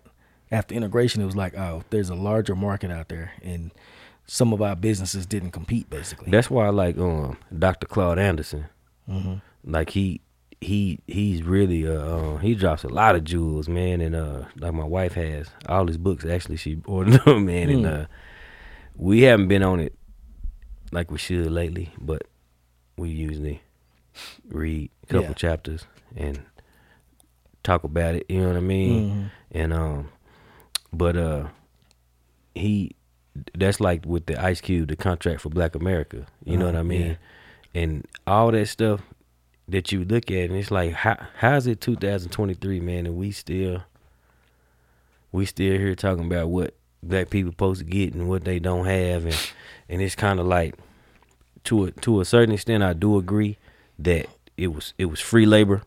after 0.50 0.74
integration, 0.74 1.22
it 1.22 1.26
was 1.26 1.36
like, 1.36 1.56
oh, 1.56 1.84
there's 1.90 2.10
a 2.10 2.14
larger 2.14 2.54
market 2.56 2.90
out 2.90 3.08
there, 3.08 3.32
and 3.42 3.70
some 4.26 4.52
of 4.52 4.62
our 4.62 4.76
businesses 4.76 5.26
didn't 5.26 5.50
compete. 5.52 5.88
Basically, 5.90 6.30
That's 6.30 6.50
why 6.50 6.66
I 6.66 6.70
like 6.70 6.96
um 6.98 7.36
Dr. 7.56 7.86
Claude 7.86 8.18
Anderson. 8.18 8.66
Mm-hmm. 9.08 9.34
Like 9.72 9.90
he 9.90 10.20
he 10.60 10.98
he's 11.06 11.42
really 11.42 11.86
uh, 11.88 11.92
uh 11.92 12.36
he 12.38 12.54
drops 12.54 12.84
a 12.84 12.88
lot 12.88 13.14
of 13.16 13.24
jewels, 13.24 13.68
man, 13.68 14.00
and 14.00 14.14
uh 14.14 14.44
like 14.58 14.74
my 14.74 14.84
wife 14.84 15.14
has 15.14 15.48
all 15.66 15.86
his 15.86 15.96
books 15.98 16.24
actually 16.24 16.56
she 16.56 16.78
ordered 16.86 17.20
them, 17.24 17.46
man, 17.46 17.68
and 17.70 17.84
Mm. 17.84 18.02
uh 18.02 18.06
we 18.96 19.22
haven't 19.22 19.48
been 19.48 19.62
on 19.62 19.80
it 19.80 19.94
like 20.92 21.10
we 21.10 21.16
should 21.18 21.50
lately, 21.50 21.90
but 21.98 22.22
we 22.98 23.08
usually 23.08 23.62
read 24.48 24.90
a 25.04 25.06
couple 25.06 25.28
Yeah. 25.28 25.34
chapters 25.34 25.84
and 26.16 26.40
talk 27.62 27.84
about 27.84 28.14
it, 28.14 28.26
you 28.28 28.40
know 28.40 28.48
what 28.48 28.56
I 28.56 28.60
mean? 28.60 29.10
Mhm. 29.10 29.30
And 29.52 29.72
um 29.72 30.08
but 30.92 31.16
uh 31.16 31.48
he 32.54 32.94
that's 33.56 33.80
like 33.80 34.04
with 34.06 34.26
the 34.26 34.42
Ice 34.42 34.60
Cube, 34.60 34.88
the 34.88 34.96
contract 34.96 35.40
for 35.40 35.50
Black 35.50 35.74
America. 35.74 36.26
You 36.44 36.56
know 36.56 36.64
Uh-huh, 36.66 36.74
what 36.74 36.80
I 36.80 36.82
mean? 36.82 37.06
yeah. 37.06 37.14
And 37.82 38.06
all 38.26 38.50
that 38.50 38.66
stuff 38.66 39.00
that 39.68 39.92
you 39.92 40.04
look 40.04 40.30
at 40.32 40.50
and 40.50 40.56
it's 40.58 40.70
like 40.72 40.92
how 40.92 41.16
how 41.38 41.54
is 41.56 41.66
it 41.68 41.80
2023, 41.80 42.80
man, 42.80 43.06
and 43.06 43.16
we 43.16 43.30
still 43.30 43.82
we 45.32 45.46
still 45.46 45.78
here 45.78 45.94
talking 45.94 46.24
about 46.26 46.48
what 46.48 46.74
black 47.02 47.30
people 47.30 47.52
supposed 47.52 47.78
to 47.80 47.84
get 47.86 48.12
and 48.14 48.28
what 48.28 48.44
they 48.44 48.58
don't 48.58 48.84
have 48.86 49.24
and 49.24 49.52
and 49.88 50.02
it's 50.02 50.14
kind 50.16 50.38
of 50.40 50.46
like 50.46 50.74
to 51.64 51.84
a 51.84 51.90
to 51.92 52.20
a 52.20 52.24
certain 52.24 52.52
extent 52.54 52.82
I 52.82 52.92
do 52.94 53.16
agree 53.16 53.56
that 54.05 54.26
it 54.57 54.68
was 54.68 54.94
it 54.98 55.07
was 55.07 55.20
free 55.20 55.46
labor 55.46 55.82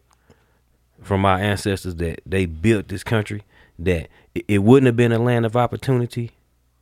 from 1.01 1.25
our 1.25 1.37
ancestors 1.37 1.95
that 1.95 2.21
they 2.25 2.45
built 2.45 2.87
this 2.87 3.03
country 3.03 3.43
that 3.77 4.07
it, 4.33 4.59
wouldn't 4.59 4.87
have 4.87 4.95
been 4.95 5.11
a 5.11 5.19
land 5.19 5.45
of 5.45 5.55
opportunity 5.55 6.31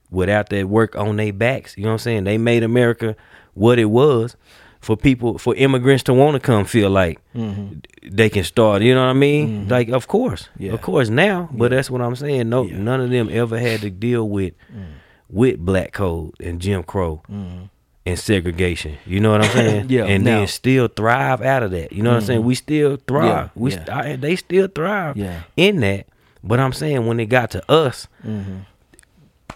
without 0.10 0.50
that 0.50 0.68
work 0.68 0.96
on 0.96 1.18
their 1.18 1.34
backs. 1.34 1.76
You 1.78 1.84
know 1.84 1.90
what 1.90 1.94
I'm 1.94 2.00
saying? 2.00 2.24
They 2.26 2.38
made 2.38 2.64
America 2.64 3.16
what 3.54 3.80
it 3.80 3.86
was 3.86 4.36
for 4.80 4.98
people 4.98 5.38
for 5.38 5.56
immigrants 5.56 6.04
to 6.04 6.14
want 6.14 6.34
to 6.34 6.40
come 6.40 6.66
feel 6.66 6.90
like 6.90 7.20
mm-hmm. 7.36 7.80
they 8.04 8.30
can 8.30 8.44
start 8.44 8.82
you 8.82 8.96
know 8.96 9.02
what 9.02 9.12
I 9.12 9.14
mean? 9.14 9.62
Mm-hmm. 9.62 9.70
Like 9.70 9.90
of 9.90 10.08
course. 10.08 10.50
Yeah. 10.58 10.74
of 10.74 10.82
course 10.82 11.10
now 11.10 11.50
but 11.52 11.72
that's 11.72 11.90
what 11.90 12.02
I'm 12.02 12.16
saying. 12.16 12.50
No 12.50 12.64
Yeah. 12.64 12.78
none 12.78 13.02
of 13.02 13.10
them 13.10 13.30
ever 13.32 13.60
had 13.60 13.82
to 13.82 13.90
deal 13.90 14.28
with 14.28 14.54
mm. 14.74 14.86
with 15.30 15.60
black 15.60 15.92
code 15.92 16.34
and 16.40 16.60
Jim 16.60 16.84
Crow 16.84 17.22
mm-hmm. 17.30 17.66
And 18.06 18.18
segregation. 18.18 18.97
You 19.06 19.20
know 19.20 19.32
what 19.32 19.41
I'm 19.45 19.52
saying? 19.52 19.86
Yeah, 19.89 20.06
And 20.06 20.24
now- 20.24 20.39
then 20.39 20.47
still 20.47 20.88
thrive 20.88 21.41
out 21.41 21.64
of 21.64 21.72
that. 21.72 21.91
You 21.93 22.02
know 22.04 22.12
what 22.12 22.18
I'm 22.18 22.26
saying? 22.26 22.43
We 22.43 22.56
still 22.56 22.97
thrive. 23.08 23.26
Yeah, 23.28 23.49
we 23.56 23.72
yeah. 23.74 23.86
I- 23.91 24.16
they 24.16 24.36
still 24.36 24.68
thrive 24.68 25.18
Yeah. 25.18 25.41
in 25.56 25.82
that. 25.82 26.08
But 26.43 26.60
I'm 26.60 26.74
saying 26.74 27.06
when 27.06 27.20
it 27.20 27.28
got 27.28 27.52
to 27.52 27.72
us, 27.72 28.08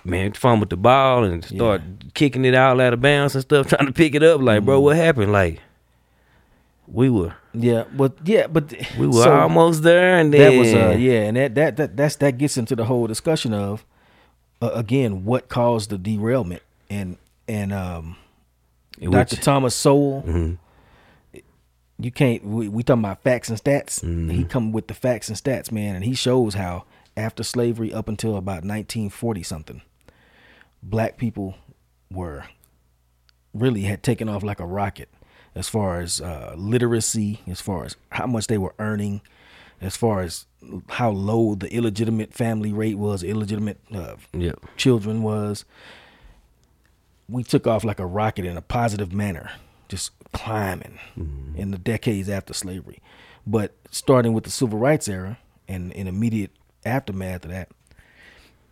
man, 0.04 0.34
fumbled 0.34 0.70
the 0.70 0.78
ball 0.78 1.24
and 1.24 1.44
start 1.44 1.82
kicking 2.14 2.46
it 2.46 2.54
all 2.56 2.80
out 2.80 2.94
of 2.94 3.02
bounds 3.02 3.34
and 3.36 3.42
stuff, 3.42 3.68
trying 3.70 3.88
to 3.88 3.92
pick 3.94 4.14
it 4.16 4.22
up. 4.24 4.42
Like, 4.42 4.64
bro, 4.64 4.80
what 4.80 4.96
happened? 4.96 5.32
Like, 5.32 5.62
we 6.88 7.10
were 7.10 7.34
yeah, 7.54 7.86
but 7.96 8.14
yeah, 8.24 8.46
but 8.46 8.72
we 9.00 9.08
were 9.08 9.24
so 9.24 9.34
almost 9.34 9.82
there, 9.82 10.20
and 10.20 10.32
then 10.32 10.52
that 10.54 10.60
was 10.60 10.74
uh 10.74 10.96
yeah, 11.00 11.22
and 11.24 11.38
that 11.38 11.56
that 11.56 11.78
that 11.78 11.98
that's 11.98 12.18
that 12.18 12.38
gets 12.38 12.58
into 12.58 12.76
the 12.76 12.86
whole 12.86 13.08
discussion 13.08 13.54
of 13.56 13.84
uh, 14.62 14.70
again 14.76 15.26
what 15.26 15.50
caused 15.50 15.90
the 15.90 15.98
derailment 15.98 16.62
and 16.90 17.18
and 17.48 17.74
um 17.74 18.18
Which- 19.00 19.12
Dr. 19.12 19.36
Thomas 19.38 19.76
Sowell. 19.76 20.24
Mhm. 20.28 20.58
You 21.98 22.12
can't. 22.12 22.44
We, 22.46 22.68
we 22.68 22.84
talking 22.84 23.04
about 23.04 23.24
facts 23.24 23.50
and 23.50 23.58
stats. 23.62 24.02
Mm-hmm. 24.04 24.30
He 24.30 24.44
come 24.44 24.72
with 24.74 24.88
the 24.88 24.94
facts 24.94 25.30
and 25.30 25.38
stats, 25.38 25.72
man, 25.72 25.96
and 25.96 26.04
he 26.04 26.14
shows 26.14 26.56
how 26.56 26.84
after 27.16 27.42
slavery 27.44 27.94
up 27.94 28.10
until 28.10 28.32
about 28.32 28.66
1940 28.66 29.44
something, 29.44 29.82
black 30.84 31.18
people 31.18 31.56
were 32.12 32.46
really 33.54 33.84
had 33.84 34.04
taken 34.04 34.28
off 34.28 34.44
like 34.44 34.60
a 34.60 34.66
rocket 34.66 35.08
as 35.56 35.70
far 35.70 36.02
as 36.02 36.20
uh, 36.20 36.54
literacy, 36.58 37.40
as 37.48 37.62
far 37.62 37.86
as 37.86 37.96
how 38.10 38.28
much 38.28 38.48
they 38.48 38.58
were 38.58 38.76
earning, 38.78 39.22
as 39.80 39.96
far 39.96 40.20
as 40.22 40.48
how 40.90 41.10
low 41.12 41.56
the 41.56 41.74
illegitimate 41.74 42.34
family 42.34 42.74
rate 42.74 42.98
was, 42.98 43.24
illegitimate 43.24 43.80
uh, 43.94 44.16
Yep. 44.34 44.60
children 44.76 45.24
was. 45.24 45.64
We 47.28 47.44
took 47.44 47.66
off 47.68 47.84
like 47.84 48.00
a 48.00 48.06
rocket 48.06 48.46
in 48.46 48.56
a 48.58 48.62
positive 48.62 49.12
manner, 49.12 49.52
just 49.88 50.12
climbing 50.32 51.00
in 51.56 51.72
the 51.72 51.78
decades 51.78 52.30
after 52.30 52.54
slavery. 52.54 53.02
But 53.48 53.76
starting 53.92 54.34
with 54.34 54.44
the 54.44 54.52
civil 54.52 54.78
rights 54.80 55.08
era 55.08 55.38
and 55.68 55.92
in 55.94 56.08
immediate 56.08 56.52
aftermath 56.86 57.46
of 57.46 57.52
that, 57.52 57.70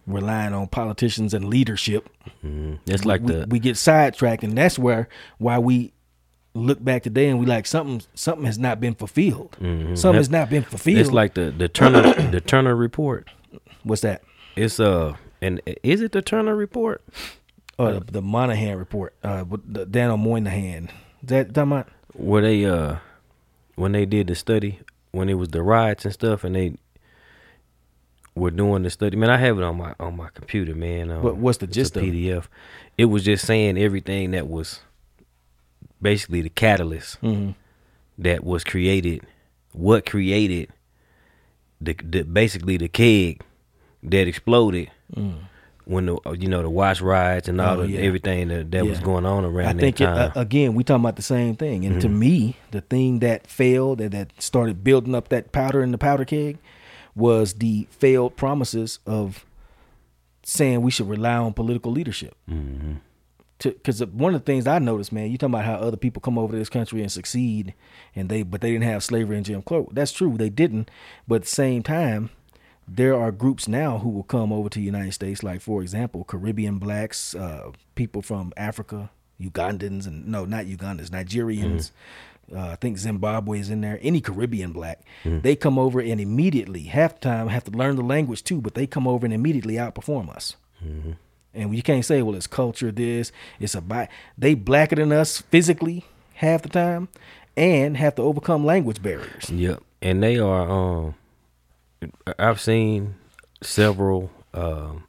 relying 0.05 0.53
on 0.53 0.67
politicians 0.67 1.33
and 1.33 1.45
leadership. 1.45 2.09
Mhm. 2.43 2.79
It's 2.85 3.05
like 3.05 3.21
we, 3.21 3.33
the 3.33 3.47
we 3.49 3.59
get 3.59 3.77
sidetracked, 3.77 4.43
and 4.43 4.57
that's 4.57 4.77
where 4.77 5.07
why 5.37 5.57
we 5.59 5.93
look 6.55 6.83
back 6.83 7.01
today 7.01 7.29
and 7.29 7.39
we 7.39 7.45
like 7.47 7.65
something 7.65 8.01
something 8.13 8.45
has 8.45 8.59
not 8.59 8.79
been 8.79 8.93
fulfilled. 8.93 9.55
Mhm. 9.59 9.97
Something 9.97 10.11
That- 10.13 10.17
has 10.19 10.29
not 10.29 10.49
been 10.51 10.63
fulfilled. 10.63 10.97
it's 10.99 11.11
like 11.11 11.33
the 11.33 11.51
the 11.51 11.67
Turner 11.69 12.13
the 12.31 12.41
Turner 12.41 12.75
report. 12.75 13.29
what's 13.83 14.01
that? 14.01 14.21
It's 14.55 14.79
uh 14.79 15.15
and 15.41 15.61
is 15.83 16.01
it 16.01 16.11
the 16.11 16.21
Turner 16.21 16.55
report? 16.55 17.03
Oh, 17.79 17.99
the, 17.99 18.11
the 18.11 18.21
Moynihan 18.21 18.77
report. 18.77 19.15
Uh, 19.23 19.43
with 19.49 19.73
the 19.73 19.85
Daniel 19.85 20.17
Moynihan. 20.17 20.85
Is 21.23 21.29
that 21.29 21.53
talking 21.53 21.71
about? 21.71 21.87
where 22.15 22.43
they 22.43 22.63
uh 22.65 22.97
when 23.75 23.91
they 23.93 24.05
did 24.05 24.27
the 24.27 24.35
study 24.35 24.79
when 25.13 25.29
it 25.29 25.33
was 25.33 25.49
the 25.49 25.63
riots 25.63 26.05
and 26.05 26.13
stuff 26.13 26.43
and 26.43 26.55
they 26.55 26.75
were 28.35 28.51
doing 28.51 28.83
the 28.83 28.89
study 28.91 29.17
man 29.17 29.31
i 29.31 29.37
have 29.37 29.57
it 29.57 29.63
on 29.63 29.75
my 29.77 29.95
on 29.99 30.15
my 30.15 30.27
computer 30.35 30.75
man 30.75 31.09
um, 31.09 31.23
What- 31.23 31.37
what's 31.37 31.57
the 31.57 31.65
gist 31.65 31.95
a 31.97 31.99
of 32.01 32.05
pdf 32.05 32.45
it 32.99 33.05
was 33.05 33.23
just 33.23 33.47
saying 33.47 33.79
everything 33.79 34.29
that 34.31 34.47
was 34.47 34.81
basically 36.01 36.41
the 36.41 36.49
catalyst 36.49 37.19
Mm-hmm. 37.23 37.51
that 38.19 38.43
was 38.43 38.63
created 38.63 39.21
what 39.71 40.05
created 40.05 40.69
the, 41.81 41.95
the 42.03 42.21
basically 42.23 42.77
the 42.77 42.89
keg 42.89 43.41
that 44.03 44.27
exploded 44.27 44.91
when 45.85 46.05
the 46.07 46.17
you 46.39 46.47
know 46.47 46.61
the 46.61 46.69
Watts 46.69 47.01
riots 47.01 47.47
and 47.47 47.59
all. 47.61 47.79
Oh, 47.79 47.81
the 47.83 47.89
yeah. 47.91 47.99
everything 48.01 48.47
that, 48.49 48.71
that 48.71 48.85
was 48.85 48.99
going 48.99 49.25
on 49.25 49.43
around 49.45 49.67
I 49.67 49.73
that 49.73 49.79
think 49.81 50.01
it, 50.01 50.07
uh, 50.07 50.31
again 50.35 50.73
we 50.75 50.83
talking 50.83 51.03
about 51.03 51.15
the 51.15 51.21
same 51.21 51.55
thing. 51.55 51.85
And 51.85 51.99
to 52.01 52.07
Mm-hmm. 52.07 52.19
me, 52.19 52.55
the 52.71 52.81
thing 52.81 53.19
that 53.19 53.47
failed 53.47 53.99
and 54.01 54.11
that 54.11 54.31
started 54.41 54.83
building 54.83 55.15
up 55.15 55.29
that 55.29 55.51
powder 55.51 55.81
in 55.83 55.91
the 55.91 55.97
powder 55.97 56.25
keg 56.25 56.57
was 57.15 57.53
the 57.55 57.87
failed 57.91 58.35
promises 58.37 58.99
of 59.05 59.45
saying 60.43 60.81
we 60.81 60.91
should 60.91 61.07
rely 61.07 61.35
on 61.35 61.53
political 61.53 61.91
leadership. 61.91 62.35
Mhm. 62.49 62.97
Because 63.59 64.03
one 64.07 64.35
of 64.35 64.41
the 64.41 64.45
things 64.45 64.67
I 64.67 64.79
noticed, 64.79 65.13
man, 65.13 65.31
you 65.31 65.37
talking 65.37 65.53
about 65.53 65.63
how 65.63 65.75
other 65.75 65.95
people 65.95 66.19
come 66.21 66.37
over 66.37 66.51
to 66.51 66.57
this 66.59 66.67
country 66.67 67.01
and 67.01 67.09
succeed, 67.09 67.73
and 68.13 68.27
they 68.27 68.43
but 68.43 68.59
they 68.59 68.71
didn't 68.71 68.83
have 68.83 69.03
slavery 69.05 69.37
and 69.37 69.45
Jim 69.45 69.61
Crow. 69.61 69.87
That's 69.93 70.11
true, 70.11 70.35
they 70.37 70.49
didn't. 70.49 70.91
But 71.29 71.35
at 71.35 71.41
the 71.43 71.47
same 71.49 71.81
time, 71.81 72.29
there 72.87 73.15
are 73.15 73.31
groups 73.31 73.67
now 73.67 73.97
who 73.99 74.09
will 74.09 74.23
come 74.23 74.51
over 74.51 74.69
to 74.69 74.79
the 74.79 74.85
United 74.85 75.13
States, 75.13 75.43
like 75.43 75.61
for 75.61 75.81
example, 75.81 76.23
Caribbean 76.23 76.77
blacks, 76.79 77.33
uh, 77.35 77.71
people 77.95 78.21
from 78.21 78.51
Africa, 78.57 79.09
Ugandans, 79.39 80.05
and 80.07 80.27
no, 80.27 80.45
not 80.45 80.65
Ugandans, 80.65 81.09
Nigerians. 81.09 81.91
Uh, 82.53 82.59
I 82.71 82.75
think 82.75 82.97
Zimbabwe 82.97 83.59
is 83.59 83.69
in 83.69 83.81
there. 83.81 83.97
Any 84.01 84.19
Caribbean 84.19 84.73
black, 84.73 85.01
they 85.23 85.55
come 85.55 85.79
over 85.79 86.01
and 86.01 86.19
immediately, 86.19 86.83
half 86.83 87.15
the 87.15 87.21
time, 87.21 87.47
have 87.47 87.63
to 87.63 87.71
learn 87.71 87.95
the 87.95 88.03
language 88.03 88.43
too, 88.43 88.59
but 88.61 88.73
they 88.75 88.85
come 88.85 89.07
over 89.07 89.25
and 89.25 89.33
immediately 89.33 89.75
outperform 89.75 90.29
us. 90.29 90.55
And 91.53 91.75
you 91.75 91.81
can't 91.81 92.03
say, 92.03 92.21
well, 92.21 92.35
it's 92.35 92.47
culture, 92.47 92.91
this, 92.91 93.31
it's 93.59 93.75
about, 93.75 94.09
they 94.37 94.55
blacker 94.55 94.95
than 94.97 95.11
us 95.11 95.39
physically 95.41 96.03
half 96.35 96.63
the 96.63 96.69
time 96.69 97.07
and 97.55 97.95
have 97.95 98.15
to 98.15 98.21
overcome 98.23 98.65
language 98.65 99.01
barriers. 99.01 99.49
Yep, 99.49 99.81
and 100.01 100.21
they 100.21 100.37
are. 100.37 100.69
Um, 100.69 101.15
I've 102.39 102.59
seen 102.61 103.15
several 103.61 104.31
um, 104.53 105.05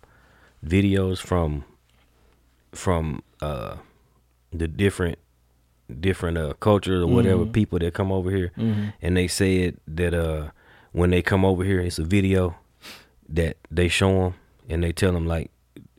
videos 0.64 1.18
from 1.20 1.64
from 2.72 3.22
uh, 3.40 3.76
the 4.53 4.66
different 4.68 5.18
different 6.01 6.38
uh, 6.38 6.55
cultures 6.61 7.03
or 7.03 7.07
whatever 7.07 7.45
people 7.47 7.78
that 7.78 7.95
come 7.95 8.11
over 8.12 8.30
here, 8.30 8.53
and 9.03 9.16
they 9.16 9.28
said 9.28 9.76
that 9.86 10.14
uh, 10.14 10.51
when 10.92 11.11
they 11.11 11.22
come 11.22 11.45
over 11.45 11.64
here, 11.64 11.80
it's 11.80 11.99
a 11.99 12.05
video 12.05 12.57
that 13.28 13.57
they 13.70 13.88
show 13.88 14.12
them, 14.22 14.34
and 14.68 14.82
they 14.82 14.92
tell 14.92 15.12
them 15.12 15.26
like 15.26 15.51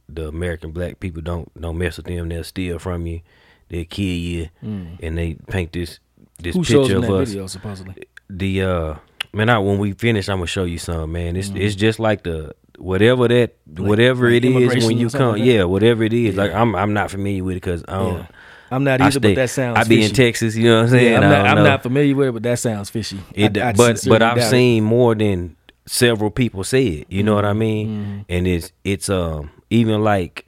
the 0.10 0.28
American 0.28 0.72
black 0.72 1.00
people 1.00 1.22
don't 1.22 1.50
don't 1.60 1.78
mess 1.78 1.98
with 1.98 2.06
them. 2.08 2.30
They'll 2.30 2.43
steal 2.43 2.80
from 2.80 3.06
you, 3.08 3.22
they'll 3.70 3.86
kill 3.86 4.06
you, 4.06 4.50
and 4.62 5.18
they 5.18 5.36
paint 5.50 5.74
this 5.74 6.00
this 6.39 6.56
Who 6.56 6.64
shows 6.64 6.88
picture 6.88 6.98
in 6.98 7.04
of 7.04 7.10
that 7.10 7.22
us. 7.22 7.30
video, 7.30 7.48
supposedly? 7.48 7.96
the 8.30 8.62
uh 8.64 8.96
man 9.36 9.50
I, 9.50 9.60
when 9.60 9.78
we 9.78 9.92
finish 9.94 10.30
i'm 10.30 10.38
gonna 10.38 10.48
show 10.48 10.64
you 10.64 10.78
some 10.80 11.12
man 11.12 11.36
it's 11.36 11.50
Mm-hmm. 11.50 11.58
it's 11.58 11.76
just 11.76 12.00
like 12.00 12.24
the 12.24 12.54
whatever 12.78 13.28
that 13.28 13.56
whatever 13.68 14.30
like 14.32 14.44
it 14.44 14.46
is 14.46 14.86
when 14.86 14.98
you 14.98 15.10
come 15.10 15.32
like 15.34 15.44
yeah 15.44 15.64
whatever 15.64 16.04
it 16.04 16.14
is 16.14 16.36
like 16.36 16.52
i'm 16.52 16.76
i'm 16.76 16.94
not 16.94 17.12
familiar 17.12 17.44
with 17.44 17.54
it 17.58 17.62
because 17.62 17.84
i 17.88 17.98
don't 17.98 18.18
Yeah. 18.20 18.28
I'm 18.72 18.84
not 18.84 19.00
either, 19.00 19.12
stay, 19.20 19.36
but 19.36 19.36
that 19.42 19.50
sounds 19.52 19.78
I 19.78 19.84
be 19.84 19.98
in 19.98 20.10
fishy. 20.10 20.16
Texas, 20.16 20.56
you 20.56 20.64
know 20.70 20.78
what 20.78 20.84
I'm 20.86 20.90
saying? 20.90 21.12
Yeah, 21.12 21.18
I'm, 21.20 21.30
not, 21.30 21.46
I'm 21.46 21.64
not 21.64 21.84
familiar 21.84 22.16
with 22.16 22.28
it, 22.30 22.32
but 22.32 22.44
that 22.44 22.58
sounds 22.58 22.90
fishy. 22.90 23.20
It, 23.36 23.58
I, 23.60 23.70
I 23.70 23.74
but 23.74 24.04
but 24.10 24.24
I've 24.24 24.38
doubt 24.38 24.48
it. 24.48 24.50
seen 24.50 24.84
more 24.84 25.14
than 25.14 25.56
several 25.86 26.32
people 26.32 26.64
say 26.64 26.84
it. 26.88 27.08
You 27.08 27.22
know 27.22 27.36
what 27.36 27.46
I 27.46 27.52
Mm-hmm. 27.52 27.60
mean? 27.60 28.26
And 28.28 28.48
it's 28.48 28.72
it's 28.84 29.08
um 29.08 29.52
even 29.70 30.04
like 30.04 30.48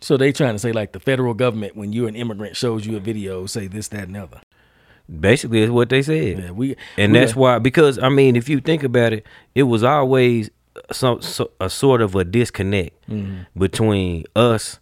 So 0.00 0.16
they 0.16 0.32
trying 0.32 0.54
to 0.54 0.58
say 0.58 0.72
like 0.72 0.90
the 0.92 1.00
federal 1.00 1.32
government, 1.32 1.76
when 1.76 1.92
you're 1.92 2.08
an 2.08 2.16
immigrant, 2.16 2.56
shows 2.56 2.84
you 2.86 2.96
a 2.96 3.00
video, 3.00 3.46
say 3.46 3.68
this, 3.68 3.86
that, 3.88 4.02
and 4.08 4.16
the 4.16 4.24
other. 4.24 4.40
Basically 5.20 5.62
it's 5.62 5.70
what 5.70 5.88
they 5.88 6.02
said. 6.02 6.38
Yeah, 6.38 6.50
we 6.50 6.76
and 6.96 7.12
we 7.12 7.18
that's 7.18 7.32
got- 7.32 7.40
why 7.40 7.58
because 7.58 7.98
I 7.98 8.08
mean 8.08 8.36
if 8.36 8.48
you 8.48 8.60
think 8.60 8.82
about 8.82 9.12
it, 9.12 9.26
it 9.54 9.64
was 9.64 9.82
always 9.84 10.50
some 10.90 11.20
so, 11.22 11.50
a 11.60 11.68
sort 11.68 12.00
of 12.02 12.14
a 12.14 12.24
disconnect 12.24 12.94
Mm-hmm. 13.10 13.58
between 13.58 14.24
us 14.34 14.78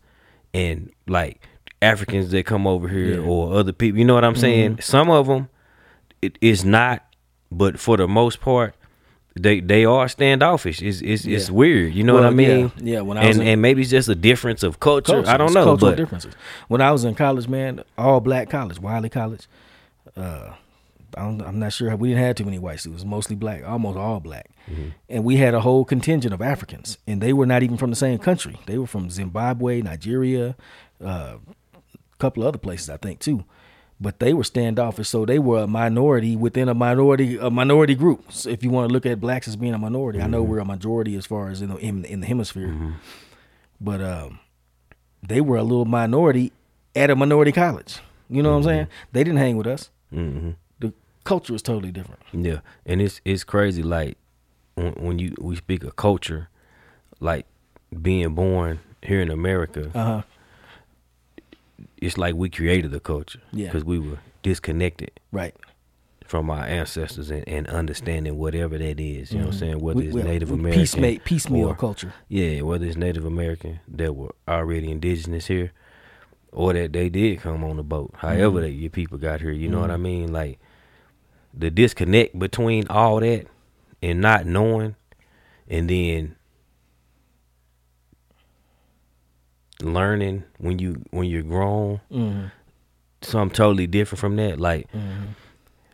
and 0.55 0.91
like 1.09 1.41
Africans 1.83 2.31
that 2.31 2.45
come 2.47 2.67
over 2.67 2.89
here 2.89 3.11
Yeah. 3.13 3.17
Mm-hmm. 3.17 3.29
or 3.29 3.55
other 3.55 3.73
people. 3.73 3.99
You 3.99 4.05
know 4.05 4.15
what 4.15 4.25
I'm 4.25 4.37
saying? 4.37 4.81
Some 4.81 5.11
of 5.11 5.27
them 5.27 5.49
it 6.23 6.37
is 6.41 6.65
not, 6.65 7.03
but 7.51 7.79
for 7.81 7.97
the 7.97 8.07
most 8.09 8.41
part. 8.41 8.75
They 9.39 9.61
they 9.61 9.85
are 9.85 10.09
standoffish. 10.09 10.83
It's 10.83 11.01
it's, 11.03 11.25
it's 11.25 11.51
weird. 11.53 11.95
You 11.95 12.03
know 12.03 12.15
what 12.15 12.25
I 12.25 12.31
Well, 12.31 12.41
yeah. 12.41 12.57
mean? 12.57 12.73
Yeah, 12.79 13.01
when 13.03 13.17
I 13.17 13.27
was 13.29 13.37
and 13.37 13.43
in- 13.47 13.53
and 13.53 13.63
maybe 13.63 13.81
it's 13.81 13.91
just 13.91 14.09
a 14.09 14.15
difference 14.17 14.65
of 14.65 14.81
culture. 14.81 15.13
culture, 15.13 15.31
I 15.31 15.37
don't 15.37 15.55
know, 15.55 15.65
cultural 15.65 15.93
but 15.93 15.97
differences. 15.97 16.35
When 16.67 16.81
I 16.81 16.91
was 16.91 17.05
in 17.05 17.15
college, 17.15 17.47
man, 17.49 17.83
all 17.97 18.19
black 18.21 18.51
college, 18.51 18.81
Wiley 18.81 19.09
College. 19.09 19.47
Uh, 20.17 20.53
I 21.17 21.23
don't, 21.23 21.41
I'm 21.43 21.59
not 21.59 21.73
sure. 21.73 21.95
We 21.97 22.09
didn't 22.11 22.23
have 22.25 22.37
too 22.37 22.45
many 22.45 22.59
whites. 22.61 22.87
It 22.87 22.93
was 22.93 23.05
mostly 23.05 23.35
black, 23.37 23.67
almost 23.67 23.99
all 23.99 24.21
black, 24.21 24.51
Mm-hmm. 24.71 24.89
and 25.09 25.25
we 25.25 25.37
had 25.37 25.55
a 25.55 25.61
whole 25.61 25.85
contingent 25.85 26.33
of 26.33 26.41
Africans, 26.41 26.99
and 27.07 27.21
they 27.21 27.33
were 27.33 27.47
not 27.47 27.63
even 27.65 27.77
from 27.77 27.91
the 27.91 27.97
same 27.97 28.19
country. 28.19 28.57
They 28.67 28.79
were 28.79 28.87
from 28.87 29.11
Zimbabwe, 29.11 29.83
Nigeria, 29.83 30.55
uh, 31.05 31.39
a 31.39 32.17
couple 32.19 32.45
of 32.45 32.49
other 32.49 32.59
places, 32.59 32.89
I 32.89 32.97
think, 32.97 33.19
too. 33.19 33.43
But 34.01 34.21
they 34.21 34.33
were 34.33 34.45
standoffish, 34.45 35.09
so 35.09 35.27
they 35.27 35.39
were 35.41 35.65
a 35.65 35.67
minority 35.67 36.37
within 36.37 36.69
a 36.69 36.75
minority 36.75 37.37
a 37.39 37.51
minority 37.51 37.95
group. 37.97 38.31
So 38.33 38.49
if 38.51 38.63
you 38.63 38.71
want 38.71 38.89
to 38.89 38.93
look 38.93 39.05
at 39.07 39.21
blacks 39.21 39.49
as 39.49 39.57
being 39.57 39.75
a 39.75 39.79
minority, 39.79 40.21
I 40.23 40.27
know 40.29 40.43
we're 40.43 40.61
a 40.61 40.65
majority 40.65 41.17
as 41.17 41.27
far 41.27 41.49
as 41.51 41.61
in 41.61 41.71
the 41.71 41.77
in, 41.77 42.05
in 42.05 42.21
the 42.21 42.27
hemisphere, 42.27 42.95
but 43.81 44.01
um, 44.01 44.39
they 45.27 45.41
were 45.41 45.57
a 45.57 45.63
little 45.63 45.85
minority 45.85 46.53
at 46.95 47.11
a 47.11 47.17
minority 47.17 47.53
college. 47.53 47.99
You 48.29 48.43
know 48.43 48.51
what 48.53 48.57
I'm 48.59 48.63
saying? 48.63 48.87
They 49.13 49.25
didn't 49.25 49.39
hang 49.41 49.57
with 49.57 49.67
us. 49.67 49.91
Mhm. 50.13 50.55
The 50.81 50.93
culture 51.25 51.55
is 51.55 51.63
totally 51.63 51.93
different. 51.93 52.21
Yeah, 52.33 52.61
and 52.87 53.01
it's 53.01 53.21
it's 53.25 53.45
crazy. 53.45 53.83
Like 53.83 54.17
when, 54.75 54.93
when 54.95 55.19
you 55.19 55.35
we 55.41 55.57
speak 55.57 55.85
of 55.85 55.97
culture, 55.97 56.49
like 57.21 57.47
being 58.03 58.35
born 58.35 58.81
here 59.03 59.21
in 59.21 59.31
America, 59.31 59.91
Uh 59.95 60.05
huh. 60.05 60.23
it's 62.01 62.19
like 62.19 62.35
we 62.35 62.49
created 62.51 62.91
the 62.91 63.01
culture. 63.01 63.41
Yeah. 63.53 63.67
because 63.67 63.85
we 63.85 63.99
were 63.99 64.19
disconnected 64.43 65.11
Right. 65.33 65.55
from 66.25 66.49
our 66.51 66.65
ancestors 66.65 67.31
and, 67.31 67.47
and 67.49 67.67
understanding 67.67 68.39
whatever 68.39 68.79
that 68.79 68.99
is. 69.01 69.33
You 69.33 69.39
know 69.41 69.47
what 69.47 69.55
I'm 69.55 69.59
saying? 69.61 69.81
Whether 69.81 69.99
We- 69.99 70.07
it's 70.07 70.15
Native 70.17 70.51
American, 70.51 70.83
piecemate- 70.83 71.25
piecemeal 71.25 71.69
or- 71.69 71.75
culture. 71.77 72.13
Yeah, 72.29 72.63
whether 72.63 72.87
it's 72.87 72.97
Native 72.97 73.25
American 73.25 73.81
that 73.89 74.15
were 74.17 74.35
already 74.49 74.91
indigenous 74.91 75.47
here, 75.49 75.73
or 76.53 76.73
that 76.73 76.93
they 76.93 77.09
did 77.09 77.41
come 77.41 77.63
on 77.65 77.77
the 77.77 77.83
boat. 77.83 78.13
However, 78.17 78.57
Mm-hmm. 78.59 78.61
that 78.63 78.71
your 78.73 78.91
people 78.91 79.19
got 79.19 79.41
here. 79.41 79.51
You 79.53 79.69
know 79.69 79.81
what 79.81 79.91
I 79.91 79.97
mean? 79.97 80.33
Like 80.33 80.59
the 81.55 81.71
disconnect 81.71 82.39
between 82.39 82.87
all 82.89 83.21
that 83.21 83.47
and 84.03 84.21
not 84.21 84.47
knowing, 84.47 84.97
and 85.69 85.89
then 85.91 86.37
learning 89.83 90.45
when 90.59 90.79
you 90.79 91.03
when 91.11 91.27
you're 91.29 91.43
grown 91.43 92.01
Mm-hmm. 92.13 92.47
something 93.23 93.55
totally 93.55 93.87
different 93.87 94.21
from 94.21 94.37
that. 94.37 94.61
Like 94.61 94.89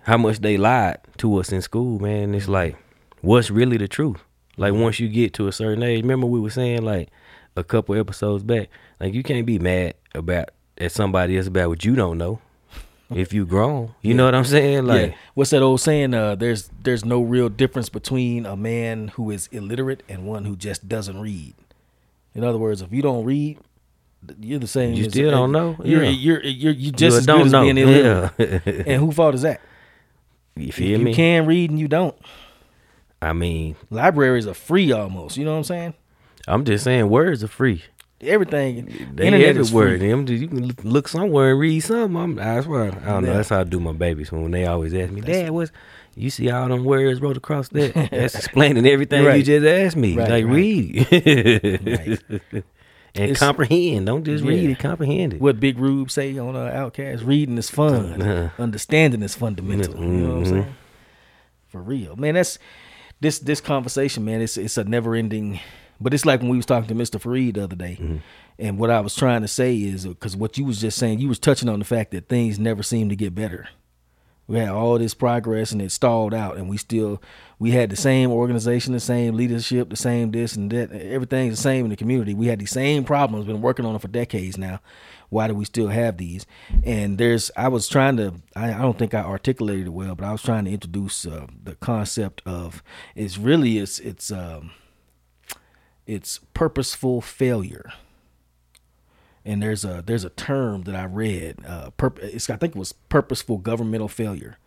how 0.03 0.17
much 0.17 0.39
they 0.39 0.57
lied 0.57 0.99
to 1.19 1.37
us 1.39 1.53
in 1.53 1.63
school, 1.63 1.99
man. 2.01 2.35
It's 2.35 2.49
like 2.49 2.77
what's 3.21 3.51
really 3.51 3.77
the 3.77 3.89
truth. 3.89 4.23
Like 4.57 4.73
once 4.73 4.99
you 5.01 5.09
get 5.09 5.35
to 5.35 5.49
a 5.49 5.53
certain 5.53 5.83
age, 5.83 6.03
remember 6.03 6.27
we 6.27 6.41
were 6.41 6.51
saying 6.51 6.83
like 6.83 7.11
a 7.57 7.65
couple 7.65 7.95
episodes 7.99 8.43
back, 8.45 8.69
like 9.01 9.15
you 9.15 9.23
can't 9.23 9.47
be 9.47 9.59
mad 9.59 9.95
about 10.15 10.51
at 10.79 10.93
somebody 10.93 11.37
else 11.37 11.47
about 11.47 11.69
what 11.71 11.85
you 11.85 11.95
don't 11.97 12.19
know. 12.19 12.41
If 13.15 13.33
you 13.33 13.47
grown, 13.47 13.95
you 14.03 14.15
know 14.15 14.25
what 14.25 14.35
I'm 14.35 14.45
saying? 14.45 14.85
Like 14.87 15.11
yeah. 15.13 15.17
What's 15.35 15.51
that 15.51 15.63
old 15.63 15.81
saying? 15.81 16.13
Uh, 16.13 16.35
there's 16.35 16.69
there's 16.83 17.05
no 17.05 17.23
real 17.23 17.49
difference 17.49 17.89
between 17.89 18.45
a 18.47 18.57
man 18.57 19.09
who 19.09 19.31
is 19.31 19.47
illiterate 19.53 20.03
and 20.09 20.27
one 20.27 20.45
who 20.45 20.57
just 20.57 20.89
doesn't 20.89 21.21
read. 21.21 21.55
In 22.35 22.43
other 22.43 22.59
words, 22.59 22.83
if 22.83 22.93
you 22.93 23.03
don't 23.03 23.25
read, 23.25 23.59
you're 24.41 24.59
the 24.59 24.67
same. 24.67 24.95
You 24.95 25.05
as- 25.07 25.13
still 25.13 25.31
don't 25.31 25.53
know? 25.53 25.77
You're 25.85 26.03
Yeah. 26.03 26.11
you're 26.11 26.43
you're, 26.43 26.73
you 26.73 26.87
you 26.87 26.91
just 26.93 27.19
as 27.19 27.27
don't 27.27 27.39
good 27.39 27.47
as 27.47 27.53
know. 27.53 27.63
being 27.63 27.79
illiterate. 27.79 28.63
Yeah. 28.67 28.83
And 28.93 29.01
who 29.01 29.13
fault 29.13 29.37
is 29.37 29.43
that? 29.43 29.61
you 30.57 30.69
If 30.69 30.75
feel 30.75 31.01
you 31.01 31.15
can 31.15 31.47
read 31.47 31.71
and 31.71 31.79
you 31.79 31.87
don't. 31.87 32.17
I 33.23 33.33
mean, 33.35 33.77
Libraries 33.89 34.49
are 34.49 34.55
free 34.55 34.91
almost. 34.91 35.37
You 35.37 35.45
know 35.45 35.53
what 35.53 35.59
I'm 35.59 35.65
saying? 35.65 35.95
I'm 36.47 36.65
just 36.65 36.85
saying 36.85 37.09
words 37.11 37.43
are 37.45 37.49
free. 37.49 37.83
Everything. 38.21 38.87
They 39.15 39.27
internet 39.27 39.57
is 39.59 39.69
everywhere. 39.69 39.99
Them, 39.99 40.27
you 40.29 40.49
can 40.49 40.69
look 40.91 41.07
somewhere 41.09 41.51
and 41.51 41.61
read 41.61 41.81
something. 41.81 42.17
I'm, 42.17 42.35
that's 42.37 42.67
why 42.67 42.87
I 42.87 42.91
don't 42.91 43.25
know. 43.25 43.35
That's 43.35 43.51
how 43.51 43.61
I 43.61 43.65
do 43.65 43.79
my 43.79 43.93
babies 43.93 44.33
when 44.33 44.51
they 44.51 44.65
always 44.67 44.95
ask 44.95 45.13
me, 45.13 45.21
Dad, 45.21 45.51
what's 45.51 45.71
you 46.15 46.31
see 46.31 46.51
all 46.51 46.69
them 46.69 46.83
words 46.85 47.21
wrote 47.21 47.37
across 47.37 47.69
that? 47.71 47.93
That's 48.11 48.35
explaining 48.47 48.87
everything 48.87 49.23
you 49.25 49.43
just 49.43 49.67
asked 49.67 49.97
me. 49.97 50.17
Right, 50.17 50.31
like 50.31 50.45
right. 50.47 50.55
read 50.55 51.09
and 53.15 53.25
It's- 53.31 53.39
comprehend. 53.39 54.07
Don't 54.07 54.25
just 54.25 54.45
read 54.45 54.71
it, 54.71 54.79
comprehend 54.79 55.35
it. 55.35 55.41
What 55.41 55.61
Big 55.61 55.79
Rube 55.79 56.11
say 56.11 56.37
on 56.39 56.57
uh, 56.57 56.71
OutKast? 56.71 57.27
Reading 57.27 57.59
is 57.59 57.69
fun. 57.71 58.23
Uh-huh. 58.27 58.49
Understanding 58.63 59.23
is 59.23 59.35
fundamental. 59.35 59.95
You 59.97 60.07
know 60.07 60.29
what 60.29 60.37
I'm 60.39 60.45
Mhm. 60.45 60.49
saying? 60.49 60.75
For 61.69 61.83
real, 61.83 62.17
man. 62.17 62.35
That's 62.35 62.59
this 63.21 63.39
this 63.39 63.61
conversation, 63.61 64.25
man. 64.25 64.41
It's 64.41 64.57
it's 64.57 64.79
a 64.79 64.85
never 64.85 65.15
ending. 65.15 65.61
But 66.01 66.13
it's 66.15 66.27
like 66.27 66.41
when 66.41 66.51
we 66.51 66.57
was 66.57 66.67
talking 66.67 66.89
to 66.89 66.95
Mr. 66.95 67.21
Fareed 67.21 67.55
the 67.55 67.65
other 67.65 67.77
day, 67.77 67.99
Mm-hmm. 68.01 68.17
and 68.59 68.79
what 68.79 68.91
I 68.91 69.01
was 69.01 69.15
trying 69.15 69.43
to 69.43 69.49
say 69.49 69.77
is 69.77 70.07
because 70.07 70.37
what 70.37 70.59
you 70.59 70.65
was 70.65 70.81
just 70.81 70.99
saying, 70.99 71.19
you 71.21 71.29
was 71.29 71.39
touching 71.39 71.69
on 71.69 71.79
the 71.79 71.85
fact 71.85 72.11
that 72.11 72.29
things 72.29 72.59
never 72.59 72.83
seem 72.83 73.09
to 73.09 73.17
get 73.17 73.35
better. 73.35 73.69
We 74.49 74.59
had 74.59 74.69
all 74.69 74.97
this 74.97 75.13
progress 75.13 75.73
and 75.73 75.83
it 75.83 75.91
stalled 75.91 76.33
out, 76.33 76.57
and 76.57 76.69
we 76.69 76.77
still 76.77 77.21
we 77.59 77.73
had 77.73 77.91
the 77.91 77.97
same 77.97 78.31
organization, 78.31 78.93
the 78.93 79.01
same 79.01 79.35
leadership, 79.35 79.91
the 79.91 79.97
same 79.97 80.31
this 80.31 80.55
and 80.55 80.71
that. 80.71 80.93
Everything's 80.93 81.57
the 81.57 81.63
same 81.63 81.85
in 81.87 81.91
the 81.91 81.97
community. 81.97 82.33
We 82.33 82.47
had 82.47 82.61
the 82.61 82.67
same 82.67 83.03
problems, 83.03 83.47
been 83.47 83.61
working 83.63 83.85
on 83.85 83.93
them 83.95 84.01
for 84.01 84.07
decades 84.09 84.57
now. 84.57 84.81
Why 85.31 85.49
do 85.49 85.55
we 85.57 85.65
still 85.65 85.89
have 85.89 86.19
these? 86.19 86.47
And 86.85 87.19
there's 87.19 87.51
I 87.57 87.67
was 87.67 87.89
trying 87.89 88.19
to 88.19 88.35
I, 88.55 88.73
I 88.73 88.79
don't 88.83 88.97
think 88.97 89.15
I 89.15 89.23
articulated 89.23 89.87
it 89.87 89.93
well, 89.93 90.15
but 90.15 90.25
I 90.25 90.31
was 90.31 90.43
trying 90.43 90.67
to 90.67 90.71
introduce 90.71 91.27
uh, 91.27 91.47
the 91.65 91.75
concept 91.75 92.41
of 92.47 92.85
it's 93.17 93.37
really 93.39 93.79
it's 93.79 93.99
it's 93.99 94.31
um, 94.31 94.71
it's 96.07 96.41
purposeful 96.55 97.21
failure 97.21 97.93
and 99.47 99.63
there's 99.63 99.85
a 99.85 100.03
there's 100.05 100.25
a 100.25 100.31
term 100.31 100.83
that 100.83 100.97
I 100.97 101.05
read. 101.05 101.65
Uh, 101.65 101.91
it's 102.21 102.51
I 102.51 102.57
think 102.57 102.75
it 102.75 102.79
was 102.79 102.93
purposeful 102.93 103.59
governmental 103.59 104.09
failure, 104.09 104.59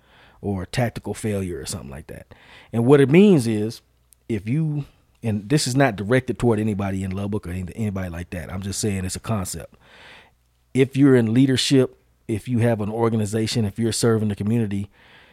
or 0.42 0.66
tactical 0.66 1.14
failure, 1.14 1.60
or 1.60 1.66
something 1.66 1.90
like 1.90 2.08
that. 2.08 2.34
And 2.72 2.86
what 2.86 3.02
it 3.02 3.10
means 3.10 3.46
is 3.46 3.82
if 4.30 4.48
you 4.48 4.86
and 5.22 5.50
this 5.50 5.68
is 5.68 5.76
not 5.76 5.98
directed 5.98 6.40
toward 6.40 6.60
anybody 6.60 7.04
in 7.04 7.12
Lubbock 7.12 7.46
or 7.46 7.52
anybody 7.52 8.10
like 8.10 8.30
that. 8.30 8.52
I'm 8.52 8.62
just 8.62 8.80
saying 8.80 9.04
it's 9.04 9.18
a 9.18 9.20
concept. 9.20 9.76
If 10.74 10.96
you're 10.96 11.16
in 11.16 11.34
leadership, 11.34 11.98
if 12.30 12.48
you 12.48 12.60
have 12.60 12.80
an 12.80 12.90
organization, 12.90 13.66
if 13.66 13.78
you're 13.78 13.92
serving 13.92 14.30
the 14.30 14.36
community, 14.36 14.90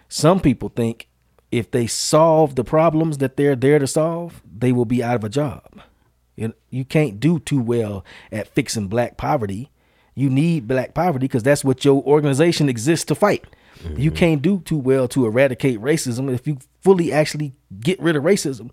some 0.08 0.40
people 0.40 0.70
think 0.70 1.06
if 1.52 1.70
they 1.70 1.86
solve 1.86 2.56
the 2.56 2.64
problems 2.64 3.18
that 3.18 3.36
they're 3.36 3.54
there 3.54 3.78
to 3.78 3.86
solve, 3.86 4.42
they 4.44 4.72
will 4.72 4.84
be 4.84 5.04
out 5.04 5.14
of 5.14 5.22
a 5.22 5.28
job. 5.28 5.82
You, 6.36 6.54
you 6.70 6.84
can't 6.84 7.18
do 7.18 7.38
too 7.38 7.60
well 7.60 8.04
at 8.30 8.48
fixing 8.48 8.88
black 8.88 9.16
poverty. 9.16 9.70
You 10.14 10.30
need 10.30 10.68
black 10.68 10.94
poverty 10.94 11.26
because 11.26 11.42
that's 11.42 11.64
what 11.64 11.84
your 11.84 12.02
organization 12.02 12.68
exists 12.68 13.04
to 13.06 13.14
fight. 13.14 13.44
You 13.94 14.10
can't 14.10 14.40
do 14.40 14.60
too 14.60 14.78
well 14.78 15.06
to 15.08 15.26
eradicate 15.26 15.80
racism 15.80 16.32
if 16.32 16.46
you 16.46 16.58
fully 16.80 17.12
actually 17.12 17.52
get 17.78 18.00
rid 18.00 18.16
of 18.16 18.24
racism. 18.24 18.70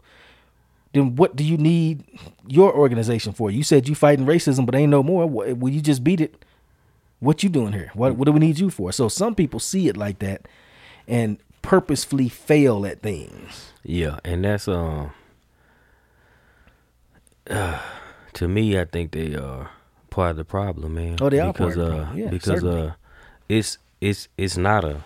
Then 0.93 1.15
what 1.15 1.35
do 1.35 1.43
you 1.43 1.57
need 1.57 2.05
your 2.47 2.73
organization 2.73 3.33
for? 3.33 3.51
You 3.51 3.63
said 3.63 3.89
you 3.89 3.95
fighting 3.95 4.25
racism, 4.25 4.65
but 4.65 4.75
ain't 4.75 4.91
no 4.91 5.03
more. 5.03 5.27
Will 5.27 5.69
you 5.69 5.81
just 5.81 6.03
beat 6.03 6.21
it? 6.21 6.45
What 7.19 7.43
you 7.43 7.49
doing 7.49 7.73
here? 7.73 7.91
What 7.93 8.15
what 8.15 8.25
do 8.25 8.31
we 8.31 8.39
need 8.39 8.59
you 8.59 8.69
for? 8.69 8.91
So 8.91 9.07
some 9.07 9.33
people 9.33 9.59
see 9.59 9.87
it 9.87 9.97
like 9.97 10.19
that, 10.19 10.47
and 11.07 11.37
purposefully 11.61 12.29
fail 12.29 12.85
at 12.85 13.01
things. 13.01 13.71
Yeah, 13.83 14.19
and 14.23 14.43
that's 14.43 14.67
um 14.67 15.11
to 18.33 18.47
me 18.47 18.79
I 18.79 18.85
think 18.85 19.11
they 19.11 19.35
are 19.35 19.69
part 20.09 20.31
of 20.31 20.37
the 20.37 20.45
problem, 20.45 20.95
man. 20.95 21.17
Oh, 21.21 21.29
they 21.29 21.39
are 21.39 21.51
because 21.53 21.75
part 21.75 21.85
of 21.85 21.91
the 21.91 21.93
uh 21.97 22.03
problem. 22.05 22.17
Yeah, 22.19 22.29
because 22.29 22.61
certainly. 22.61 22.87
uh 22.87 22.91
it's 23.49 23.77
it's 24.01 24.27
it's 24.37 24.57
not 24.57 24.83
a 24.83 25.03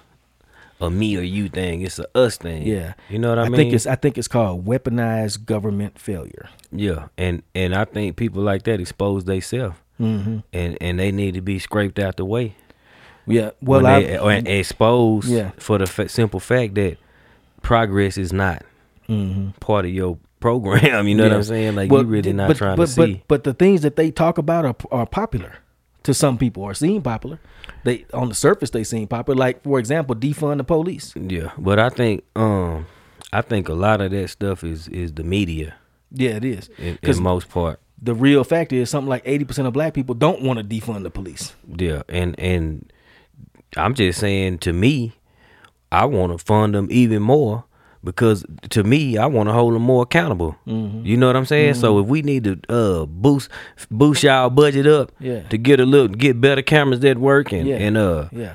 a 0.79 0.91
me 0.91 1.17
or 1.17 1.21
you 1.21 1.49
thing, 1.49 1.81
it's 1.81 1.97
a 1.97 2.05
us 2.15 2.37
thing. 2.37 2.61
Yeah, 2.61 2.93
You 3.09 3.17
know 3.17 3.29
what 3.29 3.39
I, 3.39 3.43
I 3.45 3.49
mean? 3.49 3.55
think 3.57 3.73
it's 3.73 3.87
I 3.87 3.95
think 3.95 4.17
it's 4.17 4.27
called 4.27 4.65
weaponized 4.65 5.45
government 5.45 5.97
failure. 5.99 6.49
yeah, 6.71 7.07
and 7.17 7.41
and 7.55 7.73
I 7.73 7.85
think 7.85 8.15
people 8.15 8.43
like 8.43 8.63
that 8.63 8.79
expose 8.79 9.25
themselves. 9.25 9.75
Mm-hmm. 9.99 10.39
And 10.53 10.77
and 10.79 10.99
they 10.99 11.11
need 11.11 11.33
to 11.33 11.41
be 11.41 11.57
scraped 11.57 11.97
out 11.97 12.17
the 12.17 12.25
way. 12.25 12.55
Yeah, 13.25 13.49
well, 13.61 13.85
I 13.87 14.17
or 14.17 14.31
exposed 14.31 15.27
Yeah. 15.27 15.51
for 15.57 15.79
the 15.79 15.87
fa- 15.87 16.07
simple 16.09 16.39
fact 16.39 16.75
that 16.75 16.97
progress 17.63 18.15
is 18.17 18.31
not 18.31 18.63
mhm. 19.09 19.59
part 19.59 19.85
of 19.85 19.91
your 19.91 20.19
program. 20.47 21.07
You 21.07 21.15
know 21.15 21.23
what 21.23 21.33
I'm 21.33 21.43
saying? 21.43 21.75
Like 21.75 21.91
Well, 21.91 22.03
you 22.03 22.07
really 22.07 22.33
not 22.33 22.47
but, 22.49 22.57
trying 22.57 22.77
but, 22.77 22.87
to 22.87 22.91
see. 22.91 23.13
But, 23.15 23.27
but 23.27 23.43
the 23.43 23.53
things 23.53 23.81
that 23.81 23.95
they 23.95 24.11
talk 24.11 24.37
about 24.37 24.63
are, 24.65 24.75
are 24.91 25.05
popular 25.05 25.53
to 26.03 26.13
some 26.13 26.37
people 26.37 26.63
or 26.63 26.73
seem 26.73 27.01
popular. 27.01 27.39
They 27.83 28.05
on 28.13 28.29
the 28.29 28.35
surface 28.35 28.69
they 28.71 28.83
seem 28.83 29.07
popular. 29.07 29.37
Like 29.37 29.63
for 29.63 29.77
example, 29.79 30.15
defund 30.15 30.57
the 30.57 30.63
police. 30.63 31.13
Yeah, 31.15 31.51
but 31.57 31.79
I 31.79 31.89
think 31.89 32.23
um 32.35 32.85
I 33.33 33.41
think 33.41 33.67
a 33.69 33.73
lot 33.73 34.01
of 34.01 34.11
that 34.11 34.29
stuff 34.29 34.63
is 34.63 34.87
is 34.87 35.11
the 35.13 35.23
media 35.23 35.75
Yeah, 36.11 36.37
it 36.39 36.45
is. 36.45 36.69
in, 36.77 36.97
in 37.01 37.23
most 37.23 37.49
part. 37.49 37.79
the 38.01 38.13
real 38.13 38.43
fact 38.43 38.71
is 38.71 38.89
something 38.89 39.09
like 39.09 39.23
eighty 39.25 39.45
percent 39.45 39.67
of 39.67 39.73
black 39.73 39.93
people 39.93 40.15
don't 40.15 40.41
want 40.41 40.59
to 40.59 40.65
defund 40.65 41.03
the 41.03 41.09
police. 41.09 41.53
Yeah, 41.85 42.03
and 42.07 42.39
and 42.39 42.91
I'm 43.75 43.93
just 43.93 44.19
saying 44.19 44.59
to 44.59 44.71
me, 44.71 45.11
I 45.91 46.05
want 46.05 46.31
to 46.31 46.37
fund 46.51 46.73
them 46.73 46.87
even 46.89 47.21
more 47.21 47.63
because 48.03 48.45
to 48.69 48.83
me, 48.83 49.17
I 49.17 49.25
want 49.25 49.49
to 49.49 49.53
hold 49.53 49.73
them 49.73 49.81
more 49.81 50.03
accountable. 50.03 50.55
Mm-hmm. 50.67 51.05
You 51.05 51.17
know 51.17 51.27
what 51.27 51.35
I'm 51.35 51.45
saying? 51.45 51.73
So 51.75 51.99
if 51.99 52.07
we 52.07 52.21
need 52.21 52.43
to 52.45 52.59
uh 52.69 53.05
boost 53.05 53.49
boost 53.91 54.23
y'all 54.23 54.49
budget 54.49 54.87
up 54.87 55.11
Yeah. 55.19 55.41
to 55.49 55.57
get 55.57 55.79
a 55.79 55.85
look 55.85 56.17
get 56.17 56.39
better 56.39 56.61
cameras 56.61 56.99
that 57.01 57.17
work 57.17 57.51
and 57.51 57.67
Yeah. 57.67 57.75
and 57.77 57.97
uh 57.97 58.25
Yeah. 58.31 58.53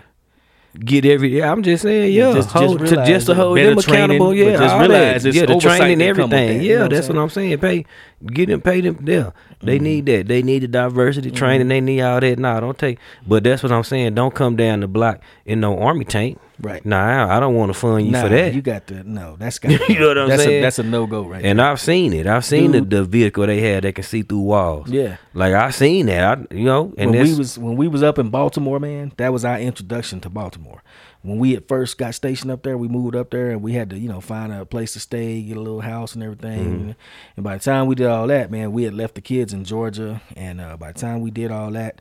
get 0.79 1.05
every. 1.05 1.43
I'm 1.43 1.63
just 1.63 1.83
saying, 1.83 2.13
yeah, 2.15 2.33
just- 2.33 2.49
just 2.49 2.51
hold, 2.57 2.79
to 2.87 3.05
just 3.05 3.27
to 3.27 3.35
hold 3.35 3.59
them 3.59 3.77
accountable. 3.77 4.31
training, 4.33 4.53
Yeah, 4.53 4.57
just 4.59 4.79
realize 4.81 5.23
that. 5.25 5.35
yeah, 5.35 5.45
the 5.47 5.59
training, 5.59 6.01
everything. 6.01 6.31
that, 6.31 6.65
you 6.65 6.69
know 6.71 6.75
yeah, 6.75 6.77
what 6.79 6.85
I'm 6.85 6.89
that's 6.97 7.09
what 7.09 7.19
I'm 7.19 7.29
saying. 7.29 7.59
Pay, 7.59 7.85
get 8.27 8.47
them, 8.49 8.61
pay 8.61 8.81
them. 8.81 9.05
Yeah, 9.07 9.31
they 9.61 9.77
Mm-hmm. 9.77 9.85
need 9.85 10.07
that. 10.07 10.29
They 10.29 10.43
need 10.43 10.63
the 10.63 10.69
diversity 10.69 11.31
training. 11.31 11.69
They 11.69 11.81
need 11.81 12.01
all 12.03 12.21
that. 12.21 12.39
Nah, 12.39 12.61
don't 12.61 12.79
take. 12.79 12.99
But 13.27 13.45
that's 13.45 13.63
what 13.63 13.73
I'm 13.73 13.85
saying. 13.85 14.15
Don't 14.15 14.35
come 14.35 14.57
down 14.57 14.81
the 14.81 14.89
block 14.89 15.21
in 15.45 15.61
no 15.61 15.79
army 15.79 16.05
tank. 16.05 16.39
Right. 16.61 16.85
Nah, 16.87 17.27
I, 17.27 17.37
I 17.37 17.41
don't 17.41 17.57
want 17.57 17.71
to 17.73 17.75
fund 17.79 18.07
you 18.07 18.13
Nah, 18.13 18.23
for 18.23 18.29
that. 18.29 18.55
You 18.55 18.63
got 18.63 18.87
to 18.89 19.03
no. 19.09 19.35
That's 19.37 19.59
got 19.59 19.71
You 19.89 19.99
know 19.99 20.09
what 20.09 20.19
I'm 20.19 20.29
that's 20.29 20.45
saying? 20.45 20.59
A, 20.59 20.63
that's 20.63 20.79
a 20.79 20.83
no 20.85 21.07
go 21.07 21.23
right 21.25 21.45
and 21.45 21.61
I've 21.61 21.81
seen 21.81 22.13
it. 22.13 22.27
I've 22.29 22.45
seen 22.45 22.71
the, 22.71 22.81
Dude. 22.81 22.91
the 22.91 23.05
vehicle 23.05 23.47
they 23.47 23.61
had 23.61 23.83
that 23.83 23.95
can 23.97 24.05
see 24.05 24.23
through 24.23 24.41
walls. 24.41 24.89
Yeah. 24.89 25.17
like 25.35 25.55
I 25.55 25.71
seen 25.71 26.07
that. 26.07 26.23
I, 26.51 26.55
you 26.55 26.65
know, 26.65 26.95
and 26.99 27.11
when 27.11 27.25
we 27.25 27.35
was 27.35 27.59
when 27.59 27.77
we 27.77 27.89
was 27.89 28.05
up 28.05 28.19
in 28.19 28.31
Baltimore, 28.31 28.79
man, 28.79 29.13
that 29.17 29.33
was 29.33 29.45
our 29.45 29.59
introduction 29.59 30.21
to 30.21 30.31
Baltimore. 30.31 30.83
When 31.23 31.39
we 31.39 31.55
at 31.55 31.69
first 31.69 31.99
got 31.99 32.15
stationed 32.15 32.51
up 32.51 32.65
there, 32.65 32.77
we 32.77 32.89
moved 32.89 33.15
up 33.15 33.31
there 33.31 33.51
and 33.51 33.63
we 33.63 33.75
had 33.75 33.91
to, 33.91 33.99
you 33.99 34.09
know, 34.09 34.21
find 34.21 34.53
a 34.53 34.67
place 34.67 34.93
to 34.95 35.01
stay, 35.01 35.41
get 35.41 35.57
a 35.57 35.61
little 35.61 35.81
house 35.81 36.15
and 36.15 36.23
everything. 36.23 36.65
Mm-hmm. 36.65 36.91
And 37.37 37.45
by 37.45 37.57
the 37.57 37.63
time 37.63 37.87
we 37.87 37.95
did 37.95 38.09
all 38.09 38.27
that, 38.27 38.51
man, 38.51 38.73
we 38.73 38.83
had 38.83 38.95
left 38.95 39.15
the 39.15 39.21
kids 39.21 39.53
in 39.53 39.65
Georgia. 39.65 40.21
And 40.37 40.61
uh, 40.61 40.77
by 40.77 40.91
the 40.93 40.99
time 40.99 41.21
we 41.21 41.31
did 41.31 41.53
all 41.53 41.71
that, 41.73 42.01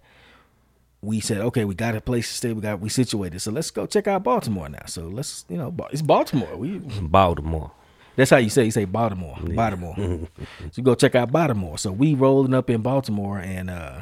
we 1.02 1.20
said, 1.20 1.38
okay, 1.38 1.66
we 1.66 1.76
got 1.76 1.96
a 1.96 2.02
place 2.02 2.30
to 2.30 2.36
stay. 2.36 2.54
We 2.54 2.62
got 2.62 2.80
we 2.80 2.90
situated. 2.90 3.40
So 3.42 3.52
let's 3.52 3.70
go 3.70 3.86
check 3.86 4.08
out 4.08 4.24
Baltimore 4.24 4.70
now. 4.70 4.86
So 4.88 5.04
let's, 5.04 5.46
you 5.50 5.58
know, 5.58 5.74
it's 5.92 6.02
Baltimore. 6.02 6.58
We 6.58 6.80
Baltimore. 6.80 7.72
that's 8.16 8.32
how 8.32 8.38
you 8.38 8.50
say 8.50 8.66
you 8.66 8.72
say 8.72 8.86
Baltimore, 8.86 9.38
Baltimore. 9.42 9.96
so 9.98 10.28
you 10.76 10.84
go 10.84 10.96
check 10.96 11.14
out 11.16 11.32
Baltimore. 11.32 11.78
So 11.78 11.92
we 11.92 12.16
rolling 12.16 12.54
up 12.54 12.70
in 12.70 12.82
Baltimore 12.82 13.40
and 13.40 13.70
uh 13.70 14.02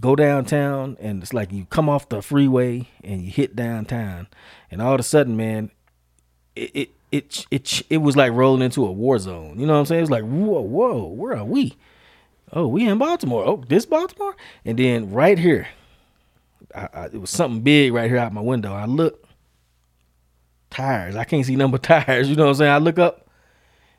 go 0.00 0.16
downtown 0.16 0.96
and 1.00 1.22
it's 1.22 1.32
like 1.32 1.52
you 1.52 1.66
come 1.66 1.88
off 1.88 2.08
the 2.08 2.22
freeway 2.22 2.88
and 3.02 3.22
you 3.22 3.30
hit 3.30 3.56
downtown 3.56 4.28
and 4.70 4.82
all 4.82 4.94
of 4.94 5.00
a 5.00 5.04
sudden, 5.04 5.36
man, 5.36 5.70
it 6.56 6.70
it 6.74 6.90
it 7.10 7.46
it, 7.50 7.82
it 7.90 7.96
was 7.98 8.16
like 8.16 8.32
rolling 8.32 8.62
into 8.62 8.84
a 8.86 8.92
war 8.92 9.18
zone. 9.18 9.58
You 9.58 9.66
know 9.66 9.74
what 9.74 9.80
I'm 9.80 9.86
saying? 9.86 10.02
It's 10.02 10.10
like 10.10 10.24
whoa, 10.24 10.60
whoa, 10.60 11.04
where 11.06 11.36
are 11.36 11.44
we? 11.44 11.76
Oh, 12.52 12.66
we 12.66 12.88
in 12.88 12.98
Baltimore. 12.98 13.44
Oh, 13.44 13.62
this 13.68 13.84
Baltimore? 13.84 14.36
And 14.64 14.78
then 14.78 15.10
right 15.10 15.38
here, 15.38 15.68
I, 16.74 16.88
I, 16.92 17.04
it 17.06 17.20
was 17.20 17.30
something 17.30 17.60
big 17.60 17.92
right 17.92 18.10
here 18.10 18.18
out 18.18 18.32
my 18.32 18.40
window. 18.40 18.72
I 18.72 18.86
look, 18.86 19.26
tires. 20.70 21.16
I 21.16 21.24
can't 21.24 21.44
see 21.44 21.56
number 21.56 21.78
tires. 21.78 22.28
You 22.28 22.36
know 22.36 22.44
what 22.44 22.50
I'm 22.50 22.56
saying? 22.56 22.72
I 22.72 22.78
look 22.78 22.98
up, 22.98 23.28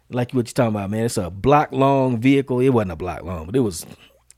like 0.10 0.32
what 0.34 0.48
you 0.48 0.54
talking 0.54 0.76
about, 0.76 0.90
man. 0.90 1.06
It's 1.06 1.18
a 1.18 1.30
block 1.30 1.72
long 1.72 2.20
vehicle. 2.20 2.60
It 2.60 2.70
wasn't 2.70 2.94
a 2.94 2.96
block 2.96 3.24
long, 3.24 3.46
but 3.46 3.56
it 3.56 3.60
was, 3.60 3.86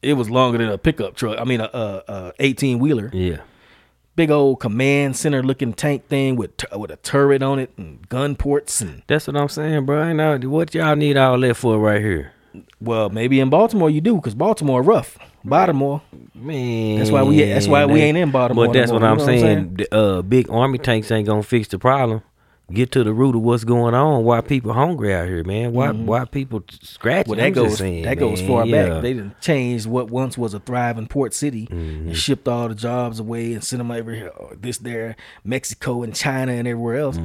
it 0.01 0.13
was 0.13 0.29
longer 0.29 0.57
than 0.57 0.69
a 0.69 0.77
pickup 0.77 1.15
truck. 1.15 1.37
I 1.39 1.43
mean, 1.43 1.61
a, 1.61 1.69
a, 1.73 2.03
a 2.07 2.33
18 2.39 2.79
wheeler, 2.79 3.09
Yeah. 3.13 3.37
big 4.15 4.31
old 4.31 4.59
command 4.59 5.15
center 5.17 5.41
looking 5.43 5.73
tank 5.73 6.07
thing 6.07 6.35
with 6.35 6.57
tu- 6.57 6.77
with 6.79 6.91
a 6.91 6.97
turret 6.97 7.41
on 7.43 7.59
it 7.59 7.71
and 7.77 8.07
gun 8.09 8.35
ports 8.35 8.81
and 8.81 9.03
That's 9.07 9.27
what 9.27 9.35
I'm 9.37 9.49
saying, 9.49 9.85
bro. 9.85 10.01
I 10.01 10.13
know 10.13 10.37
what 10.43 10.73
y'all 10.75 10.95
need 10.95 11.17
all 11.17 11.39
that 11.39 11.55
for 11.55 11.77
right 11.79 12.01
here. 12.01 12.33
well, 12.81 13.09
maybe 13.09 13.39
in 13.39 13.49
Baltimore 13.49 13.89
you 13.89 14.01
do 14.01 14.15
because 14.15 14.35
Baltimore 14.35 14.81
rough. 14.81 15.17
Baltimore, 15.43 16.01
Man, 16.35 16.97
That's 16.99 17.09
why 17.09 17.23
we- 17.23 17.41
that's 17.43 17.67
why 17.67 17.85
we 17.85 17.99
ain't 18.01 18.17
in 18.17 18.29
Baltimore 18.31 18.67
But 18.67 18.73
that's 18.73 18.91
more, 18.91 18.99
what 18.99 19.05
you 19.07 19.11
I'm 19.11 19.17
know 19.17 19.23
what 19.25 19.33
I'm 19.33 19.39
saying. 19.39 19.73
The, 19.75 19.95
uh, 19.95 20.21
big 20.21 20.49
army 20.51 20.77
tanks 20.77 21.09
ain't 21.11 21.25
gonna 21.27 21.41
fix 21.43 21.67
the 21.69 21.79
problem. 21.79 22.21
Get 22.73 22.91
to 22.93 23.03
the 23.03 23.13
root 23.13 23.35
of 23.35 23.41
what's 23.41 23.63
going 23.63 23.93
on. 23.93 24.23
Why 24.23 24.41
people 24.41 24.73
hungry 24.73 25.13
out 25.13 25.27
here, 25.27 25.43
man? 25.43 25.73
Why 25.73 25.91
why 25.91 26.25
people 26.25 26.63
scratching? 26.81 27.23
Mm-hmm. 27.23 27.29
Well, 27.31 27.37
that 27.39 27.45
I'm 27.47 27.53
goes 27.53 27.77
saying, 27.77 28.03
that 28.03 28.17
goes 28.17 28.41
far 28.41 28.65
Yeah. 28.65 28.89
back. 28.89 29.01
They 29.03 29.13
didn't 29.13 29.39
change 29.41 29.85
what 29.85 30.09
once 30.09 30.37
was 30.37 30.53
a 30.53 30.59
thriving 30.59 31.07
port 31.07 31.33
city 31.33 31.67
Mm-hmm. 31.67 32.07
and 32.09 32.17
shipped 32.17 32.47
all 32.47 32.67
the 32.69 32.75
jobs 32.75 33.19
away 33.19 33.53
and 33.53 33.63
sent 33.63 33.79
them 33.79 33.91
over 33.91 34.13
here, 34.13 34.31
uh, 34.39 34.55
this 34.59 34.77
there, 34.79 35.15
Mexico 35.43 36.03
and 36.03 36.15
China 36.15 36.51
and 36.53 36.67
everywhere 36.67 36.97
else. 36.97 37.19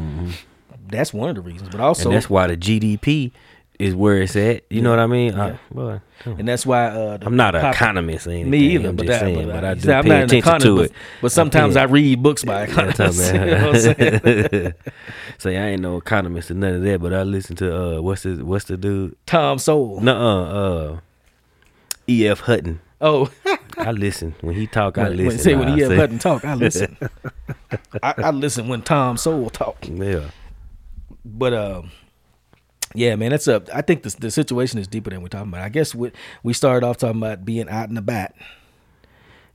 That's 0.88 1.12
one 1.12 1.28
of 1.30 1.34
the 1.34 1.40
reasons, 1.40 1.70
but 1.70 1.80
also 1.80 2.02
Mm-hmm. 2.02 2.08
and 2.10 2.16
that's 2.16 2.30
why 2.30 2.46
the 2.46 2.56
GDP 2.56 3.32
is 3.78 3.94
where 3.94 4.22
it's 4.22 4.36
at. 4.36 4.64
You 4.70 4.82
know 4.82 4.90
what 4.90 4.98
I 4.98 5.06
mean? 5.06 5.38
I, 5.38 5.58
well, 5.72 6.00
and 6.24 6.48
that's 6.48 6.64
why 6.64 6.86
uh, 6.86 7.18
I'm 7.22 7.36
not 7.36 7.54
an 7.54 7.64
economist 7.66 8.26
or 8.26 8.30
anything. 8.30 8.50
Me 8.50 8.58
either, 8.58 8.88
I'm 8.88 8.96
but, 8.96 9.06
just 9.06 9.20
that, 9.20 9.26
saying, 9.26 9.46
but, 9.46 9.54
but 9.54 9.64
I, 9.64 9.70
I 9.70 9.74
do 9.74 9.92
I'm 9.92 10.04
pay 10.04 10.22
attention 10.38 10.60
to 10.60 10.80
it. 10.82 10.92
but 11.20 11.32
sometimes 11.32 11.76
I 11.76 11.84
read 11.84 12.22
books 12.22 12.44
by 12.44 12.62
economists. 12.64 13.32
you 13.32 13.38
know 13.38 13.66
what 13.68 13.74
I'm 13.74 13.80
saying? 13.80 14.74
Say 15.38 15.56
I 15.56 15.68
ain't 15.68 15.82
no 15.82 15.96
economist 15.98 16.50
or 16.50 16.54
none 16.54 16.74
of 16.74 16.82
that, 16.82 17.00
but 17.00 17.12
I 17.12 17.22
listen 17.22 17.56
to 17.56 17.76
uh, 17.76 18.00
what's 18.00 18.22
the 18.22 18.36
what's 18.44 18.64
the 18.64 18.76
dude? 18.76 19.16
Tom 19.26 19.58
Sowell. 19.58 20.00
No, 20.00 20.14
uh, 20.16 21.00
E.F. 22.08 22.40
Hutton. 22.40 22.80
Oh, 23.00 23.30
I 23.76 23.92
listen 23.92 24.34
when 24.40 24.54
he 24.54 24.66
talk. 24.66 24.96
I 24.96 25.08
listen. 25.08 25.26
when, 25.26 25.38
say 25.38 25.54
when 25.54 25.68
I 25.68 25.74
he 25.74 25.82
have 25.82 25.92
Hutton 25.92 26.18
talk, 26.18 26.44
I 26.44 26.54
listen. 26.56 26.96
I, 28.02 28.14
I 28.16 28.30
listen 28.30 28.68
when 28.68 28.82
Tom 28.82 29.18
Sowell 29.18 29.50
talk. 29.50 29.76
Yeah, 29.86 30.30
But 31.24 31.52
um, 31.52 31.90
yeah, 32.96 33.14
man, 33.16 33.30
that's 33.30 33.46
up. 33.48 33.68
I 33.74 33.82
think 33.82 34.02
the 34.02 34.14
the 34.18 34.30
situation 34.30 34.78
is 34.78 34.88
deeper 34.88 35.10
than 35.10 35.22
we're 35.22 35.28
talking 35.28 35.48
about. 35.48 35.62
I 35.62 35.68
guess 35.68 35.94
we 35.94 36.10
we 36.42 36.52
started 36.52 36.86
off 36.86 36.96
talking 36.98 37.20
about 37.20 37.44
being 37.44 37.68
out 37.68 37.88
and 37.88 37.98
about. 37.98 38.32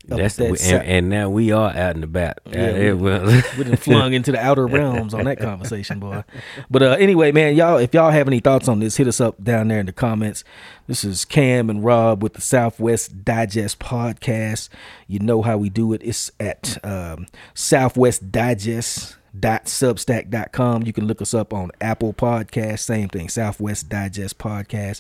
Up 0.10 0.18
that's 0.18 0.40
at 0.40 0.50
that 0.50 0.64
and, 0.80 0.84
and 0.90 1.10
now 1.10 1.30
we 1.30 1.52
are 1.52 1.70
out 1.70 1.94
and 1.94 2.04
about. 2.04 2.40
Yeah, 2.52 2.72
Yeah, 2.76 2.94
we- 2.94 3.44
we 3.58 3.64
done 3.66 3.76
flung 3.76 4.14
into 4.14 4.32
the 4.32 4.40
outer 4.40 4.66
realms 4.80 5.14
on 5.14 5.26
that 5.26 5.40
conversation, 5.40 6.00
boy. 6.00 6.24
But 6.72 6.82
uh, 6.82 6.96
anyway, 7.00 7.32
man, 7.32 7.56
y'all, 7.56 7.78
if 7.78 7.94
y'all 7.94 8.10
have 8.10 8.28
any 8.28 8.40
thoughts 8.40 8.68
on 8.68 8.80
this, 8.80 8.98
hit 8.98 9.08
us 9.08 9.22
up 9.22 9.42
down 9.44 9.68
there 9.68 9.80
in 9.80 9.86
the 9.86 9.92
comments. 9.94 10.44
This 10.88 11.04
is 11.04 11.24
Kham 11.24 11.70
and 11.70 11.84
Rob 11.84 12.24
with 12.24 12.34
the 12.34 12.42
Southwest 12.42 13.24
Digest 13.24 13.78
podcast. 13.78 14.70
You 15.06 15.20
know 15.20 15.44
how 15.44 15.58
we 15.58 15.70
do 15.70 15.94
it. 15.94 16.02
It's 16.04 16.32
at 16.40 16.84
um, 16.84 17.28
Southwest 17.54 18.32
Digest 18.32 19.18
dot 19.40 19.66
substack.com 19.66 20.84
you 20.84 20.92
can 20.92 21.08
look 21.08 21.22
us 21.22 21.34
up 21.34 21.54
on 21.54 21.72
apple 21.80 22.14
podcast 22.14 22.80
same 22.80 23.08
thing 23.08 23.30
southwest 23.30 23.88
digest 23.88 24.38
podcast 24.38 25.00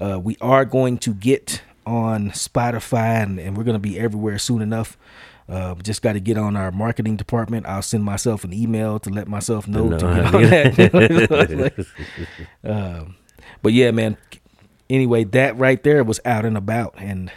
uh, 0.00 0.20
we 0.22 0.36
are 0.40 0.64
going 0.64 0.98
to 0.98 1.14
get 1.14 1.62
on 1.86 2.30
spotify 2.30 3.22
and, 3.22 3.38
and 3.38 3.56
we're 3.56 3.64
going 3.64 3.74
to 3.74 3.78
be 3.80 3.98
everywhere 3.98 4.38
soon 4.38 4.60
enough 4.60 4.98
uh, 5.48 5.74
just 5.76 6.02
got 6.02 6.12
to 6.14 6.20
get 6.20 6.38
on 6.38 6.56
our 6.56 6.70
marketing 6.70 7.16
department. 7.16 7.66
I'll 7.66 7.82
send 7.82 8.04
myself 8.04 8.44
an 8.44 8.52
email 8.54 8.98
to 9.00 9.10
let 9.10 9.28
myself 9.28 9.66
know 9.66 9.88
know 9.88 9.98
to 9.98 10.06
get 10.06 10.34
on 10.34 10.42
get- 10.42 10.76
that. 11.76 11.86
um, 12.64 13.16
but 13.62 13.72
yeah, 13.72 13.90
man. 13.90 14.16
Anyway, 14.88 15.24
that 15.24 15.56
right 15.56 15.82
there 15.82 16.04
was 16.04 16.20
out 16.24 16.44
and 16.44 16.56
about, 16.56 16.94
and 16.98 17.30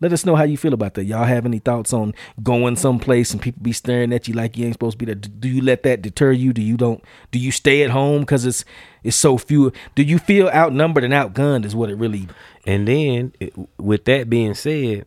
let 0.00 0.12
us 0.12 0.24
know 0.24 0.36
how 0.36 0.44
you 0.44 0.56
feel 0.56 0.72
about 0.72 0.94
that. 0.94 1.04
Y'all 1.04 1.24
have 1.24 1.46
any 1.46 1.58
thoughts 1.58 1.92
on 1.92 2.14
going 2.42 2.76
someplace 2.76 3.32
and 3.32 3.40
people 3.40 3.62
be 3.62 3.72
staring 3.72 4.12
at 4.12 4.28
you 4.28 4.34
like 4.34 4.56
you 4.56 4.64
ain't 4.64 4.74
supposed 4.74 4.98
to 4.98 5.04
be 5.04 5.06
there? 5.06 5.14
Do 5.14 5.48
you 5.48 5.62
let 5.62 5.82
that 5.82 6.02
deter 6.02 6.32
you? 6.32 6.52
Do 6.52 6.62
you 6.62 6.76
don't? 6.76 7.02
Do 7.30 7.38
you 7.38 7.52
stay 7.52 7.82
at 7.82 7.90
home 7.90 8.20
because 8.20 8.44
it's 8.44 8.64
it's 9.02 9.16
so 9.16 9.38
few? 9.38 9.72
Do 9.94 10.02
you 10.02 10.18
feel 10.18 10.48
outnumbered 10.48 11.04
and 11.04 11.12
outgunned? 11.12 11.64
Is 11.64 11.76
what 11.76 11.90
it 11.90 11.96
really 11.96 12.28
and 12.66 12.86
then 12.86 13.32
it, 13.40 13.54
with 13.78 14.04
that 14.04 14.28
being 14.28 14.54
said, 14.54 15.06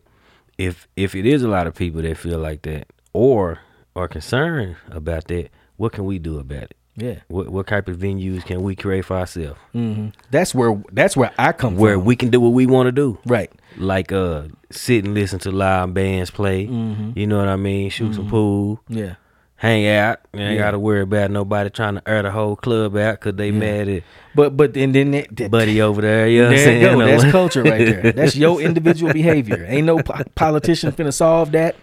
if 0.58 0.88
if 0.96 1.14
it 1.14 1.26
is 1.26 1.42
a 1.42 1.48
lot 1.48 1.66
of 1.66 1.74
people 1.74 2.02
that 2.02 2.16
feel 2.16 2.38
like 2.38 2.62
that 2.62 2.88
or 3.12 3.60
are 3.96 4.08
concerned 4.08 4.76
about 4.90 5.28
that, 5.28 5.50
what 5.76 5.92
can 5.92 6.04
we 6.04 6.18
do 6.18 6.38
about 6.38 6.64
it? 6.64 6.76
Yeah. 6.96 7.16
What 7.28 7.48
what 7.48 7.66
type 7.66 7.88
of 7.88 7.96
venues 7.96 8.44
can 8.44 8.62
we 8.62 8.76
create 8.76 9.04
for 9.04 9.16
ourselves 9.16 9.58
hmm 9.72 10.08
That's 10.30 10.54
where 10.54 10.80
that's 10.92 11.16
where 11.16 11.32
I 11.38 11.52
come 11.52 11.74
from. 11.74 11.80
where 11.80 11.94
from. 11.96 12.04
we 12.04 12.16
can 12.16 12.30
do 12.30 12.40
what 12.40 12.50
we 12.50 12.66
want 12.66 12.86
to 12.86 12.92
do? 12.92 13.18
right. 13.26 13.50
like 13.76 14.12
uh 14.12 14.44
sit 14.70 15.04
and 15.04 15.14
listen 15.14 15.38
to 15.40 15.50
live 15.50 15.92
bands 15.94 16.30
play. 16.30 16.66
Mm-hmm. 16.66 17.18
You 17.18 17.26
know 17.26 17.38
what 17.38 17.48
I 17.48 17.56
mean? 17.56 17.90
Shoot 17.90 18.14
some 18.14 18.28
pool, 18.28 18.80
Yeah. 18.88 19.14
hang 19.56 19.86
out. 19.88 20.20
You 20.32 20.40
ain't 20.40 20.52
Yeah. 20.54 20.58
got 20.64 20.70
to 20.72 20.78
worry 20.78 21.00
about 21.02 21.30
nobody 21.30 21.70
trying 21.70 21.94
to 21.96 22.08
air 22.08 22.22
the 22.22 22.30
whole 22.30 22.54
club 22.56 22.96
out 22.96 23.20
because 23.20 23.34
they 23.36 23.50
mad 23.50 23.88
at 23.88 24.02
But 24.34 24.56
but 24.56 24.76
and 24.76 24.94
then 24.94 25.10
that, 25.12 25.34
that- 25.36 25.50
buddy 25.50 25.80
over 25.80 26.00
there. 26.00 26.28
You 26.28 26.42
know 26.42 26.48
what 26.50 26.52
I'm 26.52 26.58
you 26.58 26.64
saying? 26.64 26.98
go. 26.98 27.06
That's 27.06 27.32
culture 27.38 27.62
right 27.64 27.84
there. 27.86 28.12
That's 28.12 28.36
your 28.36 28.60
individual 28.60 29.12
behavior. 29.12 29.64
Ain't 29.68 29.86
no 29.86 29.98
po- 29.98 30.22
politician 30.36 30.92
finna 30.92 31.12
solve 31.12 31.50
that. 31.52 31.74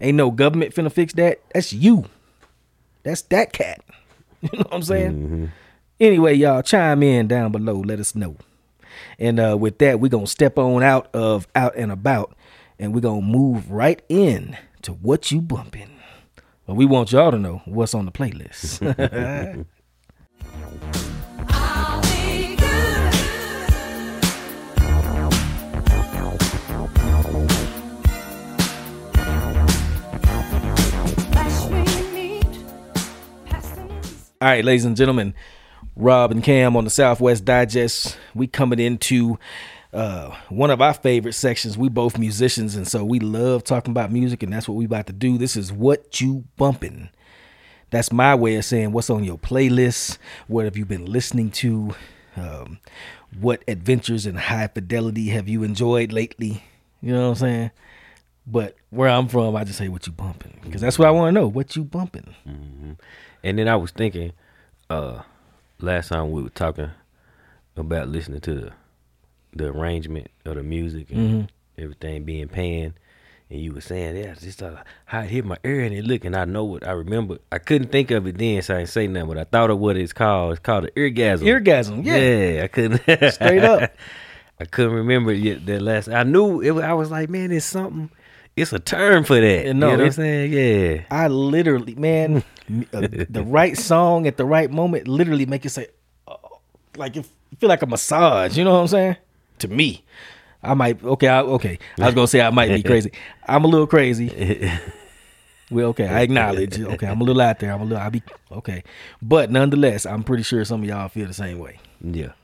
Ain't 0.00 0.16
no 0.16 0.30
government 0.30 0.74
finna 0.74 0.90
fix 0.92 1.12
that. 1.14 1.40
That's 1.54 1.72
you. 1.72 2.04
That's 3.04 3.22
that 3.22 3.52
cat. 3.52 3.80
You 4.52 4.58
know 4.58 4.64
what 4.64 4.74
I'm 4.74 4.82
saying? 4.82 5.12
Mm-hmm. 5.12 5.44
Anyway, 5.98 6.34
y'all 6.34 6.62
chime 6.62 7.02
in 7.02 7.26
down 7.26 7.52
below. 7.52 7.80
Let 7.80 8.00
us 8.00 8.14
know. 8.14 8.36
And 9.18 9.40
uh, 9.40 9.56
with 9.58 9.78
that, 9.78 10.00
we're 10.00 10.08
gonna 10.08 10.26
step 10.26 10.58
on 10.58 10.82
out 10.82 11.08
of 11.14 11.46
out 11.54 11.74
and 11.76 11.90
about, 11.90 12.36
and 12.78 12.94
we're 12.94 13.00
gonna 13.00 13.22
move 13.22 13.70
right 13.70 14.02
in 14.08 14.56
to 14.82 14.92
what 14.92 15.30
you 15.30 15.40
bumping. 15.40 15.90
But 16.66 16.74
we 16.74 16.84
want 16.84 17.12
y'all 17.12 17.30
to 17.30 17.38
know 17.38 17.62
what's 17.64 17.94
on 17.94 18.04
the 18.04 18.12
playlist. 18.12 19.66
All 34.38 34.48
right, 34.48 34.62
ladies 34.62 34.84
and 34.84 34.96
gentlemen, 34.96 35.32
Rob 35.96 36.30
and 36.30 36.44
Kham 36.44 36.76
on 36.76 36.84
the 36.84 36.90
Southwest 36.90 37.46
Digest. 37.46 38.18
We 38.34 38.46
coming 38.46 38.78
into 38.78 39.38
uh, 39.94 40.36
one 40.50 40.70
of 40.70 40.82
our 40.82 40.92
favorite 40.92 41.32
sections. 41.32 41.78
We 41.78 41.88
both 41.88 42.18
musicians, 42.18 42.76
and 42.76 42.86
so 42.86 43.02
we 43.02 43.18
love 43.18 43.64
talking 43.64 43.92
about 43.92 44.12
music, 44.12 44.42
and 44.42 44.52
that's 44.52 44.68
what 44.68 44.74
we 44.74 44.84
about 44.84 45.06
to 45.06 45.14
do. 45.14 45.38
This 45.38 45.56
is 45.56 45.72
what 45.72 46.20
you 46.20 46.44
bumping. 46.58 47.08
That's 47.88 48.12
my 48.12 48.34
way 48.34 48.56
of 48.56 48.66
saying 48.66 48.92
what's 48.92 49.08
on 49.08 49.24
your 49.24 49.38
playlist. 49.38 50.18
What 50.48 50.66
have 50.66 50.76
you 50.76 50.84
been 50.84 51.06
listening 51.06 51.50
to? 51.52 51.94
Um, 52.36 52.78
what 53.40 53.64
adventures 53.66 54.26
in 54.26 54.34
high 54.34 54.66
fidelity 54.66 55.28
have 55.28 55.48
you 55.48 55.62
enjoyed 55.62 56.12
lately? 56.12 56.62
You 57.00 57.14
know 57.14 57.22
what 57.22 57.28
I'm 57.28 57.34
saying? 57.36 57.70
But 58.46 58.76
where 58.90 59.08
I'm 59.08 59.28
from, 59.28 59.56
I 59.56 59.64
just 59.64 59.78
say 59.78 59.88
what 59.88 60.06
you 60.06 60.12
bumping 60.12 60.60
because 60.62 60.82
that's 60.82 60.98
what 60.98 61.08
I 61.08 61.10
want 61.10 61.28
to 61.28 61.40
know. 61.40 61.48
What 61.48 61.74
you 61.74 61.84
bumping? 61.84 62.34
And 63.46 63.58
then 63.58 63.68
I 63.68 63.76
was 63.76 63.92
thinking, 63.92 64.32
uh, 64.90 65.22
last 65.80 66.08
time 66.08 66.32
we 66.32 66.42
were 66.42 66.48
talking 66.50 66.90
about 67.76 68.08
listening 68.08 68.40
to 68.40 68.54
the, 68.54 68.72
the 69.54 69.66
arrangement 69.68 70.28
of 70.44 70.56
the 70.56 70.62
music 70.64 71.10
and 71.10 71.18
Mm-hmm. 71.18 71.82
everything 71.82 72.24
being 72.24 72.48
panned. 72.48 72.94
And 73.48 73.60
you 73.60 73.72
were 73.72 73.80
saying, 73.80 74.16
yeah, 74.16 74.34
just 74.34 74.60
uh, 74.64 74.78
how 75.04 75.20
it 75.20 75.30
hit 75.30 75.44
my 75.44 75.56
ear 75.62 75.82
and 75.82 75.94
it 75.94 76.04
looked, 76.04 76.24
and 76.24 76.34
I 76.34 76.44
know 76.44 76.64
what 76.64 76.84
I 76.84 76.90
remember. 76.90 77.38
I 77.52 77.58
couldn't 77.58 77.92
think 77.92 78.10
of 78.10 78.26
it 78.26 78.36
then, 78.36 78.60
so 78.62 78.74
I 78.74 78.78
didn't 78.78 78.88
say 78.90 79.06
nothing. 79.06 79.28
But 79.28 79.38
I 79.38 79.44
thought 79.44 79.70
of 79.70 79.78
what 79.78 79.96
it's 79.96 80.12
called. 80.12 80.50
It's 80.54 80.60
called 80.60 80.86
an 80.86 80.90
eargasm. 80.96 81.42
Eargasm, 81.44 82.04
yeah. 82.04 82.64
I 82.64 82.66
couldn't 82.66 83.02
Straight 83.34 83.62
up. 83.62 83.94
I 84.58 84.64
couldn't 84.64 84.94
remember 84.94 85.30
it 85.30 85.38
yet 85.38 85.64
that 85.66 85.80
last. 85.80 86.08
I 86.08 86.24
knew 86.24 86.60
it. 86.60 86.82
I 86.82 86.94
was 86.94 87.12
like, 87.12 87.28
man, 87.30 87.52
it's 87.52 87.64
something. 87.66 88.10
It's 88.56 88.72
a 88.72 88.80
term 88.80 89.22
for 89.22 89.40
that. 89.40 89.66
No, 89.66 89.70
you 89.70 89.74
know 89.74 89.88
what 89.90 90.00
I'm 90.06 90.10
saying? 90.12 90.52
Yeah. 90.52 91.02
I 91.12 91.28
literally, 91.28 91.94
man, 91.94 92.42
uh, 92.92 93.00
the 93.30 93.44
right 93.46 93.76
song 93.76 94.26
at 94.26 94.36
the 94.36 94.44
right 94.44 94.70
moment 94.70 95.08
literally 95.08 95.46
make 95.46 95.64
you 95.64 95.70
say, 95.70 95.88
oh, 96.26 96.60
like 96.96 97.16
if 97.16 97.28
you 97.50 97.56
feel 97.58 97.68
like 97.68 97.82
a 97.82 97.86
massage. 97.86 98.56
You 98.56 98.64
know 98.64 98.74
what 98.74 98.80
I'm 98.80 98.88
saying? 98.88 99.16
To 99.60 99.68
me, 99.68 100.04
I 100.62 100.74
might. 100.74 101.02
Okay, 101.02 101.28
I, 101.28 101.40
okay. 101.42 101.78
I 102.00 102.06
was 102.06 102.14
gonna 102.14 102.26
say 102.26 102.40
I 102.40 102.50
might 102.50 102.68
be 102.68 102.82
crazy. 102.90 103.12
I'm 103.46 103.64
a 103.64 103.68
little 103.68 103.86
crazy. 103.86 104.70
Well, 105.68 105.86
okay, 105.86 106.06
I 106.06 106.20
acknowledge. 106.20 106.78
Okay, 106.78 107.08
I'm 107.08 107.20
a 107.20 107.24
little 107.24 107.42
out 107.42 107.58
there. 107.58 107.72
I'm 107.72 107.80
a 107.80 107.84
little. 107.84 107.98
I 107.98 108.08
be 108.08 108.22
okay, 108.52 108.84
but 109.20 109.50
nonetheless, 109.50 110.06
I'm 110.06 110.22
pretty 110.22 110.44
sure 110.44 110.64
some 110.64 110.82
of 110.82 110.88
y'all 110.88 111.08
feel 111.08 111.26
the 111.26 111.34
same 111.34 111.58
way. 111.58 111.80
Yeah. 112.00 112.34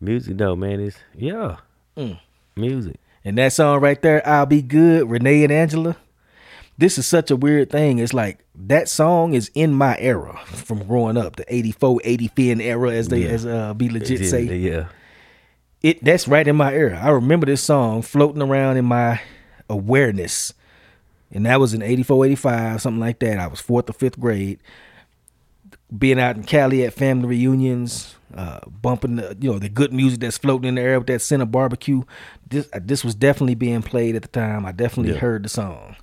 Music 0.00 0.36
though, 0.36 0.56
man, 0.56 0.80
is 0.80 0.96
yeah. 1.14 1.58
Mm. 1.96 2.18
Music. 2.56 2.96
And 3.24 3.38
that 3.38 3.52
song 3.52 3.80
right 3.80 4.00
there, 4.02 4.26
I'll 4.26 4.44
Be 4.44 4.60
Good, 4.60 5.08
Renee 5.08 5.44
and 5.44 5.52
Angela. 5.52 5.96
This 6.76 6.98
is 6.98 7.06
such 7.06 7.30
a 7.30 7.36
weird 7.36 7.70
thing. 7.70 7.98
It's 8.00 8.12
like 8.12 8.44
that 8.56 8.88
song 8.88 9.34
is 9.34 9.50
in 9.54 9.72
my 9.74 9.96
era 9.98 10.38
from 10.46 10.84
growing 10.86 11.16
up, 11.16 11.36
the 11.36 11.44
84, 11.54 12.00
85 12.02 12.60
era, 12.60 12.90
as 12.92 13.08
they 13.08 13.20
Yeah. 13.24 13.28
as 13.30 13.46
uh 13.46 13.74
be 13.74 13.88
legit 13.88 14.20
Yeah, 14.20 14.28
say. 14.28 14.42
Yeah. 14.56 14.86
It 15.82 16.02
that's 16.04 16.26
right 16.26 16.46
in 16.48 16.56
my 16.56 16.72
era. 16.74 16.98
I 17.00 17.10
remember 17.10 17.46
this 17.46 17.62
song 17.62 18.02
floating 18.02 18.42
around 18.42 18.76
in 18.76 18.84
my 18.86 19.20
awareness. 19.70 20.52
And 21.32 21.46
that 21.46 21.58
was 21.60 21.74
in 21.74 21.82
84, 21.82 22.26
85, 22.26 22.80
something 22.82 23.00
like 23.00 23.18
that. 23.20 23.38
I 23.38 23.46
was 23.48 23.60
fourth 23.60 23.90
or 23.90 23.92
fifth 23.92 24.18
grade. 24.20 24.58
Being 25.96 26.20
out 26.20 26.36
in 26.36 26.44
Cali 26.44 26.84
at 26.84 26.92
family 26.92 27.28
reunions, 27.28 28.14
uh, 28.34 28.60
bumping 28.66 29.16
the 29.16 29.36
you 29.40 29.52
know 29.52 29.58
the 29.58 29.68
good 29.68 29.92
music 29.92 30.20
that's 30.20 30.38
floating 30.38 30.68
in 30.68 30.74
the 30.76 30.80
air 30.80 30.98
with 30.98 31.06
that 31.08 31.22
center 31.22 31.44
barbecue. 31.44 32.02
This 32.48 32.68
uh, 32.72 32.80
this 32.82 33.04
was 33.04 33.14
definitely 33.14 33.54
being 33.54 33.82
played 33.82 34.16
at 34.16 34.22
the 34.22 34.28
time. 34.28 34.66
I 34.66 34.72
definitely 34.72 35.12
Yeah. 35.12 35.18
heard 35.20 35.44
the 35.44 35.48
song, 35.48 35.94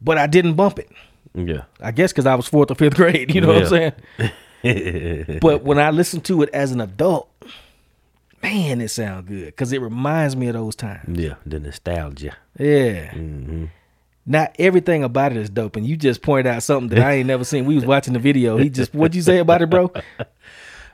but 0.00 0.18
I 0.18 0.26
didn't 0.26 0.54
bump 0.54 0.78
it. 0.78 0.90
Yeah. 1.34 1.62
I 1.80 1.90
guess 1.92 2.12
because 2.12 2.26
I 2.26 2.34
was 2.34 2.46
fourth 2.48 2.70
or 2.70 2.74
fifth 2.74 2.94
grade. 2.96 3.34
You 3.34 3.40
know 3.40 3.48
what 3.48 3.72
I'm 3.72 3.92
saying? 4.62 5.38
but 5.40 5.62
when 5.62 5.78
I 5.78 5.90
listen 5.90 6.20
to 6.22 6.42
it 6.42 6.50
as 6.52 6.72
an 6.72 6.80
adult, 6.80 7.28
man, 8.42 8.80
it 8.80 8.88
sounds 8.88 9.28
good 9.28 9.46
because 9.46 9.72
it 9.72 9.80
reminds 9.80 10.36
me 10.36 10.48
of 10.48 10.54
those 10.54 10.74
times. 10.76 11.18
yeah, 11.18 11.34
the 11.46 11.60
nostalgia. 11.60 12.36
Yeah. 12.58 13.12
hmm 13.12 13.66
Not 14.26 14.54
everything 14.58 15.04
about 15.04 15.32
it 15.32 15.38
is 15.38 15.50
dope, 15.50 15.76
and 15.76 15.86
you 15.86 15.96
just 15.96 16.22
pointed 16.22 16.46
out 16.48 16.62
something 16.62 16.88
that 16.96 17.04
I 17.06 17.12
ain't 17.14 17.26
never 17.26 17.44
seen. 17.44 17.64
We 17.64 17.74
was 17.74 17.86
watching 17.86 18.12
the 18.12 18.18
video. 18.18 18.56
He 18.56 18.68
just, 18.68 18.92
what'd 18.94 19.14
you 19.14 19.22
say 19.22 19.38
about 19.38 19.62
it, 19.62 19.70
bro? 19.70 19.92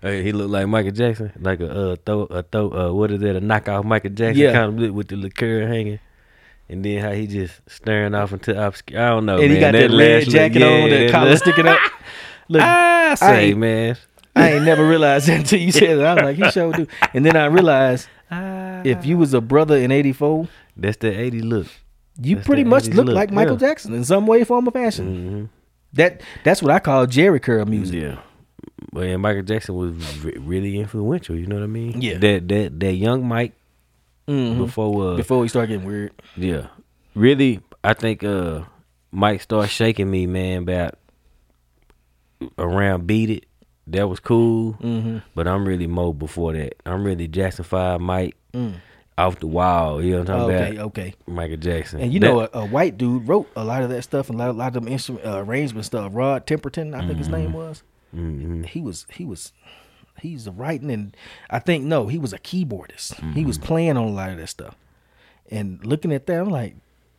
Hey, 0.02 0.22
he 0.22 0.30
looked 0.30 0.50
like 0.50 0.68
Michael 0.68 0.90
Jackson, 0.92 1.32
like 1.40 1.58
a 1.58 1.92
uh, 1.92 1.96
throw, 2.04 2.24
a 2.24 2.42
throw, 2.42 2.70
uh, 2.70 2.92
what 2.92 3.10
is 3.10 3.18
that? 3.20 3.34
A 3.34 3.40
knockoff 3.40 3.82
Michael 3.84 4.10
Jackson, 4.10 4.36
Yeah. 4.42 4.52
kind 4.52 4.80
of 4.84 4.94
with 4.94 5.08
the 5.08 5.16
liqueur 5.16 5.66
hanging, 5.66 5.98
and 6.68 6.84
then 6.84 7.02
how 7.02 7.12
he 7.12 7.26
just 7.26 7.60
staring 7.66 8.14
off 8.14 8.32
into 8.32 8.60
obscure. 8.66 9.00
I 9.00 9.08
don't 9.10 9.26
know, 9.26 9.38
and 9.38 9.52
he 9.52 9.58
got 9.60 9.72
that, 9.72 9.82
red 9.82 9.90
last 9.92 10.26
look- 10.26 10.34
jacket 10.34 10.62
on, 10.62 10.70
yeah, 10.70 10.88
the 10.88 11.04
that 11.06 11.10
collar 11.12 11.30
look- 11.30 11.38
sticking 11.38 11.66
up. 11.68 11.78
Look, 12.48 12.62
I 12.62 13.14
say, 13.16 13.46
ain't- 13.48 13.58
man. 13.58 13.96
I 14.36 14.52
ain't 14.52 14.64
never 14.64 14.86
realized 14.86 15.26
that 15.28 15.38
until 15.40 15.58
you 15.58 15.72
said 15.72 15.98
it. 15.98 16.00
I 16.04 16.14
was 16.14 16.22
like, 16.22 16.36
he 16.36 16.48
sure 16.52 16.72
do. 16.72 16.86
And 17.12 17.26
then 17.26 17.34
I 17.36 17.46
realized 17.46 18.06
if 18.30 19.04
you 19.04 19.18
was 19.18 19.34
a 19.34 19.40
brother 19.40 19.76
in 19.76 19.90
'84, 19.90 20.46
That's 20.76 20.96
the 20.98 21.08
'80 21.18 21.40
look. 21.40 21.66
you 22.22 22.36
That's 22.36 22.46
pretty 22.46 22.62
much 22.62 22.86
look 22.88 23.06
look, 23.06 23.14
like 23.16 23.32
Michael 23.32 23.54
yeah. 23.54 23.68
Jackson 23.68 23.94
in 23.94 24.04
some 24.04 24.28
way, 24.28 24.44
form, 24.44 24.68
or 24.68 24.70
fashion. 24.70 25.06
hmm 25.40 25.44
That 25.94 26.20
that's 26.44 26.62
what 26.62 26.70
I 26.70 26.78
call 26.78 27.06
Jheri 27.08 27.42
curl 27.42 27.64
music. 27.66 28.00
Yeah. 28.00 28.18
But 28.92 29.08
yeah, 29.08 29.16
Michael 29.16 29.42
Jackson 29.42 29.74
was 29.74 29.90
re- 30.22 30.36
really 30.38 30.78
influential. 30.78 31.34
You 31.34 31.46
know 31.46 31.56
what 31.56 31.64
I 31.64 31.68
mean? 31.68 32.00
Yeah. 32.00 32.18
That 32.18 32.46
that 32.48 32.78
that 32.78 32.92
young 32.92 33.26
Mike 33.26 33.54
Mhm. 34.28 34.58
before 34.58 35.12
uh, 35.12 35.16
Before 35.16 35.38
we 35.40 35.48
start 35.48 35.68
getting 35.68 35.86
weird. 35.86 36.12
Yeah. 36.36 36.66
Really, 37.14 37.60
I 37.84 37.94
think 37.94 38.24
uh 38.24 38.62
Mike 39.12 39.40
started 39.40 39.68
shaking 39.70 40.10
me, 40.10 40.26
man, 40.26 40.62
about 40.62 40.94
around 42.58 43.06
Beat 43.06 43.30
It. 43.30 43.46
That 43.88 44.08
was 44.08 44.18
cool. 44.20 44.74
Mm-hmm. 44.74 45.18
But 45.34 45.46
I'm 45.46 45.66
really 45.66 45.86
more 45.86 46.12
before 46.12 46.52
that. 46.54 46.74
I'm 46.84 47.04
really 47.04 47.28
Jackson 47.28 47.64
5 47.64 48.00
Mike 48.00 48.36
Mm. 48.52 48.74
off 49.18 49.38
the 49.38 49.46
wall. 49.46 50.02
You 50.02 50.12
know 50.12 50.18
what 50.20 50.30
I'm 50.30 50.38
talking 50.40 50.54
Okay, 50.56 50.70
about? 50.76 50.84
okay. 50.86 51.02
Okay. 51.02 51.14
Michael 51.26 51.56
Jackson. 51.58 52.00
And 52.00 52.12
you 52.12 52.20
That- 52.20 52.26
know, 52.26 52.40
a, 52.40 52.48
a 52.60 52.66
white 52.66 52.96
dude 52.98 53.28
wrote 53.28 53.48
a 53.54 53.64
lot 53.64 53.82
of 53.82 53.90
that 53.90 54.02
stuff 54.02 54.28
and 54.30 54.40
a 54.40 54.44
lot, 54.46 54.50
a 54.50 54.58
lot 54.58 54.68
of 54.68 54.74
them 54.74 54.88
instrument 54.88 55.24
uh, 55.26 55.38
arrangement 55.46 55.84
stuff. 55.86 56.10
Rod 56.14 56.46
Temperton, 56.46 56.94
I 56.94 57.06
think 57.06 57.18
his 57.18 57.28
name 57.28 57.52
was. 57.52 57.82
Mhm. 58.14 58.64
He 58.66 58.80
was 58.80 59.06
he 59.12 59.24
was 59.24 59.52
he's 60.20 60.48
writing 60.48 60.90
and 60.90 61.16
I 61.50 61.58
think 61.58 61.84
no, 61.84 62.06
he 62.08 62.18
was 62.18 62.32
a 62.32 62.38
keyboardist. 62.38 63.14
He 63.34 63.44
was 63.44 63.58
Mm-hmm. 63.58 63.66
playing 63.66 63.96
on 63.96 64.04
a 64.08 64.10
lot 64.10 64.30
of 64.30 64.38
that 64.38 64.48
stuff. 64.48 64.74
And 65.50 65.84
looking 65.86 66.12
at 66.12 66.26
that, 66.26 66.40
I'm 66.40 66.48
like, 66.50 66.74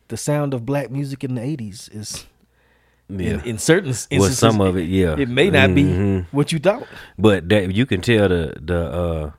the 0.08 0.16
sound 0.16 0.54
of 0.54 0.64
black 0.66 0.90
music 0.90 1.24
in 1.24 1.34
the 1.34 1.40
'80s 1.40 1.94
is 1.94 2.26
yeah. 3.08 3.34
in, 3.34 3.40
in 3.42 3.58
certain 3.58 3.88
instances. 3.90 4.20
Well, 4.20 4.30
some 4.30 4.60
of 4.60 4.76
it, 4.76 4.82
yeah. 4.84 5.16
It 5.18 5.28
may 5.28 5.50
not 5.50 5.70
Mhm. 5.70 5.74
be 6.22 6.26
what 6.30 6.52
you 6.52 6.58
thought. 6.58 6.86
But 7.18 7.48
that 7.48 7.74
you 7.74 7.86
can 7.86 8.00
tell 8.00 8.28
the 8.28 8.54
the 8.60 8.78
uh 8.90 9.30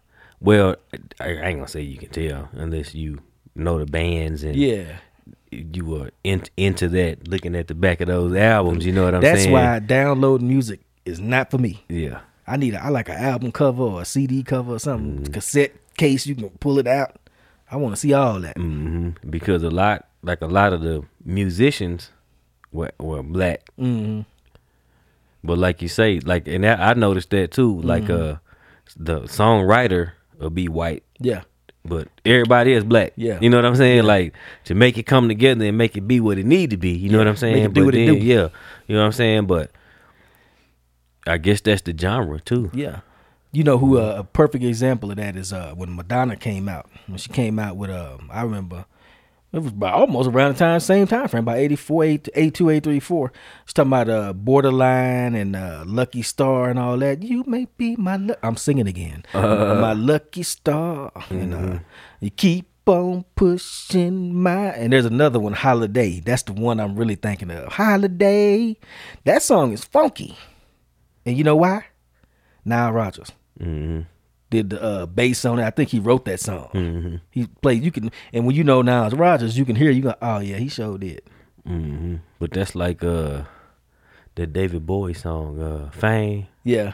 well, 0.42 0.76
I, 1.20 1.26
I 1.26 1.28
ain't 1.48 1.58
gonna 1.60 1.68
say 1.68 1.82
you 1.82 1.98
can 1.98 2.10
tell 2.10 2.50
unless 2.54 2.96
you 2.96 3.20
know 3.56 3.78
the 3.80 3.86
bands 3.86 4.44
and 4.44 4.56
Yeah, 4.56 4.98
you 5.52 5.86
were 5.86 6.12
in, 6.24 6.44
into 6.56 6.88
that 6.90 7.28
looking 7.28 7.56
at 7.56 7.68
the 7.68 7.76
back 7.76 8.00
of 8.02 8.08
those 8.08 8.34
albums. 8.36 8.86
You 8.86 8.92
know 8.94 9.04
what 9.06 9.16
I'm 9.16 9.22
that's 9.22 9.44
saying? 9.44 9.54
That's 9.54 9.82
why 9.82 9.86
downloading 9.86 10.48
music 10.48 10.80
is 11.06 11.20
not 11.20 11.52
for 11.52 11.58
me. 11.58 11.84
Yeah. 11.90 12.22
I 12.50 12.58
need 12.58 12.74
a, 12.74 12.84
I 12.84 12.90
like 12.90 13.10
an 13.10 13.16
album 13.18 13.52
cover 13.52 13.84
or 13.84 14.02
a 14.02 14.06
CD 14.06 14.44
cover 14.44 14.74
or 14.74 14.80
something 14.80 15.24
Mm-hmm. 15.24 15.34
cassette 15.34 15.74
case. 15.98 16.26
You 16.28 16.36
can 16.36 16.50
pull 16.60 16.80
it 16.80 16.88
out. 16.88 17.16
I 17.72 17.76
want 17.78 17.94
to 17.94 18.00
see 18.02 18.14
all 18.14 18.40
that. 18.42 18.58
hmm 18.58 19.12
Because 19.30 19.64
a 19.64 19.70
lot, 19.70 20.08
like 20.24 20.42
a 20.42 20.48
lot 20.48 20.74
of 20.74 20.82
the 20.82 21.04
musicians, 21.24 22.12
were 22.72 22.92
were 23.00 23.24
black. 23.24 23.62
hmm 23.78 24.22
But 25.44 25.58
like 25.58 25.82
you 25.82 25.88
say, 25.88 26.20
like 26.20 26.48
and 26.48 26.64
that, 26.64 26.80
I 26.80 26.94
noticed 26.94 27.30
that 27.32 27.52
too. 27.52 27.80
Like 27.82 28.04
Mm-hmm. 28.06 28.34
uh, 28.34 28.38
the 28.98 29.22
songwriter 29.22 30.12
will 30.40 30.50
be 30.50 30.68
white, 30.68 31.04
Yeah, 31.20 31.42
but 31.86 32.08
everybody 32.26 32.74
is 32.74 32.84
black. 32.84 33.14
Yeah. 33.16 33.38
you 33.42 33.50
know 33.50 33.58
what 33.58 33.66
I'm 33.66 33.76
saying? 33.76 34.04
Like 34.04 34.34
to 34.66 34.74
make 34.74 34.98
it 34.98 35.04
come 35.04 35.28
together 35.28 35.66
and 35.66 35.78
make 35.78 35.96
it 35.96 36.08
be 36.08 36.20
what 36.20 36.38
it 36.40 36.46
need 36.46 36.72
to 36.72 36.78
be. 36.78 36.92
You 36.92 37.10
know 37.10 37.20
what 37.20 37.28
I'm 37.28 37.36
saying? 37.36 37.56
make 37.56 37.66
it 37.66 37.74
do 37.74 37.82
but 37.82 37.86
what 37.86 37.96
it 37.96 38.06
do. 38.08 38.16
yeah, 38.16 38.48
you 38.88 38.96
know 38.96 39.02
what 39.02 39.06
I'm 39.08 39.12
saying. 39.12 39.46
But 39.46 39.72
I 41.30 41.38
guess 41.38 41.62
that's 41.62 41.82
the 41.84 41.96
genre 41.98 42.40
too. 42.40 42.72
yeah. 42.74 43.02
You 43.52 43.64
know 43.64 43.80
who 43.80 43.98
uh, 43.98 44.18
a 44.20 44.24
perfect 44.24 44.64
example 44.64 45.10
of 45.10 45.18
that 45.18 45.36
is 45.36 45.52
uh, 45.52 45.74
when 45.76 45.96
Madonna 45.96 46.36
came 46.36 46.70
out. 46.70 46.88
When 47.08 47.18
she 47.18 47.30
came 47.30 47.58
out 47.58 47.78
with 47.78 47.90
um, 47.90 48.30
I 48.32 48.44
remember 48.44 48.86
it 49.52 49.58
was 49.64 49.72
about 49.72 49.96
almost 49.96 50.30
around 50.30 50.54
the 50.54 50.60
time, 50.60 50.80
same 50.80 51.08
time 51.08 51.28
frame, 51.28 51.42
about 51.44 51.58
84, 51.58 52.04
82, 52.04 52.70
834. 52.70 53.32
She's 53.66 53.74
talking 53.74 53.90
about 53.90 54.08
uh, 54.08 54.34
Borderline 54.34 55.34
and 55.34 55.56
uh, 55.56 55.84
Lucky 55.88 56.22
Star 56.22 56.70
and 56.70 56.78
all 56.78 56.96
that. 57.00 57.24
You 57.24 57.44
may 57.48 57.66
be 57.76 57.96
my, 57.96 58.18
lu- 58.18 58.36
I'm 58.44 58.56
singing 58.56 58.88
again. 58.88 59.24
my 59.34 59.94
lucky 59.94 60.44
star. 60.44 61.12
And 61.32 61.54
uh, 61.56 61.80
you 62.20 62.30
keep 62.30 62.68
on 62.86 63.26
pushing 63.36 64.36
my, 64.40 64.68
and 64.68 64.94
there's 64.94 65.06
another 65.06 65.40
one, 65.40 65.54
Holiday. 65.54 66.20
That's 66.20 66.44
the 66.44 66.54
one 66.54 66.80
I'm 66.80 66.96
really 66.96 67.16
thinking 67.16 67.50
of. 67.50 67.72
Holiday. 67.74 68.78
That 69.24 69.42
song 69.42 69.72
is 69.74 69.84
funky. 69.84 70.38
And 71.26 71.38
you 71.38 71.44
know 71.44 71.56
why? 71.56 71.86
Nile 72.66 72.92
Rodgers 72.92 73.32
hmm 73.60 74.02
did 74.50 74.72
the 74.72 74.82
uh, 74.82 75.06
bass 75.06 75.46
on 75.46 75.60
it. 75.60 75.64
I 75.66 75.70
think 75.70 75.90
he 75.90 76.00
wrote 76.00 76.26
that 76.26 76.40
song. 76.40 76.70
hmm 76.72 77.16
He 77.30 77.46
played. 77.62 77.84
You 77.84 77.92
can, 77.92 78.12
and 78.34 78.46
when 78.48 78.56
you 78.56 78.64
know 78.64 78.82
Nile 78.82 79.10
Rodgers, 79.12 79.58
you 79.58 79.64
can 79.66 79.76
hear. 79.76 79.92
You 79.92 80.02
go, 80.02 80.16
oh 80.22 80.40
yeah, 80.40 80.58
he 80.58 80.68
showed 80.70 81.04
it. 81.04 81.28
hmm 81.66 82.16
But 82.40 82.52
that's 82.52 82.74
like 82.74 83.04
uh, 83.04 83.44
the 84.36 84.48
David 84.48 84.86
Bowie 84.88 85.14
song, 85.14 85.62
uh, 85.62 85.90
"Fame." 85.92 86.48
Yeah, 86.64 86.94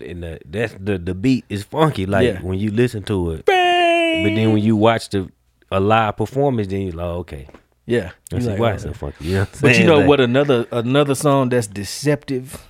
and 0.00 0.22
the, 0.22 0.40
that's 0.44 0.74
the 0.78 0.98
the 0.98 1.14
beat 1.14 1.44
is 1.48 1.64
funky. 1.64 2.06
Like 2.06 2.26
Yeah. 2.26 2.40
when 2.42 2.58
you 2.58 2.70
listen 2.70 3.02
to 3.04 3.30
it, 3.32 3.46
but 3.46 4.34
then 4.34 4.52
when 4.52 4.62
you 4.62 4.76
watch 4.76 5.08
the 5.08 5.30
a 5.70 5.80
live 5.80 6.16
performance, 6.16 6.68
then 6.68 6.82
you're 6.82 6.92
like, 6.92 7.06
okay, 7.24 7.48
yeah. 7.86 8.12
See 8.30 8.38
like, 8.40 8.58
why 8.58 8.72
it's 8.72 8.82
so 8.84 8.92
funky. 8.92 9.36
What 9.36 9.60
But 9.60 9.78
you 9.78 9.84
know 9.84 9.98
Like, 9.98 10.08
what? 10.08 10.20
Another 10.20 10.66
another 10.72 11.14
song 11.14 11.50
that's 11.50 11.66
deceptive 11.66 12.66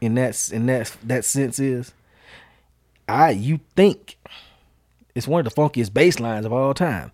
in 0.00 0.14
that 0.14 0.50
in 0.52 0.66
that 0.66 0.96
that 1.02 1.24
sense 1.24 1.58
is, 1.58 1.92
I 3.08 3.30
you 3.30 3.60
think 3.76 4.16
it's 5.14 5.28
one 5.28 5.44
of 5.44 5.52
the 5.52 5.60
funkiest 5.60 5.92
bass 5.92 6.18
lines 6.20 6.46
of 6.46 6.52
all 6.52 6.72
time. 6.74 7.12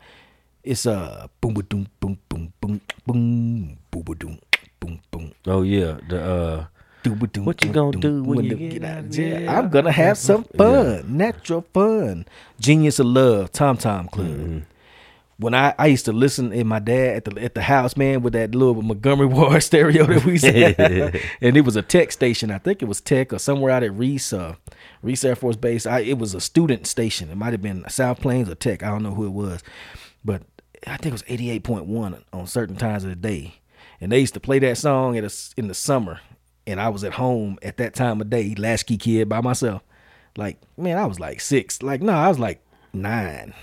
It's 0.63 0.87
uh 0.87 1.27
boom 1.41 1.55
boom 1.55 1.89
boom 2.01 2.19
boom 2.29 2.53
boom 2.61 2.81
boom 3.07 3.79
ba 3.91 4.15
doom 4.15 4.39
boom 4.81 5.01
boom. 5.11 5.33
Oh 5.47 5.63
yeah, 5.63 5.99
the 6.09 6.23
uh, 6.23 6.65
What 7.43 7.65
you 7.65 7.73
gonna 7.73 7.99
do 7.99 8.23
when 8.23 8.45
you 8.45 8.57
get 8.57 8.85
out 8.85 8.99
of 9.01 9.11
jail? 9.11 9.51
I'm 9.51 9.71
gonna 9.71 9.93
have 9.93 10.19
some 10.19 10.45
fun, 10.45 11.17
natural 11.17 11.63
fun. 11.75 12.27
Genius 12.61 12.99
of 12.99 13.07
Love, 13.07 13.53
Tom 13.53 13.77
Tom 13.77 14.09
Club. 14.09 14.29
Mm-hmm. 14.29 14.59
When 15.37 15.53
I, 15.53 15.75
I 15.79 15.87
used 15.87 16.05
to 16.05 16.13
listen 16.13 16.53
in 16.53 16.69
my 16.69 16.79
dad 16.79 17.17
at 17.17 17.25
the 17.25 17.43
at 17.43 17.55
the 17.55 17.63
house, 17.63 17.97
man, 17.97 18.23
with 18.23 18.35
that 18.35 18.55
little 18.55 18.81
Montgomery 18.83 19.27
Ward 19.35 19.63
stereo 19.63 20.07
that 20.07 20.25
we 20.25 20.33
used 20.33 20.45
and 21.41 21.57
it 21.57 21.65
was 21.65 21.77
a 21.77 21.83
tech 21.83 22.13
station. 22.13 22.51
I 22.51 22.59
think 22.59 22.83
it 22.83 22.87
was 22.87 23.01
Tech 23.01 23.33
or 23.33 23.39
somewhere 23.39 23.73
out 23.73 23.83
at 23.83 23.95
Reese, 23.95 24.33
uh, 24.33 24.55
Reese 25.03 25.25
Air 25.25 25.35
Force 25.35 25.57
Base. 25.57 25.87
I, 25.87 26.01
it 26.01 26.19
was 26.19 26.35
a 26.35 26.41
student 26.41 26.87
station. 26.87 27.31
It 27.31 27.37
might 27.37 27.53
have 27.53 27.63
been 27.63 27.85
South 27.89 28.21
Plains 28.21 28.49
or 28.49 28.55
Tech. 28.55 28.83
I 28.83 28.91
don't 28.91 29.03
know 29.03 29.15
who 29.15 29.27
it 29.27 29.33
was, 29.33 29.63
but 30.25 30.43
I 30.87 30.97
think 30.97 31.07
it 31.07 31.13
was 31.13 31.25
eighty 31.27 31.51
eight 31.51 31.65
point 31.65 31.87
one 31.87 32.25
on 32.33 32.47
certain 32.47 32.77
times 32.77 33.03
of 33.03 33.11
the 33.11 33.17
day. 33.17 33.57
And 34.01 34.13
they 34.13 34.21
used 34.21 34.35
to 34.35 34.41
play 34.41 34.59
that 34.61 34.79
song 34.79 35.17
at 35.17 35.25
a, 35.25 35.33
in 35.57 35.69
the 35.69 35.75
summer, 35.75 36.21
and 36.67 36.81
I 36.81 36.91
was 36.91 37.03
at 37.05 37.15
home 37.15 37.59
at 37.63 37.77
that 37.79 37.95
time 37.95 38.21
of 38.21 38.31
day, 38.31 38.55
latchkey 38.57 38.99
kid 38.99 39.29
by 39.29 39.41
myself. 39.41 39.83
Like, 40.37 40.59
man, 40.77 40.99
I 40.99 41.07
was 41.07 41.21
like 41.21 41.41
six. 41.41 41.83
Like, 41.83 42.03
no, 42.03 42.13
I 42.13 42.29
was 42.29 42.39
like 42.39 42.65
nine. 42.93 43.55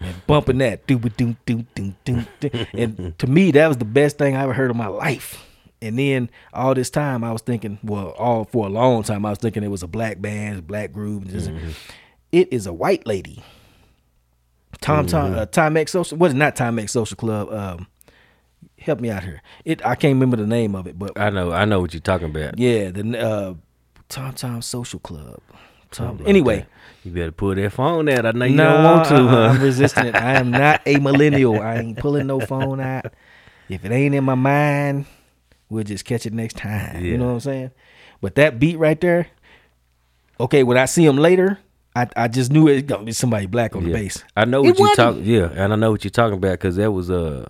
And 0.00 0.26
bumping 0.26 0.58
that 0.58 0.86
doo 0.86 0.98
doo 0.98 1.36
doo 1.44 1.64
doo 1.74 1.94
doo 2.04 2.24
And 2.72 3.18
to 3.18 3.26
me, 3.26 3.50
that 3.52 3.68
was 3.68 3.76
the 3.76 3.84
best 3.84 4.16
thing 4.18 4.34
I 4.34 4.42
ever 4.44 4.54
heard 4.54 4.70
in 4.70 4.76
my 4.76 4.86
life. 4.86 5.44
And 5.82 5.98
then 5.98 6.30
all 6.52 6.74
this 6.74 6.90
time 6.90 7.22
I 7.24 7.32
was 7.32 7.42
thinking, 7.42 7.78
well, 7.82 8.08
all 8.18 8.44
for 8.44 8.66
a 8.66 8.68
long 8.70 9.02
time 9.02 9.24
I 9.26 9.30
was 9.30 9.38
thinking 9.38 9.62
it 9.62 9.68
was 9.70 9.82
a 9.82 9.86
black 9.86 10.20
band, 10.20 10.66
black 10.66 10.92
group. 10.92 11.22
and 11.24 11.30
just- 11.30 11.50
It 12.32 12.52
is 12.52 12.66
a 12.66 12.72
white 12.72 13.06
lady. 13.06 13.42
Tom 14.80 15.06
Tom 15.06 15.34
uh, 15.34 15.46
Time 15.46 15.76
X 15.76 15.92
Social 15.92 16.16
what 16.16 16.28
is 16.28 16.34
not 16.34 16.56
Time 16.56 16.78
X 16.78 16.92
Social 16.92 17.16
Club? 17.16 17.52
Um 17.52 17.86
help 18.78 19.00
me 19.00 19.10
out 19.10 19.22
here. 19.22 19.42
It 19.64 19.84
I 19.84 19.94
can't 19.94 20.14
remember 20.14 20.36
the 20.38 20.46
name 20.46 20.74
of 20.74 20.86
it, 20.86 20.98
but 20.98 21.18
I 21.18 21.28
know, 21.30 21.52
I 21.52 21.64
know 21.66 21.80
what 21.80 21.92
you're 21.92 22.00
talking 22.00 22.30
about. 22.30 22.58
yeah, 22.58 22.90
the 22.90 23.18
uh, 23.18 23.54
Tom 24.08 24.32
Tom 24.34 24.62
Social 24.62 25.00
Club. 25.00 25.40
Tom, 25.90 26.06
Something 26.08 26.26
anyway. 26.26 26.66
You 27.04 27.10
better 27.12 27.32
pull 27.32 27.54
that 27.54 27.72
phone 27.72 28.08
out. 28.08 28.26
I 28.26 28.32
know 28.32 28.44
you 28.44 28.56
no, 28.56 28.64
don't 28.74 28.84
want 28.84 29.04
to. 29.08 29.14
uh-uh, 29.16 29.28
huh? 29.28 29.54
I'm 29.54 29.62
resisting 29.62 30.06
it. 30.06 30.14
I 30.16 30.34
am 30.34 30.50
not 30.50 30.82
a 30.86 30.96
millennial. 31.00 31.60
I 31.60 31.76
ain't 31.76 31.98
pulling 31.98 32.26
no 32.26 32.40
phone 32.40 32.80
out. 32.80 33.06
If 33.68 33.84
it 33.84 33.92
ain't 33.92 34.14
in 34.14 34.24
my 34.24 34.34
mind, 34.34 35.06
we'll 35.68 35.84
just 35.84 36.04
catch 36.04 36.26
it 36.26 36.32
next 36.32 36.56
time. 36.56 37.04
You 37.04 37.16
know 37.16 37.26
what 37.26 37.32
I'm 37.32 37.40
saying? 37.40 37.70
But 38.20 38.34
that 38.34 38.58
beat 38.58 38.76
right 38.78 39.00
there, 39.00 39.28
okay, 40.38 40.62
when 40.62 40.76
I 40.76 40.84
see 40.86 41.04
him 41.06 41.16
later, 41.16 41.58
I, 41.96 42.08
I 42.16 42.28
just 42.28 42.52
knew 42.52 42.68
it's 42.68 42.86
gonna 42.86 43.04
be 43.04 43.12
somebody 43.12 43.46
black 43.46 43.74
on 43.74 43.82
the 43.84 43.90
Yeah. 43.90 43.94
bass. 43.96 44.24
I 44.36 44.44
know 44.44 44.62
It 44.62 44.66
what 44.68 44.78
you 44.78 44.84
wasn't. 44.84 44.96
talk. 44.96 45.16
Yeah, 45.20 45.50
and 45.54 45.72
I 45.72 45.76
know 45.76 45.90
what 45.90 46.04
you're 46.04 46.10
talking 46.10 46.36
about 46.36 46.52
because 46.52 46.76
that 46.76 46.90
was 46.92 47.10
uh 47.10 47.46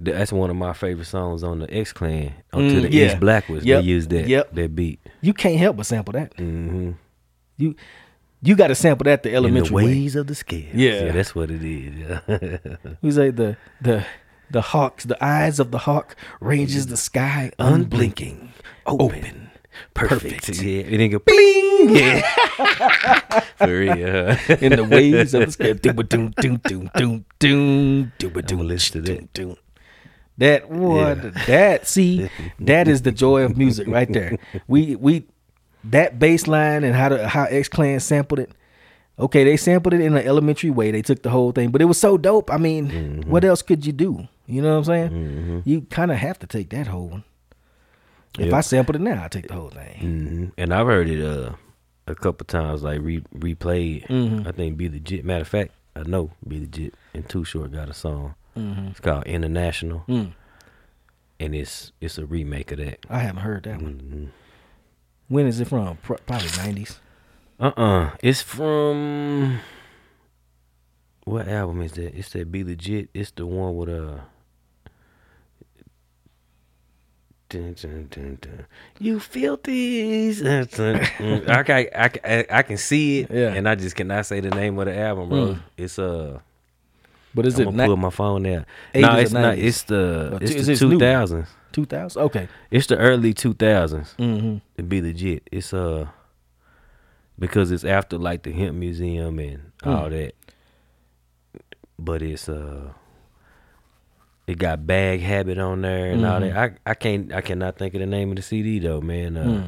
that's 0.00 0.32
one 0.32 0.48
of 0.48 0.56
my 0.56 0.72
favorite 0.72 1.06
songs 1.06 1.42
on 1.42 1.58
the 1.58 1.72
X 1.74 1.92
Clan. 1.92 2.32
Until 2.52 2.80
Mm, 2.82 2.90
the 2.90 2.92
yeah. 2.96 3.06
East 3.06 3.20
Black 3.20 3.48
was 3.48 3.64
Yep. 3.64 3.82
they 3.82 3.86
used 3.86 4.10
that 4.10 4.28
Yep. 4.28 4.54
that 4.54 4.74
beat. 4.74 5.00
You 5.20 5.34
can't 5.34 5.58
help 5.58 5.76
but 5.76 5.86
sample 5.86 6.12
that. 6.12 6.36
Mm-hmm. 6.36 6.92
You 7.56 7.74
you 8.42 8.54
got 8.56 8.68
to 8.68 8.74
sample 8.74 9.04
that 9.04 9.22
the 9.22 9.28
In 9.30 9.32
the 9.32 9.36
elementary 9.38 9.74
way. 9.74 9.84
ways 9.84 10.16
of 10.16 10.26
the 10.26 10.34
scale. 10.34 10.66
Yeah. 10.74 11.12
that's 11.12 11.34
what 11.34 11.50
it 11.50 11.62
is. 11.64 11.94
Yeah. 12.28 12.58
We 13.02 13.10
say 13.10 13.30
the 13.30 13.56
the 13.80 14.04
the 14.50 14.60
hawks, 14.62 15.04
the 15.04 15.22
eyes 15.22 15.58
of 15.60 15.70
the 15.70 15.78
hawk 15.78 16.16
ranges 16.40 16.86
the 16.86 16.96
sky 16.96 17.50
unblinking, 17.58 18.52
open, 18.86 19.50
Perfect. 19.94 20.46
perfect. 20.46 20.62
Yeah. 20.62 20.80
It 20.82 20.90
didn't 20.90 21.10
go 21.10 21.18
bling. 21.18 21.64
Yeah. 21.94 22.20
For 23.56 23.66
real. 23.78 24.36
in 24.60 24.72
the 24.76 24.86
waves 24.90 25.32
of 25.34 25.46
the 25.46 25.52
sky. 25.52 25.72
Doom, 25.74 25.96
doom, 25.96 26.30
doom, 26.40 26.56
doom, 26.64 26.90
doom, 26.96 27.24
doom, 27.38 28.12
doom, 28.18 28.32
doom, 28.42 28.60
listen 28.66 29.04
to 29.04 29.12
that. 29.12 29.32
doom. 29.32 29.56
That 30.38 30.70
what 30.70 31.34
that 31.46 31.86
see 31.88 32.30
that 32.60 32.86
is 32.88 33.02
the 33.02 33.10
joy 33.12 33.42
of 33.42 33.56
music 33.56 33.86
right 33.88 34.10
there. 34.12 34.38
We 34.68 34.94
we 34.96 35.26
that 35.84 36.18
bass 36.18 36.46
line 36.46 36.84
and 36.84 36.94
how 36.94 37.08
the 37.10 37.28
how 37.28 37.44
X 37.44 37.68
Clan 37.68 38.00
sampled 38.00 38.40
it. 38.40 38.50
Okay, 39.18 39.42
they 39.44 39.56
sampled 39.56 39.94
it 39.94 40.00
in 40.00 40.16
an 40.16 40.24
elementary 40.26 40.70
way. 40.70 40.90
They 40.92 41.02
took 41.02 41.22
the 41.22 41.30
whole 41.30 41.50
thing, 41.52 41.70
but 41.70 41.82
it 41.82 41.86
was 41.86 41.98
so 41.98 42.16
dope. 42.16 42.50
I 42.52 42.56
mean, 42.56 42.88
Mm-hmm. 42.90 43.30
what 43.30 43.44
else 43.44 43.62
could 43.62 43.84
you 43.84 43.92
do? 43.92 44.28
You 44.46 44.62
know 44.62 44.70
what 44.70 44.78
I'm 44.78 44.84
saying? 44.84 45.62
You 45.64 45.82
kind 45.90 46.10
of 46.12 46.18
have 46.18 46.38
to 46.38 46.46
take 46.46 46.70
that 46.70 46.86
whole 46.86 47.08
one. 47.08 47.24
If 48.38 48.46
Yep. 48.46 48.54
I 48.54 48.60
sampled 48.60 48.96
it 48.96 49.00
now, 49.02 49.24
I 49.24 49.28
take 49.28 49.48
the 49.48 49.54
whole 49.54 49.70
thing. 49.70 49.98
hmm 49.98 50.44
And 50.56 50.72
I've 50.72 50.86
heard 50.86 51.08
it 51.08 51.20
uh, 51.24 51.52
a 52.06 52.14
couple 52.14 52.44
times, 52.46 52.82
like 52.84 53.00
re- 53.02 53.24
replayed. 53.34 54.06
Mm-hmm. 54.06 54.46
I 54.46 54.52
think 54.52 54.76
B-Legit. 54.76 55.24
Matter 55.24 55.42
of 55.42 55.48
fact, 55.48 55.72
I 55.96 56.02
know 56.04 56.30
B-Legit 56.46 56.94
and 57.14 57.28
Too 57.28 57.44
Short 57.44 57.72
got 57.72 57.88
a 57.88 57.94
song. 57.94 58.36
Mm-hmm. 58.56 58.88
It's 58.88 59.00
called 59.00 59.24
International, 59.26 60.04
Mm. 60.08 60.32
and 61.40 61.54
it's 61.54 61.92
it's 62.00 62.18
a 62.18 62.24
remake 62.26 62.70
of 62.72 62.78
that. 62.78 63.00
I 63.10 63.18
haven't 63.18 63.42
heard 63.42 63.64
that 63.64 63.82
one. 63.82 64.32
When 65.28 65.46
is 65.46 65.60
it 65.60 65.68
from? 65.68 65.96
Pro- 66.02 66.16
Probably 66.26 66.48
nineties. 66.56 66.98
Uh 67.60 67.72
uh 67.76 68.10
It's 68.22 68.40
from 68.42 69.60
what 71.24 71.46
album 71.48 71.82
is 71.82 71.92
that? 71.92 72.16
It's 72.18 72.30
that 72.30 72.50
B-Legit. 72.50 73.10
It's 73.12 73.30
the 73.32 73.44
one 73.46 73.76
with 73.76 73.88
uh. 73.90 74.20
Dun, 77.50 77.74
dun, 77.80 78.08
dun, 78.10 78.38
dun. 78.42 78.66
You 78.98 79.18
filthies. 79.18 80.42
Dun, 80.42 80.66
dun. 80.70 81.00
Mm, 81.16 81.48
I, 81.48 81.62
can, 81.62 81.86
I, 81.96 82.08
can, 82.08 82.44
I 82.50 82.62
can 82.62 82.76
see 82.76 83.20
it, 83.20 83.30
Yeah. 83.30 83.54
and 83.54 83.66
I 83.66 83.74
just 83.74 83.96
cannot 83.96 84.26
say 84.26 84.40
the 84.40 84.50
name 84.50 84.78
of 84.78 84.84
the 84.84 84.94
album, 84.98 85.30
bro. 85.30 85.38
Mm. 85.54 85.60
It's 85.78 85.98
uh, 85.98 86.40
But 87.34 87.46
is 87.46 87.54
I'm 87.56 87.62
it 87.62 87.64
gonna 87.72 87.86
pull 87.86 87.96
my 87.96 88.10
phone 88.10 88.42
there. 88.42 88.64
No, 88.94 89.16
it's 89.16 89.32
not. 89.32 89.58
It's 89.58 89.82
the 89.84 90.38
it's 90.40 90.66
the 90.66 90.76
two 90.76 90.98
thousands. 90.98 91.48
two 91.72 91.84
thousand? 91.84 92.22
Okay. 92.22 92.48
It's 92.70 92.86
the 92.86 92.96
early 92.96 93.34
two 93.34 93.54
thousands. 93.54 94.14
Mm-hmm. 94.18 94.56
to 94.76 94.82
be 94.82 95.00
legit. 95.02 95.42
It's 95.52 95.72
uh 95.74 96.06
because 97.38 97.70
it's 97.70 97.84
after 97.84 98.18
like 98.18 98.42
the 98.42 98.52
hemp 98.52 98.76
museum 98.76 99.38
and 99.38 99.60
Hmm. 99.82 99.88
all 99.90 100.10
that. 100.10 100.32
But 101.98 102.22
it's 102.22 102.48
uh 102.48 102.92
it 104.46 104.56
got 104.58 104.86
bag 104.86 105.20
habit 105.20 105.58
on 105.58 105.82
there 105.82 106.10
and 106.10 106.24
all 106.24 106.40
that. 106.40 106.50
Mm-hmm. 106.52 106.76
I 106.86 106.90
I 106.90 106.94
can't 106.94 107.32
I 107.32 107.40
cannot 107.42 107.76
think 107.76 107.94
of 107.94 108.00
the 108.00 108.06
name 108.06 108.30
of 108.30 108.36
the 108.36 108.42
CD 108.42 108.78
though, 108.78 109.00
man. 109.00 109.36
Uh, 109.36 109.44
Mm. 109.44 109.64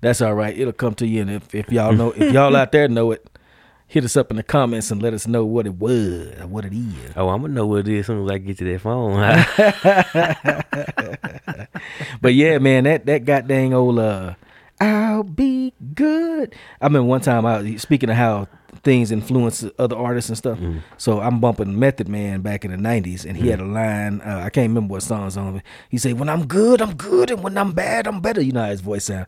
That's 0.00 0.20
all 0.20 0.34
right. 0.34 0.56
It'll 0.58 0.72
come 0.72 0.94
to 0.96 1.06
you, 1.06 1.20
and 1.22 1.30
if, 1.30 1.54
if 1.54 1.70
y'all 1.70 1.92
know, 2.00 2.10
if 2.10 2.32
y'all 2.32 2.54
out 2.56 2.72
there 2.72 2.88
know 2.88 3.12
it, 3.12 3.26
hit 3.94 4.04
us 4.04 4.16
up 4.16 4.28
in 4.32 4.36
the 4.36 4.42
comments 4.42 4.90
and 4.90 5.00
let 5.00 5.14
us 5.14 5.28
know 5.28 5.44
what 5.44 5.66
it 5.66 5.76
was, 5.76 6.40
or 6.40 6.48
what 6.48 6.64
it 6.64 6.74
is. 6.74 7.12
Oh, 7.14 7.28
I'm 7.28 7.42
gonna 7.42 7.54
know 7.54 7.64
what 7.64 7.86
it 7.86 7.88
is 7.88 8.00
as 8.00 8.06
soon 8.06 8.24
as 8.24 8.30
I 8.32 8.38
get 8.38 8.58
to 8.58 8.64
that 8.64 8.80
phone. 8.80 9.14
But 12.20 12.34
yeah, 12.34 12.58
man, 12.58 12.84
that 12.84 13.06
that 13.06 13.24
goddamn 13.24 13.72
old 13.74 13.98
uh, 13.98 14.34
I'll 14.80 15.22
be 15.22 15.72
good. 15.94 16.54
I 16.80 16.88
mean, 16.88 17.06
one 17.06 17.20
time 17.20 17.46
I 17.46 17.60
was 17.60 17.82
speaking 17.82 18.10
of 18.10 18.16
how 18.16 18.48
things 18.82 19.12
influence 19.12 19.64
other 19.78 19.96
artists 19.96 20.28
and 20.30 20.36
stuff. 20.38 20.58
Mm. 20.58 20.82
So 20.96 21.20
I'm 21.20 21.38
bumping 21.38 21.78
Method 21.78 22.08
Man 22.08 22.40
back 22.40 22.64
in 22.64 22.72
the 22.72 22.76
'90s, 22.76 23.24
and 23.24 23.36
he 23.36 23.48
had 23.48 23.60
a 23.60 23.64
line. 23.64 24.20
Uh, 24.22 24.42
I 24.44 24.50
can't 24.50 24.68
remember 24.68 24.92
what 24.92 25.02
song's 25.02 25.36
on 25.36 25.56
it. 25.56 25.62
He 25.88 25.98
said, 25.98 26.18
"When 26.18 26.28
I'm 26.28 26.46
good, 26.46 26.80
I'm 26.80 26.94
good, 26.94 27.30
and 27.30 27.42
when 27.44 27.56
I'm 27.56 27.72
bad, 27.72 28.06
I'm 28.08 28.20
better." 28.20 28.40
You 28.40 28.52
know 28.52 28.62
how 28.62 28.70
his 28.70 28.80
voice 28.80 29.04
sound. 29.04 29.26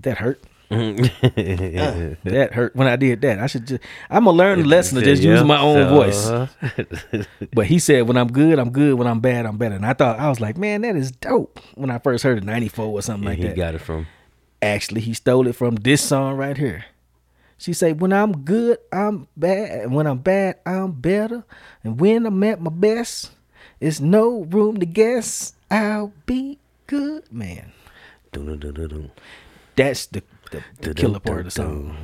That 0.00 0.18
hurt. 0.18 0.42
That 2.24 2.50
hurt 2.52 2.76
when 2.76 2.88
I 2.88 2.96
did 2.96 3.22
that. 3.22 3.38
I 3.38 3.46
should 3.46 3.66
just. 3.66 3.82
I'm 4.10 4.24
gonna 4.24 4.36
learn 4.36 4.58
the 4.58 4.66
lesson 4.66 4.98
to 4.98 5.04
just 5.04 5.22
use 5.22 5.42
my 5.42 5.58
own 5.58 5.88
so, 5.88 5.94
voice. 5.94 6.26
uh-huh. 6.26 7.22
But 7.54 7.66
he 7.66 7.78
said, 7.78 8.06
"When 8.06 8.18
I'm 8.18 8.28
good, 8.28 8.58
I'm 8.58 8.70
good. 8.70 8.94
When 8.94 9.06
I'm 9.06 9.20
bad, 9.20 9.46
I'm 9.46 9.56
better." 9.56 9.74
And 9.74 9.86
I 9.86 9.94
thought 9.94 10.18
I 10.18 10.28
was 10.28 10.40
like, 10.40 10.58
"Man, 10.58 10.82
that 10.82 10.94
is 10.94 11.10
dope." 11.10 11.58
When 11.74 11.90
I 11.90 11.98
first 11.98 12.22
heard 12.22 12.38
it, 12.38 12.44
'94 12.44 12.84
or 12.86 13.00
something 13.00 13.26
And 13.26 13.30
like 13.30 13.38
he 13.38 13.44
that. 13.44 13.50
He 13.50 13.56
got 13.56 13.74
it 13.74 13.80
from 13.80 14.06
Actually, 14.60 15.00
he 15.00 15.14
stole 15.14 15.46
it 15.46 15.54
from 15.54 15.76
this 15.76 16.02
song 16.02 16.36
right 16.36 16.56
here. 16.58 16.84
She 17.56 17.72
said, 17.72 18.00
"When 18.02 18.12
I'm 18.12 18.44
good, 18.44 18.78
I'm 18.92 19.26
bad. 19.36 19.84
And 19.84 19.94
when 19.94 20.06
I'm 20.06 20.18
bad, 20.18 20.56
I'm 20.66 20.92
better. 20.92 21.44
And 21.82 21.98
when 21.98 22.26
I'm 22.26 22.42
at 22.42 22.60
my 22.60 22.70
best, 22.70 23.30
it's 23.80 24.00
no 24.00 24.42
room 24.42 24.76
to 24.78 24.86
guess. 24.86 25.54
I'll 25.70 26.12
be 26.26 26.58
good, 26.86 27.32
man." 27.32 27.72
dun-dun-dun-dun-dun. 28.32 29.10
That's 29.76 30.06
the 30.06 30.22
the, 30.50 30.94
killer 30.94 31.20
part 31.20 31.40
of 31.40 31.44
the 31.46 31.50
song. 31.50 31.96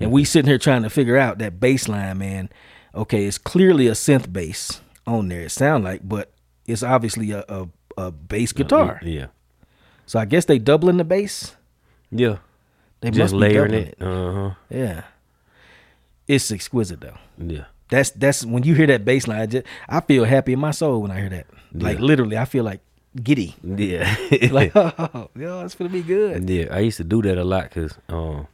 And 0.00 0.10
we 0.10 0.24
sitting 0.24 0.48
here 0.48 0.58
trying 0.58 0.82
to 0.82 0.90
figure 0.90 1.16
out 1.16 1.38
that 1.38 1.60
bass 1.60 1.88
line, 1.88 2.18
man. 2.18 2.50
Okay, 2.94 3.24
it's 3.24 3.38
clearly 3.38 3.86
a 3.86 3.92
synth 3.92 4.32
bass 4.32 4.80
on 5.06 5.28
there. 5.28 5.42
It 5.42 5.50
sound 5.50 5.84
like, 5.84 6.00
but 6.06 6.32
it's 6.66 6.82
obviously 6.82 7.30
a 7.30 7.44
a, 7.48 7.68
a 7.96 8.10
bass 8.10 8.52
guitar. 8.52 9.00
Yeah. 9.02 9.26
So 10.06 10.18
I 10.18 10.24
guess 10.24 10.44
they 10.44 10.58
doubling 10.58 10.98
the 10.98 11.04
bass. 11.04 11.56
Yeah. 12.10 12.38
They 13.00 13.10
Just 13.10 13.18
must 13.18 13.34
be 13.34 13.38
layering 13.38 13.72
doubling 13.72 13.88
it. 13.88 14.02
Uh-huh. 14.02 14.54
Yeah, 14.70 15.02
it's 16.26 16.50
exquisite 16.50 17.00
though. 17.00 17.18
Yeah. 17.38 17.64
That's 17.90 18.10
that's 18.10 18.44
when 18.44 18.62
you 18.62 18.74
hear 18.74 18.86
that 18.86 19.04
bass 19.04 19.28
line. 19.28 19.40
I, 19.40 19.46
just, 19.46 19.66
I 19.88 20.00
feel 20.00 20.24
happy 20.24 20.54
in 20.54 20.58
my 20.58 20.70
soul 20.70 21.02
when 21.02 21.10
I 21.10 21.20
hear 21.20 21.28
that. 21.28 21.46
Like 21.72 21.98
literally, 21.98 22.38
I 22.38 22.44
feel 22.44 22.64
like 22.64 22.80
giddy. 23.22 23.54
Yeah. 23.62 24.14
Like, 24.50 24.72
oh, 24.74 25.28
yo, 25.36 25.64
it's 25.64 25.74
gonna 25.74 25.90
be 25.90 26.02
good. 26.02 26.48
Yeah, 26.48 26.66
I 26.70 26.80
used 26.80 26.96
to 26.98 27.04
do 27.04 27.22
that 27.22 27.38
a 27.38 27.44
lot 27.44 27.64
because 27.64 27.96
um, 28.08 28.46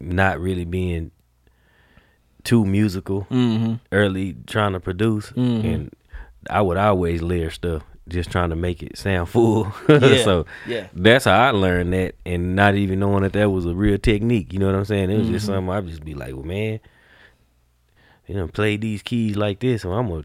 not 0.00 0.40
really 0.40 0.64
being 0.64 1.10
too 2.44 2.64
musical 2.64 3.26
Mm-hmm. 3.30 3.74
early, 3.92 4.36
trying 4.46 4.72
to 4.72 4.80
produce, 4.80 5.30
Mhm. 5.32 5.64
and 5.74 5.94
I 6.48 6.62
would 6.62 6.76
always 6.78 7.20
layer 7.20 7.50
stuff, 7.50 7.82
just 8.08 8.30
trying 8.30 8.50
to 8.50 8.56
make 8.56 8.82
it 8.82 8.96
sound 8.96 9.28
full. 9.34 9.70
Yeah, 9.88 10.24
so 10.24 10.46
yeah. 10.66 10.86
that's 10.94 11.26
how 11.26 11.38
I 11.38 11.50
learned 11.50 11.92
that, 11.92 12.14
and 12.24 12.56
not 12.56 12.74
even 12.74 13.00
knowing 13.00 13.22
that 13.22 13.32
that 13.34 13.50
was 13.50 13.66
a 13.66 13.74
real 13.74 13.98
technique. 13.98 14.52
You 14.52 14.60
know 14.60 14.66
what 14.66 14.76
I'm 14.76 14.84
saying? 14.86 15.10
It 15.10 15.18
was 15.18 15.28
just 15.28 15.46
Mm-hmm. 15.46 15.54
something 15.54 15.70
I'd 15.74 15.86
just 15.88 16.04
be 16.04 16.14
like, 16.14 16.32
well, 16.34 16.44
man, 16.44 16.80
you 18.26 18.34
know, 18.34 18.46
play 18.48 18.76
these 18.76 19.02
keys 19.02 19.36
like 19.36 19.60
this, 19.60 19.82
so 19.82 19.92
I'm 19.92 20.08
gonna 20.08 20.24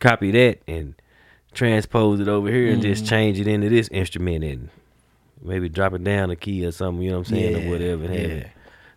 copy 0.00 0.30
that 0.32 0.58
and 0.68 0.94
transpose 1.54 2.20
it 2.20 2.28
over 2.28 2.50
here 2.50 2.68
and 2.72 2.82
Mm-hmm. 2.82 2.92
just 2.92 3.06
change 3.06 3.38
it 3.40 3.46
into 3.46 3.68
this 3.68 3.88
instrument 3.88 4.44
and 4.44 4.68
maybe 5.42 5.68
drop 5.68 5.92
it 5.94 6.04
down 6.04 6.30
a 6.30 6.36
key 6.36 6.64
or 6.64 6.72
something. 6.72 7.02
You 7.02 7.10
know 7.10 7.18
what 7.18 7.28
I'm 7.28 7.34
saying, 7.36 7.56
Yeah, 7.62 7.66
or 7.68 7.70
whatever. 7.70 8.04
yeah. 8.04 8.10
it. 8.20 8.46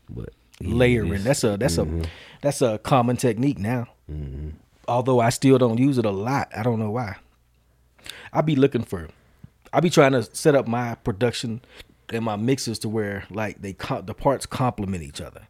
But 0.09 0.29
yeah, 0.59 0.73
layering. 0.75 1.23
That's 1.23 1.43
a 1.43 1.57
that's 1.57 1.77
Mhm. 1.77 2.05
a 2.05 2.09
that's 2.41 2.61
a 2.61 2.77
common 2.79 3.17
technique 3.17 3.59
now. 3.59 3.87
Mhm. 4.11 4.53
Although 4.87 5.19
I 5.19 5.29
still 5.29 5.57
don't 5.57 5.79
use 5.79 5.97
it 5.97 6.05
a 6.05 6.11
lot. 6.11 6.51
I 6.55 6.61
don't 6.63 6.79
know 6.79 6.91
why. 6.91 7.15
I 8.31 8.41
be 8.41 8.55
looking 8.55 8.83
for. 8.83 9.07
I 9.73 9.79
be 9.79 9.89
trying 9.89 10.11
to 10.13 10.23
set 10.23 10.55
up 10.55 10.67
my 10.67 10.95
production 10.95 11.61
and 12.13 12.23
my 12.23 12.35
mixes 12.35 12.77
to 12.79 12.89
where 12.89 13.25
like 13.31 13.61
they 13.61 13.73
the 14.03 14.13
parts 14.13 14.45
complement 14.45 15.03
each 15.03 15.19
other. 15.21 15.47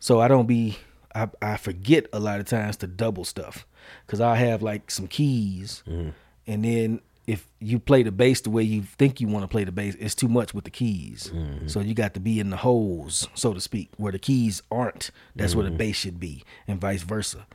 So 0.00 0.20
I 0.20 0.28
don't 0.28 0.46
be. 0.46 0.78
I 1.14 1.28
I 1.40 1.56
forget 1.56 2.06
a 2.12 2.18
lot 2.20 2.40
of 2.40 2.46
times 2.46 2.76
to 2.78 2.86
double 2.86 3.24
stuff 3.24 3.66
because 4.04 4.20
I 4.20 4.34
have 4.36 4.62
like 4.62 4.90
some 4.90 5.06
keys, 5.06 5.82
Mm-hmm. 5.88 6.10
And 6.46 6.64
then 6.64 7.00
if 7.26 7.48
you 7.58 7.78
play 7.80 8.02
the 8.04 8.12
bass 8.12 8.40
the 8.42 8.50
way 8.50 8.62
you 8.62 8.82
think 8.82 9.20
you 9.20 9.26
want 9.26 9.42
to 9.42 9.48
play 9.48 9.64
the 9.64 9.72
bass, 9.72 9.96
it's 9.98 10.14
too 10.14 10.28
much 10.28 10.54
with 10.54 10.62
the 10.64 10.70
keys. 10.70 11.32
Mm-hmm. 11.34 11.66
So 11.66 11.80
you 11.80 11.92
got 11.92 12.14
to 12.14 12.20
be 12.20 12.38
in 12.38 12.50
the 12.50 12.56
holes, 12.56 13.28
so 13.34 13.52
to 13.52 13.60
speak, 13.60 13.88
where 13.96 14.12
the 14.12 14.18
keys 14.20 14.62
aren't. 14.70 15.10
That's 15.34 15.54
where 15.54 15.64
the 15.64 15.70
Mm-hmm. 15.70 15.76
bass 15.78 15.96
should 15.96 16.20
be, 16.20 16.44
and 16.68 16.80
vice 16.80 17.02
versa. 17.02 17.46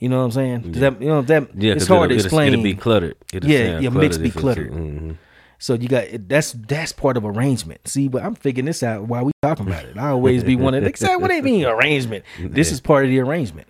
You 0.00 0.08
know 0.08 0.18
what 0.18 0.24
I'm 0.26 0.30
saying? 0.32 0.72
Does 0.72 0.80
that 0.80 1.00
you 1.02 1.08
know 1.08 1.22
that 1.22 1.48
Yeah, 1.56 1.72
it's 1.74 1.86
hard 1.86 2.10
to 2.10 2.14
it'll, 2.16 2.24
explain. 2.26 2.48
It'll, 2.48 2.60
it'll 2.60 2.64
be 2.64 2.74
cluttered. 2.74 3.16
It'll 3.32 3.48
Yeah, 3.50 3.78
your 3.80 3.90
mix 3.92 4.16
be 4.18 4.30
cluttered. 4.30 4.72
mhm. 4.72 5.16
So 5.60 5.74
you 5.74 5.88
got 5.88 6.06
that's 6.28 6.52
that's 6.52 6.92
part 6.92 7.16
of 7.16 7.24
arrangement. 7.24 7.86
See, 7.88 8.06
but 8.06 8.22
I'm 8.22 8.36
figuring 8.36 8.66
this 8.66 8.82
out 8.84 9.02
while 9.04 9.24
we 9.24 9.32
talking 9.42 9.66
about 9.66 9.84
it. 9.86 9.96
I 9.98 10.10
always 10.10 10.44
be 10.44 10.54
wanting 10.54 10.82
to 10.84 10.96
say, 10.96 11.16
what 11.16 11.28
do 11.28 11.34
you 11.34 11.42
mean 11.42 11.64
arrangement? 11.66 12.24
This 12.38 12.70
is 12.70 12.80
part 12.80 13.04
of 13.04 13.10
the 13.10 13.18
arrangement. 13.18 13.66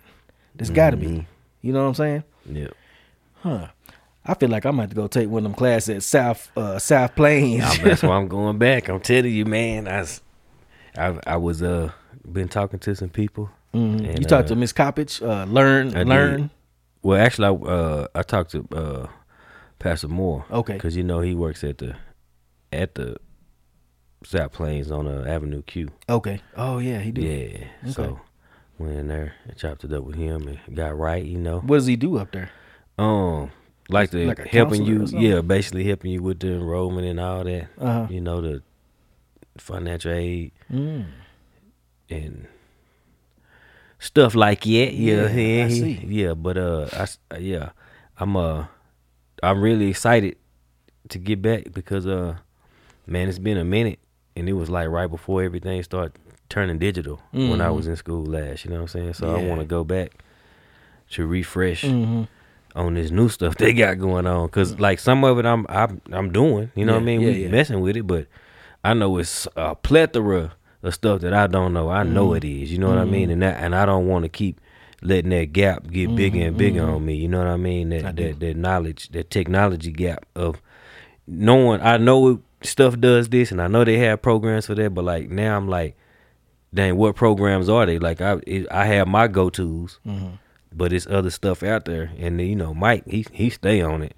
This 0.55 0.69
got 0.69 0.91
to 0.91 0.97
Mm-hmm. 0.97 1.17
be. 1.17 1.27
You 1.61 1.73
know 1.73 1.81
what 1.81 1.87
I'm 1.89 1.93
saying? 1.95 2.23
Yeah. 2.47 2.67
Huh. 3.41 3.67
I 4.25 4.33
feel 4.35 4.49
like 4.49 4.65
I'm 4.65 4.73
gonna 4.73 4.83
have 4.83 4.89
to 4.89 4.95
go 4.95 5.07
take 5.07 5.29
one 5.29 5.39
of 5.45 5.51
them 5.51 5.53
classes 5.57 5.89
at 5.95 6.03
South 6.03 6.51
uh, 6.57 6.77
South 6.79 7.15
Plains. 7.15 7.61
Nah, 7.79 7.83
that's 7.83 8.03
why 8.03 8.15
I'm 8.17 8.27
going 8.37 8.57
back. 8.57 8.87
I'm 8.89 8.99
telling 8.99 9.31
you, 9.33 9.45
man. 9.45 9.87
I, 9.87 9.99
was- 10.01 10.21
I, 10.97 11.19
I 11.25 11.37
was 11.37 11.61
uh 11.63 11.91
been 12.31 12.47
talking 12.49 12.79
to 12.79 12.95
some 12.95 13.09
people. 13.09 13.49
Mhm. 13.73 14.07
and, 14.09 14.19
you 14.19 14.25
talked 14.25 14.45
uh, 14.45 14.49
to 14.49 14.55
Miss 14.55 14.73
Coppage. 14.73 15.21
Uh, 15.21 15.45
learn, 15.45 15.89
I 15.95 15.99
did. 15.99 16.07
learn. 16.07 16.49
Well, 17.01 17.19
actually, 17.19 17.47
I 17.47 17.51
uh 17.71 18.07
I 18.15 18.21
talked 18.23 18.51
to 18.51 18.67
uh 18.75 19.07
Pastor 19.79 20.07
Moore. 20.09 20.45
Okay. 20.51 20.73
Because 20.73 20.95
you 20.97 21.03
know 21.03 21.21
he 21.21 21.33
works 21.35 21.63
at 21.63 21.77
the 21.77 21.95
at 22.73 22.95
the 22.95 23.15
South 24.25 24.51
Plains 24.51 24.91
on 24.91 25.07
uh, 25.07 25.23
Avenue 25.27 25.61
Q. 25.61 25.89
Okay. 26.09 26.41
Oh 26.57 26.79
yeah, 26.79 26.99
he 26.99 27.11
did. 27.11 27.67
Yeah. 27.85 27.91
So 27.91 28.19
went 28.77 28.95
in 28.97 29.07
there 29.07 29.33
and 29.47 29.55
chopped 29.57 29.83
it 29.85 29.93
up 29.93 30.03
with 30.03 30.15
him 30.15 30.47
and 30.47 30.75
got 30.75 30.97
right. 30.97 31.23
You 31.23 31.37
know. 31.37 31.59
What 31.61 31.77
does 31.77 31.85
he 31.87 31.95
do 31.95 32.17
up 32.17 32.31
there? 32.31 32.49
Um, 32.97 33.51
like 33.89 34.11
the 34.11 34.25
Like 34.25 34.47
helping 34.47 34.85
you, 34.85 35.05
yeah, 35.11 35.41
basically 35.41 35.83
helping 35.83 36.11
you 36.11 36.21
with 36.21 36.39
the 36.39 36.53
enrollment 36.53 37.07
and 37.07 37.19
all 37.19 37.43
that. 37.43 37.67
Uh-huh. 37.77 38.07
You 38.09 38.21
know 38.21 38.41
the 38.41 38.61
financial 39.57 40.11
aid 40.11 40.51
Mm. 40.71 41.05
and 42.09 42.47
stuff 43.99 44.35
like 44.35 44.61
that. 44.63 44.69
Yeah, 44.93 45.27
Yeah, 45.27 45.67
yeah, 45.67 45.99
yeah. 46.07 46.33
But 46.33 46.57
uh, 46.57 46.89
I 47.31 47.37
yeah, 47.37 47.69
I'm 48.17 48.35
uh, 48.37 48.65
I'm 49.43 49.61
really 49.61 49.87
excited 49.89 50.37
to 51.09 51.17
get 51.19 51.41
back 51.41 51.71
because 51.73 52.05
uh, 52.05 52.37
man, 53.07 53.27
it's 53.27 53.39
been 53.39 53.57
a 53.57 53.65
minute, 53.65 53.99
and 54.35 54.47
it 54.47 54.53
was 54.53 54.69
like 54.69 54.87
right 54.89 55.09
before 55.09 55.43
everything 55.43 55.81
started 55.83 56.13
turning 56.49 56.79
digital 56.79 57.21
when 57.31 57.61
I 57.61 57.67
Mhm. 57.67 57.75
was 57.75 57.87
in 57.87 57.95
school 57.95 58.25
last. 58.25 58.65
You 58.65 58.71
know 58.71 58.77
what 58.77 58.81
I'm 58.83 58.87
saying? 58.87 59.13
So 59.15 59.33
I 59.33 59.37
want 59.37 59.61
to 59.61 59.65
go 59.67 59.83
back 59.83 60.23
to 61.11 61.25
refresh 61.25 61.83
Mhm. 61.83 62.27
On 62.75 62.93
this 62.93 63.11
new 63.11 63.29
stuff 63.29 63.55
they 63.57 63.73
got 63.73 63.99
going 63.99 64.27
on. 64.27 64.47
Cause 64.49 64.79
like 64.79 64.99
some 64.99 65.23
of 65.23 65.37
it 65.39 65.45
I'm 65.45 65.65
I'm 65.69 66.01
I'm 66.11 66.31
doing, 66.31 66.71
you 66.75 66.85
know 66.85 66.93
what 66.93 67.01
I 67.01 67.05
mean? 67.05 67.21
yeah, 67.21 67.27
we 67.29 67.43
yeah. 67.43 67.49
messing 67.49 67.79
with 67.81 67.97
it, 67.97 68.05
but 68.07 68.27
I 68.83 68.93
know 68.93 69.17
it's 69.17 69.47
a 69.55 69.75
plethora 69.75 70.53
of 70.83 70.93
stuff 70.93 71.21
that 71.21 71.33
I 71.33 71.47
don't 71.47 71.73
know. 71.73 71.89
I 71.89 72.03
Mm-hmm. 72.03 72.13
know 72.13 72.33
it 72.33 72.45
is, 72.45 72.71
you 72.71 72.77
know 72.77 72.89
what 72.89 72.97
I 72.99 73.05
mean? 73.05 73.29
And 73.29 73.41
that 73.41 73.57
and 73.61 73.75
I 73.75 73.85
don't 73.85 74.07
want 74.07 74.23
to 74.23 74.29
keep 74.29 74.61
letting 75.01 75.29
that 75.31 75.53
gap 75.53 75.89
get 75.91 76.15
bigger 76.15 76.39
and 76.41 76.57
bigger 76.57 76.83
on 76.87 77.05
me. 77.05 77.15
You 77.15 77.27
know 77.27 77.39
what 77.39 77.47
I 77.47 77.57
mean? 77.57 77.89
That 77.89 78.03
Mm-hmm. 78.03 78.07
I 78.07 78.11
that 78.11 78.39
that 78.39 78.55
knowledge, 78.57 79.09
that 79.09 79.29
technology 79.29 79.91
gap 79.91 80.25
of 80.35 80.61
knowing 81.27 81.81
I 81.81 81.97
know 81.97 82.41
stuff 82.61 82.99
does 82.99 83.29
this 83.29 83.51
and 83.51 83.61
I 83.61 83.67
know 83.67 83.83
they 83.83 83.97
have 83.99 84.21
programs 84.21 84.65
for 84.67 84.75
that, 84.75 84.93
but 84.93 85.03
like 85.05 85.29
now 85.29 85.55
I'm 85.57 85.67
like, 85.67 85.95
dang, 86.73 86.95
what 86.97 87.15
programs 87.15 87.69
are 87.69 87.85
they? 87.85 87.99
Like 87.99 88.21
I 88.21 88.39
I 88.71 88.85
have 88.85 89.07
my 89.07 89.27
go 89.27 89.49
tos 89.49 89.99
Mm-hmm. 90.07 90.35
But 90.71 90.93
it's 90.93 91.07
other 91.07 91.29
stuff 91.29 91.63
out 91.63 91.85
there. 91.85 92.11
And 92.17 92.39
you 92.39 92.55
know, 92.55 92.73
Mike, 92.73 93.05
he 93.07 93.25
he 93.31 93.49
stay 93.49 93.81
on 93.81 94.01
it. 94.01 94.15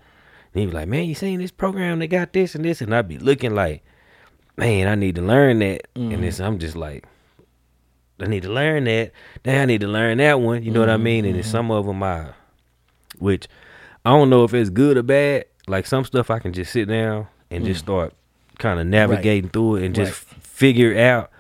And 0.54 0.62
he 0.62 0.66
be 0.68 0.74
like, 0.74 0.88
man, 0.88 1.06
you 1.06 1.16
seen 1.16 1.40
this 1.40 1.52
program? 1.52 2.00
They 2.00 2.08
got 2.08 2.34
this 2.34 2.56
and 2.56 2.66
this, 2.66 2.82
and 2.82 2.94
I'd 2.94 3.08
be 3.08 3.18
looking 3.18 3.56
like, 3.56 3.84
man, 4.58 4.88
I 4.88 4.96
need 4.96 5.16
to 5.16 5.22
learn 5.22 5.60
that. 5.60 5.88
And 5.96 6.12
mm-hmm. 6.12 6.24
it's, 6.24 6.40
I'm 6.40 6.60
just 6.60 6.76
like, 6.76 7.06
I 8.20 8.28
need 8.28 8.44
to 8.44 8.52
learn 8.52 8.84
that. 8.84 9.12
Then 9.44 9.62
I 9.62 9.66
need 9.66 9.82
to 9.82 9.88
learn 9.88 10.18
that 10.18 10.40
one. 10.40 10.64
You 10.64 10.72
know 10.72 10.82
what 10.82 10.90
I 10.90 10.96
mm-hmm. 10.96 11.04
mean? 11.04 11.26
And 11.26 11.36
then 11.36 11.42
mm-hmm. 11.42 11.52
some 11.52 11.72
of 11.72 11.86
them 11.86 12.04
I, 12.04 12.28
which 13.18 13.48
I 14.06 14.12
don't 14.12 14.30
know 14.30 14.44
if 14.44 14.54
it's 14.54 14.70
good 14.70 14.98
or 14.98 15.04
bad. 15.04 15.46
Like 15.68 15.86
some 15.86 16.06
stuff 16.06 16.30
I 16.30 16.40
can 16.40 16.54
just 16.54 16.72
sit 16.72 16.88
down 16.88 17.28
and 17.50 17.66
just 17.66 17.82
mm. 17.82 17.86
start 17.86 18.14
kind 18.58 18.80
of 18.80 18.88
navigating 18.88 19.50
through 19.50 19.78
it 19.78 19.86
and 19.86 19.96
just 19.96 20.12
Right. 20.12 20.38
f- 20.38 20.44
figure 20.44 20.98
out 21.00 21.32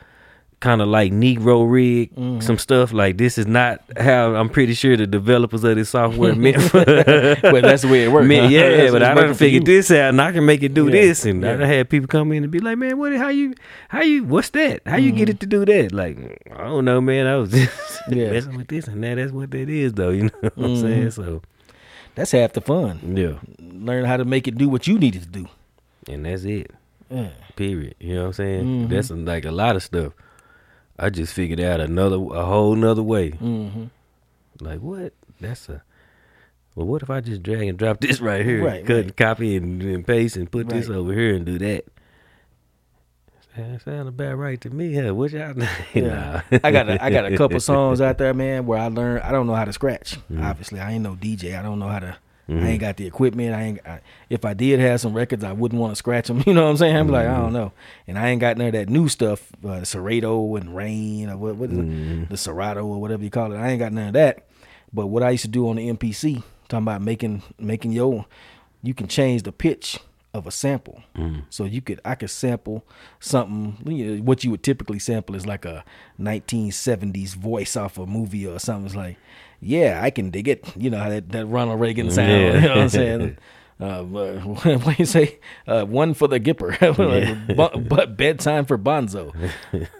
kind 0.61 0.81
of 0.81 0.87
like 0.87 1.11
Negro 1.11 1.69
rig 1.69 2.11
some 2.41 2.57
stuff 2.57 2.93
like 2.93 3.17
this 3.17 3.37
is 3.37 3.47
not 3.47 3.81
how 3.99 4.35
I'm 4.35 4.47
pretty 4.47 4.73
sure 4.75 4.95
the 4.95 5.07
developers 5.07 5.63
of 5.63 5.75
this 5.75 5.89
software 5.89 6.35
meant 6.35 6.61
for 6.71 6.85
Well, 6.85 7.61
that's 7.61 7.81
the 7.81 7.89
way 7.91 8.03
it 8.05 8.11
works. 8.11 8.27
Man, 8.27 8.43
huh? 8.43 8.49
yeah, 8.49 8.77
That's 8.77 8.91
but 8.93 9.03
I 9.03 9.13
done 9.15 9.27
for 9.29 9.33
figured 9.33 9.65
this 9.65 9.89
out 9.91 10.09
and 10.09 10.21
I 10.21 10.31
can 10.31 10.45
make 10.45 10.61
it 10.63 10.73
do 10.73 10.85
Yeah, 10.85 10.91
this 10.91 11.25
and 11.25 11.43
I 11.43 11.49
yeah. 11.51 11.57
done 11.57 11.67
had 11.67 11.89
people 11.89 12.07
come 12.07 12.31
in 12.31 12.43
and 12.43 12.51
be 12.51 12.59
like, 12.59 12.77
Man, 12.77 12.97
what 12.97 13.11
how 13.17 13.29
you 13.29 13.53
how 13.89 14.01
you 14.01 14.23
what's 14.23 14.49
that? 14.51 14.81
How 14.85 14.97
you 14.97 15.11
get 15.11 15.23
Mm-hmm. 15.27 15.31
it 15.31 15.39
to 15.41 15.45
do 15.47 15.65
that? 15.65 15.91
Like, 15.91 16.17
I 16.55 16.63
don't 16.63 16.85
know, 16.85 17.01
man. 17.01 17.27
I 17.27 17.35
was 17.35 17.51
just 17.51 18.01
Yeah. 18.09 18.31
messing 18.31 18.55
with 18.55 18.67
this 18.67 18.87
and 18.87 19.03
that. 19.03 19.15
That's 19.15 19.31
what 19.31 19.51
that 19.51 19.67
is 19.69 19.93
though, 19.93 20.11
you 20.11 20.23
know 20.29 20.29
what 20.41 20.53
I'm 20.57 20.63
Mm-hmm. 20.63 20.81
saying? 20.81 21.11
So 21.11 21.41
That's 22.15 22.31
half 22.31 22.53
the 22.53 22.61
fun. 22.61 23.15
yeah. 23.17 23.39
Learn 23.59 24.05
how 24.05 24.17
to 24.17 24.25
make 24.25 24.47
it 24.47 24.57
do 24.57 24.69
what 24.69 24.85
you 24.87 24.99
needed 24.99 25.23
to 25.23 25.27
do. 25.27 25.47
And 26.07 26.25
that's 26.25 26.43
it. 26.43 26.69
Yeah. 27.09 27.29
Period. 27.55 27.95
You 27.99 28.13
know 28.15 28.21
what 28.21 28.27
I'm 28.27 28.33
saying? 28.33 28.63
Mm-hmm. 28.65 28.93
That's 28.93 29.09
like 29.11 29.45
a 29.45 29.51
lot 29.51 29.75
of 29.75 29.83
stuff. 29.83 30.13
I 30.99 31.09
just 31.09 31.33
figured 31.33 31.59
out 31.59 31.79
another 31.79 32.15
a 32.17 32.45
whole 32.45 32.75
nother 32.75 33.03
way. 33.03 33.31
Mm-hmm. 33.31 33.85
Like 34.59 34.79
what? 34.79 35.13
That's 35.39 35.67
a 35.69 35.83
well. 36.75 36.85
What 36.87 37.01
if 37.01 37.09
I 37.09 37.21
just 37.21 37.41
drag 37.43 37.67
and 37.67 37.77
drop 37.77 37.99
this 38.01 38.21
right 38.21 38.45
here, 38.45 38.63
Right, 38.63 38.85
cut 38.85 38.95
right. 38.95 39.03
and 39.05 39.17
copy 39.17 39.55
and, 39.55 39.81
and 39.81 40.05
paste 40.05 40.35
and 40.37 40.51
put 40.51 40.69
this 40.69 40.89
over 40.89 41.13
here 41.13 41.33
and 41.35 41.45
do 41.45 41.57
that? 41.59 41.85
That 43.57 43.81
sound 43.81 44.07
about 44.07 44.37
right 44.37 44.59
to 44.61 44.69
me. 44.69 44.95
Huh? 44.95 45.13
What 45.13 45.31
y'all? 45.31 45.53
Yeah. 45.93 46.41
Nah. 46.51 46.59
I 46.63 46.71
got 46.71 46.89
a, 46.89 47.03
I 47.03 47.09
got 47.09 47.25
a 47.25 47.35
couple 47.35 47.59
songs 47.71 47.99
out 47.99 48.17
there, 48.17 48.33
man, 48.33 48.65
where 48.65 48.79
I 48.79 48.87
learned 48.87 49.23
I 49.23 49.31
don't 49.31 49.45
know 49.47 49.55
how 49.55 49.65
to 49.65 49.73
scratch. 49.73 50.15
Mm-hmm. 50.31 50.41
Obviously, 50.43 50.79
I 50.79 50.93
ain't 50.93 51.03
no 51.03 51.15
DJ. 51.15 51.59
I 51.59 51.61
don't 51.61 51.79
know 51.79 51.89
how 51.89 51.99
to. 51.99 52.15
I 52.51 52.67
ain't 52.67 52.81
got 52.81 52.97
the 52.97 53.07
equipment. 53.07 53.53
I 53.55 53.61
ain't. 53.63 53.79
I, 53.87 54.01
if 54.29 54.43
I 54.43 54.53
did 54.53 54.79
have 54.81 54.99
some 54.99 55.13
records, 55.13 55.43
I 55.43 55.53
wouldn't 55.53 55.79
want 55.79 55.91
to 55.93 55.95
scratch 55.95 56.27
them. 56.27 56.43
You 56.45 56.53
know 56.53 56.63
what 56.65 56.69
I'm 56.71 56.77
saying? 56.77 56.95
I'm 56.97 57.07
like, 57.07 57.25
I 57.27 57.29
Mm-hmm. 57.31 57.41
don't 57.43 57.53
know. 57.53 57.71
And 58.07 58.19
I 58.19 58.29
ain't 58.29 58.41
got 58.41 58.57
none 58.57 58.67
of 58.67 58.73
that 58.73 58.89
new 58.89 59.07
stuff, 59.07 59.49
uh, 59.65 59.83
Serato 59.85 60.55
and 60.57 60.75
Rane 60.75 61.29
or 61.29 61.37
what, 61.37 61.55
what 61.55 61.69
is 61.71 61.77
Mm-hmm. 61.77 62.23
it? 62.23 62.29
the 62.29 62.37
Serato 62.37 62.85
or 62.85 62.99
whatever 62.99 63.23
you 63.23 63.29
call 63.29 63.53
it. 63.53 63.57
I 63.57 63.69
ain't 63.69 63.79
got 63.79 63.93
none 63.93 64.07
of 64.07 64.13
that. 64.13 64.47
But 64.93 65.07
what 65.07 65.23
I 65.23 65.29
used 65.29 65.43
to 65.43 65.47
do 65.49 65.69
on 65.69 65.77
the 65.77 65.87
MPC, 65.89 66.43
talking 66.67 66.83
about 66.83 67.01
making 67.01 67.41
making 67.57 67.93
your, 67.93 68.25
you 68.83 68.93
can 68.93 69.07
change 69.07 69.43
the 69.43 69.51
pitch 69.53 69.99
of 70.33 70.47
a 70.47 70.51
sample. 70.51 71.03
So 71.49 71.65
you 71.65 71.81
could 71.81 71.99
I 72.05 72.15
could 72.15 72.29
sample 72.29 72.85
something. 73.19 73.77
You 73.85 74.15
know, 74.17 74.23
what 74.23 74.43
you 74.43 74.51
would 74.51 74.63
typically 74.63 74.99
sample 74.99 75.35
is 75.35 75.45
like 75.45 75.63
a 75.65 75.83
1970s 76.19 77.35
voice 77.35 77.75
off 77.75 77.97
a 77.97 78.05
movie 78.05 78.45
or 78.47 78.59
something. 78.59 78.85
It's 78.87 78.95
like, 78.95 79.17
yeah, 79.61 79.99
I 80.03 80.09
can 80.09 80.29
dig 80.31 80.47
it. 80.47 80.65
You 80.75 80.89
know 80.89 80.97
how 80.97 81.09
that, 81.09 81.29
that 81.29 81.45
Ronald 81.45 81.79
Reagan 81.79 82.11
sound. 82.11 82.31
Yeah. 82.31 82.53
You 82.55 82.61
know 82.61 82.67
what 82.69 82.77
I'm 82.77 82.89
saying? 82.89 83.37
Uh, 83.79 84.03
what 84.03 84.83
do 84.83 84.95
you 84.99 85.05
say? 85.05 85.39
Uh, 85.65 85.85
one 85.85 86.13
for 86.13 86.27
the 86.27 86.39
Gipper, 86.39 86.77
but, 87.55 87.89
but 87.89 88.17
bedtime 88.17 88.65
for 88.65 88.77
Bonzo. 88.77 89.33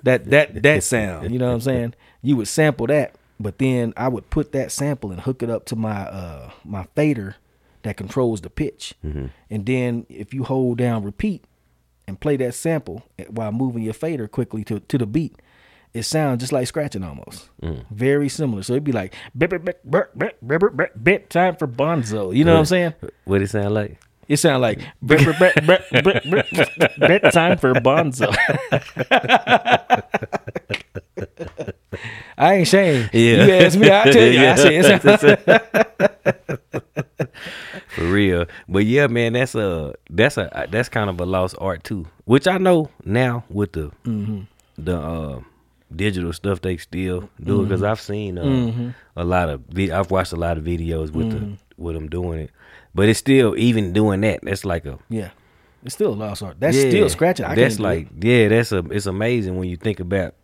That 0.03 0.29
that 0.29 0.61
that 0.61 0.83
sound. 0.83 1.31
You 1.31 1.39
know 1.39 1.47
what 1.47 1.53
I'm 1.55 1.61
saying? 1.61 1.93
You 2.21 2.35
would 2.37 2.47
sample 2.47 2.85
that, 2.87 3.15
but 3.39 3.57
then 3.57 3.93
I 3.97 4.07
would 4.07 4.29
put 4.29 4.51
that 4.51 4.71
sample 4.71 5.11
and 5.11 5.21
hook 5.21 5.41
it 5.41 5.49
up 5.49 5.65
to 5.65 5.75
my 5.75 6.01
uh 6.01 6.51
my 6.63 6.83
fader 6.95 7.37
that 7.81 7.97
controls 7.97 8.41
the 8.41 8.51
pitch. 8.51 8.93
And 9.01 9.65
then 9.65 10.05
if 10.09 10.31
you 10.31 10.43
hold 10.43 10.77
down 10.77 11.03
repeat 11.03 11.43
and 12.07 12.19
play 12.19 12.35
that 12.37 12.53
sample 12.53 13.01
while 13.29 13.51
moving 13.51 13.81
your 13.81 13.95
fader 13.95 14.27
quickly 14.27 14.63
to 14.65 14.79
to 14.79 14.97
the 14.99 15.07
beat, 15.07 15.35
it 15.93 16.03
sounds 16.03 16.39
just 16.39 16.51
like 16.53 16.67
scratching 16.67 17.03
almost. 17.03 17.49
Very 17.91 18.29
similar. 18.29 18.63
So 18.63 18.73
it'd 18.73 18.83
be 18.83 18.91
like 18.91 19.13
"Bip, 19.37 19.49
bip, 19.49 19.65
bip, 19.65 19.81
bip, 19.89 20.17
bip, 20.17 20.37
bip, 20.45 20.61
bip, 20.61 20.77
bip, 20.77 21.03
bip, 21.03 21.29
time 21.29 21.55
for 21.55 21.67
Bonzo. 21.67 22.35
You 22.35 22.43
know 22.45 22.53
what 22.53 22.59
I'm 22.59 22.65
saying? 22.65 22.93
What 23.25 23.41
it 23.41 23.49
sound 23.49 23.73
like? 23.73 23.99
It 24.27 24.37
sounds 24.37 24.61
like 24.61 24.79
"Bip, 25.05 25.19
bip, 25.25 25.37
bip, 25.39 25.65
bip, 25.65 25.83
bip, 25.91 26.23
bip, 26.23 26.47
bip, 26.77 26.91
bip, 26.99 27.31
time 27.31 27.57
for 27.57 27.73
Bonzo. 27.73 28.33
I 32.37 32.53
ain't 32.55 32.63
ashamed. 32.67 33.09
Yeah. 33.13 33.45
You 33.45 33.53
ask 33.53 33.77
me, 33.77 33.91
I 33.91 34.03
tell 34.11 34.27
you. 34.27 34.45
I 34.47 34.55
say 34.55 34.75
it 34.77 35.01
sound- 35.01 35.21
For 37.89 38.05
real. 38.05 38.45
But 38.69 38.85
yeah, 38.85 39.07
man, 39.07 39.33
that's 39.33 39.53
a 39.53 39.93
that's 40.09 40.37
a 40.37 40.67
that's 40.71 40.87
kind 40.89 41.09
of 41.09 41.19
a 41.19 41.25
lost 41.25 41.55
art 41.59 41.83
too. 41.83 42.07
Which 42.25 42.47
I 42.47 42.57
know 42.57 42.89
now 43.03 43.43
with 43.49 43.73
the 43.73 43.91
Mm-hmm. 44.05 44.41
the 44.77 44.97
uh, 44.97 45.41
digital 45.95 46.33
stuff 46.33 46.61
they 46.61 46.77
still 46.77 47.21
do 47.21 47.27
it 47.27 47.29
Mm-hmm. 47.43 47.63
because 47.63 47.83
I've 47.83 48.01
seen 48.01 48.37
uh, 48.37 48.93
a 49.15 49.23
lot 49.23 49.49
of 49.49 49.61
vi- 49.69 49.91
I've 49.91 50.11
watched 50.11 50.33
a 50.33 50.37
lot 50.37 50.57
of 50.57 50.63
videos 50.63 51.11
with 51.11 51.27
Mm-hmm. 51.31 51.51
the 51.51 51.57
with 51.77 51.95
them 51.95 52.09
doing 52.09 52.39
it. 52.39 52.51
But 52.93 53.09
it's 53.09 53.19
still 53.19 53.57
even 53.57 53.93
doing 53.93 54.21
that. 54.21 54.39
That's 54.43 54.65
like 54.65 54.85
a 54.85 54.99
yeah. 55.09 55.29
It's 55.83 55.95
still 55.95 56.13
a 56.13 56.15
lost 56.15 56.43
art. 56.43 56.57
That's 56.59 56.77
yeah, 56.77 56.89
still 56.89 57.09
scratching. 57.09 57.45
I 57.45 57.55
that's 57.55 57.79
like 57.79 58.07
it. 58.17 58.23
yeah, 58.23 58.47
that's 58.49 58.71
a 58.71 58.79
it's 58.91 59.05
amazing 59.07 59.57
when 59.57 59.67
you 59.69 59.77
think 59.77 59.99
about 59.99 60.35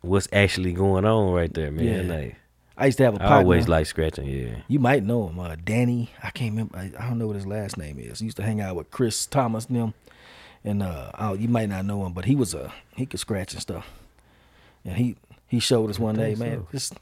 what's 0.00 0.28
actually 0.32 0.72
going 0.72 1.04
on 1.04 1.32
right 1.32 1.52
there, 1.52 1.70
man. 1.70 1.84
Yeah. 2.08 2.14
Like 2.14 2.36
I 2.76 2.86
used 2.86 2.98
to 2.98 3.04
have 3.04 3.14
a 3.14 3.16
I 3.16 3.26
partner. 3.26 3.36
always 3.38 3.68
like 3.68 3.86
scratching. 3.86 4.26
Yeah. 4.28 4.56
You 4.68 4.78
might 4.78 5.02
know 5.04 5.28
him, 5.28 5.38
uh, 5.40 5.56
Danny. 5.62 6.10
I 6.22 6.30
can't 6.30 6.52
remember. 6.52 6.78
I, 6.78 6.92
I 6.98 7.08
don't 7.08 7.18
know 7.18 7.26
what 7.26 7.36
his 7.36 7.46
last 7.46 7.76
name 7.76 7.98
is. 7.98 8.20
He 8.20 8.26
used 8.26 8.36
to 8.38 8.42
hang 8.44 8.60
out 8.60 8.76
with 8.76 8.90
Chris 8.92 9.26
Thomas 9.26 9.66
and 9.66 9.76
them, 9.76 9.94
and 10.64 10.82
uh, 10.82 11.10
oh, 11.18 11.34
you 11.34 11.48
might 11.48 11.68
not 11.68 11.84
know 11.84 12.06
him, 12.06 12.12
but 12.12 12.24
he 12.26 12.34
was 12.36 12.54
a 12.54 12.72
he 12.96 13.04
could 13.04 13.20
scratch 13.20 13.52
and 13.52 13.60
stuff. 13.60 13.90
And 14.88 14.96
he 14.96 15.16
he 15.46 15.60
showed 15.60 15.90
us 15.90 15.98
one 15.98 16.16
day, 16.16 16.34
think 16.34 16.38
man. 16.38 16.66
Just, 16.72 16.94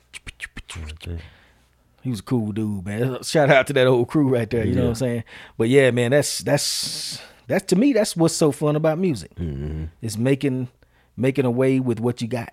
he 2.02 2.10
was 2.10 2.20
a 2.20 2.22
cool 2.22 2.52
dude, 2.52 2.84
man. 2.84 3.22
Shout 3.22 3.50
out 3.50 3.66
to 3.68 3.72
that 3.74 3.86
old 3.86 4.08
crew 4.08 4.28
right 4.28 4.48
there. 4.50 4.64
You 4.66 4.74
know 4.74 4.82
what 4.82 4.88
I'm 4.90 4.94
saying? 4.96 5.24
But 5.56 5.68
yeah, 5.68 5.90
man, 5.92 6.10
that's 6.10 6.38
that's 6.40 7.20
that's 7.46 7.64
to 7.66 7.76
me. 7.76 7.92
That's 7.92 8.16
what's 8.16 8.34
so 8.34 8.50
fun 8.52 8.76
about 8.76 8.98
music. 8.98 9.34
Mm-hmm. 9.36 9.84
It's 10.02 10.16
making 10.16 10.68
making 11.16 11.44
away 11.44 11.80
with 11.80 12.00
what 12.00 12.20
you 12.20 12.28
got. 12.28 12.52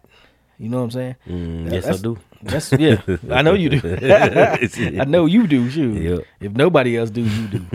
You 0.59 0.69
know 0.69 0.77
what 0.77 0.83
I'm 0.83 0.91
saying? 0.91 1.15
Mm, 1.27 1.65
That- 1.65 1.73
yes, 1.73 1.87
I 1.87 2.01
do. 2.01 2.17
That's 2.43 2.71
yeah. 2.79 3.01
I 3.31 3.41
know 3.41 3.53
you 3.53 3.69
do. 3.69 3.81
I 4.99 5.05
know 5.05 5.25
you 5.25 5.47
do. 5.47 5.69
Shoot. 5.69 6.01
Yep. 6.01 6.19
If 6.41 6.51
nobody 6.53 6.97
else 6.97 7.09
do, 7.09 7.21
you 7.21 7.47
do. 7.47 7.65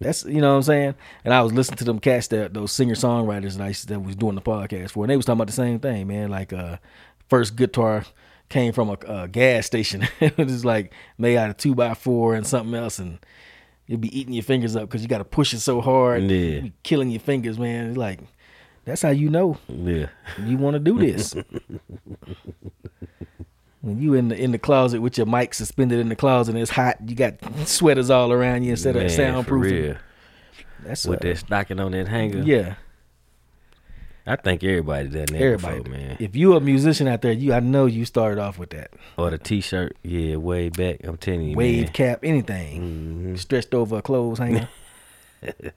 That's 0.00 0.24
you 0.24 0.40
know 0.40 0.50
what 0.50 0.56
I'm 0.56 0.62
saying. 0.62 0.94
And 1.24 1.34
I 1.34 1.42
was 1.42 1.52
listening 1.52 1.76
to 1.78 1.84
them 1.84 1.98
cats 1.98 2.28
that 2.28 2.54
those 2.54 2.72
singer 2.72 2.94
songwriters 2.94 3.56
that 3.56 3.64
I 3.64 3.68
used 3.68 3.88
that 3.88 4.00
was 4.00 4.16
doing 4.16 4.34
the 4.34 4.40
podcast 4.42 4.90
for, 4.90 5.04
and 5.04 5.10
they 5.10 5.16
was 5.16 5.26
talking 5.26 5.38
about 5.38 5.46
the 5.48 5.52
same 5.52 5.78
thing, 5.78 6.06
man. 6.06 6.30
Like 6.30 6.52
uh, 6.52 6.78
first 7.28 7.54
guitar 7.56 8.04
came 8.48 8.72
from 8.72 8.88
a, 8.88 8.96
a 9.06 9.28
gas 9.28 9.66
station. 9.66 10.08
it 10.20 10.36
was 10.38 10.64
like 10.64 10.92
made 11.18 11.36
out 11.36 11.50
of 11.50 11.56
two 11.58 11.74
by 11.74 11.94
four 11.94 12.34
and 12.34 12.46
something 12.46 12.74
else, 12.74 12.98
and 12.98 13.18
You'll 13.86 13.98
be 13.98 14.16
eating 14.16 14.32
your 14.34 14.44
fingers 14.44 14.76
up 14.76 14.82
because 14.82 15.02
you 15.02 15.08
got 15.08 15.18
to 15.18 15.24
push 15.24 15.52
it 15.52 15.58
so 15.58 15.80
hard. 15.80 16.22
Yeah. 16.22 16.68
Killing 16.84 17.10
your 17.10 17.18
fingers, 17.18 17.58
man. 17.58 17.88
It's 17.88 17.96
like 17.96 18.20
that's 18.84 19.02
how 19.02 19.08
you 19.10 19.28
know 19.28 19.58
Yeah. 19.66 20.06
you 20.46 20.58
want 20.58 20.74
to 20.74 20.78
do 20.78 20.96
this. 20.96 21.34
when 23.82 24.00
you 24.00 24.14
in 24.14 24.28
the 24.28 24.36
in 24.36 24.52
the 24.52 24.58
closet 24.58 25.00
with 25.00 25.16
your 25.16 25.26
mic 25.26 25.54
suspended 25.54 25.98
in 26.00 26.08
the 26.08 26.16
closet 26.16 26.52
and 26.54 26.60
it's 26.62 26.70
hot, 26.70 26.96
you 27.06 27.14
got 27.14 27.34
sweaters 27.66 28.10
all 28.10 28.30
around 28.32 28.62
you 28.64 28.70
instead 28.72 28.94
Man, 28.94 29.06
of 29.06 29.10
for 29.12 29.16
soundproof. 29.16 29.64
real. 29.72 29.96
That's 30.84 31.06
With 31.06 31.20
that 31.20 31.38
stocking 31.38 31.78
on 31.80 31.92
that 31.92 32.08
hanger. 32.08 32.38
yeah. 32.42 32.74
I 34.26 34.36
think 34.36 34.62
everybody 34.62 35.08
done 35.08 35.24
that 35.26 35.34
Everybody, 35.34 35.78
before, 35.82 35.92
man. 35.98 36.16
if 36.20 36.36
you 36.36 36.54
a 36.54 36.60
musician 36.60 37.08
out 37.08 37.22
there, 37.22 37.32
you 37.32 37.52
I 37.54 37.60
know 37.60 37.86
you 37.86 38.04
started 38.04 38.38
off 38.40 38.58
with 38.58 38.70
that 38.70 38.90
Or 39.16 39.30
the 39.30 39.38
t-shirt. 39.38 39.96
Yeah, 40.02 40.36
way 40.36 40.68
back. 40.68 41.00
I'm 41.04 41.16
telling 41.16 41.42
you, 41.48 41.56
wave 41.56 41.84
man. 41.86 41.92
cap, 41.92 42.20
anything 42.22 43.32
Mhm. 43.34 43.38
stretched 43.38 43.74
over 43.74 43.96
a 43.98 44.02
clothes 44.02 44.38
hanger. 44.40 44.68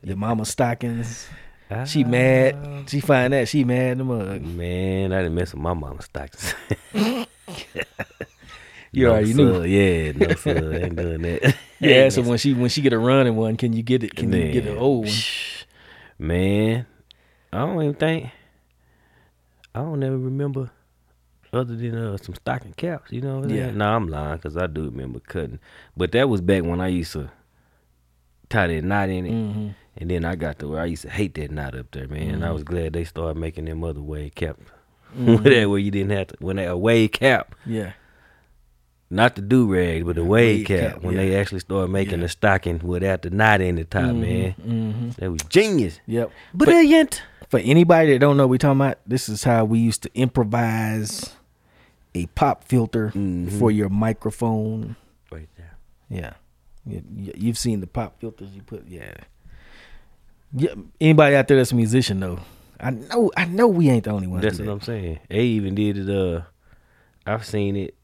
your 0.03 0.17
mama's 0.17 0.49
stockings. 0.49 1.27
Ah. 1.71 1.85
She 1.85 2.03
mad. 2.03 2.89
She 2.89 2.99
find 2.99 3.31
that 3.33 3.47
she 3.47 3.63
mad 3.63 3.93
in 3.93 3.97
the 3.99 4.03
mug. 4.03 4.41
Man, 4.41 5.13
I 5.13 5.19
didn't 5.23 5.35
mess 5.35 5.53
with 5.53 5.61
my 5.61 5.73
mama's 5.73 6.05
stockings. 6.05 6.53
You 8.91 9.05
no, 9.05 9.11
already 9.11 9.33
knew. 9.33 9.63
Yeah, 9.63 10.11
no 10.11 10.35
sir, 10.35 10.83
ain't 10.83 10.95
doing 10.95 11.21
that. 11.23 11.55
Yeah, 11.79 12.07
so 12.07 12.21
when 12.21 12.37
she 12.37 12.53
when 12.53 12.69
she 12.69 12.81
get 12.81 12.93
a 12.93 12.97
running 12.97 13.35
one, 13.35 13.57
can 13.57 13.73
you 13.73 13.83
get 13.83 14.03
it? 14.05 14.15
Can 14.15 14.31
you 14.31 14.53
get 14.53 14.65
an 14.65 14.77
old 14.77 15.05
one? 15.05 15.13
Man, 16.17 16.85
I 17.51 17.57
don't 17.59 17.81
even 17.81 17.95
think. 17.95 18.29
I 19.75 19.79
don't 19.79 20.01
ever 20.01 20.17
remember 20.17 20.69
other 21.51 21.75
than 21.75 21.95
uh, 21.97 22.15
some 22.17 22.35
stocking 22.35 22.71
caps. 22.73 23.11
You 23.11 23.19
know? 23.21 23.43
Yeah. 23.45 23.65
saying? 23.65 23.77
Nah, 23.79 23.95
I'm 23.97 24.07
lying 24.07 24.37
because 24.37 24.55
I 24.55 24.67
do 24.67 24.85
remember 24.85 25.19
cutting, 25.19 25.59
but 25.97 26.13
that 26.13 26.29
was 26.29 26.39
back 26.39 26.63
when 26.63 26.79
I 26.79 26.87
used 26.87 27.11
to 27.13 27.29
tie 28.49 28.67
that 28.67 28.83
knot 28.83 29.09
in 29.09 29.25
it, 29.25 29.31
hmm 29.31 29.69
and 29.97 30.09
then 30.09 30.23
I 30.23 30.35
got 30.35 30.59
to 30.59 30.69
where 30.69 30.81
I 30.81 30.85
used 30.85 31.01
to 31.01 31.09
hate 31.09 31.33
that 31.35 31.51
knot 31.51 31.75
up 31.75 31.91
there, 31.91 32.07
man. 32.07 32.29
And 32.35 32.45
I 32.45 32.47
Mhm. 32.49 32.53
was 32.53 32.63
glad 32.63 32.93
they 32.93 33.03
started 33.03 33.37
making 33.37 33.65
them 33.65 33.83
other 33.83 34.01
way 34.01 34.29
cap. 34.29 34.57
Mhm. 35.19 35.43
that 35.43 35.69
where 35.69 35.79
you 35.79 35.91
didn't 35.91 36.11
have 36.11 36.27
to 36.27 36.35
when 36.39 36.55
they 36.57 36.65
a 36.65 36.75
wave 36.77 37.11
cap, 37.11 37.55
Yeah. 37.65 37.91
not 39.09 39.35
the 39.35 39.41
do 39.41 39.71
rag, 39.71 40.05
but 40.05 40.15
the 40.15 40.23
wave, 40.23 40.59
Wave 40.59 40.67
cap. 40.67 40.93
cap, 40.93 41.03
When 41.03 41.15
yeah. 41.15 41.21
they 41.21 41.35
actually 41.35 41.59
started 41.59 41.91
making 41.91 42.15
Yeah. 42.19 42.25
the 42.25 42.29
stocking 42.29 42.79
without 42.83 43.21
the 43.21 43.29
knot 43.29 43.61
in 43.61 43.75
the 43.75 43.83
top, 43.83 44.13
man. 44.15 44.51
hmm 44.53 45.09
That 45.19 45.31
was 45.31 45.41
genius. 45.49 45.99
Yep. 46.07 46.31
Brilliant. 46.53 47.21
For 47.49 47.59
anybody 47.59 48.13
that 48.13 48.19
don't 48.19 48.37
know 48.37 48.43
what 48.43 48.51
we 48.51 48.57
talking 48.57 48.81
about, 48.81 48.97
this 49.05 49.29
is 49.29 49.43
how 49.43 49.65
we 49.65 49.77
used 49.79 50.01
to 50.03 50.09
improvise 50.15 51.35
a 52.15 52.25
pop 52.27 52.63
filter 52.63 53.11
Mhm. 53.15 53.51
for 53.59 53.69
your 53.71 53.89
microphone. 53.89 54.95
Right 55.31 55.49
there. 55.57 55.77
Yeah. 56.09 56.33
You, 56.85 57.01
you've 57.35 57.57
seen 57.57 57.79
the 57.79 57.87
pop 57.87 58.19
filters 58.19 58.49
you 58.55 58.61
put. 58.63 58.85
Yeah. 58.87 59.13
Yeah. 60.55 60.73
Anybody 60.99 61.35
out 61.35 61.47
there 61.47 61.57
that's 61.57 61.71
a 61.71 61.75
musician 61.75 62.19
though, 62.19 62.39
I 62.83 62.89
know. 62.91 63.31
I 63.37 63.45
know 63.45 63.67
we 63.67 63.89
ain't 63.89 64.03
the 64.05 64.11
only 64.11 64.27
ones. 64.27 64.43
That's 64.43 64.59
what 64.59 64.65
that. 64.65 64.71
I'm 64.71 64.81
saying. 64.81 65.19
They 65.29 65.43
even 65.43 65.75
did 65.75 65.97
it. 65.97 66.09
Uh, 66.09 66.41
I've 67.25 67.45
seen 67.45 67.75
it. 67.75 67.95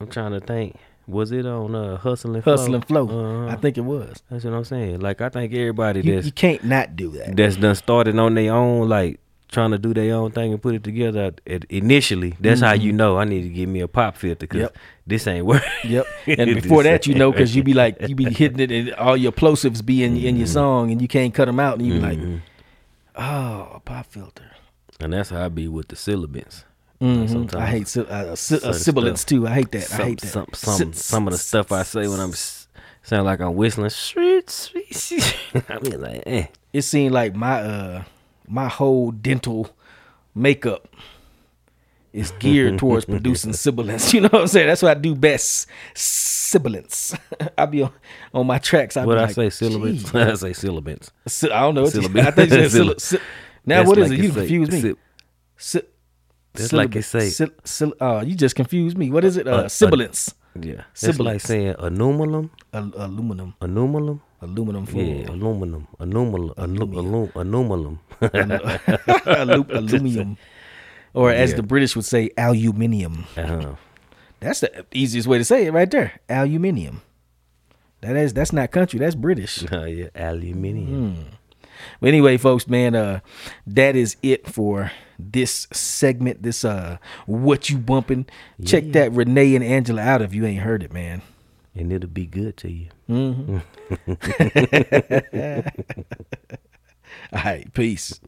I'm 0.00 0.08
trying 0.08 0.32
to 0.32 0.40
think. 0.40 0.76
Was 1.06 1.32
it 1.32 1.44
on 1.44 1.74
uh, 1.74 1.98
Hustle 1.98 2.34
and 2.34 2.42
Flow? 2.42 2.80
Flow. 2.80 3.08
Uh-huh. 3.08 3.52
I 3.52 3.56
think 3.56 3.76
it 3.76 3.82
was. 3.82 4.22
That's 4.30 4.44
what 4.44 4.54
I'm 4.54 4.64
saying. 4.64 5.00
Like 5.00 5.20
I 5.20 5.28
think 5.28 5.52
everybody 5.52 6.00
You, 6.00 6.14
that's 6.14 6.26
you 6.26 6.32
can't 6.32 6.64
not 6.64 6.96
do 6.96 7.10
that. 7.10 7.36
that's 7.36 7.56
done 7.56 7.74
started 7.74 8.18
on 8.18 8.34
their 8.34 8.54
own, 8.54 8.88
like 8.88 9.20
trying 9.50 9.70
to 9.72 9.78
do 9.78 9.92
their 9.92 10.14
own 10.14 10.32
thing 10.32 10.52
and 10.52 10.62
put 10.62 10.74
it 10.74 10.82
together. 10.82 11.34
It, 11.44 11.64
initially, 11.68 12.34
that's 12.40 12.62
how 12.62 12.72
you 12.72 12.90
know 12.92 13.18
I 13.18 13.24
need 13.24 13.42
to 13.42 13.50
give 13.50 13.68
me 13.68 13.80
a 13.80 13.88
pop 13.88 14.16
filter 14.16 14.36
because 14.46 14.60
Yep. 14.62 14.76
this 15.06 15.26
ain't 15.26 15.44
working. 15.44 15.68
Yep. 15.84 16.06
And 16.38 16.54
before 16.54 16.82
that, 16.84 17.06
you 17.06 17.14
know, 17.14 17.30
because 17.30 17.54
you 17.54 17.62
be 17.62 17.74
like, 17.74 17.96
you 18.08 18.14
be 18.14 18.24
hitting 18.32 18.60
it, 18.60 18.72
and 18.72 18.94
all 18.94 19.16
your 19.16 19.30
plosives 19.32 19.84
be 19.84 20.02
in, 20.02 20.14
Mm-hmm. 20.16 20.26
in 20.26 20.36
your 20.38 20.46
song, 20.46 20.90
and 20.90 21.02
you 21.02 21.06
can't 21.08 21.34
cut 21.34 21.44
them 21.44 21.60
out, 21.60 21.78
and 21.78 21.86
you 21.86 21.94
be 21.94 22.00
like, 22.00 22.18
oh, 23.16 23.72
a 23.74 23.80
pop 23.84 24.06
filter. 24.06 24.50
and 25.00 25.12
that's 25.12 25.30
how 25.30 25.44
I 25.44 25.48
be 25.48 25.68
with 25.68 25.88
the 25.88 25.96
syllabants. 25.96 26.64
Mhm. 27.00 27.28
sometimes 27.28 27.54
I 27.62 27.66
hate 27.66 27.88
si- 27.88 28.00
uh, 28.00 28.34
si- 28.36 28.60
uh, 28.62 28.72
sibilance 28.72 29.20
stuff. 29.22 29.28
too. 29.28 29.46
I 29.48 29.50
hate 29.54 29.70
that. 29.72 29.82
some, 29.82 30.00
I 30.00 30.04
hate 30.04 30.20
that. 30.20 30.28
Some, 30.28 30.46
some, 30.54 30.92
Si- 30.92 30.98
some 31.02 31.26
of 31.28 31.32
the 31.32 31.38
stuff 31.38 31.72
I 31.72 31.82
say 31.82 32.06
when 32.08 32.20
I'm 32.20 32.32
sound 33.02 33.24
like 33.26 33.40
I'm 33.40 33.54
whistling. 33.56 33.90
I 35.68 35.78
mean, 35.82 36.00
like, 36.00 36.22
eh. 36.26 36.46
It 36.72 36.82
seemed 36.82 37.12
like 37.12 37.34
my 37.34 37.60
uh 37.60 38.04
my 38.48 38.68
whole 38.68 39.10
dental 39.10 39.70
makeup 40.34 40.88
is 42.14 42.30
geared 42.38 42.78
towards 42.78 43.04
producing 43.04 43.52
sibilance. 43.64 44.12
You 44.14 44.20
know 44.22 44.28
what 44.32 44.42
I'm 44.42 44.48
saying? 44.48 44.68
That's 44.68 44.82
what 44.82 44.96
I 44.96 45.00
do 45.00 45.14
best. 45.14 45.66
Sibilance. 45.94 47.14
I 47.58 47.66
be 47.66 47.82
on, 47.82 47.92
on 48.32 48.46
my 48.46 48.58
tracks. 48.58 48.96
I 48.96 49.04
What 49.04 49.18
I 49.18 49.22
like, 49.26 49.34
say, 49.34 49.50
syllabants. 49.50 50.10
"Gee." 50.12 50.18
I 50.18 50.34
say 50.34 50.52
syllabants. 50.52 51.10
Si- 51.26 51.50
I 51.50 51.60
don't 51.60 51.74
know. 51.74 51.82
You, 51.88 52.20
I 52.20 52.30
think 52.30 52.50
you 52.50 52.68
said 52.68 52.70
Syllabus. 52.70 53.02
syll- 53.04 53.18
si- 53.18 53.24
Now 53.66 53.76
That's 53.78 53.88
what 53.88 53.98
is 53.98 54.10
like 54.10 54.18
it? 54.18 54.22
You 54.22 54.28
say- 54.32 54.34
confused 54.40 54.72
me. 54.72 54.80
sy- 54.80 54.94
Si- 55.56 55.82
That's 56.54 56.72
like 56.72 56.94
it 56.96 57.02
say- 57.02 57.30
Sil- 57.34 57.56
sil- 57.66 57.96
uh, 58.00 58.22
you 58.24 58.34
just 58.36 58.54
confused 58.54 58.96
me. 58.96 59.10
What 59.10 59.24
is 59.24 59.36
it? 59.36 59.46
Uh, 59.48 59.50
Uh, 59.50 59.56
uh, 59.64 59.68
sibilance. 59.68 60.32
Yeah, 60.54 60.82
that's 61.00 61.18
like 61.18 61.40
saying 61.40 61.74
aluminum, 61.78 62.48
Al- 62.72 62.92
aluminum. 62.94 63.54
aluminum. 63.60 64.20
Aluminum 64.40 64.86
foil. 64.86 65.02
Yeah, 65.02 65.30
aluminum, 65.34 65.88
aluminum, 65.98 66.52
aluminum, 66.56 67.30
aluminum. 67.34 67.98
Alu- 69.26 69.66
aluminum. 69.72 70.36
Or 71.14 71.30
as 71.30 71.50
Yeah. 71.50 71.56
the 71.56 71.62
British 71.62 71.94
would 71.96 72.04
say, 72.04 72.30
aluminium. 72.36 73.24
uh-huh. 73.36 73.74
That's 74.40 74.60
the 74.60 74.84
easiest 74.92 75.26
way 75.26 75.38
to 75.38 75.44
say 75.44 75.64
it 75.66 75.72
right 75.72 75.90
there. 75.90 76.20
Aluminium. 76.28 77.00
That 78.02 78.16
is 78.16 78.34
that's 78.34 78.52
not 78.52 78.70
country, 78.70 78.98
that's 78.98 79.14
British. 79.14 79.64
Uh, 79.72 79.84
yeah, 79.84 80.08
aluminium. 80.14 81.24
But 82.00 82.08
anyway, 82.08 82.36
folks, 82.36 82.68
man, 82.68 82.94
uh 82.94 83.20
that 83.66 83.96
is 83.96 84.16
it 84.22 84.46
for 84.46 84.92
this 85.18 85.66
segment, 85.72 86.42
this 86.42 86.64
uh 86.64 86.98
what 87.26 87.70
you 87.70 87.78
bumping. 87.78 88.26
Check 88.64 88.92
that 88.92 89.12
Renee 89.12 89.54
and 89.56 89.64
Angela 89.64 90.02
out 90.02 90.20
if 90.20 90.34
you 90.34 90.44
ain't 90.44 90.62
heard 90.62 90.82
it, 90.82 90.92
man. 90.92 91.22
And 91.74 91.90
it'll 91.92 92.10
be 92.10 92.26
good 92.26 92.56
to 92.58 92.70
you. 92.70 92.88
Mm-hmm. 93.08 93.58
All 97.32 97.42
right, 97.44 97.72
peace. 97.72 98.20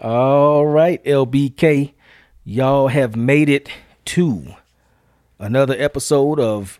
All 0.00 0.64
right, 0.64 1.02
LBK, 1.02 1.92
y'all 2.44 2.86
have 2.86 3.16
made 3.16 3.48
it 3.48 3.68
to 4.04 4.54
another 5.40 5.74
episode 5.76 6.38
of 6.38 6.78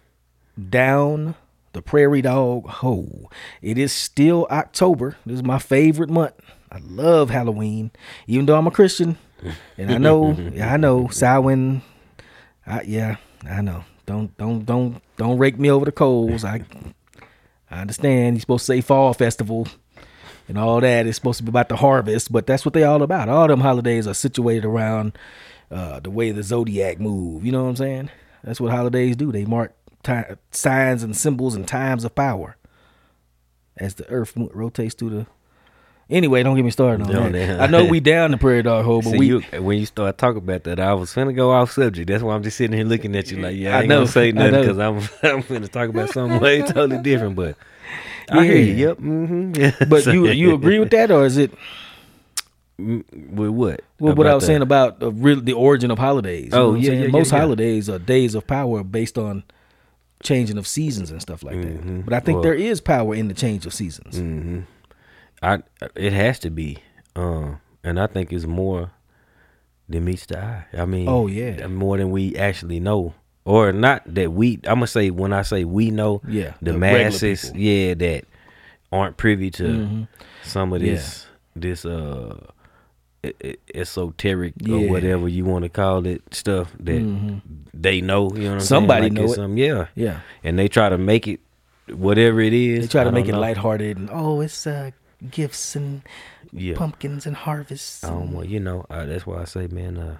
Down 0.71 1.35
the 1.73 1.83
Prairie 1.83 2.23
Dog 2.23 2.69
Hole. 2.69 3.29
It 3.61 3.77
is 3.77 3.93
still 3.93 4.47
October. 4.53 5.17
This 5.27 5.39
is 5.39 5.43
my 5.43 5.59
favorite 5.59 6.11
month. 6.11 6.35
I 6.71 6.79
love 6.79 7.31
Halloween, 7.31 7.91
even 8.29 8.47
though 8.47 8.57
I'm 8.57 8.69
a 8.69 8.71
Christian. 8.71 9.19
And 9.77 9.91
I 9.91 9.99
know, 9.99 10.37
yeah, 10.55 10.73
I 10.75 10.77
know, 10.77 11.09
Samhain. 11.09 11.83
I, 12.69 12.83
yeah, 12.83 13.17
I 13.51 13.63
know. 13.63 13.83
Don't, 14.07 14.37
don't, 14.39 14.65
don't, 14.65 15.03
don't 15.17 15.39
rake 15.39 15.59
me 15.59 15.73
over 15.73 15.85
the 15.85 15.91
coals. 15.91 16.45
I, 16.45 16.63
I 17.69 17.81
understand. 17.81 18.37
You're 18.37 18.43
supposed 18.43 18.67
to 18.67 18.75
say 18.75 18.81
fall 18.81 19.13
festival 19.13 19.67
and 20.49 20.59
all 20.59 20.81
that. 20.81 21.07
It's 21.07 21.17
supposed 21.17 21.39
to 21.39 21.45
be 21.45 21.51
about 21.51 21.69
the 21.69 21.77
harvest, 21.77 22.33
but 22.33 22.47
that's 22.47 22.65
what 22.65 22.75
they 22.75 22.83
all 22.85 23.03
about. 23.03 23.29
All 23.29 23.47
them 23.47 23.61
holidays 23.61 24.07
are 24.07 24.15
situated 24.15 24.65
around 24.65 25.17
uh, 25.71 26.01
the 26.01 26.11
way 26.11 26.31
the 26.33 26.43
zodiac 26.43 26.99
move. 26.99 27.45
You 27.45 27.53
know 27.53 27.63
what 27.65 27.71
I'm 27.71 27.77
saying? 27.77 28.11
That's 28.43 28.61
what 28.61 28.73
holidays 28.73 29.17
do. 29.17 29.31
They 29.31 29.45
mark 29.45 29.75
ti- 30.03 30.35
signs 30.51 31.03
and 31.03 31.17
symbols 31.17 31.55
and 31.55 31.67
times 31.69 32.05
of 32.05 32.15
power 32.15 32.57
as 33.77 33.95
the 33.95 34.09
earth 34.11 34.37
mo- 34.37 34.51
rotates 34.55 34.95
through 34.95 35.11
the. 35.11 35.27
Anyway, 36.11 36.43
don't 36.43 36.57
get 36.57 36.65
me 36.65 36.71
started 36.71 37.05
on 37.05 37.13
Don't 37.13 37.33
that. 37.33 37.61
I 37.61 37.67
know 37.67 37.85
we 37.85 38.01
down 38.01 38.31
the 38.31 38.39
prairie 38.39 38.63
dog 38.63 38.87
hole, 38.87 39.03
but 39.03 39.11
See, 39.11 39.19
we 39.19 39.27
you, 39.27 39.41
when 39.61 39.79
you 39.79 39.85
start 39.85 40.17
talking 40.17 40.39
about 40.39 40.65
that, 40.65 40.81
I 40.81 40.95
was 40.95 41.13
finna 41.13 41.37
go 41.37 41.51
off 41.51 41.73
subject. 41.73 42.09
That's 42.09 42.23
why 42.23 42.35
I'm 42.35 42.43
just 42.43 42.57
sitting 42.57 42.75
here 42.75 42.87
looking 42.87 43.15
at 43.15 43.31
you 43.31 43.37
like, 43.37 43.55
yeah, 43.57 43.75
I, 43.75 43.79
I 43.79 43.81
ain't 43.81 43.89
know, 43.91 43.97
gonna 43.97 44.07
say 44.11 44.33
nothing 44.33 44.53
because 44.63 44.79
I'm 44.79 44.97
I'm 45.23 45.43
finna 45.43 45.69
talk 45.69 45.91
about 45.91 46.09
something 46.09 46.41
way 46.41 46.63
totally 46.63 47.03
different. 47.03 47.37
But 47.37 47.59
I 48.31 48.45
hear 48.45 48.57
you. 48.57 48.73
Yeah. 48.75 48.87
Yep. 48.89 48.97
Mm-hmm. 48.99 49.85
But 49.89 50.07
you 50.07 50.29
you 50.29 50.55
agree 50.55 50.79
with 50.79 50.91
that, 50.91 51.11
or 51.11 51.25
is 51.27 51.37
it 51.37 51.53
Mm, 52.81 53.03
with 53.35 53.51
what? 53.51 53.81
well, 53.99 54.15
what 54.15 54.29
I 54.29 54.35
was 54.37 54.45
the- 54.45 54.47
saying 54.49 54.63
about 54.63 55.01
the 55.01 55.11
real 55.11 55.41
the 55.41 55.53
origin 55.53 55.91
of 55.91 55.99
holidays? 55.99 56.45
You 56.45 56.51
know 56.51 56.67
Oh, 56.71 56.75
yeah, 56.75 56.93
yeah, 56.93 57.09
Most 57.09 57.33
yeah. 57.33 57.41
holidays 57.41 57.91
are 57.91 57.99
days 57.99 58.37
of 58.37 58.47
power 58.47 58.85
based 58.85 59.19
on 59.19 59.43
changing 60.23 60.57
of 60.59 60.67
seasons 60.67 61.11
and 61.11 61.21
stuff 61.21 61.43
like 61.43 61.57
Mhm. 61.57 61.63
that. 61.97 62.05
But 62.05 62.15
I 62.15 62.21
think 62.21 62.37
Well- 62.37 62.43
there 62.45 62.55
is 62.55 62.81
power 62.81 63.17
in 63.17 63.27
the 63.27 63.35
change 63.35 63.67
of 63.67 63.75
seasons. 63.75 64.21
Mhm. 64.21 64.63
I 65.43 65.59
it 65.97 66.13
has 66.13 66.39
to 66.41 66.51
be, 66.51 66.79
um, 67.17 67.59
and 67.83 67.99
I 67.99 68.07
think 68.07 68.33
it's 68.33 68.47
more 68.47 68.91
than 69.89 70.05
meets 70.05 70.27
the 70.27 70.39
eye. 70.39 70.65
I 70.73 70.85
mean, 70.85 71.09
Oh, 71.09 71.27
yeah. 71.27 71.67
more 71.67 71.97
than 71.99 72.11
we 72.13 72.37
actually 72.37 72.79
know, 72.79 73.15
or 73.49 73.73
not 73.73 74.03
that 74.15 74.33
we. 74.33 74.57
I'm 74.65 74.77
gonna 74.77 74.87
say 74.87 75.11
when 75.11 75.33
I 75.33 75.43
say 75.43 75.65
we 75.65 75.91
know, 75.91 76.21
Yeah, 76.29 76.53
the, 76.61 76.73
the 76.73 76.79
masses, 76.79 77.51
yeah, 77.55 77.95
that 77.95 78.25
aren't 78.93 79.17
privy 79.17 79.51
to 79.53 79.65
Mhm. 79.65 80.09
some 80.45 80.73
of 80.73 80.83
Yeah. 80.83 80.95
this 80.95 81.27
this 81.57 81.85
uh 81.85 82.37
esoteric 83.75 84.55
Yeah. 84.59 84.77
or 84.77 84.89
whatever 84.91 85.29
you 85.29 85.45
want 85.45 85.65
to 85.65 85.69
call 85.69 86.07
it 86.07 86.23
stuff 86.33 86.73
that 86.81 87.41
they 87.75 88.01
know. 88.01 88.31
You 88.35 88.43
know, 88.43 88.49
what 88.51 88.53
I'm 88.53 88.59
Mm-hmm. 88.59 88.61
Somebody? 88.61 89.03
Like 89.05 89.13
know 89.13 89.25
it. 89.25 89.35
some- 89.35 89.57
yeah, 89.57 89.87
Yeah. 89.95 90.21
and 90.45 90.59
they 90.59 90.69
try 90.69 90.89
to 90.89 90.99
make 90.99 91.27
it 91.27 91.41
whatever 91.93 92.41
it 92.41 92.53
is. 92.53 92.83
They 92.87 92.89
try 92.89 93.05
to 93.05 93.13
make 93.13 93.29
it 93.29 93.33
know. 93.33 93.41
lighthearted 93.41 93.97
and 93.97 94.11
oh, 94.13 94.41
it's 94.41 94.67
uh 94.67 94.91
gifts 95.31 95.75
and 95.75 96.03
Yeah. 96.53 96.77
pumpkins 96.77 97.27
and 97.27 97.35
harvests. 97.37 98.05
I 98.05 98.11
don't 98.11 98.33
want 98.33 98.49
you 98.49 98.61
know. 98.61 98.87
Uh, 98.89 99.05
that's 99.07 99.27
why 99.27 99.41
I 99.43 99.45
say, 99.45 99.67
man. 99.67 99.97
Uh, 99.99 100.17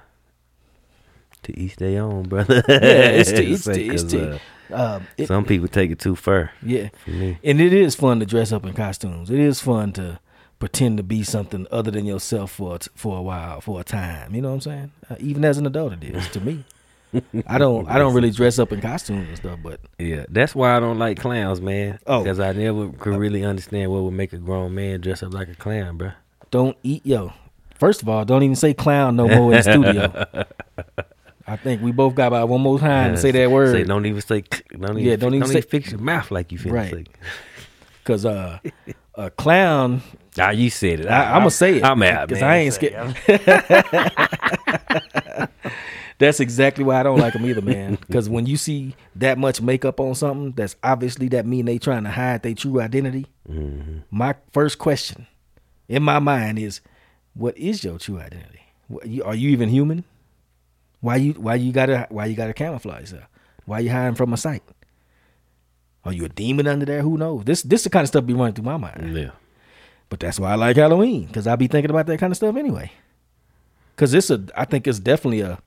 to 1.45 1.59
each 1.59 1.77
their 1.77 2.03
own, 2.03 2.25
brother. 2.25 2.63
yeah, 2.69 3.09
it's 3.11 3.31
to, 3.33 3.57
Say, 3.59 3.89
to, 3.89 3.99
to, 4.09 4.41
uh, 4.73 4.97
um, 4.97 5.07
it- 5.17 5.27
some 5.29 5.45
people 5.45 5.69
take 5.69 5.91
it 5.91 5.99
too 5.99 6.17
far. 6.17 6.51
yeah, 6.63 6.89
and 7.07 7.61
it 7.61 7.73
is 7.73 7.95
fun 7.95 8.21
to 8.21 8.27
dress 8.27 8.53
up 8.53 8.65
in 8.67 8.73
costumes. 8.75 9.31
It 9.31 9.39
is 9.41 9.61
fun 9.61 9.93
to 9.95 10.19
pretend 10.59 10.97
to 10.97 11.03
be 11.03 11.23
something 11.23 11.67
other 11.71 11.91
than 11.91 12.05
yourself 12.05 12.51
for 12.53 12.77
a 12.77 12.79
t- 12.81 12.91
for 12.95 13.17
a 13.19 13.23
while, 13.23 13.61
for 13.61 13.81
a 13.81 13.85
time. 13.85 14.35
You 14.35 14.43
know 14.43 14.49
what 14.49 14.55
I'm 14.55 14.61
saying? 14.61 14.93
Uh, 15.11 15.17
even 15.21 15.45
as 15.45 15.57
an 15.59 15.67
adult, 15.67 15.93
it 15.95 16.05
is 16.05 16.29
to 16.31 16.41
me. 16.41 16.65
I 17.47 17.57
don't 17.57 17.89
I 17.89 17.97
don't 17.97 18.13
really 18.13 18.31
dress 18.31 18.59
up 18.59 18.71
in 18.71 18.83
costumes 18.83 19.29
and 19.29 19.37
stuff, 19.39 19.59
but 19.63 19.81
yeah, 19.99 20.27
that's 20.29 20.55
why 20.55 20.77
I 20.77 20.81
don't 20.81 20.99
like 20.99 21.19
clowns, 21.19 21.59
man. 21.61 21.99
Oh. 22.07 22.23
because 22.23 22.39
I 22.39 22.53
never 22.53 22.91
could 22.91 23.17
really 23.17 23.45
understand 23.45 23.91
what 23.91 24.03
would 24.03 24.13
make 24.13 24.35
a 24.35 24.37
grown 24.37 24.75
man 24.75 25.01
dress 25.01 25.23
up 25.23 25.33
like 25.33 25.49
a 25.49 25.55
clown, 25.55 25.97
bro. 25.97 26.11
don't 26.51 26.77
eat 26.83 27.07
yo. 27.07 27.33
First 27.77 28.03
of 28.03 28.09
all, 28.11 28.25
don't 28.27 28.43
even 28.43 28.57
say 28.57 28.75
clown 28.75 29.17
no 29.17 29.27
more 29.29 29.53
in 29.55 29.63
the 29.63 29.63
studio. 29.63 30.35
I 31.49 31.57
think 31.57 31.83
we 31.83 31.93
both 31.93 32.15
got 32.15 32.29
about 32.29 32.49
one 32.49 32.61
more 32.61 32.79
time 32.79 33.15
to 33.15 33.21
say 33.21 33.31
that 33.31 33.51
word. 33.51 33.73
Say, 33.73 33.85
don't 33.85 34.07
even 34.07 34.21
say. 34.21 34.43
Don't 34.71 34.83
even, 34.99 34.99
Yeah, 34.99 35.17
don't 35.17 35.35
even 35.35 35.41
don't 35.41 35.49
say- 35.51 35.59
even 35.59 35.69
fix 35.71 35.91
your 35.91 36.01
mouth 36.01 36.31
like 36.31 36.53
you 36.53 36.59
finna 36.59 36.73
Right. 36.73 36.91
say. 36.93 37.05
Cause 38.05 38.25
uh, 38.25 38.59
a 39.17 39.31
clown, 39.31 40.03
Ah, 40.39 40.51
you 40.51 40.71
said 40.71 41.01
it. 41.01 41.07
I, 41.09 41.33
I'm 41.33 41.41
gonna 41.41 41.51
say 41.51 41.77
it. 41.79 41.85
I'm 41.85 42.03
out, 42.03 42.29
Cause. 42.29 42.43
I 42.43 42.57
ain't 42.59 42.75
scared. 42.75 43.17
That's 46.19 46.41
exactly 46.41 46.83
why 46.83 46.99
I 46.99 47.03
don't 47.05 47.21
like 47.21 47.35
them 47.35 47.47
either, 47.47 47.63
man. 47.63 47.95
Because 48.07 48.29
when 48.29 48.45
you 48.47 48.57
see 48.57 48.97
that 49.17 49.39
much 49.39 49.61
makeup 49.63 50.01
on 50.01 50.17
something, 50.17 50.51
that's 50.53 50.75
obviously 50.83 51.29
that 51.29 51.47
mean 51.47 51.67
they 51.67 51.79
trying 51.79 52.03
to 52.05 52.11
hide 52.11 52.43
their 52.43 52.55
true 52.55 52.81
identity. 52.81 53.27
Mm-hmm. 53.49 53.99
My 54.11 54.35
first 54.53 54.79
question 54.79 55.29
in 55.89 56.03
my 56.03 56.19
mind 56.19 56.59
is, 56.59 56.81
what 57.35 57.57
is 57.57 57.85
your 57.85 57.99
true 58.01 58.19
identity? 58.19 58.63
Are 59.25 59.35
you 59.35 59.51
even 59.51 59.69
human? 59.69 60.03
Why 61.01 61.17
you 61.17 61.33
why 61.35 61.55
you 61.57 61.73
gotta 61.73 62.07
why 62.11 62.27
you 62.27 62.37
gotta 62.37 62.55
camouflage 62.55 63.01
yourself? 63.01 63.29
Why 63.65 63.81
you 63.81 63.91
hiding 63.91 64.15
from 64.15 64.33
a 64.33 64.37
sight? 64.37 64.63
Are 66.05 66.13
you 66.13 66.25
a 66.25 66.29
demon 66.29 66.67
under 66.67 66.87
there? 66.87 67.03
Who 67.03 67.17
knows? 67.19 67.45
This 67.45 67.63
this 67.63 67.85
the 67.85 67.91
kind 67.91 68.03
of 68.05 68.09
stuff 68.09 68.27
be 68.27 68.35
running 68.35 68.55
through 68.55 68.65
my 68.65 68.77
mind. 68.77 69.17
Yeah. 69.17 69.31
But 70.09 70.21
that's 70.21 70.41
why 70.41 70.53
I 70.53 70.55
like 70.55 70.77
Halloween 70.77 71.27
because 71.27 71.47
I 71.47 71.57
be 71.57 71.67
thinking 71.67 71.91
about 71.91 72.07
that 72.07 72.19
kind 72.19 72.33
of 72.33 72.37
stuff 72.37 72.57
anyway. 72.57 72.91
Because 73.95 74.15
it's 74.15 74.31
a, 74.31 74.43
I 74.57 74.65
think 74.65 74.87
it's 74.87 75.01
definitely 75.01 75.41
a, 75.41 75.59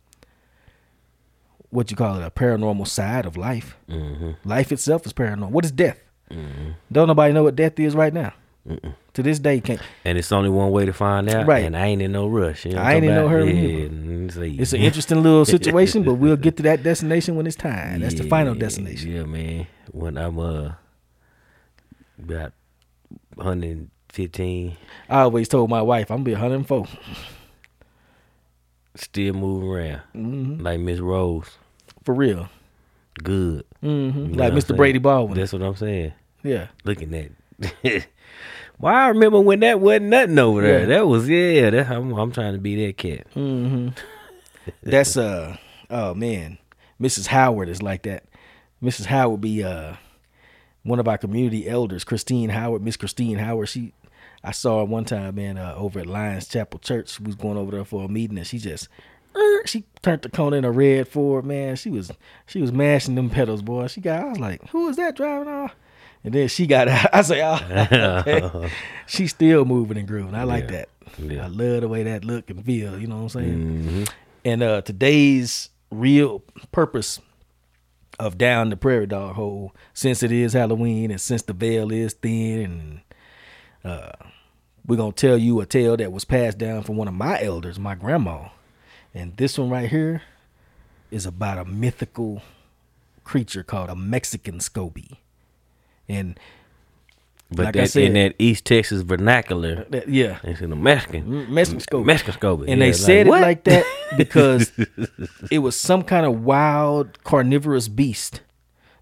what 1.70 1.92
you 1.92 1.98
call 1.98 2.16
it, 2.18 2.26
a 2.26 2.32
paranormal 2.32 2.88
side 2.88 3.26
of 3.26 3.38
life. 3.38 3.78
Mm-hmm. 3.90 4.32
Life 4.50 4.72
itself 4.72 5.06
is 5.06 5.14
paranormal. 5.14 5.50
What 5.50 5.66
is 5.66 5.72
death? 5.72 6.00
Don't 6.92 7.08
nobody 7.08 7.34
know 7.34 7.44
what 7.44 7.58
death 7.58 7.78
is 7.78 7.94
right 7.94 8.14
now. 8.14 8.34
To 9.14 9.24
this 9.24 9.40
day, 9.40 9.60
can't. 9.60 9.82
And 10.06 10.18
it's 10.18 10.32
only 10.32 10.50
one 10.50 10.70
way 10.72 10.86
to 10.86 10.94
find 10.94 11.28
out. 11.30 11.48
Right. 11.48 11.66
And 11.66 11.76
I 11.76 11.88
ain't 11.88 12.02
in 12.02 12.12
no 12.12 12.28
rush. 12.28 12.66
You 12.66 12.74
know 12.74 12.82
I 12.82 12.94
ain't 12.94 13.06
in 13.06 13.16
no 13.16 13.28
hurry. 13.28 13.52
Yeah. 13.54 14.62
It's 14.62 14.74
an 14.74 14.82
interesting 14.82 15.24
little 15.24 15.46
situation, 15.46 16.04
but 16.04 16.16
we'll 16.16 16.38
get 16.38 16.58
to 16.58 16.64
that 16.64 16.84
destination 16.84 17.36
when 17.36 17.48
it's 17.48 17.56
time. 17.56 18.02
That's 18.02 18.16
the 18.16 18.24
final 18.24 18.54
destination. 18.54 19.12
Yeah, 19.12 19.24
man. 19.24 19.68
When 19.92 20.18
I'm 20.18 20.38
uh 20.40 20.74
about 22.20 22.54
115, 23.36 24.78
I 25.10 25.22
always 25.22 25.48
told 25.48 25.70
my 25.70 25.82
wife 25.82 26.12
I'm 26.12 26.18
gonna 26.18 26.26
be 26.26 26.32
104. 26.34 26.88
still 28.96 29.34
moving 29.34 29.70
around 29.70 30.02
hmm 30.14 30.62
like 30.62 30.80
Miss 30.80 31.00
Rose. 31.00 31.50
For 32.04 32.14
real. 32.14 32.50
Good. 33.24 33.66
hmm 33.82 33.88
You 33.88 34.12
know 34.28 34.44
Like 34.44 34.54
Mr. 34.54 34.76
Brady 34.76 35.00
Baldwin. 35.00 35.38
That's 35.40 35.52
what 35.52 35.62
I'm 35.64 35.76
saying. 35.76 36.14
yeah. 36.44 36.68
Looking 36.84 37.14
at. 37.16 37.32
well, 38.82 38.94
I 38.94 39.08
remember 39.10 39.40
when 39.40 39.60
that 39.62 39.80
wasn't 39.80 40.06
nothing 40.08 40.40
over 40.40 40.62
there. 40.62 40.80
Yeah. 40.82 40.86
That 40.88 41.08
was 41.08 41.30
yeah. 41.30 41.70
That 41.70 41.90
I'm, 41.90 42.12
I'm 42.14 42.32
trying 42.32 42.54
to 42.54 42.60
be 42.60 42.86
that 42.86 42.98
cat. 42.98 43.28
hmm 43.34 43.90
That's 44.84 45.18
uh 45.18 45.58
oh 45.90 46.14
man, 46.14 46.58
Mrs. 47.00 47.28
Howard 47.28 47.70
is 47.70 47.82
like 47.82 48.04
that. 48.04 48.26
Mrs. 48.82 49.06
Howard 49.06 49.42
be 49.42 49.64
uh 49.64 49.96
one 50.84 51.00
of 51.00 51.08
our 51.08 51.18
community 51.18 51.68
elders, 51.68 52.04
Christine 52.04 52.50
Howard, 52.50 52.82
Miss 52.82 52.98
Christine 52.98 53.38
Howard. 53.38 53.70
She 53.70 53.94
I 54.44 54.52
saw 54.52 54.80
her 54.80 54.86
one 54.86 55.06
time, 55.06 55.36
man, 55.36 55.58
uh, 55.58 55.76
over 55.78 56.00
at 56.00 56.08
Lions 56.08 56.48
Chapel 56.48 56.80
Church. 56.80 57.20
We 57.20 57.28
was 57.28 57.36
going 57.36 57.58
over 57.58 57.72
there 57.72 57.86
for 57.86 58.06
a 58.06 58.08
meeting, 58.08 58.40
and 58.40 58.48
she 58.48 58.58
just 58.58 58.88
er, 59.36 59.62
she 59.68 59.84
turned 60.02 60.24
the 60.24 60.30
cone 60.30 60.54
in 60.54 60.66
a 60.66 60.72
red 60.72 61.08
Ford. 61.08 61.46
Man, 61.46 61.76
she 61.76 61.90
was 61.92 62.12
she 62.48 62.62
was 62.62 62.72
mashing 62.72 63.16
them 63.16 63.30
pedals, 63.30 63.62
boy. 63.62 63.88
She 63.88 64.02
got 64.02 64.24
I 64.24 64.30
was 64.30 64.40
like, 64.40 64.68
who 64.70 64.90
is 64.90 64.96
that 64.98 65.16
driving 65.16 65.48
off? 65.48 65.76
And 66.24 66.34
then 66.34 66.48
she 66.48 66.68
got 66.68 66.88
out. 66.88 67.10
I 67.14 67.22
say, 67.24 67.42
oh, 67.44 67.56
okay. 68.28 68.72
she's 69.08 69.32
still 69.32 69.66
moving 69.66 69.98
and 69.98 70.08
grooving. 70.08 70.36
I 70.36 70.44
like 70.44 70.66
Yeah. 70.66 70.72
that. 70.72 70.90
Yeah. 71.20 71.44
I 71.46 71.48
love 71.48 71.82
the 71.82 71.88
way 71.88 72.04
that 72.04 72.24
look 72.24 72.50
and 72.50 72.64
feel. 72.64 72.98
You 73.00 73.08
know 73.08 73.18
what 73.18 73.22
I'm 73.24 73.30
saying? 73.30 73.84
Mhm. 74.08 74.12
And 74.46 74.64
uh, 74.64 74.82
today's 74.82 75.70
real 75.92 76.44
purpose 76.72 77.20
of 78.20 78.38
down 78.38 78.70
the 78.70 78.78
prairie 78.78 79.08
dog 79.08 79.36
hole, 79.36 79.74
since 79.94 80.22
it 80.24 80.32
is 80.32 80.54
Halloween 80.54 81.12
and 81.12 81.20
since 81.20 81.42
the 81.42 81.54
veil 81.54 81.92
is 81.92 82.14
thin, 82.14 83.02
and 83.84 83.92
uh, 83.92 84.12
we're 84.86 84.96
gonna 84.96 85.12
tell 85.12 85.38
you 85.38 85.60
a 85.60 85.66
tale 85.66 85.98
that 85.98 86.12
was 86.12 86.24
passed 86.26 86.58
down 86.60 86.84
from 86.84 86.98
one 86.98 87.08
of 87.08 87.14
my 87.14 87.42
elders, 87.42 87.80
my 87.80 87.96
grandma. 87.96 88.50
And 89.14 89.36
this 89.38 89.58
one 89.58 89.70
right 89.70 89.90
here 89.90 90.22
is 91.10 91.26
about 91.26 91.58
a 91.58 91.66
mythical 91.66 92.42
creature 93.24 93.64
called 93.64 93.90
a 93.90 93.96
Mexican 93.96 94.60
Scobee. 94.60 95.18
And 96.12 96.40
But 97.54 97.66
Like 97.66 97.78
I 97.78 97.86
said- 97.86 98.04
in 98.04 98.14
that 98.14 98.36
East 98.40 98.64
Texas 98.64 99.02
vernacular, 99.02 99.80
uh, 99.80 99.84
that, 99.90 100.08
yeah, 100.08 100.40
it's 100.44 100.62
in 100.62 100.72
a 100.72 100.76
Mexican. 100.76 101.26
Mm, 101.26 101.50
Mexican 101.50 101.82
Scobee. 101.82 102.06
Mexican 102.06 102.34
Scobee. 102.36 102.62
and 102.70 102.80
Yeah, 102.80 102.86
they 102.86 102.94
said 102.94 103.28
what? 103.28 103.40
it 103.40 103.42
like 103.42 103.64
that 103.66 103.86
because 104.18 104.72
it 105.52 105.60
was 105.60 105.76
some 105.76 106.04
kind 106.04 106.26
of 106.26 106.44
wild 106.46 107.22
carnivorous 107.26 107.90
beast 107.90 108.40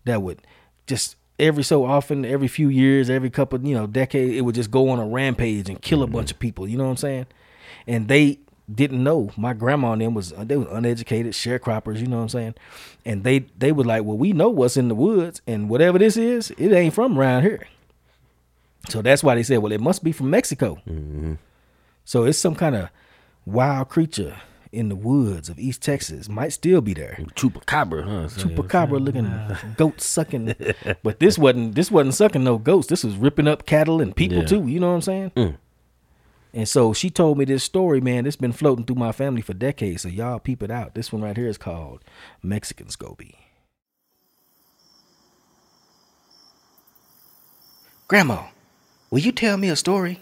that 0.06 0.24
would 0.24 0.42
just 0.88 1.16
every 1.38 1.64
so 1.64 1.86
often, 1.86 2.26
every 2.26 2.48
few 2.48 2.70
years, 2.70 3.10
every 3.10 3.30
couple 3.30 3.60
you 3.62 3.76
know 3.76 3.86
decade, 3.86 4.34
it 4.34 4.42
would 4.42 4.56
just 4.56 4.72
go 4.72 4.90
on 4.90 5.00
a 5.00 5.06
rampage 5.06 5.70
and 5.70 5.82
kill 5.82 6.02
a 6.02 6.06
mm-hmm. 6.06 6.16
bunch 6.16 6.32
of 6.32 6.40
people. 6.40 6.68
You 6.68 6.78
know 6.78 6.86
what 6.86 6.92
I'm 6.92 6.98
saying? 6.98 7.28
And 7.86 8.08
they 8.08 8.40
didn't 8.74 9.04
know. 9.04 9.32
My 9.38 9.54
grandma 9.54 9.94
and 9.94 10.02
them 10.02 10.14
was 10.14 10.32
they 10.32 10.58
was 10.58 10.68
uneducated 10.72 11.34
sharecroppers. 11.34 12.00
You 12.00 12.08
know 12.08 12.18
what 12.18 12.24
I'm 12.24 12.30
saying? 12.30 12.56
And 13.06 13.24
they 13.24 13.40
they 13.58 13.72
was 13.72 13.86
like, 13.86 14.04
well, 14.04 14.18
we 14.18 14.34
know 14.34 14.50
what's 14.50 14.78
in 14.78 14.88
the 14.88 14.96
woods, 14.96 15.42
and 15.48 15.70
whatever 15.70 15.98
this 15.98 16.18
is, 16.18 16.52
it 16.52 16.72
ain't 16.72 16.94
from 16.94 17.18
around 17.18 17.44
here. 17.44 17.68
So 18.90 19.02
that's 19.02 19.24
why 19.24 19.36
they 19.36 19.44
said, 19.44 19.58
well, 19.60 19.72
it 19.72 19.82
must 19.82 20.04
be 20.04 20.12
from 20.12 20.30
Mexico. 20.30 20.80
So 22.06 22.24
it's 22.26 22.38
some 22.40 22.56
kind 22.56 22.76
of 22.76 22.90
wild 23.46 23.90
creature 23.90 24.36
in 24.72 24.90
the 24.90 24.96
woods 24.96 25.50
of 25.50 25.60
East 25.60 25.82
Texas. 25.82 26.30
Might 26.30 26.50
still 26.54 26.82
be 26.82 26.94
there. 26.94 27.18
Chupacabra, 27.36 28.04
huh? 28.04 28.28
So- 28.30 28.48
Chupacabra 28.48 29.04
looking 29.04 29.32
goat 29.78 30.00
sucking. 30.02 30.56
But 31.04 31.20
this 31.20 31.38
wasn't 31.38 31.76
this 31.76 31.92
wasn't 31.92 32.16
sucking 32.16 32.44
no 32.44 32.58
goats. 32.58 32.88
This 32.88 33.04
was 33.04 33.16
ripping 33.16 33.48
up 33.48 33.66
cattle 33.66 34.02
and 34.02 34.16
people 34.16 34.40
Yeah. 34.40 34.46
too. 34.46 34.68
You 34.68 34.80
know 34.80 34.90
what 34.90 34.96
I'm 34.96 35.02
saying? 35.02 35.32
Mm. 35.36 35.58
And 36.54 36.68
so 36.68 36.94
she 36.94 37.10
told 37.10 37.38
me 37.38 37.46
this 37.46 37.64
story, 37.64 38.02
man. 38.02 38.26
It's 38.26 38.36
been 38.36 38.52
floating 38.52 38.86
through 38.86 38.96
my 38.96 39.12
family 39.12 39.42
for 39.42 39.54
decades. 39.54 40.02
So 40.02 40.10
y'all 40.10 40.40
peep 40.40 40.64
it 40.64 40.72
out. 40.72 40.96
This 40.96 41.14
one 41.14 41.22
right 41.22 41.38
here 41.38 41.48
is 41.48 41.58
called 41.58 42.04
Mexican 42.42 42.88
Scobee. 42.88 43.36
Grandma, 48.08 48.48
will 49.12 49.20
you 49.20 49.32
tell 49.32 49.58
me 49.58 49.70
a 49.70 49.76
story? 49.76 50.20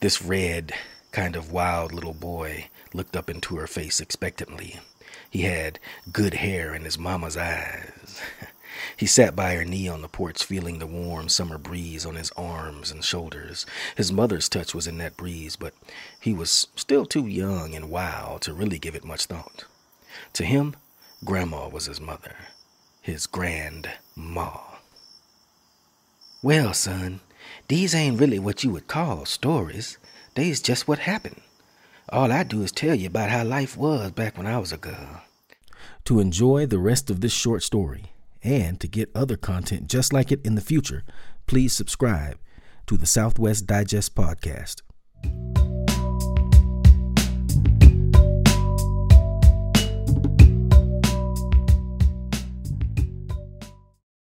This 0.00 0.22
red, 0.22 0.72
kind 1.10 1.36
of 1.36 1.52
wild 1.52 1.92
little 1.92 2.14
boy 2.14 2.68
looked 2.94 3.16
up 3.16 3.28
into 3.28 3.56
her 3.56 3.66
face 3.66 4.00
expectantly. 4.00 4.80
He 5.28 5.42
had 5.42 5.78
good 6.10 6.34
hair 6.34 6.74
in 6.74 6.84
his 6.84 6.98
mama's 6.98 7.36
eyes. 7.36 8.20
He 8.96 9.06
sat 9.06 9.36
by 9.36 9.54
her 9.54 9.64
knee 9.64 9.88
on 9.88 10.02
the 10.02 10.08
porch, 10.08 10.44
feeling 10.44 10.78
the 10.78 10.86
warm 10.86 11.28
summer 11.28 11.58
breeze 11.58 12.06
on 12.06 12.14
his 12.14 12.30
arms 12.36 12.90
and 12.90 13.04
shoulders. 13.04 13.66
His 13.96 14.12
mother's 14.12 14.48
touch 14.48 14.74
was 14.74 14.86
in 14.86 14.98
that 14.98 15.16
breeze, 15.16 15.56
but 15.56 15.74
he 16.20 16.32
was 16.32 16.68
still 16.76 17.06
too 17.06 17.26
young 17.26 17.74
and 17.74 17.90
wild 17.90 18.42
to 18.42 18.54
really 18.54 18.78
give 18.78 18.94
it 18.94 19.04
much 19.04 19.26
thought. 19.26 19.64
To 20.34 20.44
him, 20.44 20.76
Grandma 21.24 21.68
was 21.68 21.86
his 21.86 22.00
mother, 22.00 22.36
his 23.00 23.26
grand 23.26 23.90
ma. 24.16 24.60
Well, 26.42 26.74
son, 26.74 27.20
these 27.68 27.94
ain't 27.94 28.20
really 28.20 28.38
what 28.38 28.64
you 28.64 28.70
would 28.70 28.88
call 28.88 29.26
stories. 29.26 29.98
They's 30.34 30.60
just 30.60 30.88
what 30.88 31.00
happened. 31.00 31.40
All 32.08 32.32
I 32.32 32.42
do 32.42 32.62
is 32.62 32.72
tell 32.72 32.94
you 32.94 33.06
about 33.06 33.30
how 33.30 33.44
life 33.44 33.76
was 33.76 34.10
back 34.12 34.36
when 34.36 34.46
I 34.46 34.58
was 34.58 34.72
a 34.72 34.76
girl. 34.76 35.22
To 36.04 36.20
enjoy 36.20 36.66
the 36.66 36.78
rest 36.78 37.10
of 37.10 37.20
this 37.20 37.32
short 37.32 37.62
story 37.62 38.11
and 38.42 38.80
to 38.80 38.88
get 38.88 39.10
other 39.14 39.36
content 39.36 39.88
just 39.88 40.12
like 40.12 40.32
it 40.32 40.44
in 40.44 40.54
the 40.54 40.60
future, 40.60 41.04
please 41.46 41.72
subscribe 41.72 42.38
to 42.86 42.96
the 42.96 43.06
Southwest 43.06 43.66
Digest 43.66 44.14
Podcast. 44.14 44.82